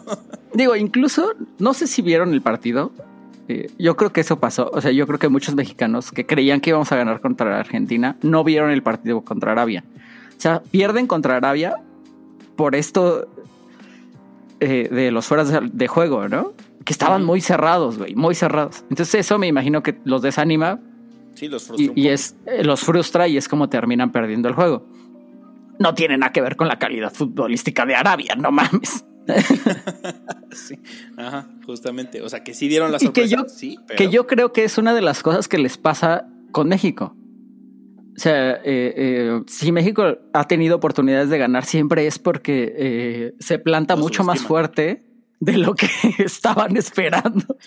Digo, 0.54 0.78
incluso, 0.78 1.34
no 1.60 1.74
sé 1.74 1.88
si 1.88 2.02
vieron 2.02 2.32
el 2.32 2.42
partido. 2.42 2.94
Eh, 3.50 3.70
yo 3.78 3.98
creo 3.98 4.14
que 4.14 4.22
eso 4.22 4.40
pasó. 4.40 4.72
O 4.74 4.80
sea, 4.80 4.92
yo 4.92 5.06
creo 5.08 5.20
que 5.20 5.28
muchos 5.28 5.56
mexicanos 5.56 6.14
que 6.14 6.26
creían 6.26 6.62
que 6.62 6.70
íbamos 6.70 6.90
a 6.94 6.96
ganar 6.96 7.20
contra 7.20 7.60
Argentina 7.60 8.16
no 8.22 8.46
vieron 8.46 8.72
el 8.72 8.82
partido 8.82 9.20
contra 9.20 9.52
Arabia. 9.52 9.84
O 10.38 10.42
sea, 10.42 10.64
pierden 10.64 11.06
contra 11.06 11.36
Arabia 11.36 11.76
por 12.56 12.76
esto 12.76 13.28
eh, 14.62 14.88
de 14.90 15.12
los 15.12 15.26
fueras 15.26 15.52
de 15.62 15.88
juego, 15.88 16.30
¿no? 16.30 16.54
Que 16.86 16.94
estaban 16.94 17.26
muy 17.26 17.42
cerrados, 17.42 17.98
güey, 17.98 18.16
muy 18.16 18.36
cerrados. 18.36 18.86
Entonces 18.90 19.16
eso 19.16 19.38
me 19.38 19.48
imagino 19.48 19.84
que 19.84 20.00
los 20.06 20.22
desanima 20.22 20.80
Sí, 21.36 21.48
los 21.48 21.64
frustra. 21.64 21.94
Y, 21.96 22.08
es, 22.08 22.36
eh, 22.46 22.64
los 22.64 22.82
frustra 22.82 23.28
y 23.28 23.38
es 23.38 23.48
como 23.48 23.70
terminan 23.70 24.12
perdiendo 24.12 24.50
el 24.50 24.56
juego. 24.56 24.88
No 25.80 25.94
tiene 25.94 26.18
nada 26.18 26.32
que 26.32 26.42
ver 26.42 26.56
con 26.56 26.68
la 26.68 26.80
calidad 26.80 27.14
futbolística 27.14 27.86
de 27.86 27.96
Arabia, 27.96 28.36
no 28.36 28.52
mames. 28.52 29.06
sí, 30.52 30.80
ajá, 31.18 31.50
justamente. 31.66 32.22
O 32.22 32.30
sea, 32.30 32.44
que 32.44 32.54
sí 32.54 32.68
dieron 32.68 32.92
la 32.92 33.00
sorpresa. 33.00 33.38
Que 33.38 33.44
yo, 33.44 33.50
sí, 33.50 33.78
que 33.98 34.10
yo 34.10 34.28
creo 34.28 34.54
que 34.54 34.64
es 34.64 34.78
una 34.78 34.94
de 34.94 35.02
las 35.02 35.22
cosas 35.22 35.48
que 35.48 35.58
les 35.58 35.78
pasa 35.78 36.28
con 36.52 36.70
México. 36.70 37.16
O 38.16 38.20
sea, 38.20 38.54
eh, 38.54 38.94
eh, 38.96 39.42
si 39.48 39.74
México 39.74 40.04
ha 40.32 40.48
tenido 40.48 40.78
oportunidades 40.78 41.30
de 41.30 41.38
ganar, 41.38 41.66
siempre 41.66 42.08
es 42.08 42.18
porque 42.18 43.34
se 43.40 43.60
planta 43.60 43.98
mucho 43.98 44.24
más 44.24 44.42
fuerte 44.42 45.06
de 45.40 45.58
lo 45.58 45.76
que 45.76 45.90
estaban 46.20 46.78
esperando. 46.78 47.58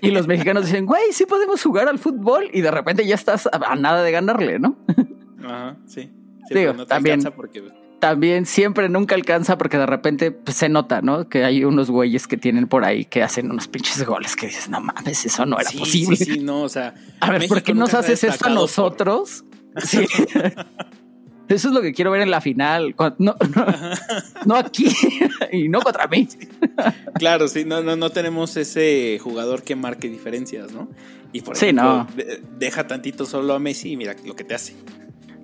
Y 0.00 0.10
los 0.10 0.26
mexicanos 0.26 0.66
dicen, 0.66 0.86
güey, 0.86 1.12
sí 1.12 1.26
podemos 1.26 1.62
jugar 1.62 1.88
al 1.88 1.98
fútbol 1.98 2.48
y 2.52 2.60
de 2.60 2.70
repente 2.70 3.06
ya 3.06 3.14
estás 3.14 3.48
a, 3.50 3.74
nada 3.76 4.02
de 4.02 4.12
ganarle, 4.12 4.58
¿no? 4.58 4.78
Ajá, 5.44 5.76
sí. 5.86 6.10
también, 6.88 7.20
también 7.98 8.46
siempre 8.46 8.88
nunca 8.88 9.14
alcanza 9.14 9.58
porque 9.58 9.78
de 9.78 9.86
repente 9.86 10.30
pues, 10.30 10.56
se 10.56 10.68
nota, 10.68 11.02
¿no? 11.02 11.28
Que 11.28 11.44
hay 11.44 11.64
unos 11.64 11.90
güeyes 11.90 12.26
que 12.26 12.36
tienen 12.36 12.68
por 12.68 12.84
ahí 12.84 13.04
que 13.04 13.22
hacen 13.22 13.50
unos 13.50 13.68
pinches 13.68 14.04
goles 14.04 14.36
que 14.36 14.46
dices, 14.46 14.68
no 14.68 14.80
mames, 14.80 15.26
eso 15.26 15.44
no 15.46 15.58
era 15.58 15.70
posible. 15.70 16.16
Sí, 16.16 16.38
no, 16.40 16.62
o 16.62 16.68
sea. 16.68 16.94
A 17.20 17.30
ver, 17.30 17.48
¿por 17.48 17.62
qué 17.62 17.74
nos 17.74 17.94
haces 17.94 18.22
esto 18.24 18.46
a 18.46 18.50
nosotros? 18.50 19.44
Sí. 19.82 20.06
Eso 21.48 21.68
es 21.68 21.74
lo 21.74 21.80
que 21.80 21.92
quiero 21.92 22.10
ver 22.10 22.22
en 22.22 22.30
la 22.30 22.40
final. 22.40 22.94
No, 23.18 23.34
no, 24.44 24.56
aquí 24.56 24.88
y 25.52 25.68
no 25.68 25.80
contra 25.80 26.06
mí. 26.06 26.28
Claro, 27.18 27.48
sí, 27.48 27.64
no, 27.64 27.82
no, 27.82 27.96
no 27.96 28.10
tenemos 28.10 28.56
ese 28.56 29.18
jugador 29.22 29.62
que 29.62 29.74
marque 29.74 30.08
diferencias, 30.08 30.72
¿no? 30.72 30.88
Y 31.32 31.40
por 31.40 31.56
sí, 31.56 31.72
no. 31.72 32.06
deja 32.58 32.86
tantito 32.86 33.24
solo 33.24 33.54
a 33.54 33.58
Messi 33.58 33.92
y 33.92 33.96
mira 33.96 34.14
lo 34.24 34.36
que 34.36 34.44
te 34.44 34.54
hace. 34.54 34.74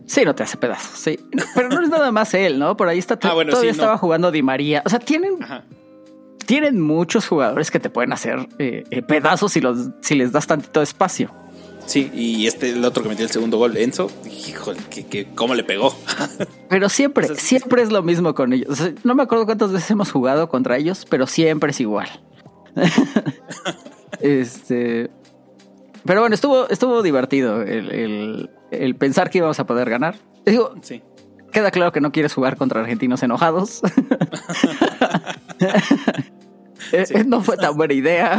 Sí, 0.06 0.24
no 0.24 0.34
te 0.34 0.42
hace 0.42 0.58
pedazos, 0.58 0.98
sí. 0.98 1.18
Pero 1.54 1.70
no 1.70 1.80
es 1.80 1.88
nada 1.88 2.12
más 2.12 2.34
él, 2.34 2.58
¿no? 2.58 2.76
Por 2.76 2.88
ahí 2.88 2.98
está 2.98 3.14
ah, 3.14 3.18
todavía 3.18 3.70
estaba 3.70 3.96
jugando 3.96 4.30
Di 4.30 4.42
María. 4.42 4.82
O 4.84 4.90
sea, 4.90 4.98
tienen, 4.98 5.38
tienen 6.44 6.80
muchos 6.80 7.26
jugadores 7.26 7.70
que 7.70 7.80
te 7.80 7.88
pueden 7.88 8.12
hacer 8.12 8.46
eh, 8.58 8.84
eh, 8.90 9.02
pedazos 9.02 9.52
si, 9.52 9.60
los, 9.60 9.90
si 10.00 10.14
les 10.14 10.32
das 10.32 10.46
tantito 10.46 10.82
espacio. 10.82 11.30
Sí, 11.86 12.10
y 12.14 12.46
este, 12.46 12.70
el 12.70 12.84
otro 12.84 13.02
que 13.02 13.08
metió 13.08 13.24
el 13.24 13.30
segundo 13.30 13.58
gol, 13.58 13.76
Enzo, 13.76 14.10
híjole, 14.24 14.80
que, 14.88 15.28
cómo 15.34 15.54
le 15.54 15.64
pegó. 15.64 15.94
Pero 16.68 16.88
siempre, 16.88 17.36
siempre 17.36 17.82
es 17.82 17.90
lo 17.90 18.02
mismo 18.02 18.34
con 18.34 18.52
ellos. 18.52 18.78
no 19.04 19.14
me 19.14 19.22
acuerdo 19.22 19.46
cuántas 19.46 19.72
veces 19.72 19.90
hemos 19.90 20.10
jugado 20.10 20.48
contra 20.48 20.76
ellos, 20.76 21.06
pero 21.08 21.26
siempre 21.26 21.72
es 21.72 21.80
igual. 21.80 22.08
este. 24.20 25.10
Pero 26.04 26.20
bueno, 26.20 26.34
estuvo, 26.34 26.68
estuvo 26.68 27.02
divertido 27.02 27.62
el, 27.62 28.48
pensar 28.98 29.30
que 29.30 29.38
íbamos 29.38 29.60
a 29.60 29.66
poder 29.66 29.90
ganar. 29.90 30.16
Digo, 30.46 30.74
sí. 30.80 31.02
queda 31.52 31.70
claro 31.70 31.92
que 31.92 32.00
no 32.00 32.10
quieres 32.10 32.32
jugar 32.32 32.56
contra 32.56 32.80
argentinos 32.80 33.22
enojados. 33.22 33.82
Eh, 36.92 37.24
no 37.26 37.42
fue 37.42 37.56
tan 37.56 37.76
buena 37.76 37.94
idea. 37.94 38.38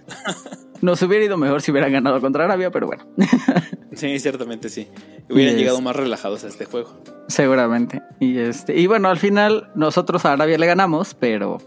Nos 0.82 1.02
hubiera 1.02 1.24
ido 1.24 1.36
mejor 1.36 1.60
si 1.60 1.70
hubieran 1.70 1.92
ganado 1.92 2.20
contra 2.20 2.44
Arabia, 2.44 2.70
pero 2.70 2.86
bueno. 2.86 3.04
sí, 3.92 4.18
ciertamente 4.18 4.68
sí. 4.68 4.88
Hubieran 5.28 5.56
llegado 5.56 5.80
más 5.80 5.94
relajados 5.94 6.44
a 6.44 6.48
este 6.48 6.64
juego. 6.64 6.90
Seguramente. 7.28 8.02
Y 8.18 8.38
este, 8.38 8.78
y 8.78 8.86
bueno, 8.86 9.08
al 9.08 9.18
final 9.18 9.70
nosotros 9.74 10.24
a 10.24 10.32
Arabia 10.32 10.56
le 10.56 10.66
ganamos, 10.66 11.14
pero 11.14 11.58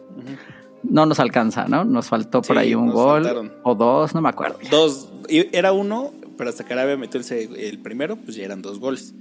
no 0.83 1.05
nos 1.05 1.19
alcanza, 1.19 1.67
¿no? 1.67 1.85
Nos 1.85 2.07
faltó 2.07 2.41
por 2.41 2.57
ahí 2.57 2.73
un 2.73 2.91
gol 2.91 3.51
o 3.63 3.75
dos, 3.75 4.15
no 4.15 4.21
me 4.21 4.29
acuerdo. 4.29 4.57
Dos, 4.71 5.09
era 5.29 5.71
uno, 5.71 6.11
pero 6.37 6.49
hasta 6.49 6.65
que 6.65 6.73
Arabia 6.73 6.97
metió 6.97 7.21
el, 7.29 7.79
primero, 7.79 8.15
pues 8.15 8.35
ya 8.35 8.45
eran 8.45 8.61
dos 8.61 8.79
goles. 8.79 9.13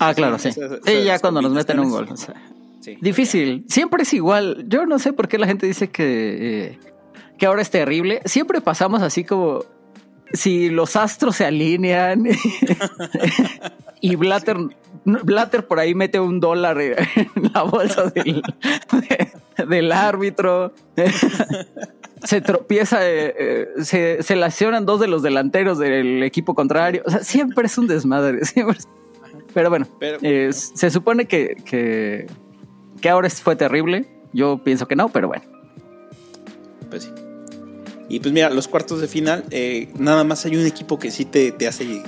ah, 0.00 0.14
claro, 0.14 0.38
sí. 0.38 0.52
sí, 0.52 1.04
ya 1.04 1.18
cuando 1.18 1.42
nos 1.42 1.52
meten 1.52 1.80
un 1.80 1.90
gol. 1.90 2.08
Difícil. 3.00 3.64
Siempre 3.68 4.02
es 4.02 4.12
igual. 4.14 4.64
Yo 4.68 4.86
no 4.86 4.98
sé 4.98 5.12
por 5.12 5.28
qué 5.28 5.38
la 5.38 5.46
gente 5.46 5.66
dice 5.66 5.88
que 5.88 6.66
eh, 6.66 6.78
que 7.38 7.46
ahora 7.46 7.62
es 7.62 7.70
terrible. 7.70 8.20
Siempre 8.24 8.60
pasamos 8.60 9.02
así 9.02 9.24
como 9.24 9.64
si 10.32 10.68
los 10.68 10.96
astros 10.96 11.36
se 11.36 11.46
alinean 11.46 12.26
y 14.00 14.16
Blatter, 14.16 14.58
Blatter 15.04 15.66
por 15.66 15.78
ahí 15.78 15.94
mete 15.94 16.20
un 16.20 16.38
dólar 16.40 16.78
en 16.80 16.98
la 17.54 17.62
bolsa 17.62 18.10
del, 18.10 18.42
del 19.68 19.92
árbitro. 19.92 20.74
se 22.24 22.40
tropieza, 22.40 23.08
eh, 23.08 23.34
eh, 23.38 23.68
se, 23.82 24.22
se 24.22 24.36
lesionan 24.36 24.84
dos 24.84 25.00
de 25.00 25.06
los 25.06 25.22
delanteros 25.22 25.78
del 25.78 26.22
equipo 26.22 26.54
contrario. 26.54 27.02
O 27.06 27.10
sea, 27.10 27.22
siempre 27.22 27.66
es 27.66 27.78
un 27.78 27.86
desmadre. 27.86 28.40
Pero 29.54 29.70
bueno, 29.70 29.86
eh, 30.00 30.50
se 30.52 30.90
supone 30.90 31.26
que, 31.26 31.56
que, 31.64 32.26
que 32.98 33.08
ahora 33.08 33.30
fue 33.30 33.56
terrible. 33.56 34.06
Yo 34.32 34.62
pienso 34.62 34.86
que 34.86 34.96
no, 34.96 35.08
pero 35.08 35.28
bueno. 35.28 35.44
Pues 36.90 37.04
sí. 37.04 37.12
Y 38.08 38.20
pues 38.20 38.32
mira, 38.32 38.50
los 38.50 38.68
cuartos 38.68 39.00
de 39.00 39.08
final, 39.08 39.44
eh, 39.50 39.92
nada 39.98 40.24
más 40.24 40.44
hay 40.46 40.56
un 40.56 40.66
equipo 40.66 40.98
que 40.98 41.10
sí 41.10 41.24
te, 41.24 41.54
hace 41.66 42.02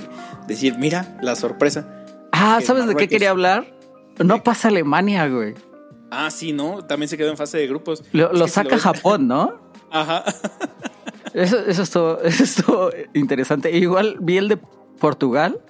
decir, 0.47 0.77
mira, 0.77 1.17
la 1.21 1.35
sorpresa. 1.35 2.05
Ah, 2.31 2.59
¿sabes 2.63 2.87
de 2.87 2.95
qué 2.95 3.07
quería 3.07 3.29
hablar? 3.29 3.71
No 4.23 4.43
pasa 4.43 4.69
Alemania, 4.69 5.27
güey. 5.27 5.53
Ah, 6.09 6.29
sí, 6.31 6.53
¿no? 6.53 6.83
También 6.83 7.07
se 7.07 7.17
quedó 7.17 7.29
en 7.29 7.37
fase 7.37 7.57
de 7.57 7.67
grupos. 7.67 8.03
Lo, 8.11 8.47
saca 8.47 8.77
Japón, 8.77 9.27
¿no? 9.27 9.59
Ajá. 9.91 10.23
Eso, 11.33 11.59
eso, 11.65 11.83
estuvo, 11.83 12.19
eso 12.21 12.89
interesante. 13.13 13.71
Igual 13.71 14.17
vi 14.19 14.35
el 14.35 14.49
de 14.49 14.59
Portugal, 14.99 15.61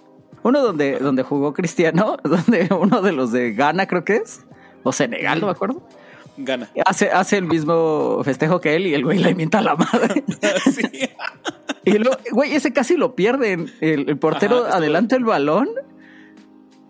uno 0.42 0.62
donde, 0.62 0.98
donde 0.98 1.22
jugó 1.22 1.54
Cristiano, 1.54 2.18
donde 2.24 2.68
uno 2.74 3.04
de 3.04 3.12
los 3.12 3.32
de 3.32 3.54
Ghana 3.54 3.88
creo 3.88 4.04
que 4.04 4.16
es, 4.18 4.42
o 4.84 4.92
Senegal, 4.92 5.40
no 5.40 5.48
me 5.48 5.52
acuerdo 5.52 5.82
gana. 6.38 6.70
Hace, 6.86 7.10
hace 7.10 7.38
el 7.38 7.46
mismo 7.46 8.22
festejo 8.24 8.62
que 8.62 8.76
él 8.76 8.88
y 8.88 8.94
el 8.94 9.04
güey 9.04 9.20
le 9.20 9.36
mienta 9.36 9.60
a 9.60 9.62
la 9.62 9.76
madre. 9.76 10.24
sí. 10.72 10.82
Y 11.84 11.98
luego, 11.98 12.16
güey, 12.32 12.54
ese 12.54 12.74
casi 12.74 12.96
lo 12.96 13.16
pierden. 13.16 13.72
El, 13.82 14.16
portero 14.20 14.68
adelanta 14.68 15.16
el 15.16 15.26
balón 15.26 15.68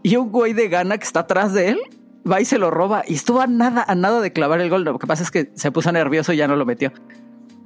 y 0.04 0.18
un 0.18 0.34
güey 0.34 0.52
de 0.52 0.68
gana 0.68 0.98
que 0.98 1.06
está 1.06 1.22
atrás 1.22 1.54
de 1.54 1.70
él 1.70 1.80
va 2.30 2.42
y 2.42 2.46
se 2.46 2.58
lo 2.58 2.72
roba. 2.72 3.04
Y 3.08 3.14
estuvo 3.14 3.40
a 3.40 3.48
nada, 3.48 3.86
a 3.88 3.96
nada 3.96 4.20
de 4.20 4.34
clavar 4.34 4.60
el 4.60 4.70
gol. 4.70 4.84
Lo 4.84 5.00
que 5.00 5.08
pasa 5.08 5.24
es 5.24 5.32
que 5.32 5.50
se 5.56 5.72
puso 5.72 5.94
nervioso 5.94 6.34
y 6.34 6.38
ya 6.38 6.50
no 6.50 6.58
lo 6.58 6.66
metió. 6.66 6.92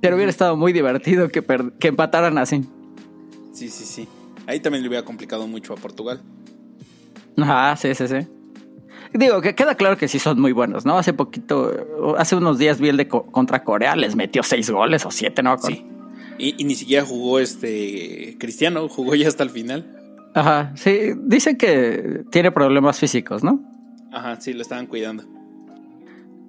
Pero 0.02 0.18
hubiera 0.18 0.30
estado 0.30 0.56
muy 0.56 0.72
divertido 0.72 1.30
que, 1.30 1.44
que 1.80 1.88
empataran 1.88 2.38
así. 2.38 2.64
Sí, 3.54 3.70
sí, 3.70 3.86
sí. 3.86 4.08
Ahí 4.46 4.60
también 4.60 4.84
le 4.84 4.90
hubiera 4.90 5.04
complicado 5.04 5.48
mucho 5.48 5.74
a 5.74 5.78
Portugal. 5.78 6.22
Ajá, 7.38 7.76
sí, 7.76 7.96
sí, 7.96 8.08
sí. 8.08 8.28
Digo, 9.18 9.42
que 9.42 9.56
queda 9.56 9.76
claro 9.76 9.98
que 9.98 10.08
sí 10.08 10.20
son 10.20 10.42
muy 10.42 10.52
buenos, 10.52 10.86
¿no? 10.86 10.98
Hace 10.98 11.14
poquito, 11.14 12.16
hace 12.18 12.36
unos 12.36 12.58
días 12.58 12.80
vi 12.82 12.90
el 12.90 12.98
de 12.98 13.08
contra 13.08 13.64
Corea, 13.64 13.96
les 13.96 14.16
metió 14.16 14.44
seis 14.44 14.70
goles 14.70 15.06
o 15.06 15.12
siete, 15.12 15.42
¿no? 15.42 15.58
Sí. 15.58 15.86
Y, 16.38 16.64
ni 16.66 16.76
siquiera 16.76 17.06
jugó 17.06 17.40
este 17.40 18.36
Cristiano, 18.38 18.90
jugó 18.90 19.16
ya 19.16 19.30
hasta 19.30 19.44
el 19.44 19.50
final. 19.50 19.92
Ajá, 20.34 20.74
sí, 20.76 21.14
dicen 21.24 21.58
que 21.58 22.24
tiene 22.30 22.52
problemas 22.52 23.00
físicos, 23.00 23.42
¿no? 23.42 23.64
Ajá, 24.12 24.40
sí, 24.42 24.52
lo 24.52 24.62
estaban 24.62 24.88
cuidando. 24.88 25.24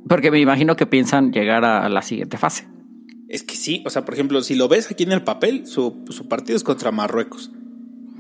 Porque 0.08 0.32
me 0.32 0.40
imagino 0.40 0.74
que 0.74 0.86
piensan 0.86 1.30
llegar 1.30 1.64
a 1.64 1.88
la 1.88 2.02
siguiente 2.02 2.36
fase. 2.36 2.66
Es 3.28 3.42
que 3.42 3.54
sí, 3.54 3.82
o 3.86 3.90
sea, 3.90 4.04
por 4.04 4.14
ejemplo, 4.14 4.42
si 4.42 4.56
lo 4.56 4.68
ves 4.68 4.90
aquí 4.90 5.04
en 5.04 5.12
el 5.12 5.22
papel, 5.22 5.66
su, 5.66 6.04
su 6.10 6.28
partido 6.28 6.56
es 6.56 6.64
contra 6.64 6.90
Marruecos. 6.90 7.50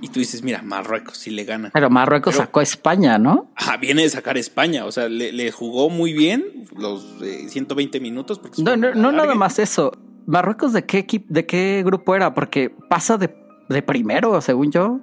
Y 0.06 0.08
tú 0.08 0.20
dices, 0.20 0.44
mira, 0.44 0.62
Marruecos 0.62 1.18
sí 1.18 1.30
le 1.30 1.42
gana. 1.42 1.70
Pero 1.74 1.90
Marruecos 1.90 2.36
sacó 2.36 2.60
a 2.60 2.62
España, 2.62 3.18
¿no? 3.18 3.50
Ajá, 3.56 3.76
viene 3.76 4.02
de 4.02 4.08
sacar 4.08 4.38
España. 4.38 4.84
O 4.84 4.92
sea, 4.92 5.08
le, 5.08 5.50
jugó 5.50 5.90
muy 5.90 6.12
bien 6.12 6.64
los 6.76 7.04
120 7.48 7.98
eh, 7.98 8.00
minutos. 8.00 8.40
no, 8.58 8.76
no, 8.76 8.94
no 8.94 9.10
nada 9.10 9.34
más 9.34 9.58
eso. 9.58 9.90
¿Marruecos 10.24 10.72
de 10.72 10.84
qué 10.84 10.98
equipo, 10.98 11.26
de 11.28 11.44
qué 11.44 11.82
grupo 11.84 12.14
era? 12.14 12.34
Porque 12.34 12.70
pasa 12.88 13.18
de, 13.18 13.82
primero, 13.82 14.40
según 14.40 14.70
yo. 14.70 15.00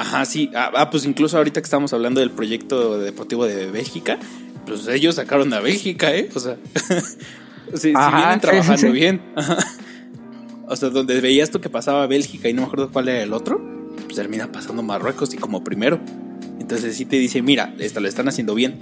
Ajá, 0.00 0.24
sí. 0.24 0.50
Ah, 0.56 0.72
ah, 0.74 0.90
pues 0.90 1.04
incluso 1.04 1.36
ahorita 1.36 1.60
que 1.60 1.66
estamos 1.66 1.92
hablando 1.92 2.18
del 2.18 2.32
proyecto 2.32 2.98
deportivo 2.98 3.46
de 3.46 3.70
Bélgica, 3.70 4.18
pues 4.66 4.88
ellos 4.88 5.14
sacaron 5.14 5.54
a 5.54 5.60
Bélgica, 5.60 6.12
¿eh? 6.12 6.30
O 6.34 6.40
sea, 6.40 6.56
sí, 7.74 7.92
vienen 7.94 8.40
trabajando 8.40 8.90
bien. 8.90 9.22
O 10.68 10.74
sea, 10.74 10.88
donde 10.88 11.20
veías 11.20 11.50
tú 11.50 11.60
que 11.60 11.70
pasaba 11.70 12.06
Bélgica 12.06 12.48
y 12.48 12.52
no 12.52 12.62
me 12.62 12.66
acuerdo 12.66 12.90
cuál 12.90 13.08
era 13.08 13.22
el 13.22 13.32
otro, 13.32 13.60
pues 14.06 14.16
termina 14.16 14.50
pasando 14.50 14.82
Marruecos 14.82 15.34
y 15.34 15.36
como 15.36 15.62
primero. 15.62 16.00
Entonces 16.58 16.96
sí 16.96 17.04
te 17.04 17.16
dice, 17.16 17.42
mira, 17.42 17.74
esto 17.78 18.00
lo 18.00 18.08
están 18.08 18.28
haciendo 18.28 18.54
bien. 18.54 18.78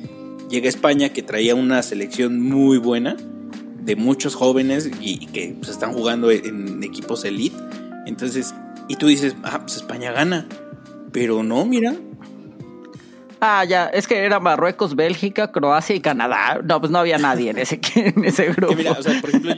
Llega 0.49 0.69
España 0.69 1.09
que 1.09 1.23
traía 1.23 1.55
una 1.55 1.83
selección 1.83 2.41
muy 2.41 2.79
buena 2.79 3.17
de 3.81 3.97
muchos 3.97 4.35
jóvenes 4.35 4.91
y, 5.01 5.27
que 5.27 5.57
pues, 5.59 5.71
están 5.71 5.93
jugando 5.93 6.31
en 6.31 6.83
equipos 6.83 7.25
elite. 7.25 7.57
Entonces, 8.07 8.55
y 8.89 8.97
tú 8.97 9.09
dices, 9.09 9.35
ah, 9.43 9.61
pues 9.61 9.77
España 9.77 10.13
gana. 10.13 10.47
Pero 11.13 11.43
no, 11.43 11.65
mira, 11.67 11.95
Ah, 13.47 13.63
ya, 13.63 13.89
es 13.89 14.09
que 14.09 14.25
era 14.25 14.41
Marruecos, 14.41 14.97
Bélgica, 14.97 15.53
Croacia 15.53 15.95
y 15.95 16.01
Canadá. 16.01 16.61
No, 16.65 16.81
pues 16.81 16.91
no 16.91 16.99
había 16.99 17.19
nadie 17.19 17.51
en 17.51 17.59
ese, 17.59 17.79
en 17.95 18.25
ese 18.25 18.47
grupo. 18.47 18.75
mira, 18.75 18.93
o 18.93 19.03
sea, 19.03 19.21
por 19.21 19.29
ejemplo. 19.29 19.55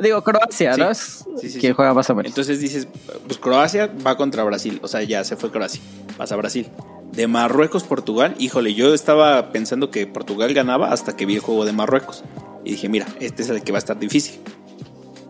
Digo, 0.00 0.22
Croacia, 0.22 0.76
¿no? 0.76 0.94
Sí, 0.94 1.50
sí, 1.50 1.58
¿Quién 1.58 1.74
juega 1.74 1.92
más 1.92 2.08
o 2.10 2.14
menos? 2.14 2.30
Entonces 2.30 2.60
dices, 2.60 2.86
pues 3.26 3.38
Croacia 3.38 3.90
va 4.06 4.16
contra 4.16 4.44
Brasil. 4.44 4.78
O 4.82 4.88
sea, 4.88 5.02
ya 5.02 5.24
se 5.24 5.36
fue 5.36 5.50
Croacia. 5.50 5.80
Pasa 6.16 6.36
Brasil. 6.36 6.68
De 7.12 7.26
Marruecos, 7.26 7.82
Portugal. 7.82 8.34
Híjole, 8.38 8.74
yo 8.74 8.94
estaba 8.94 9.50
pensando 9.50 9.90
que 9.90 10.06
Portugal 10.06 10.54
ganaba 10.54 10.92
hasta 10.92 11.16
que 11.16 11.26
vi 11.26 11.34
el 11.34 11.40
juego 11.40 11.64
de 11.64 11.72
Marruecos. 11.72 12.22
Y 12.64 12.72
dije, 12.72 12.88
mira, 12.88 13.06
este 13.18 13.42
es 13.42 13.48
el 13.48 13.62
que 13.62 13.72
va 13.72 13.78
a 13.78 13.80
estar 13.80 13.98
difícil. 13.98 14.40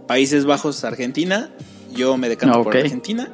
Países 0.07 0.45
Bajos, 0.45 0.85
Argentina. 0.85 1.51
Yo 1.93 2.17
me 2.17 2.29
decanto 2.29 2.63
por 2.63 2.77
Argentina. 2.77 3.33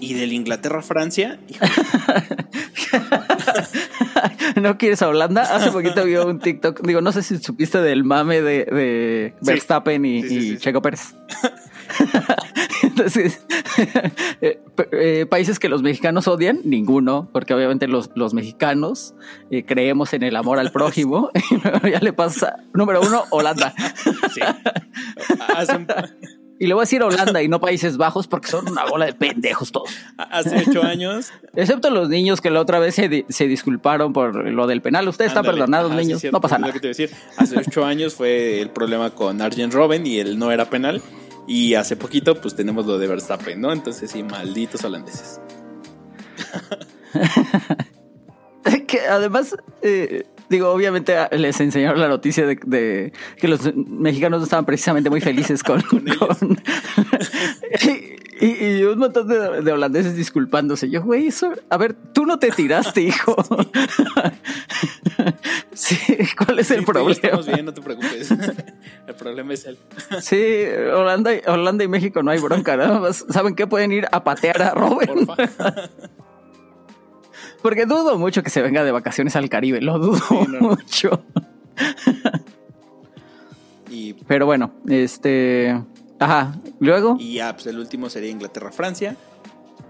Y 0.00 0.14
del 0.14 0.32
Inglaterra-Francia. 0.32 1.38
¿No 4.56 4.78
quieres 4.78 5.02
a 5.02 5.08
Holanda? 5.08 5.42
Hace 5.42 5.70
poquito 5.70 6.04
vi 6.04 6.16
un 6.16 6.38
TikTok. 6.38 6.82
Digo, 6.82 7.00
no 7.00 7.12
sé 7.12 7.22
si 7.22 7.38
supiste 7.38 7.80
del 7.80 8.04
mame 8.04 8.42
de, 8.42 9.34
Verstappen 9.40 10.04
y, 10.04 10.58
Checo 10.58 10.82
Pérez. 10.82 11.14
Entonces, 12.82 13.44
eh, 14.40 14.60
eh, 14.92 15.26
países 15.28 15.58
que 15.58 15.68
los 15.68 15.82
mexicanos 15.82 16.28
odian, 16.28 16.60
ninguno, 16.64 17.28
porque 17.32 17.54
obviamente 17.54 17.88
los, 17.88 18.10
los 18.14 18.34
mexicanos 18.34 19.14
eh, 19.50 19.64
creemos 19.64 20.12
en 20.12 20.22
el 20.22 20.36
amor 20.36 20.58
al 20.58 20.72
prójimo. 20.72 21.30
y 21.84 21.90
ya 21.90 22.00
le 22.00 22.12
pasa, 22.12 22.64
número 22.74 23.00
uno, 23.00 23.24
Holanda. 23.30 23.74
Sí. 24.32 24.40
Y 26.58 26.66
le 26.66 26.74
voy 26.74 26.82
a 26.82 26.84
decir 26.84 27.02
Holanda 27.02 27.42
y 27.42 27.48
no 27.48 27.60
Países 27.60 27.96
Bajos 27.96 28.26
porque 28.26 28.48
son 28.48 28.68
una 28.68 28.84
bola 28.84 29.06
de 29.06 29.12
pendejos 29.12 29.70
todos. 29.70 29.90
Hace 30.18 30.64
ocho 30.68 30.82
años. 30.82 31.30
Excepto 31.54 31.90
los 31.90 32.08
niños 32.08 32.40
que 32.40 32.50
la 32.50 32.60
otra 32.60 32.78
vez 32.78 32.96
se, 32.96 33.24
se 33.28 33.46
disculparon 33.46 34.12
por 34.12 34.34
lo 34.50 34.66
del 34.66 34.82
penal. 34.82 35.06
Usted 35.08 35.26
está 35.26 35.42
perdonado, 35.42 35.88
niños. 35.90 36.22
no 36.32 36.40
pasa 36.40 36.58
nada. 36.58 36.72
decir. 36.72 37.10
Hace 37.36 37.58
ocho 37.58 37.84
años 37.84 38.14
fue 38.14 38.60
el 38.60 38.70
problema 38.70 39.10
con 39.10 39.40
Arjen 39.40 39.70
Robben 39.70 40.06
y 40.06 40.18
él 40.18 40.38
no 40.38 40.50
era 40.50 40.68
penal. 40.68 41.00
Y 41.46 41.74
hace 41.74 41.96
poquito, 41.96 42.40
pues 42.40 42.54
tenemos 42.54 42.84
lo 42.86 42.98
de 42.98 43.06
Verstappen, 43.06 43.60
¿no? 43.60 43.72
Entonces, 43.72 44.10
sí, 44.10 44.22
malditos 44.22 44.84
holandeses. 44.84 45.40
que 48.86 49.00
además, 49.00 49.56
eh, 49.82 50.24
Digo, 50.48 50.70
obviamente 50.70 51.16
ah, 51.16 51.28
les 51.32 51.60
enseñaron 51.60 52.00
la 52.00 52.08
noticia 52.08 52.46
de, 52.46 53.12
que 53.36 53.48
los 53.48 53.74
mexicanos 53.74 54.40
no 54.40 54.44
estaban 54.44 54.64
precisamente 54.64 55.10
muy 55.10 55.20
felices 55.20 55.62
con, 55.62 55.82
y, 58.40 58.82
un 58.84 58.98
montón 58.98 59.28
de, 59.28 59.72
holandeses 59.72 60.16
disculpándose. 60.16 60.88
Yo, 60.88 61.02
güey, 61.02 61.26
eso, 61.26 61.52
a 61.68 61.76
ver, 61.76 61.94
tú 62.12 62.24
no 62.24 62.38
te 62.38 62.50
tiraste, 62.50 63.02
hijo. 63.02 63.36
sí, 65.74 65.98
¿cuál 66.36 66.60
es 66.60 66.70
el 66.70 66.84
problema? 66.84 67.12
Estamos 67.12 67.46
bien, 67.46 67.66
no 67.66 67.74
te 67.74 67.82
preocupes. 67.82 68.30
el 68.30 69.14
problema 69.18 69.52
es 69.52 69.66
él. 69.66 69.76
sí, 70.20 70.64
Holanda, 70.94 71.32
Holanda 71.46 71.84
y 71.84 71.88
México 71.88 72.22
no 72.22 72.30
hay 72.30 72.38
bronca, 72.38 72.76
nada 72.76 73.00
más. 73.00 73.26
¿Saben 73.28 73.54
qué? 73.54 73.66
Pueden 73.66 73.92
ir 73.92 74.06
a 74.12 74.24
patear 74.24 74.62
a 74.62 74.70
Robert. 74.70 75.10
Porque 77.62 77.86
dudo 77.86 78.18
mucho 78.18 78.42
que 78.42 78.50
se 78.50 78.62
venga 78.62 78.84
de 78.84 78.92
vacaciones 78.92 79.36
al 79.36 79.48
Caribe, 79.48 79.80
lo 79.80 79.98
dudo 79.98 80.20
mucho. 80.60 81.22
y, 83.90 84.14
Pero 84.14 84.46
bueno, 84.46 84.72
este. 84.88 85.80
Ajá, 86.20 86.56
luego. 86.80 87.16
Y 87.18 87.34
ya, 87.34 87.54
pues 87.54 87.66
el 87.66 87.78
último 87.78 88.10
sería 88.10 88.30
Inglaterra-Francia. 88.30 89.16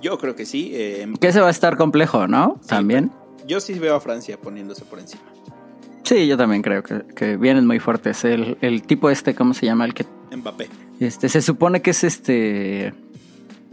Yo 0.00 0.18
creo 0.18 0.36
que 0.36 0.46
sí. 0.46 0.70
Eh, 0.74 1.12
que 1.20 1.32
se 1.32 1.40
va 1.40 1.48
a 1.48 1.50
estar 1.50 1.76
complejo, 1.76 2.26
¿no? 2.26 2.60
también. 2.66 3.10
Yo 3.46 3.60
sí 3.60 3.78
veo 3.78 3.96
a 3.96 4.00
Francia 4.00 4.38
poniéndose 4.38 4.84
por 4.84 4.98
encima. 4.98 5.22
Sí, 6.04 6.26
yo 6.26 6.36
también 6.36 6.62
creo 6.62 6.82
que, 6.82 7.02
que 7.14 7.36
vienen 7.36 7.66
muy 7.66 7.80
fuertes. 7.80 8.24
El, 8.24 8.56
el 8.60 8.82
tipo 8.82 9.10
este, 9.10 9.34
¿cómo 9.34 9.54
se 9.54 9.66
llama? 9.66 9.84
El 9.84 9.94
que. 9.94 10.06
Mbappé. 10.34 10.68
Este, 11.00 11.28
se 11.28 11.42
supone 11.42 11.80
que 11.80 11.90
es 11.90 12.04
este 12.04 12.92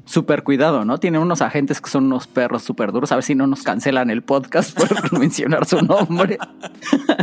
súper 0.06 0.44
cuidado, 0.44 0.86
¿no? 0.86 1.00
Tiene 1.00 1.20
unos 1.20 1.42
agentes 1.42 1.82
que 1.82 1.90
son 1.90 2.06
unos 2.06 2.28
perros 2.28 2.64
súper 2.64 2.92
duros. 2.92 3.12
A 3.12 3.16
ver 3.16 3.24
si 3.24 3.36
no 3.36 3.48
nos 3.48 3.64
cancelan 3.64 4.10
el 4.10 4.22
podcast 4.22 4.78
por 4.78 5.20
mencionar 5.20 5.66
su 5.66 5.82
nombre. 5.82 6.38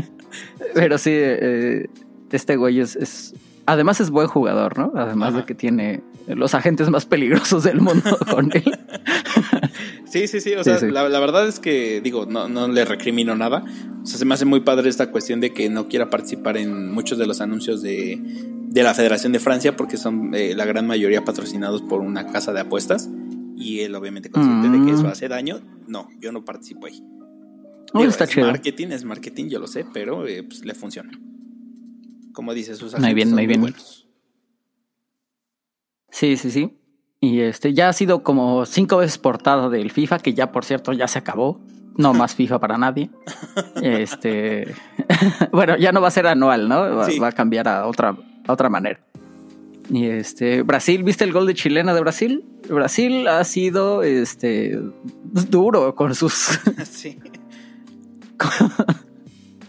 Pero 0.75 0.99
sí, 0.99 1.11
eh, 1.13 1.89
este 2.31 2.57
güey 2.57 2.81
es, 2.81 3.35
Además 3.65 4.01
es 4.01 4.11
buen 4.11 4.27
jugador, 4.27 4.77
¿no? 4.77 4.93
Además 4.97 5.35
de 5.35 5.45
que 5.45 5.55
tiene 5.55 6.03
los 6.27 6.55
agentes 6.55 6.91
más 6.91 7.07
peligrosos 7.07 7.63
del 7.63 7.81
mundo 7.81 8.19
con 8.31 8.51
él. 8.53 8.79
Sí, 10.05 10.27
sí, 10.27 10.41
sí. 10.41 10.55
O 10.55 10.65
sea, 10.65 10.81
La, 10.81 11.05
verdad 11.05 11.47
es 11.47 11.61
que, 11.61 12.01
digo, 12.01 12.27
no, 12.27 12.49
no 12.49 12.67
le 12.67 12.85
recrimino 12.85 13.37
nada. 13.37 13.65
O 14.03 14.07
sea, 14.07 14.19
se 14.19 14.25
me 14.25 14.35
hace 14.35 14.45
muy 14.45 14.61
padre 14.61 14.89
esta 14.89 15.13
cuestión 15.13 15.41
de 15.41 15.53
que 15.53 15.71
no 15.71 15.87
quiera 15.87 16.11
participar 16.11 16.57
en 16.57 16.91
muchos 16.93 17.19
de 17.19 17.27
los 17.27 17.41
anuncios 17.41 17.83
de, 17.83 18.21
de 18.73 18.83
la 18.83 18.95
Federación 18.95 19.33
de 19.33 19.39
Francia 19.39 19.77
porque 19.77 19.99
son 19.99 20.35
eh, 20.35 20.55
la 20.55 20.65
gran 20.65 20.87
mayoría 20.87 21.25
patrocinados 21.25 21.83
por 21.83 22.01
una 22.01 22.27
casa 22.29 22.53
de 22.53 22.61
apuestas 22.61 23.09
y 23.55 23.81
él 23.81 23.95
obviamente 23.95 24.31
consciente 24.31 24.69
de 24.71 24.85
que 24.87 24.93
eso 24.93 25.05
mm. 25.05 25.11
hace 25.11 25.29
daño. 25.29 25.61
No, 25.87 26.09
yo 26.21 26.33
no 26.33 26.45
participo 26.45 26.87
ahí. 26.87 27.05
está 28.07 28.25
es 28.25 28.37
marketing, 28.39 28.89
es 28.89 29.05
marketing, 29.05 29.49
yo 29.49 29.59
lo 29.59 29.67
sé, 29.67 29.85
pero 29.93 30.27
eh, 30.27 30.43
pues, 30.43 30.65
le 30.65 30.75
funciona. 30.75 31.13
Como 32.33 32.55
dice 32.55 32.75
sus 32.75 32.99
muy 32.99 33.13
bien, 33.13 33.33
muy 33.33 33.47
bien. 33.47 33.61
buenos. 33.61 34.09
Sí, 36.11 36.39
sí, 36.39 36.51
sí. 36.51 36.79
Y 37.21 37.41
este 37.41 37.75
ya 37.75 37.91
ha 37.91 37.93
sido 37.93 38.23
como 38.23 38.65
cinco 38.65 38.97
veces 38.97 39.19
portada 39.19 39.69
del 39.69 39.91
FIFA, 39.91 40.19
que 40.19 40.33
ya 40.33 40.51
por 40.51 40.65
cierto 40.65 40.95
ya 40.95 41.09
se 41.09 41.19
acabó. 41.19 41.61
No 41.99 42.15
más 42.15 42.35
FIFA 42.35 42.59
para 42.59 42.79
nadie. 42.79 43.11
Este, 43.83 44.75
bueno, 45.53 45.77
ya 45.77 45.93
no 45.93 46.01
va 46.01 46.09
a 46.09 46.11
ser 46.11 46.27
anual, 46.27 46.71
¿no? 46.71 46.97
va 46.97 47.29
a 47.29 47.33
cambiar 47.33 47.69
a 47.69 47.87
otra 47.87 48.17
otra 48.49 48.69
manera. 48.69 49.01
Y 49.91 50.07
este, 50.07 50.63
Brasil, 50.63 51.03
¿viste 51.03 51.25
el 51.25 51.33
gol 51.33 51.47
de 51.47 51.55
chilena 51.55 51.95
de 51.95 52.01
Brasil? 52.01 52.45
Brasil 52.69 53.27
ha 53.29 53.43
sido 53.45 54.03
este 54.03 54.79
duro 55.25 55.95
con 55.95 56.15
sus. 56.15 56.59
Sí. 56.91 57.19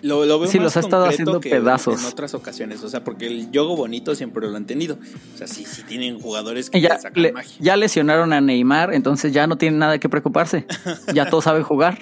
Lo, 0.04 0.26
lo 0.26 0.38
veo 0.38 0.52
sí, 0.52 0.60
los 0.60 0.76
ha 0.76 0.82
estado 0.82 1.06
haciendo 1.06 1.40
pedazos. 1.40 2.02
En 2.02 2.06
otras 2.06 2.34
ocasiones, 2.34 2.84
o 2.84 2.90
sea, 2.90 3.06
porque 3.06 3.26
el 3.28 3.52
yogo 3.52 3.78
bonito 3.78 4.16
siempre 4.16 4.46
lo 4.46 4.58
han 4.58 4.66
tenido. 4.66 4.98
O 5.34 5.38
sea, 5.38 5.48
sí, 5.48 5.64
sí 5.64 5.82
tienen 5.84 6.20
jugadores 6.20 6.70
que 6.70 6.82
ya, 6.82 7.00
sacan 7.00 7.32
magia. 7.32 7.56
Ya 7.62 7.78
lesionaron 7.78 8.34
a 8.34 8.42
Neymar, 8.42 8.94
entonces 8.94 9.32
ya 9.32 9.48
no 9.48 9.58
tienen 9.58 9.80
nada 9.80 10.00
que 10.00 10.10
preocuparse. 10.10 10.66
ya 11.14 11.26
todos 11.30 11.46
saben 11.46 11.64
jugar. 11.64 12.00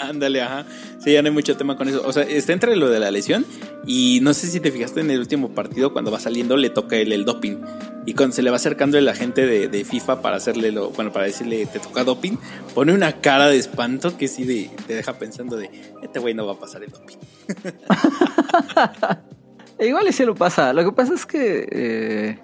Ándale, 0.00 0.42
ajá. 0.42 0.66
Sí, 0.98 1.12
ya 1.12 1.22
no 1.22 1.28
hay 1.28 1.34
mucho 1.34 1.56
tema 1.56 1.76
con 1.76 1.88
eso. 1.88 2.02
O 2.04 2.12
sea, 2.12 2.24
está 2.24 2.52
entre 2.52 2.74
lo 2.74 2.90
de 2.90 2.98
la 2.98 3.12
lesión 3.12 3.46
y 3.86 4.18
no 4.22 4.34
sé 4.34 4.48
si 4.48 4.58
te 4.58 4.72
fijaste 4.72 5.00
en 5.00 5.10
el 5.12 5.20
último 5.20 5.50
partido, 5.54 5.92
cuando 5.92 6.10
va 6.10 6.18
saliendo 6.18 6.56
le 6.56 6.68
toca 6.68 6.96
el, 6.96 7.12
el 7.12 7.24
doping. 7.24 7.58
Y 8.06 8.14
cuando 8.14 8.34
se 8.34 8.42
le 8.42 8.50
va 8.50 8.56
acercando 8.56 8.98
el 8.98 9.06
agente 9.08 9.46
de, 9.46 9.68
de, 9.68 9.84
FIFA 9.84 10.22
para 10.22 10.36
hacerle 10.36 10.72
lo, 10.72 10.90
bueno, 10.90 11.12
para 11.12 11.26
decirle 11.26 11.66
te 11.66 11.78
toca 11.78 12.04
doping, 12.04 12.38
pone 12.74 12.92
una 12.94 13.20
cara 13.20 13.48
de 13.48 13.58
espanto 13.58 14.16
que 14.16 14.28
sí 14.28 14.70
te 14.86 14.94
deja 14.94 15.18
pensando 15.18 15.56
de 15.56 15.70
este 16.02 16.18
güey 16.18 16.32
no 16.32 16.46
va 16.46 16.54
a 16.54 16.58
pasar 16.58 16.82
el 16.82 16.87
doping. 16.88 17.16
Igual 19.86 20.08
y 20.08 20.12
sí 20.12 20.24
lo 20.24 20.34
pasa. 20.34 20.72
Lo 20.72 20.84
que 20.84 20.92
pasa 20.92 21.14
es 21.14 21.24
que 21.24 21.68
eh, 21.70 22.38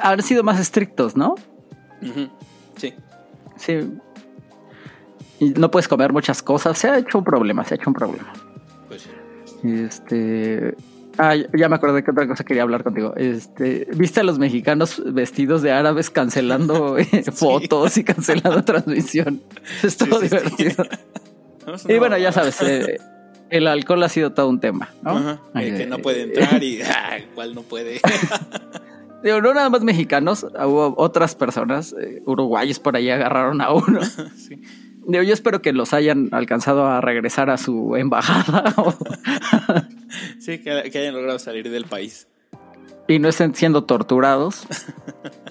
han 0.00 0.22
sido 0.22 0.42
más 0.42 0.60
estrictos, 0.60 1.16
¿no? 1.16 1.34
Sí. 2.76 2.94
Sí. 3.56 3.90
Y 5.38 5.50
no 5.50 5.70
puedes 5.70 5.88
comer 5.88 6.12
muchas 6.12 6.42
cosas. 6.42 6.78
Se 6.78 6.88
ha 6.88 6.98
hecho 6.98 7.18
un 7.18 7.24
problema, 7.24 7.64
se 7.64 7.74
ha 7.74 7.76
hecho 7.76 7.90
un 7.90 7.94
problema. 7.94 8.32
Pues 8.88 9.02
sí. 9.02 9.10
Este. 9.68 10.74
Ah, 11.18 11.34
ya 11.36 11.68
me 11.68 11.76
acordé 11.76 12.02
que 12.02 12.10
otra 12.10 12.26
cosa 12.26 12.44
quería 12.44 12.62
hablar 12.62 12.82
contigo. 12.82 13.14
Este, 13.16 13.86
¿viste 13.94 14.20
a 14.20 14.22
los 14.22 14.38
mexicanos 14.38 15.02
vestidos 15.12 15.60
de 15.60 15.72
árabes 15.72 16.08
cancelando 16.08 16.96
eh, 16.98 17.24
fotos 17.32 17.96
y 17.98 18.04
cancelando 18.04 18.64
transmisión? 18.64 19.42
Es 19.82 19.96
todo 19.96 20.20
divertido. 20.20 20.84
y 21.88 21.98
bueno, 21.98 22.16
ya 22.16 22.32
sabes, 22.32 22.60
eh, 22.62 22.98
el 23.50 23.66
alcohol 23.66 24.02
ha 24.02 24.08
sido 24.08 24.32
todo 24.32 24.48
un 24.48 24.60
tema, 24.60 24.90
¿no? 25.02 25.40
que 25.54 25.86
no 25.86 25.98
puede 25.98 26.22
entrar 26.22 26.62
y 26.62 26.80
ah, 26.86 27.18
cuál 27.34 27.54
no 27.54 27.62
puede. 27.62 28.00
Digo, 29.22 29.42
no 29.42 29.52
nada 29.52 29.68
más 29.68 29.82
mexicanos, 29.82 30.44
hubo 30.44 30.94
otras 30.96 31.34
personas, 31.34 31.94
eh, 32.00 32.22
uruguayos 32.24 32.78
por 32.78 32.96
ahí 32.96 33.10
agarraron 33.10 33.60
a 33.60 33.70
uno. 33.72 34.00
Digo, 35.06 35.22
yo 35.22 35.34
espero 35.34 35.60
que 35.60 35.72
los 35.72 35.92
hayan 35.92 36.28
alcanzado 36.32 36.86
a 36.86 37.00
regresar 37.00 37.50
a 37.50 37.58
su 37.58 37.96
embajada. 37.96 38.72
sí, 40.38 40.58
que, 40.58 40.70
hayan 40.70 41.14
logrado 41.14 41.38
salir 41.38 41.68
del 41.70 41.84
país. 41.84 42.28
y 43.08 43.18
no 43.18 43.28
estén 43.28 43.54
siendo 43.54 43.84
torturados. 43.84 44.66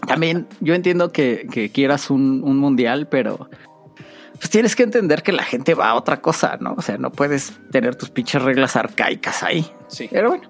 También 0.07 0.47
yo 0.61 0.73
entiendo 0.73 1.11
que, 1.11 1.47
que 1.51 1.69
quieras 1.69 2.09
un, 2.09 2.41
un, 2.43 2.57
mundial, 2.57 3.07
pero 3.07 3.49
pues 4.39 4.49
tienes 4.49 4.75
que 4.75 4.83
entender 4.83 5.21
que 5.21 5.33
la 5.33 5.43
gente 5.43 5.73
va 5.73 5.89
a 5.89 5.95
otra 5.95 6.21
cosa, 6.21 6.57
¿no? 6.61 6.73
O 6.77 6.81
sea, 6.81 6.97
no 6.97 7.11
puedes 7.11 7.59
tener 7.71 7.95
tus 7.95 8.09
pinches 8.09 8.41
reglas 8.41 8.75
arcaicas 8.77 9.43
ahí. 9.43 9.69
Sí. 9.87 10.07
Pero 10.09 10.29
bueno, 10.29 10.49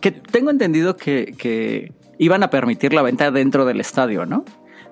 que 0.00 0.10
tengo 0.12 0.50
entendido 0.50 0.96
que, 0.96 1.34
que 1.36 1.92
iban 2.18 2.42
a 2.42 2.50
permitir 2.50 2.92
la 2.92 3.02
venta 3.02 3.30
dentro 3.30 3.64
del 3.64 3.80
estadio, 3.80 4.26
¿no? 4.26 4.44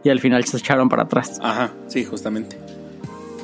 Y 0.02 0.08
al 0.08 0.20
final 0.20 0.44
se 0.44 0.56
echaron 0.56 0.88
para 0.88 1.02
atrás. 1.02 1.38
Ajá, 1.42 1.72
sí, 1.86 2.04
justamente. 2.04 2.58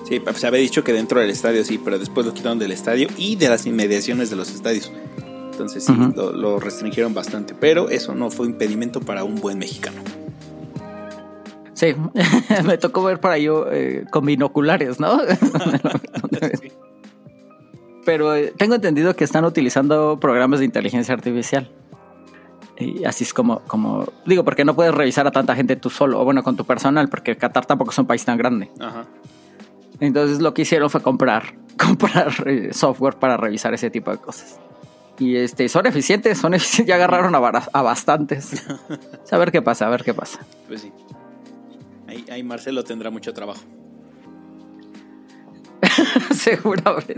Sí, 0.09 0.21
se 0.35 0.47
había 0.47 0.61
dicho 0.61 0.83
que 0.85 0.93
dentro 0.93 1.21
del 1.21 1.31
estadio 1.31 1.65
sí, 1.65 1.79
pero 1.83 1.99
después 1.99 2.27
lo 2.27 2.33
quitaron 2.33 2.59
del 2.59 2.73
estadio 2.73 3.09
y 3.17 3.37
de 3.37 3.49
las 3.49 3.67
inmediaciones 3.67 4.31
de 4.31 4.37
los 4.37 4.51
estadios. 4.51 4.93
Entonces 5.51 5.85
sí, 5.85 5.95
lo, 6.15 6.59
restringieron 6.59 7.15
bastante. 7.15 7.55
Pero 7.55 7.89
eso 7.89 8.15
no 8.15 8.31
fue 8.31 8.47
impedimento 8.47 9.01
para 9.01 9.25
un 9.25 9.37
buen 9.37 9.59
mexicano. 9.59 10.03
Sí, 11.75 11.95
me 12.65 12.79
tocó 12.79 13.03
ver 13.03 13.21
para 13.21 13.37
yo 13.39 13.67
eh, 13.71 14.07
con 14.11 14.25
binoculares, 14.25 15.01
¿no? 15.01 15.21
Pero 18.05 18.35
eh, 18.35 18.55
tengo 18.57 18.77
entendido 18.77 19.15
que 19.17 19.25
están 19.25 19.45
utilizando 19.45 20.19
programas 20.21 20.61
de 20.61 20.67
inteligencia 20.67 21.15
artificial. 21.15 21.71
Y 22.79 23.05
así 23.05 23.25
es 23.25 23.33
como, 23.33 23.61
como, 23.61 24.07
digo, 24.27 24.45
porque 24.45 24.65
no 24.65 24.75
puedes 24.75 24.95
revisar 24.95 25.27
a 25.27 25.31
tanta 25.31 25.55
gente 25.55 25.77
tú 25.77 25.91
solo, 25.91 26.21
o 26.21 26.25
bueno, 26.25 26.43
con 26.43 26.57
tu 26.57 26.65
personal, 26.65 27.09
porque 27.09 27.37
Qatar 27.37 27.67
tampoco 27.67 27.93
es 27.93 27.99
un 27.99 28.07
país 28.07 28.25
tan 28.25 28.37
grande. 28.37 28.71
Ajá. 28.81 29.07
Entonces 30.01 30.41
lo 30.41 30.55
que 30.55 30.63
hicieron 30.63 30.91
fue 30.91 31.01
comprar, 31.01 31.55
comprar 31.79 32.33
eh, 32.47 32.73
software 32.73 33.15
para 33.17 33.37
revisar 33.37 33.75
ese 33.75 33.91
tipo 33.91 34.11
de 34.11 34.19
cosas. 34.19 34.59
Y 35.19 35.37
este, 35.37 35.69
son 35.69 35.87
eficientes, 35.87 36.39
son 36.39 36.55
eficientes, 36.55 36.89
ya 36.89 36.97
agarraron 36.97 37.35
a, 37.35 37.39
a 37.39 37.83
bastantes. 37.83 38.65
a 39.31 39.39
ver 39.39 39.53
qué 39.53 39.63
pasa, 39.63 39.87
a 39.87 39.91
ver 39.91 40.03
qué 40.03 40.13
pasa. 40.13 40.41
Pues 40.67 40.83
sí. 40.83 40.93
Ahí, 42.07 42.25
ahí 42.31 42.43
Marcelo 42.43 42.85
tendrá 42.85 43.11
mucho 43.11 43.33
trabajo. 43.33 43.63
Seguramente. 46.35 47.17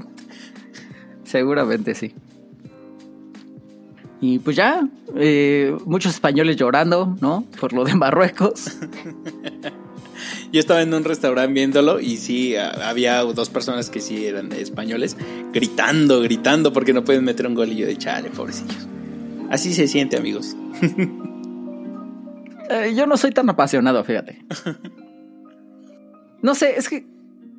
Seguramente 1.24 1.94
sí. 1.94 2.14
Y 4.20 4.38
pues 4.38 4.56
ya, 4.56 4.88
eh, 5.16 5.76
muchos 5.84 6.14
españoles 6.14 6.56
llorando, 6.56 7.16
¿no? 7.20 7.44
Por 7.60 7.72
lo 7.72 7.84
de 7.84 7.94
Marruecos. 7.94 8.64
Yo 10.52 10.60
estaba 10.60 10.80
en 10.80 10.94
un 10.94 11.04
restaurante 11.04 11.52
viéndolo 11.52 12.00
y 12.00 12.16
sí, 12.16 12.56
había 12.56 13.20
dos 13.20 13.50
personas 13.50 13.90
que 13.90 14.00
sí 14.00 14.24
eran 14.24 14.52
españoles 14.52 15.16
gritando, 15.52 16.22
gritando 16.22 16.72
porque 16.72 16.94
no 16.94 17.04
pueden 17.04 17.24
meter 17.24 17.46
un 17.46 17.54
golillo 17.54 17.86
de 17.86 17.98
chale, 17.98 18.30
pobrecillos. 18.30 18.88
Así 19.50 19.74
se 19.74 19.86
siente, 19.86 20.16
amigos. 20.16 20.56
Eh, 22.70 22.94
yo 22.94 23.06
no 23.06 23.16
soy 23.16 23.32
tan 23.32 23.48
apasionado, 23.48 24.04
fíjate. 24.04 24.44
No 26.42 26.54
sé, 26.54 26.76
es 26.76 26.88
que 26.88 27.04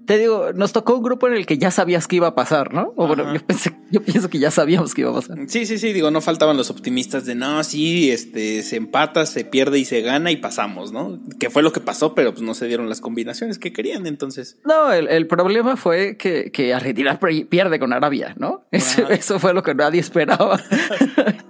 te 0.07 0.17
digo, 0.17 0.53
nos 0.53 0.71
tocó 0.71 0.95
un 0.95 1.03
grupo 1.03 1.27
en 1.27 1.33
el 1.33 1.45
que 1.45 1.57
ya 1.57 1.69
sabías 1.69 2.07
que 2.07 2.15
iba 2.15 2.27
a 2.27 2.35
pasar, 2.35 2.73
¿no? 2.73 2.93
O 2.95 3.07
bueno, 3.07 3.33
yo 3.33 3.45
pensé, 3.45 3.73
yo 3.91 4.01
pienso 4.01 4.29
que 4.29 4.39
ya 4.39 4.51
sabíamos 4.51 4.93
que 4.93 5.01
iba 5.01 5.11
a 5.11 5.15
pasar. 5.15 5.37
Sí, 5.47 5.65
sí, 5.65 5.77
sí, 5.77 5.91
digo, 5.91 6.09
no 6.11 6.21
faltaban 6.21 6.55
los 6.55 6.69
optimistas 6.69 7.25
de 7.25 7.35
no, 7.35 7.61
sí, 7.65 8.09
este, 8.09 8.63
se 8.63 8.77
empata, 8.77 9.25
se 9.25 9.43
pierde 9.43 9.79
y 9.79 9.85
se 9.85 9.99
gana 10.01 10.31
y 10.31 10.37
pasamos, 10.37 10.93
¿no? 10.93 11.19
Que 11.39 11.49
fue 11.49 11.61
lo 11.61 11.73
que 11.73 11.81
pasó, 11.81 12.15
pero 12.15 12.31
pues 12.31 12.41
no 12.41 12.53
se 12.53 12.67
dieron 12.67 12.87
las 12.87 13.01
combinaciones 13.01 13.59
que 13.59 13.73
querían, 13.73 14.07
entonces. 14.07 14.57
No, 14.63 14.93
el, 14.93 15.27
problema 15.27 15.75
fue 15.75 16.15
que, 16.15 16.51
que, 16.53 16.73
Argentina 16.73 17.19
pierde 17.49 17.77
con 17.77 17.91
Arabia, 17.91 18.33
¿no? 18.37 18.63
Eso, 18.71 19.39
fue 19.39 19.53
lo 19.53 19.61
que 19.61 19.75
nadie 19.75 19.99
esperaba. 19.99 20.57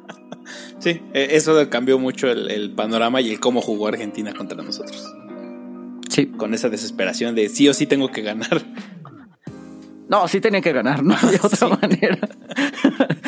sí, 0.79 1.01
e, 1.13 1.29
eso 1.31 1.69
cambió 1.69 1.99
mucho 1.99 2.29
el, 2.29 2.51
el 2.51 2.71
panorama 2.71 3.21
y 3.21 3.31
el 3.31 3.39
cómo 3.39 3.61
jugó 3.61 3.87
Argentina 3.87 4.33
contra 4.33 4.61
nosotros. 4.61 5.05
Con 6.37 6.53
esa 6.53 6.69
desesperación 6.69 7.35
de 7.35 7.49
sí 7.49 7.67
o 7.69 7.73
sí 7.73 7.85
tengo 7.85 8.09
que 8.09 8.21
ganar. 8.21 8.65
No, 10.09 10.25
sí 10.29 10.39
tenía 10.39 10.61
que 10.61 10.71
ganar, 10.71 11.03
no 11.03 11.17
de 11.29 11.35
otra 11.43 11.67
manera. 11.67 12.17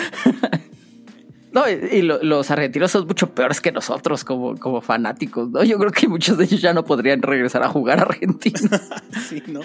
no, 1.51 1.69
y, 1.69 2.01
los 2.01 2.49
argentinos 2.51 2.89
son 2.89 3.05
mucho 3.05 3.35
peores 3.35 3.59
que 3.59 3.73
nosotros 3.73 4.23
como, 4.23 4.57
como 4.57 4.79
fanáticos, 4.79 5.49
¿no? 5.49 5.61
Yo 5.65 5.77
creo 5.77 5.91
que 5.91 6.07
muchos 6.07 6.37
de 6.37 6.45
ellos 6.45 6.61
ya 6.61 6.73
no 6.73 6.85
podrían 6.85 7.21
regresar 7.21 7.63
a 7.63 7.67
jugar 7.67 7.99
a 7.99 8.03
Argentina. 8.03 8.81
sí, 9.27 9.43
¿no? 9.47 9.59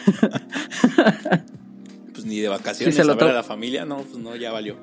pues 2.13 2.25
ni 2.25 2.41
de 2.41 2.49
vacaciones 2.49 2.99
a 2.99 3.15
ver 3.15 3.23
a 3.23 3.33
la 3.33 3.45
familia, 3.45 3.85
no, 3.85 3.99
pues 3.99 4.19
no, 4.19 4.35
ya 4.35 4.51
valió. 4.51 4.75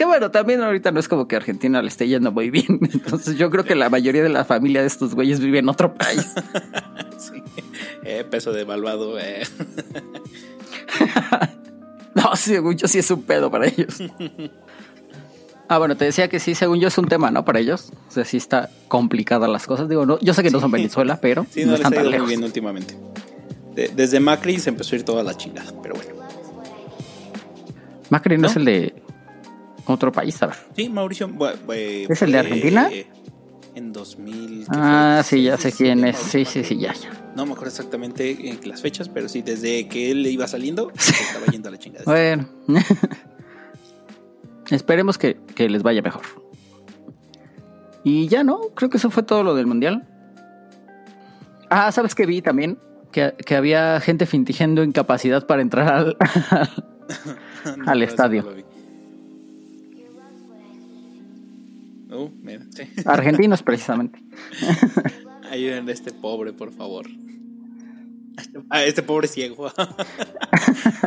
Que 0.00 0.06
bueno, 0.06 0.30
también 0.30 0.62
ahorita 0.62 0.92
no 0.92 0.98
es 0.98 1.08
como 1.08 1.28
que 1.28 1.36
Argentina 1.36 1.82
le 1.82 1.88
esté 1.88 2.08
yendo 2.08 2.32
muy 2.32 2.48
bien. 2.48 2.80
Entonces 2.90 3.36
yo 3.36 3.50
creo 3.50 3.64
que 3.64 3.74
la 3.74 3.90
mayoría 3.90 4.22
de 4.22 4.30
la 4.30 4.46
familia 4.46 4.80
de 4.80 4.86
estos 4.86 5.14
güeyes 5.14 5.40
vive 5.40 5.58
en 5.58 5.68
otro 5.68 5.92
país. 5.92 6.26
sí. 7.18 7.42
Eh, 8.02 8.24
peso 8.24 8.50
devaluado. 8.50 9.18
Eh. 9.20 9.42
no, 12.14 12.34
según 12.34 12.78
yo 12.78 12.88
sí 12.88 13.00
es 13.00 13.10
un 13.10 13.24
pedo 13.24 13.50
para 13.50 13.66
ellos. 13.66 13.98
Ah, 15.68 15.76
bueno, 15.76 15.94
te 15.98 16.06
decía 16.06 16.28
que 16.28 16.40
sí, 16.40 16.54
según 16.54 16.80
yo 16.80 16.88
es 16.88 16.96
un 16.96 17.06
tema, 17.06 17.30
¿no? 17.30 17.44
Para 17.44 17.60
ellos. 17.60 17.92
O 18.08 18.10
sea, 18.10 18.24
sí 18.24 18.38
está 18.38 18.70
complicada 18.88 19.48
las 19.48 19.66
cosas. 19.66 19.86
Digo, 19.86 20.06
no, 20.06 20.18
yo 20.20 20.32
sé 20.32 20.42
que 20.42 20.50
no 20.50 20.60
son 20.60 20.70
Venezuela, 20.70 21.18
pero 21.20 21.44
sí, 21.50 21.66
no, 21.66 21.74
están 21.74 21.92
muy 21.92 22.26
bien 22.26 22.42
últimamente. 22.42 22.96
desde 23.74 24.18
Macri 24.18 24.60
se 24.60 24.70
empezó 24.70 24.94
a 24.94 24.98
ir 24.98 25.04
toda 25.04 25.22
la 25.22 25.36
chingada, 25.36 25.74
pero 25.82 25.94
bueno. 25.94 26.14
Macri 28.08 28.38
no, 28.38 28.46
es 28.46 28.56
el 28.56 28.64
de 28.64 28.94
otro 29.86 30.12
país, 30.12 30.42
a 30.42 30.46
ver. 30.46 30.56
Sí, 30.76 30.88
Mauricio. 30.88 31.30
¿Es 31.68 32.22
el 32.22 32.32
de 32.32 32.38
Argentina? 32.38 32.90
En 33.74 33.92
2000. 33.92 34.66
Ah, 34.68 35.22
sí, 35.24 35.44
ya 35.44 35.56
sé 35.56 35.72
quién 35.72 36.04
es. 36.04 36.16
Sí, 36.16 36.44
sí, 36.44 36.64
sí, 36.64 36.78
ya, 36.78 36.92
ya. 36.92 37.10
No 37.36 37.46
me 37.46 37.52
acuerdo 37.52 37.70
exactamente 37.70 38.50
en 38.50 38.68
las 38.68 38.82
fechas, 38.82 39.08
pero 39.08 39.28
sí, 39.28 39.42
desde 39.42 39.86
que 39.88 40.10
él 40.10 40.26
iba 40.26 40.46
saliendo, 40.48 40.90
estaba 40.94 41.46
yendo 41.46 41.68
a 41.68 41.72
la 41.72 41.78
chingada. 41.78 42.04
Bueno. 42.04 42.48
Esperemos 44.70 45.18
que, 45.18 45.36
que 45.54 45.68
les 45.68 45.82
vaya 45.82 46.02
mejor. 46.02 46.22
Y 48.04 48.28
ya 48.28 48.44
no, 48.44 48.60
creo 48.74 48.88
que 48.90 48.96
eso 48.96 49.10
fue 49.10 49.22
todo 49.22 49.42
lo 49.42 49.54
del 49.54 49.66
mundial. 49.66 50.06
Ah, 51.68 51.92
¿sabes 51.92 52.14
qué 52.14 52.26
vi 52.26 52.40
también? 52.42 52.78
Que, 53.12 53.34
que 53.44 53.56
había 53.56 54.00
gente 54.00 54.26
fingiendo 54.26 54.82
incapacidad 54.82 55.46
para 55.46 55.62
entrar 55.62 55.88
al, 55.88 56.16
al 57.86 58.02
estadio. 58.02 58.44
Uh, 62.20 62.30
Argentinos, 63.06 63.62
precisamente. 63.62 64.18
Ayuden 65.50 65.88
a 65.88 65.92
este 65.92 66.12
pobre, 66.12 66.52
por 66.52 66.72
favor. 66.72 67.06
A 68.70 68.84
este 68.84 69.02
pobre 69.02 69.28
ciego. 69.28 69.72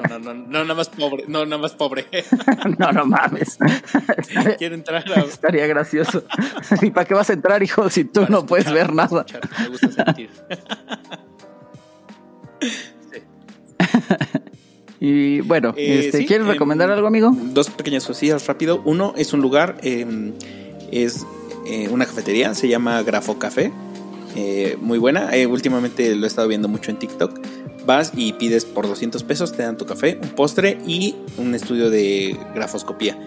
No, 0.09 0.19
no, 0.19 0.33
no, 0.35 0.63
nada 0.63 0.75
más 0.75 0.89
pobre. 0.89 1.23
No, 1.27 1.43
nada 1.45 1.59
más 1.59 1.73
pobre. 1.73 2.05
No, 2.77 2.91
no 2.91 3.05
mames. 3.05 3.57
Quiero 4.59 4.75
entrar. 4.75 5.03
Estaría 5.27 5.65
gracioso. 5.65 6.23
¿Y 6.83 6.91
para 6.91 7.07
qué 7.07 7.15
vas 7.15 7.31
a 7.31 7.33
entrar, 7.33 7.63
hijo, 7.63 7.89
si 7.89 8.05
tú 8.05 8.27
no 8.29 8.45
puedes 8.45 8.71
ver 8.71 8.93
nada? 8.93 9.25
Me 9.59 9.69
gusta 9.69 9.91
sentir. 9.91 10.29
Y 15.05 15.41
bueno, 15.41 15.73
eh, 15.75 16.05
este, 16.05 16.25
¿quieres 16.25 16.47
em, 16.47 16.53
recomendar 16.53 16.89
algo, 16.89 17.05
amigo? 17.07 17.29
Dos 17.35 17.69
pequeñas 17.69 18.07
cosillas 18.07 18.47
rápido. 18.47 18.81
Uno 18.85 19.13
es 19.17 19.33
un 19.33 19.41
lugar 19.41 19.75
eh, 19.83 20.05
es 20.93 21.25
eh, 21.65 21.89
una 21.89 22.05
cafetería, 22.05 22.53
se 22.53 22.67
llama 22.67 23.01
Grafo 23.03 23.39
Café. 23.39 23.71
Eh, 24.35 24.77
muy 24.81 24.97
buena. 24.97 25.35
Eh, 25.35 25.45
últimamente 25.45 26.15
lo 26.15 26.25
he 26.25 26.27
estado 26.27 26.47
viendo 26.47 26.67
mucho 26.67 26.91
en 26.91 26.97
TikTok. 26.97 27.39
Vas 27.85 28.11
y 28.15 28.33
pides 28.33 28.65
por 28.65 28.87
200 28.87 29.23
pesos, 29.23 29.51
te 29.51 29.63
dan 29.63 29.77
tu 29.77 29.85
café, 29.85 30.17
un 30.21 30.29
postre 30.29 30.79
y 30.87 31.15
un 31.37 31.53
estudio 31.53 31.89
de 31.89 32.37
grafoscopía. 32.55 33.17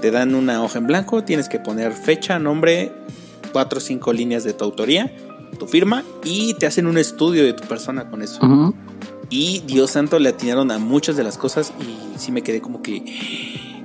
Te 0.00 0.10
dan 0.10 0.34
una 0.34 0.62
hoja 0.62 0.78
en 0.78 0.86
blanco, 0.86 1.24
tienes 1.24 1.48
que 1.48 1.58
poner 1.58 1.92
fecha, 1.92 2.38
nombre, 2.38 2.92
cuatro 3.52 3.78
o 3.78 3.80
cinco 3.80 4.12
líneas 4.12 4.44
de 4.44 4.52
tu 4.52 4.64
autoría, 4.64 5.12
tu 5.58 5.66
firma 5.66 6.04
y 6.22 6.54
te 6.54 6.66
hacen 6.66 6.86
un 6.86 6.98
estudio 6.98 7.44
de 7.44 7.52
tu 7.52 7.64
persona 7.66 8.08
con 8.08 8.22
eso. 8.22 8.38
Y 9.28 9.60
Dios 9.66 9.90
santo 9.90 10.20
le 10.20 10.28
atinaron 10.28 10.70
a 10.70 10.78
muchas 10.78 11.16
de 11.16 11.24
las 11.24 11.36
cosas 11.36 11.72
y 11.80 12.18
sí 12.18 12.30
me 12.30 12.42
quedé 12.42 12.60
como 12.60 12.82
que, 12.82 13.02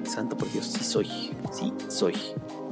santo 0.03 0.37
por 0.37 0.51
Dios, 0.51 0.67
sí 0.67 0.83
soy, 0.83 1.07
sí 1.51 1.73
soy. 1.87 2.13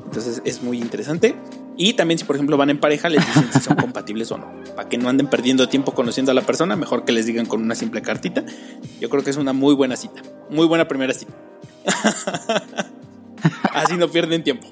Entonces 0.10 0.42
es 0.44 0.64
muy 0.64 0.80
interesante. 0.80 1.36
Y 1.78 1.94
también 1.94 2.18
si 2.18 2.26
por 2.26 2.36
ejemplo 2.36 2.58
van 2.58 2.72
en 2.72 2.80
pareja, 2.80 3.10
les 3.10 3.26
dicen 3.26 3.48
si 3.54 3.60
son 3.60 3.76
compatibles 3.80 4.32
o 4.32 4.40
no. 4.40 4.52
Para 4.76 4.90
que 4.90 4.98
no 4.98 5.08
anden 5.08 5.28
perdiendo 5.28 5.70
tiempo 5.70 5.94
conociendo 5.94 6.32
a 6.32 6.36
la 6.36 6.42
persona, 6.42 6.76
mejor 6.76 7.06
que 7.06 7.12
les 7.12 7.28
digan 7.28 7.46
con 7.46 7.62
una 7.62 7.76
simple 7.76 8.02
cartita. 8.02 8.44
Yo 9.00 9.10
creo 9.10 9.24
que 9.24 9.30
es 9.30 9.38
una 9.38 9.54
muy 9.54 9.76
buena 9.76 9.96
cita. 9.96 10.24
Muy 10.50 10.66
buena 10.66 10.88
primera 10.88 11.14
cita. 11.14 11.32
Así 13.72 13.98
no 13.98 14.10
pierden 14.10 14.44
tiempo. 14.44 14.68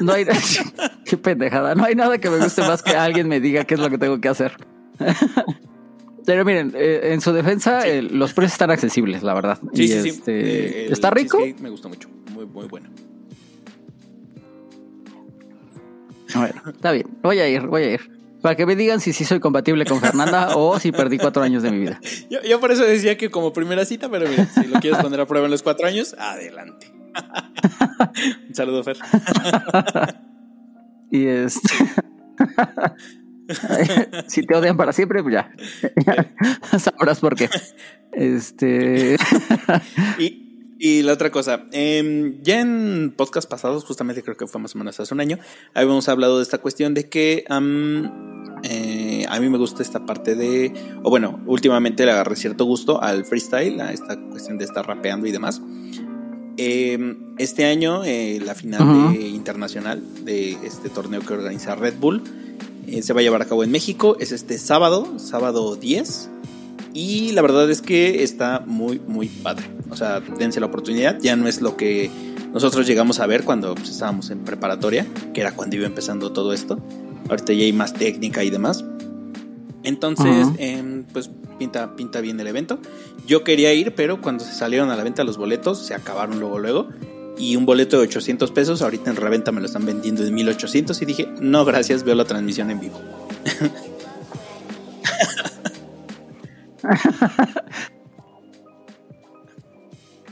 No 0.00 0.14
hay 0.14 0.26
qué 1.04 1.18
pendejada. 1.18 1.74
No 1.74 1.84
hay 1.84 1.94
nada 1.94 2.16
que 2.16 2.30
me 2.30 2.38
guste 2.38 2.62
más 2.62 2.82
que 2.82 2.96
alguien 2.96 3.28
me 3.28 3.38
diga 3.38 3.64
qué 3.64 3.74
es 3.74 3.80
lo 3.80 3.90
que 3.90 3.98
tengo 3.98 4.18
que 4.18 4.28
hacer. 4.28 4.56
Pero 6.26 6.44
miren, 6.44 6.72
eh, 6.74 7.12
en 7.12 7.20
su 7.20 7.32
defensa, 7.32 7.84
los 7.86 8.32
precios 8.32 8.52
están 8.52 8.70
accesibles, 8.70 9.22
la 9.22 9.34
verdad. 9.34 9.58
Sí, 9.74 9.84
y 9.84 9.88
sí, 9.88 10.08
este, 10.08 10.86
eh, 10.86 10.92
¿Está 10.92 11.10
rico? 11.10 11.38
Me 11.60 11.70
gusta 11.70 11.88
mucho. 11.88 12.08
Muy, 12.32 12.46
muy 12.46 12.66
bueno. 12.66 12.88
Bueno, 16.34 16.62
está 16.66 16.92
bien. 16.92 17.06
Voy 17.22 17.38
a 17.38 17.48
ir, 17.48 17.66
voy 17.66 17.82
a 17.82 17.92
ir. 17.92 18.14
Para 18.44 18.56
que 18.56 18.66
me 18.66 18.76
digan 18.76 19.00
si 19.00 19.12
sí 19.12 19.24
soy 19.24 19.40
compatible 19.40 19.86
con 19.86 20.00
Fernanda 20.00 20.48
o 20.56 20.78
si 20.78 20.92
perdí 20.92 21.18
cuatro 21.18 21.42
años 21.42 21.62
de 21.62 21.70
mi 21.70 21.78
vida. 21.78 22.00
Yo, 22.28 22.60
por 22.60 22.72
eso 22.72 22.84
decía 22.84 23.16
que 23.16 23.30
como 23.30 23.52
primera 23.52 23.84
cita, 23.84 24.10
pero 24.10 24.28
mira, 24.28 24.46
si 24.46 24.66
lo 24.66 24.80
quieres 24.80 25.00
poner 25.00 25.20
a 25.20 25.26
prueba 25.26 25.46
en 25.46 25.50
los 25.50 25.62
cuatro 25.62 25.86
años, 25.86 26.14
adelante. 26.18 26.92
Un 28.48 28.54
saludo, 28.54 28.82
Fer. 28.82 28.98
y 31.10 31.26
este. 31.26 31.68
si 34.28 34.46
te 34.46 34.54
odian 34.54 34.76
para 34.76 34.92
siempre, 34.92 35.22
pues 35.22 35.34
ya. 35.34 35.54
Sabrás 36.78 37.20
por 37.20 37.34
qué. 37.34 37.48
Este. 38.12 39.16
y, 40.18 40.76
y 40.78 41.02
la 41.02 41.12
otra 41.12 41.30
cosa, 41.30 41.66
em, 41.72 42.42
ya 42.42 42.60
en 42.60 43.14
podcast 43.16 43.48
pasados, 43.48 43.84
justamente 43.84 44.22
creo 44.22 44.36
que 44.36 44.46
fue 44.46 44.60
más 44.60 44.74
o 44.74 44.78
menos 44.78 44.98
hace 45.00 45.14
un 45.14 45.20
año, 45.20 45.38
habíamos 45.74 46.08
hablado 46.08 46.38
de 46.38 46.42
esta 46.42 46.58
cuestión 46.58 46.94
de 46.94 47.08
que 47.08 47.44
eh, 48.62 49.26
a 49.28 49.40
mí 49.40 49.48
me 49.48 49.58
gusta 49.58 49.82
esta 49.82 50.04
parte 50.04 50.34
de, 50.34 50.72
o 51.02 51.10
bueno, 51.10 51.40
últimamente 51.46 52.04
le 52.04 52.12
agarré 52.12 52.36
cierto 52.36 52.64
gusto 52.64 53.02
al 53.02 53.24
freestyle, 53.24 53.80
a 53.80 53.92
esta 53.92 54.20
cuestión 54.28 54.58
de 54.58 54.64
estar 54.64 54.86
rapeando 54.86 55.26
y 55.26 55.32
demás. 55.32 55.60
Em, 56.56 57.34
este 57.38 57.64
año, 57.64 58.04
eh, 58.04 58.40
la 58.44 58.54
final 58.54 59.16
internacional 59.16 60.02
de 60.24 60.52
este 60.64 60.88
torneo 60.88 61.20
que 61.20 61.32
organiza 61.32 61.74
Red 61.74 61.94
Bull 61.98 62.22
eh, 62.86 63.02
se 63.02 63.12
va 63.12 63.20
a 63.20 63.22
llevar 63.22 63.42
a 63.42 63.46
cabo 63.46 63.64
en 63.64 63.70
México. 63.70 64.16
Es 64.20 64.32
este 64.32 64.58
sábado, 64.58 65.18
sábado 65.18 65.76
10. 65.76 66.30
Y 66.92 67.32
la 67.32 67.42
verdad 67.42 67.70
es 67.70 67.82
que 67.82 68.22
está 68.22 68.62
muy, 68.66 69.00
muy 69.00 69.28
padre. 69.28 69.64
O 69.90 69.96
sea, 69.96 70.20
dense 70.20 70.60
la 70.60 70.66
oportunidad. 70.66 71.18
Ya 71.20 71.36
no 71.36 71.48
es 71.48 71.60
lo 71.60 71.76
que 71.76 72.10
nosotros 72.52 72.86
llegamos 72.86 73.18
a 73.18 73.26
ver 73.26 73.44
cuando 73.44 73.74
pues, 73.74 73.90
estábamos 73.90 74.30
en 74.30 74.44
preparatoria, 74.44 75.06
que 75.32 75.40
era 75.40 75.52
cuando 75.56 75.76
iba 75.76 75.86
empezando 75.86 76.32
todo 76.32 76.52
esto. 76.52 76.80
Ahorita 77.28 77.52
ya 77.52 77.64
hay 77.64 77.72
más 77.72 77.94
técnica 77.94 78.44
y 78.44 78.50
demás. 78.50 78.84
Entonces, 79.82 80.48
em, 80.58 81.04
pues 81.04 81.30
pinta, 81.58 81.96
pinta 81.96 82.20
bien 82.20 82.38
el 82.40 82.46
evento. 82.46 82.78
Yo 83.26 83.44
quería 83.44 83.72
ir, 83.74 83.94
pero 83.94 84.20
cuando 84.20 84.44
se 84.44 84.54
salieron 84.54 84.90
a 84.90 84.96
la 84.96 85.02
venta 85.02 85.24
los 85.24 85.36
boletos, 85.36 85.78
se 85.78 85.94
acabaron 85.94 86.40
luego, 86.40 86.58
luego. 86.58 86.88
Y 87.38 87.56
un 87.56 87.66
boleto 87.66 87.98
de 87.98 88.04
800 88.04 88.50
pesos, 88.52 88.80
ahorita 88.82 89.10
en 89.10 89.16
reventa 89.16 89.50
me 89.52 89.60
lo 89.60 89.66
están 89.66 89.84
vendiendo 89.84 90.22
de 90.22 90.30
1800 90.30 91.02
y 91.02 91.04
dije, 91.04 91.28
no, 91.40 91.64
gracias, 91.64 92.04
veo 92.04 92.14
la 92.14 92.24
transmisión 92.24 92.70
en 92.70 92.80
vivo. 92.80 93.00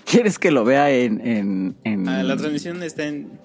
¿Quieres 0.05 0.39
que 0.39 0.51
lo 0.51 0.65
vea 0.65 0.91
en, 0.91 1.75
ah, 2.07 2.23
la 2.23 2.37
transmisión 2.37 2.83
está 2.83 3.07
en... 3.07 3.41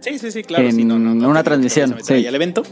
Sí, 0.00 0.18
sí, 0.18 0.32
sí, 0.32 0.42
claro. 0.42 0.68
En 0.68 0.90
una 0.90 1.44
transmisión. 1.44 1.96
Sí. 2.02 2.26
Al 2.26 2.34
evento. 2.34 2.62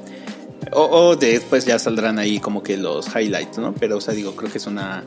O, 0.73 1.15
después 1.17 1.65
ya 1.65 1.79
saldrán 1.79 2.19
ahí 2.19 2.41
como 2.41 2.63
que 2.63 2.77
los 2.77 3.07
highlights, 3.15 3.59
¿no? 3.59 3.73
Pero, 3.75 3.99
o 3.99 4.01
sea, 4.01 4.15
digo, 4.15 4.35
creo 4.35 4.51
que 4.51 4.59
es 4.59 4.67
una... 4.67 5.05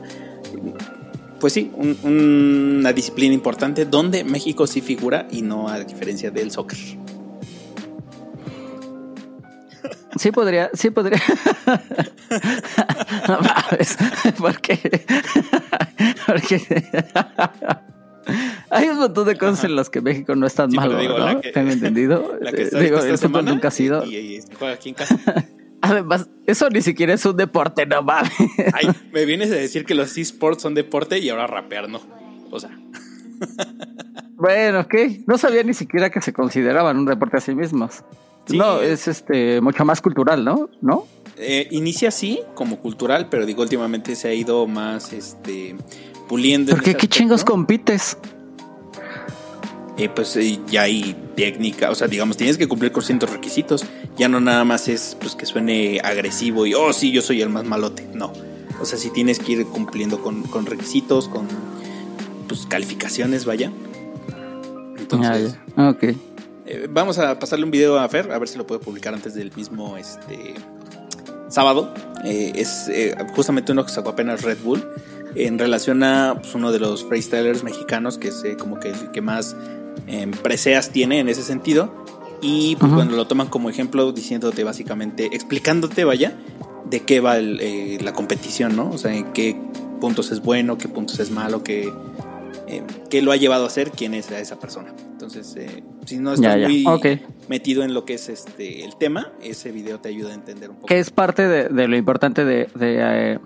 Pues 1.40 1.54
sí, 1.54 1.72
una 2.02 2.92
disciplina 2.92 3.34
importante 3.34 3.86
donde 3.86 4.24
México 4.24 4.66
sí 4.66 4.82
figura 4.82 5.26
y 5.30 5.42
no 5.42 5.68
a 5.68 5.80
diferencia 5.80 6.30
del 6.30 6.50
soccer. 6.50 6.78
Sí 10.16 10.32
podría, 10.32 10.70
sí 10.74 10.90
podría. 10.90 11.18
no 13.28 13.38
mames, 13.40 13.96
porque, 14.38 15.04
porque 16.26 16.60
hay 18.68 18.88
un 18.88 18.98
montón 18.98 19.26
de 19.26 19.36
cosas 19.36 19.64
en 19.64 19.76
las 19.76 19.88
que 19.88 20.00
México 20.00 20.34
no 20.34 20.46
es 20.46 20.54
tan 20.54 20.70
malo, 20.72 21.18
¿no? 21.18 21.40
Tengo 21.40 21.70
entendido. 21.70 22.36
La 22.40 22.52
que 22.52 22.66
digo, 22.66 23.00
el 23.00 23.18
fútbol 23.18 23.44
nunca 23.44 23.68
ha 23.68 23.70
sido. 23.70 24.04
Y, 24.04 24.42
juega 24.58 24.74
aquí 24.74 24.90
en 24.90 24.94
casa. 24.94 25.16
Además, 25.82 26.28
eso 26.46 26.68
ni 26.70 26.82
siquiera 26.82 27.14
es 27.14 27.24
un 27.24 27.36
deporte, 27.36 27.86
no 27.86 28.02
mames. 28.02 28.32
Ay, 28.72 28.88
me 29.12 29.24
vienes 29.24 29.50
a 29.50 29.54
decir 29.54 29.84
que 29.84 29.94
los 29.94 30.16
esports 30.18 30.62
son 30.62 30.74
deporte 30.74 31.18
y 31.18 31.28
ahora 31.30 31.46
rapear 31.46 31.88
no. 31.88 32.00
O 32.50 32.60
sea. 32.60 32.70
Bueno, 34.36 34.80
ok. 34.80 34.94
No 35.26 35.36
sabía 35.36 35.62
ni 35.62 35.74
siquiera 35.74 36.08
que 36.08 36.20
se 36.22 36.32
consideraban 36.32 36.96
un 36.96 37.04
deporte 37.04 37.36
a 37.36 37.40
sí 37.40 37.54
mismos. 37.54 38.04
No, 38.48 38.80
es 38.80 39.06
este 39.06 39.60
mucho 39.60 39.84
más 39.84 40.00
cultural, 40.00 40.44
¿no? 40.44 40.70
¿No? 40.80 41.06
Eh, 41.36 41.68
inicia 41.70 42.08
así 42.08 42.40
como 42.54 42.80
cultural, 42.80 43.28
pero 43.30 43.46
digo 43.46 43.62
últimamente 43.62 44.16
se 44.16 44.28
ha 44.28 44.34
ido 44.34 44.66
más 44.66 45.12
este 45.12 45.76
puliendo. 46.28 46.72
¿Por 46.72 46.82
qué 46.82 46.94
qué 46.94 47.06
chingos 47.06 47.44
compites? 47.44 48.16
Eh, 50.00 50.08
pues 50.08 50.34
eh, 50.36 50.58
ya 50.66 50.82
hay 50.82 51.14
técnica, 51.36 51.90
o 51.90 51.94
sea, 51.94 52.08
digamos, 52.08 52.38
tienes 52.38 52.56
que 52.56 52.66
cumplir 52.66 52.90
con 52.90 53.02
ciertos 53.02 53.28
requisitos. 53.28 53.84
Ya 54.16 54.30
no 54.30 54.40
nada 54.40 54.64
más 54.64 54.88
es 54.88 55.14
pues 55.20 55.34
que 55.34 55.44
suene 55.44 56.00
agresivo 56.02 56.64
y 56.64 56.72
oh 56.72 56.94
sí, 56.94 57.12
yo 57.12 57.20
soy 57.20 57.42
el 57.42 57.50
más 57.50 57.66
malote. 57.66 58.08
No. 58.14 58.32
O 58.80 58.86
sea, 58.86 58.98
si 58.98 59.10
tienes 59.10 59.38
que 59.38 59.52
ir 59.52 59.66
cumpliendo 59.66 60.22
con, 60.22 60.64
requisitos, 60.64 61.28
con 61.28 61.46
pues 62.48 62.64
calificaciones, 62.64 63.44
vaya. 63.44 63.70
Entonces. 64.96 65.58
Ah, 65.76 65.90
ok. 65.90 66.02
Eh, 66.64 66.88
vamos 66.88 67.18
a 67.18 67.38
pasarle 67.38 67.66
un 67.66 67.70
video 67.70 67.98
a 67.98 68.08
Fer, 68.08 68.32
a 68.32 68.38
ver 68.38 68.48
si 68.48 68.56
lo 68.56 68.66
puede 68.66 68.80
publicar 68.80 69.12
antes 69.12 69.34
del 69.34 69.52
mismo 69.54 69.98
este 69.98 70.54
sábado. 71.48 71.92
Eh, 72.24 72.52
es 72.54 72.88
eh, 72.88 73.14
justamente 73.36 73.72
uno 73.72 73.84
que 73.84 73.92
sacó 73.92 74.08
apenas 74.08 74.40
Red 74.44 74.58
Bull 74.64 74.82
en 75.34 75.58
relación 75.58 76.02
a 76.02 76.36
pues, 76.40 76.54
uno 76.54 76.72
de 76.72 76.80
los 76.80 77.04
freestylers 77.04 77.62
mexicanos 77.62 78.18
que 78.18 78.28
es 78.28 78.42
como 78.58 78.80
que 78.80 78.88
el 78.88 79.10
que 79.10 79.20
más 79.20 79.56
em, 80.10 80.30
preseas 80.30 80.90
tiene 80.90 81.20
en 81.20 81.28
ese 81.28 81.42
sentido. 81.42 82.04
Y 82.42 82.76
pues 82.76 82.90
bueno, 82.90 83.12
lo 83.12 83.26
toman 83.26 83.48
como 83.48 83.68
ejemplo 83.68 84.12
diciéndote 84.12 84.64
básicamente, 84.64 85.26
explicándote, 85.32 86.04
vaya, 86.04 86.38
de 86.86 87.00
qué 87.00 87.20
va 87.20 87.38
la 87.38 88.12
competición, 88.14 88.76
¿no? 88.76 88.90
O 88.90 88.98
sea, 88.98 89.14
en 89.14 89.32
qué 89.32 89.56
puntos 90.00 90.32
es 90.32 90.42
bueno, 90.42 90.78
qué 90.78 90.88
puntos 90.88 91.20
es 91.20 91.30
malo, 91.30 91.62
qué, 91.62 91.92
qué 93.10 93.22
lo 93.22 93.32
ha 93.32 93.36
llevado 93.36 93.64
a 93.64 93.66
hacer, 93.66 93.90
quién 93.90 94.14
es 94.14 94.30
esa 94.30 94.58
persona. 94.58 94.94
Entonces, 95.12 95.54
eh, 95.56 95.82
si 96.06 96.18
no 96.18 96.32
estás 96.32 96.58
muy 96.58 96.84
metido 97.48 97.82
en 97.82 97.92
lo 97.92 98.04
que 98.04 98.14
es 98.14 98.28
este 98.28 98.84
el 98.84 98.96
tema, 98.96 99.32
ese 99.42 99.70
video 99.70 100.00
te 100.00 100.08
ayuda 100.08 100.30
a 100.30 100.34
entender 100.34 100.70
un 100.70 100.76
poco. 100.76 100.86
Que 100.86 100.98
es 100.98 101.10
parte 101.10 101.46
de, 101.46 101.88
lo 101.88 101.96
importante 101.96 102.44
de, 102.44 102.68
eh, 102.80 103.38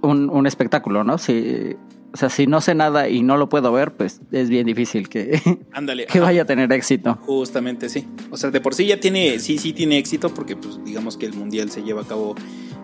un, 0.00 0.46
espectáculo, 0.46 1.04
¿no? 1.04 1.18
Si, 1.18 1.76
o 2.12 2.16
sea, 2.16 2.30
si 2.30 2.46
no 2.46 2.60
sé 2.60 2.74
nada 2.74 3.08
y 3.08 3.22
no 3.22 3.36
lo 3.36 3.48
puedo 3.48 3.72
ver, 3.72 3.92
pues 3.92 4.20
es 4.32 4.48
bien 4.48 4.66
difícil 4.66 5.08
que, 5.08 5.40
que 6.08 6.20
vaya 6.20 6.42
a 6.42 6.44
tener 6.44 6.72
éxito. 6.72 7.18
Justamente, 7.22 7.88
sí. 7.88 8.06
O 8.30 8.36
sea, 8.36 8.50
de 8.50 8.60
por 8.60 8.74
sí 8.74 8.86
ya 8.86 8.98
tiene, 8.98 9.38
sí, 9.38 9.58
sí 9.58 9.72
tiene 9.72 9.98
éxito 9.98 10.32
porque, 10.32 10.56
pues, 10.56 10.82
digamos 10.84 11.16
que 11.16 11.26
el 11.26 11.34
mundial 11.34 11.70
se 11.70 11.82
lleva 11.82 12.02
a 12.02 12.06
cabo 12.06 12.34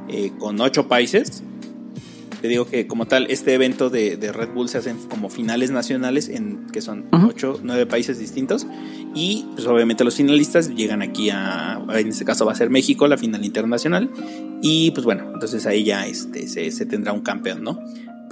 eh, 0.08 0.32
con 0.38 0.60
ocho 0.60 0.88
países 0.88 1.42
te 2.42 2.48
digo 2.48 2.66
que 2.66 2.88
como 2.88 3.06
tal, 3.06 3.28
este 3.30 3.54
evento 3.54 3.88
de, 3.88 4.16
Red 4.32 4.48
Bull 4.52 4.68
se 4.68 4.76
hacen 4.76 4.96
como 5.08 5.30
finales 5.30 5.70
nacionales 5.70 6.28
en 6.28 6.66
que 6.72 6.80
son 6.80 7.06
ocho, 7.12 7.60
nueve 7.62 7.86
países 7.86 8.18
distintos. 8.18 8.66
Y 9.14 9.46
pues 9.54 9.64
obviamente 9.68 10.02
los 10.02 10.16
finalistas 10.16 10.74
llegan 10.74 11.02
aquí 11.02 11.30
a, 11.30 11.80
en 11.94 12.08
este 12.08 12.24
caso 12.24 12.44
va 12.44 12.50
a 12.50 12.56
ser 12.56 12.68
México, 12.68 13.06
la 13.06 13.16
final 13.16 13.44
internacional. 13.44 14.10
Y 14.60 14.90
pues 14.90 15.04
bueno, 15.04 15.30
entonces 15.32 15.66
ahí 15.66 15.84
ya 15.84 16.04
este, 16.04 16.48
se, 16.48 16.84
tendrá 16.84 17.12
un 17.12 17.20
campeón, 17.20 17.62
¿no? 17.62 17.78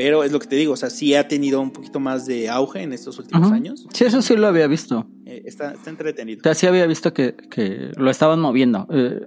Pero 0.02 0.24
es 0.24 0.32
lo 0.32 0.39
que 0.39 0.47
te 0.47 0.56
digo, 0.56 0.72
o 0.72 0.77
sea, 0.78 0.89
sí 0.89 1.14
ha 1.14 1.28
tenido 1.28 1.60
un 1.60 1.72
poquito 1.72 2.01
más 2.01 2.24
de 2.24 2.48
auge 2.48 2.81
en 2.81 2.94
estos 2.94 3.18
últimos 3.18 3.52
años. 3.52 3.86
Sí, 3.93 4.05
eso 4.05 4.22
sí 4.22 4.35
lo 4.35 4.47
había 4.47 4.66
visto. 4.66 5.06
Eh, 5.27 5.43
está, 5.44 5.74
entretenido. 5.85 6.40
O 6.40 6.43
sea, 6.43 6.55
sí 6.55 6.66
había 6.66 6.86
visto 6.86 7.12
que, 7.12 7.93
lo 7.98 8.10
estaban 8.10 8.40
moviendo. 8.40 8.86
Eh, 8.90 9.27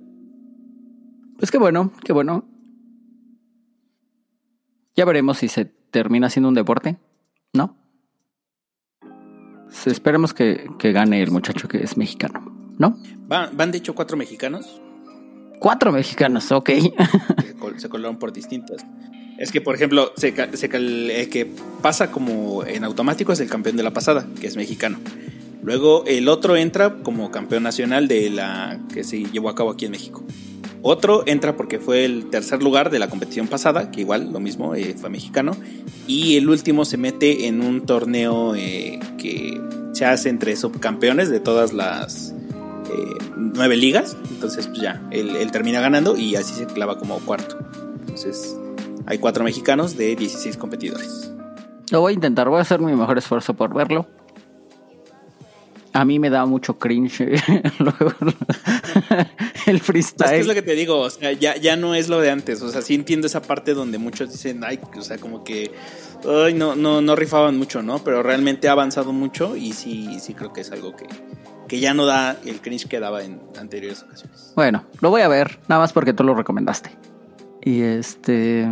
pues 1.38 1.52
qué 1.52 1.60
bueno, 1.60 1.94
qué 2.04 2.12
bueno. 2.12 2.50
Ya 4.96 5.06
veremos 5.06 5.38
si 5.38 5.48
se 5.48 5.66
termina 5.66 6.32
siendo 6.32 6.50
un 6.50 6.56
deporte, 6.56 6.98
¿no? 7.54 7.78
Esperemos 9.86 10.34
que, 10.34 10.66
gane 10.82 11.22
el 11.22 11.30
muchacho 11.30 11.68
que 11.68 11.84
es 11.84 11.98
mexicano, 11.98 12.74
¿no? 12.80 12.98
Van, 13.28 13.72
de 13.72 13.78
hecho 13.78 13.94
cuatro 13.94 14.18
mexicanos. 14.18 14.82
Cuatro 15.60 15.92
mexicanos, 15.92 16.52
ok. 16.52 16.72
se 17.78 17.90
colaron 17.90 18.18
por 18.18 18.34
distintas. 18.34 18.84
Es 19.38 19.52
que, 19.52 19.62
por 19.62 19.76
ejemplo, 19.76 20.14
se, 20.16 20.34
que 20.34 21.52
pasa 21.82 22.12
como 22.12 22.66
en 22.66 22.84
automático 22.84 23.34
es 23.34 23.40
el 23.40 23.50
campeón 23.50 23.78
de 23.78 23.84
la 23.84 23.92
pasada, 23.92 24.28
que 24.40 24.48
es 24.48 24.56
mexicano. 24.56 25.00
Luego 25.64 26.04
el 26.06 26.28
otro 26.28 26.58
entra 26.58 26.96
como 27.04 27.32
campeón 27.32 27.64
nacional 27.64 28.08
de 28.08 28.30
la 28.30 28.80
que 28.94 29.04
se 29.04 29.24
llevó 29.24 29.50
a 29.50 29.56
cabo 29.56 29.72
aquí 29.72 29.86
en 29.86 29.92
México. 29.92 30.24
Otro 30.86 31.24
entra 31.26 31.56
porque 31.56 31.80
fue 31.80 32.04
el 32.04 32.30
tercer 32.30 32.62
lugar 32.62 32.90
de 32.90 33.00
la 33.00 33.10
competición 33.10 33.48
pasada, 33.48 33.90
que 33.90 34.02
igual 34.02 34.34
lo 34.34 34.42
mismo 34.42 34.76
eh, 34.76 34.96
fue 34.98 35.10
mexicano. 35.10 35.56
Y 36.08 36.36
el 36.36 36.50
último 36.50 36.84
se 36.84 36.98
mete 36.98 37.48
en 37.48 37.62
un 37.62 37.86
torneo 37.86 38.54
eh, 38.56 39.00
que 39.18 39.62
se 39.94 40.04
hace 40.04 40.28
entre 40.28 40.58
subcampeones 40.58 41.30
de 41.30 41.40
todas 41.40 41.72
las 41.72 42.36
eh, 42.92 43.24
nueve 43.38 43.78
ligas. 43.78 44.18
Entonces, 44.30 44.68
pues 44.68 44.82
ya, 44.82 45.02
él, 45.12 45.50
termina 45.54 45.80
ganando 45.80 46.18
y 46.18 46.36
así 46.36 46.54
se 46.54 46.66
clava 46.66 47.00
como 47.00 47.20
cuarto. 47.20 47.58
Entonces, 48.02 48.58
hay 49.06 49.18
cuatro 49.18 49.44
mexicanos 49.44 49.98
de 49.98 50.16
16 50.16 50.58
competidores. 50.58 51.32
Lo 51.92 52.02
voy 52.02 52.12
a 52.12 52.16
intentar, 52.16 52.50
voy 52.50 52.60
a 52.60 52.62
hacer 52.62 52.80
mi 52.80 52.94
mejor 52.94 53.18
esfuerzo 53.18 53.54
por 53.54 53.74
verlo. 53.74 54.08
a 55.94 56.06
mí 56.06 56.20
me 56.20 56.30
da 56.30 56.46
mucho 56.46 56.80
cringe 56.80 57.22
el 59.68 59.80
freestyle. 59.80 60.26
Es, 60.26 60.32
que 60.32 60.40
es 60.40 60.48
lo 60.48 60.54
que 60.54 60.62
te 60.62 60.76
digo, 60.76 61.00
o 61.00 61.10
sea, 61.10 61.32
ya, 61.34 61.56
ya 61.56 61.76
no 61.76 61.96
es 61.96 62.10
lo 62.10 62.20
de 62.20 62.32
antes. 62.32 62.62
O 62.62 62.70
sea, 62.70 62.82
sí 62.82 62.96
entiendo 62.96 63.28
esa 63.28 63.42
parte 63.42 63.74
donde 63.74 63.98
muchos 63.98 64.32
dicen, 64.32 64.64
ay, 64.64 64.80
o 64.98 65.02
sea, 65.02 65.18
como 65.18 65.44
que 65.44 65.72
ay, 66.28 66.54
no, 66.54 66.76
no, 66.76 67.02
no 67.02 67.16
rifaban 67.16 67.58
mucho, 67.58 67.82
¿no? 67.82 68.00
Pero 68.04 68.24
realmente 68.24 68.70
ha 68.70 68.74
avanzado 68.74 69.14
mucho 69.14 69.56
y 69.56 69.74
sí, 69.74 70.20
sí 70.20 70.34
creo 70.34 70.54
que 70.54 70.62
es 70.62 70.72
algo 70.72 70.96
que, 70.96 71.08
que 71.68 71.80
ya 71.80 71.94
no 71.94 72.06
da 72.06 72.38
el 72.46 72.62
cringe 72.62 72.88
que 72.88 73.00
daba 73.00 73.24
en 73.24 73.42
anteriores 73.60 74.04
ocasiones. 74.04 74.54
Bueno, 74.56 74.86
lo 75.02 75.10
voy 75.10 75.22
a 75.22 75.28
ver, 75.28 75.60
nada 75.68 75.82
más 75.82 75.94
porque 75.94 76.14
tú 76.14 76.24
lo 76.24 76.34
recomendaste. 76.36 76.92
Y 77.66 77.82
este. 77.82 78.70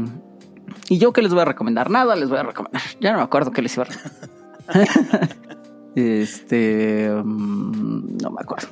¿Y 0.90 0.98
yo 0.98 1.14
qué 1.14 1.22
les 1.22 1.32
voy 1.32 1.42
a 1.42 1.46
recomendar? 1.46 1.90
Nada 1.90 2.16
les 2.16 2.30
voy 2.30 2.40
a 2.40 2.44
recomendar. 2.44 2.82
Ya 3.00 3.12
no 3.12 3.18
me 3.20 3.24
acuerdo 3.24 3.52
qué 3.52 3.62
les 3.62 3.76
iba 3.76 3.86
a 3.86 3.88
recomendar. 3.88 5.38
este. 5.96 7.10
Mm, 7.24 8.18
no 8.22 8.32
me 8.32 8.42
acuerdo. 8.42 8.68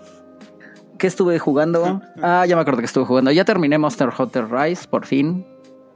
¿Qué 0.98 1.08
estuve 1.08 1.40
jugando? 1.40 2.02
Ah, 2.22 2.46
ya 2.46 2.56
me 2.58 2.62
acuerdo 2.62 2.80
que 2.80 2.86
estuve 2.86 3.06
jugando. 3.06 3.32
Ya 3.32 3.46
terminé 3.46 3.78
Monster 3.78 4.10
Hunter 4.18 4.52
Rise, 4.52 4.86
por 4.88 5.06
fin. 5.06 5.46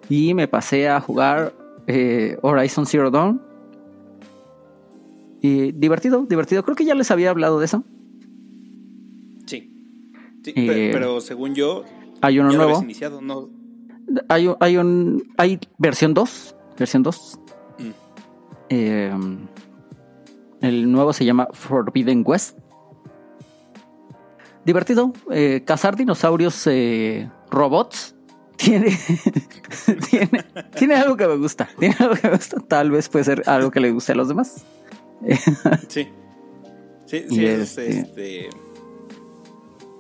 Y 0.08 0.34
me 0.34 0.48
pasé 0.48 0.88
a 0.88 1.02
jugar 1.02 1.54
eh, 1.88 2.38
Horizon 2.42 2.86
Zero 2.86 3.12
Dawn. 3.12 3.42
Y 5.42 5.74
divertido, 5.74 6.26
divertido. 6.26 6.64
Creo 6.64 6.78
que 6.78 6.86
ya 6.86 6.96
les 6.96 7.12
había 7.12 7.32
hablado 7.32 7.60
de 7.60 7.66
eso. 7.66 7.84
Sí. 9.46 9.70
Eh, 10.46 10.92
pero, 10.94 11.20
según 11.20 11.54
yo. 11.54 11.84
Hay 12.22 12.40
uno 12.40 12.54
nuevo. 12.54 12.82
Iniciado, 12.82 13.20
no 13.22 13.50
hay, 14.30 14.54
hay 14.60 14.78
un. 14.78 15.34
Hay 15.38 15.60
versión 15.78 16.14
2. 16.14 16.56
Versión 16.78 17.04
2. 17.04 17.40
Mm. 17.80 17.90
Eh, 18.70 19.14
el 20.62 20.92
nuevo 20.92 21.14
se 21.14 21.26
llama 21.26 21.50
Forbidden 21.52 22.24
West. 22.26 22.58
Divertido. 24.66 25.14
Eh, 25.32 25.64
cazar 25.66 25.96
dinosaurios 25.96 26.68
eh, 26.68 27.30
robots. 27.52 28.16
Tiene, 28.56 28.98
tiene, 30.10 30.46
tiene 30.78 30.96
algo 30.96 31.18
que 31.18 31.28
me 31.28 31.36
gusta. 31.36 31.68
Tiene 31.78 31.96
algo 32.00 32.16
que 32.16 32.30
me 32.30 32.36
gusta. 32.36 32.62
Tal 32.62 32.92
vez 32.92 33.10
puede 33.10 33.26
ser 33.26 33.44
algo 33.48 33.72
que 33.72 33.82
le 33.82 33.92
guste 33.92 34.14
a 34.14 34.16
los 34.16 34.30
demás. 34.30 34.64
sí. 35.90 36.08
Sí, 37.06 37.26
sí 37.30 37.46
es 37.46 37.78
este, 37.78 38.00
este, 38.00 38.50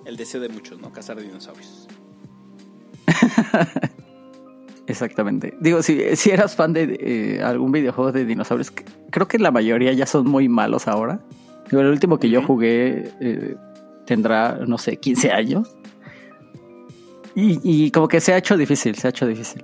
el 0.05 0.15
deseo 0.15 0.39
de 0.39 0.49
muchos, 0.49 0.79
¿no? 0.79 0.93
Cazar 0.93 1.19
dinosaurios. 1.19 1.87
Exactamente. 4.87 5.53
Digo, 5.59 5.81
si, 5.81 6.15
si 6.15 6.31
eras 6.31 6.55
fan 6.55 6.73
de 6.73 6.97
eh, 6.99 7.41
algún 7.41 7.71
videojuego 7.71 8.11
de 8.11 8.25
dinosaurios, 8.25 8.71
creo 9.09 9.27
que 9.27 9.39
la 9.39 9.51
mayoría 9.51 9.93
ya 9.93 10.05
son 10.05 10.27
muy 10.27 10.49
malos 10.49 10.87
ahora. 10.87 11.19
el 11.71 11.77
último 11.77 12.19
que 12.19 12.29
yo 12.29 12.43
jugué 12.43 13.11
eh, 13.21 13.55
tendrá, 14.05 14.59
no 14.67 14.77
sé, 14.77 14.97
15 14.97 15.31
años. 15.31 15.69
Y, 17.35 17.89
como 17.89 18.07
que 18.07 18.21
se 18.21 18.31
ha 18.31 18.37
hecho 18.37 18.55
difícil, 18.57 18.95
se 18.95 19.07
ha 19.07 19.09
hecho 19.09 19.25
difícil. 19.25 19.63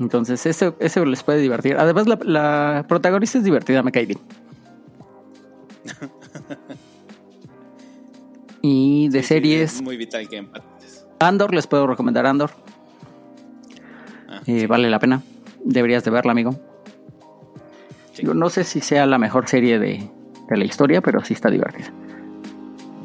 Entonces, 0.00 0.44
eso, 0.46 0.74
eso 0.80 1.04
les 1.04 1.22
puede 1.22 1.40
divertir. 1.40 1.76
Además, 1.76 2.06
la, 2.24 2.84
protagonista 2.88 3.38
es 3.38 3.44
divertida, 3.44 3.84
me 3.84 3.92
cae 3.92 4.06
bien. 4.06 4.18
y 8.62 9.08
de 9.10 9.22
series. 9.22 9.80
muy 9.80 9.96
vital 9.96 10.28
que 10.28 10.44
Andor, 11.22 11.54
les 11.54 11.66
puedo 11.66 11.86
recomendar 11.86 12.26
Andor. 12.26 12.50
Ah, 14.28 14.40
eh, 14.46 14.66
vale 14.66 14.90
la 14.90 14.98
pena. 14.98 15.22
Deberías 15.64 16.04
de 16.04 16.10
verla, 16.10 16.32
amigo. 16.32 16.58
no 18.22 18.50
sé 18.50 18.64
si 18.64 18.80
sea 18.80 19.06
la 19.06 19.18
mejor 19.18 19.48
serie 19.48 19.78
de, 19.78 20.10
la 20.50 20.64
historia, 20.64 21.00
pero 21.00 21.24
sí 21.24 21.34
está 21.34 21.50
divertida. 21.50 21.92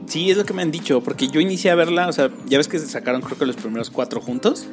Sí, 0.06 0.32
es 0.32 0.38
lo 0.38 0.46
que 0.46 0.54
me 0.54 0.62
han 0.62 0.72
dicho, 0.72 1.02
porque 1.02 1.28
yo 1.28 1.40
inicié 1.40 1.72
a 1.72 1.76
verla, 1.76 2.08
o 2.08 2.14
sea, 2.14 2.30
ya 2.46 2.58
ves 2.58 2.68
que 2.68 2.80
se 2.80 2.88
sacaron 2.88 3.22
creo 3.22 3.38
que 3.38 3.46
los 3.46 3.56
primeros 3.56 3.90
cuatro 3.90 4.22
juntos. 4.22 4.68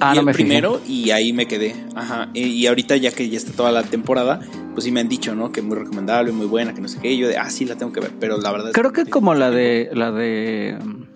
Ah, 0.00 0.10
y 0.12 0.14
no 0.16 0.20
el 0.20 0.26
me 0.26 0.32
primero 0.32 0.80
y 0.86 1.10
ahí 1.10 1.32
me 1.32 1.46
quedé. 1.46 1.74
Ajá. 1.94 2.28
Y, 2.34 2.66
ahorita 2.66 2.96
ya 2.96 3.12
que 3.12 3.28
ya 3.28 3.36
está 3.36 3.52
toda 3.52 3.70
la 3.70 3.84
temporada, 3.84 4.40
pues 4.72 4.84
sí 4.84 4.90
me 4.90 5.00
han 5.00 5.08
dicho, 5.08 5.34
¿no? 5.36 5.52
Que 5.52 5.62
muy 5.62 5.76
recomendable, 5.76 6.32
muy 6.32 6.46
buena, 6.46 6.74
que 6.74 6.80
no 6.80 6.88
sé 6.88 6.98
qué. 7.00 7.12
Y 7.12 7.18
yo 7.18 7.28
de, 7.28 7.38
ah, 7.38 7.48
sí, 7.50 7.64
la 7.64 7.76
tengo 7.76 7.92
que 7.92 8.00
ver. 8.00 8.10
Pero 8.18 8.38
la 8.38 8.50
verdad 8.50 8.72
Creo 8.72 8.92
que, 8.92 9.06
como 9.06 9.34
la 9.34 9.50
de 9.50 9.90
la 9.92 10.10
de 10.10 10.76
um, 10.82 11.06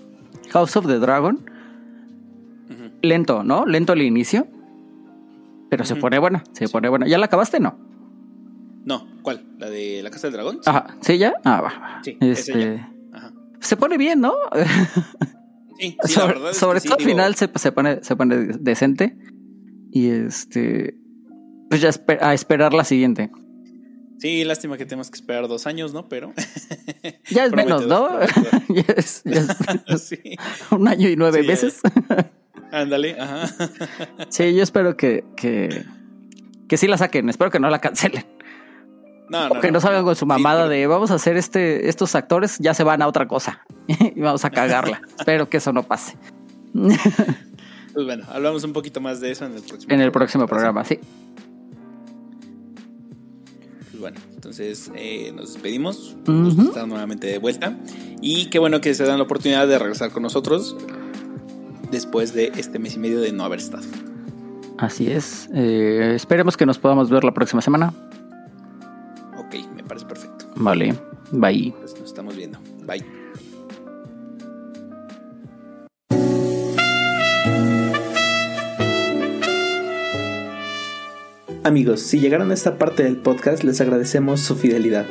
House 0.51 0.77
of 0.77 0.87
the 0.87 0.99
Dragon. 0.99 1.41
Lento, 3.03 3.43
¿no? 3.45 3.67
Lento 3.67 3.93
al 3.93 4.03
inicio. 4.03 4.47
Pero 5.71 5.85
se 5.85 5.97
pone 5.97 6.19
buena, 6.19 6.45
se 6.53 6.69
pone 6.69 6.89
buena. 6.89 7.07
¿Ya 7.07 7.19
la 7.19 7.27
acabaste, 7.27 7.61
no? 7.61 7.79
No, 8.85 9.07
¿cuál? 9.23 9.45
¿La 9.59 9.69
de 9.69 10.03
la 10.03 10.11
Casa 10.11 10.29
del 10.29 10.35
Dragón? 10.35 10.61
Ajá, 10.65 10.97
¿sí 11.03 11.19
ya? 11.19 11.35
Ah, 11.45 11.61
va. 11.61 12.01
Sí, 12.03 12.17
este... 12.21 12.87
Ajá. 13.13 13.33
Se 13.61 13.77
pone 13.77 13.99
bien, 13.99 14.21
¿no? 14.21 14.35
Sí, 15.79 15.97
sí 16.05 16.13
sobre, 16.15 16.35
la 16.35 16.41
verdad 16.41 16.53
sobre 16.55 16.81
todo 16.81 16.95
al 16.95 17.05
final 17.05 17.35
se, 17.35 17.51
se, 17.55 17.73
pone, 17.73 18.03
se 18.03 18.17
pone 18.17 18.37
decente. 18.61 19.17
Y 19.91 20.09
este. 20.09 20.97
Pues 21.69 21.81
ya 21.81 21.91
a 22.21 22.35
esperar 22.35 22.73
la 22.73 22.85
siguiente. 22.85 23.31
Sí, 24.19 24.43
lástima 24.45 24.77
que 24.77 24.85
tenemos 24.85 25.11
que 25.11 25.17
esperar 25.17 25.47
dos 25.49 25.67
años, 25.67 25.93
¿no? 25.93 26.09
Pero. 26.09 26.33
Ya 27.31 27.45
es 27.45 27.53
menos, 27.57 27.87
¿no? 27.87 28.21
ya 28.69 28.95
es, 28.97 29.23
ya 29.25 29.41
es 29.87 30.23
un 30.71 30.89
año 30.89 31.09
y 31.09 31.17
nueve 31.17 31.43
meses. 31.43 31.81
Ándale, 32.73 33.17
ajá. 33.19 33.49
Sí, 34.29 34.55
yo 34.55 34.63
espero 34.63 34.97
que, 34.97 35.25
que, 35.37 35.85
que 36.69 36.77
sí 36.77 36.87
la 36.87 36.99
saquen. 36.99 37.29
Espero 37.29 37.51
que 37.51 37.61
no 37.61 37.71
la 37.71 37.81
cancelen. 37.81 38.25
No, 39.29 39.49
no, 39.49 39.61
que 39.61 39.71
no, 39.71 39.81
salgan 39.81 40.05
con 40.05 40.17
su 40.17 40.25
mamada 40.25 40.69
de 40.69 40.87
vamos 40.87 41.11
a 41.11 41.15
hacer 41.15 41.37
este, 41.37 41.89
estos 41.91 42.15
actores, 42.15 42.57
ya 42.61 42.73
se 42.73 42.83
van 42.83 43.03
a 43.03 43.07
otra 43.07 43.29
cosa 43.29 43.63
y 43.87 44.21
vamos 44.21 44.45
a 44.45 44.51
cagarla. 44.51 45.03
Espero 45.19 45.51
que 45.51 45.59
eso 45.59 45.73
no 45.73 45.83
pase. 45.83 46.17
pues 46.73 48.07
bueno, 48.07 48.25
hablamos 48.31 48.65
un 48.65 48.73
poquito 48.73 49.01
más 49.01 49.21
de 49.21 49.31
eso 49.33 49.45
en 49.45 49.55
el 49.55 49.63
próximo 49.63 49.93
En 49.93 50.01
el 50.01 50.13
próximo 50.13 50.47
programa, 50.47 50.83
sí. 50.85 50.99
Pues 53.91 54.01
bueno, 54.01 54.19
entonces 54.35 54.91
eh, 54.95 55.31
nos 55.35 55.53
despedimos. 55.53 56.17
Estamos 56.21 56.89
nuevamente 56.89 57.27
de 57.27 57.39
vuelta. 57.39 57.77
Y 58.23 58.47
qué 58.47 58.59
bueno 58.59 58.81
que 58.81 58.95
se 58.95 59.05
dan 59.05 59.19
la 59.19 59.25
oportunidad 59.25 59.69
de 59.69 59.79
regresar 59.79 60.11
con 60.11 60.23
nosotros 60.23 60.75
después 61.91 62.33
de 62.35 62.53
este 62.57 62.79
mes 62.79 62.97
y 62.97 62.99
medio 62.99 63.21
de 63.21 63.33
no 63.33 63.45
haber 63.45 63.59
estado. 63.59 63.85
Así 64.79 65.11
es. 65.11 65.49
Eh, 65.53 66.13
esperemos 66.15 66.57
que 66.57 66.65
nos 66.65 66.79
podamos 66.79 67.11
ver 67.11 67.25
la 67.25 67.35
próxima 67.35 67.61
semana. 67.61 67.93
Ok, 69.37 69.57
me 69.75 69.83
parece 69.83 70.07
perfecto. 70.07 70.47
Vale, 70.55 70.95
bye. 71.33 71.75
Pues 71.79 71.99
nos 71.99 72.09
estamos 72.09 72.37
viendo. 72.37 72.59
Bye. 72.87 73.05
Amigos, 81.65 82.01
si 82.01 82.21
llegaron 82.21 82.51
a 82.51 82.55
esta 82.55 82.79
parte 82.79 83.03
del 83.03 83.17
podcast, 83.17 83.63
les 83.63 83.81
agradecemos 83.81 84.41
su 84.41 84.57
fidelidad. 84.57 85.07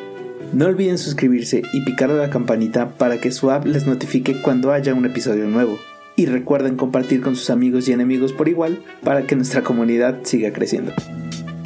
No 0.53 0.65
olviden 0.65 0.97
suscribirse 0.97 1.61
y 1.73 1.81
picar 1.81 2.09
a 2.09 2.15
la 2.15 2.29
campanita 2.29 2.97
para 2.97 3.19
que 3.19 3.33
su 3.33 3.51
app 3.51 3.65
les 3.65 3.85
notifique 3.85 4.41
cuando 4.41 4.71
haya 4.71 4.93
un 4.93 5.05
episodio 5.05 5.45
nuevo 5.47 5.77
y 6.17 6.25
recuerden 6.25 6.75
compartir 6.75 7.21
con 7.21 7.37
sus 7.37 7.49
amigos 7.49 7.87
y 7.87 7.93
enemigos 7.93 8.33
por 8.33 8.49
igual 8.49 8.83
para 9.03 9.25
que 9.25 9.35
nuestra 9.35 9.63
comunidad 9.63 10.17
siga 10.23 10.51
creciendo. 10.51 10.91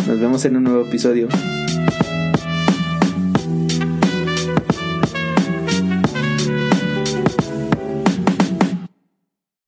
Nos 0.08 0.20
vemos 0.20 0.46
en 0.46 0.58
un 0.58 0.66
nuevo 0.66 0.86
episodio. 0.86 1.30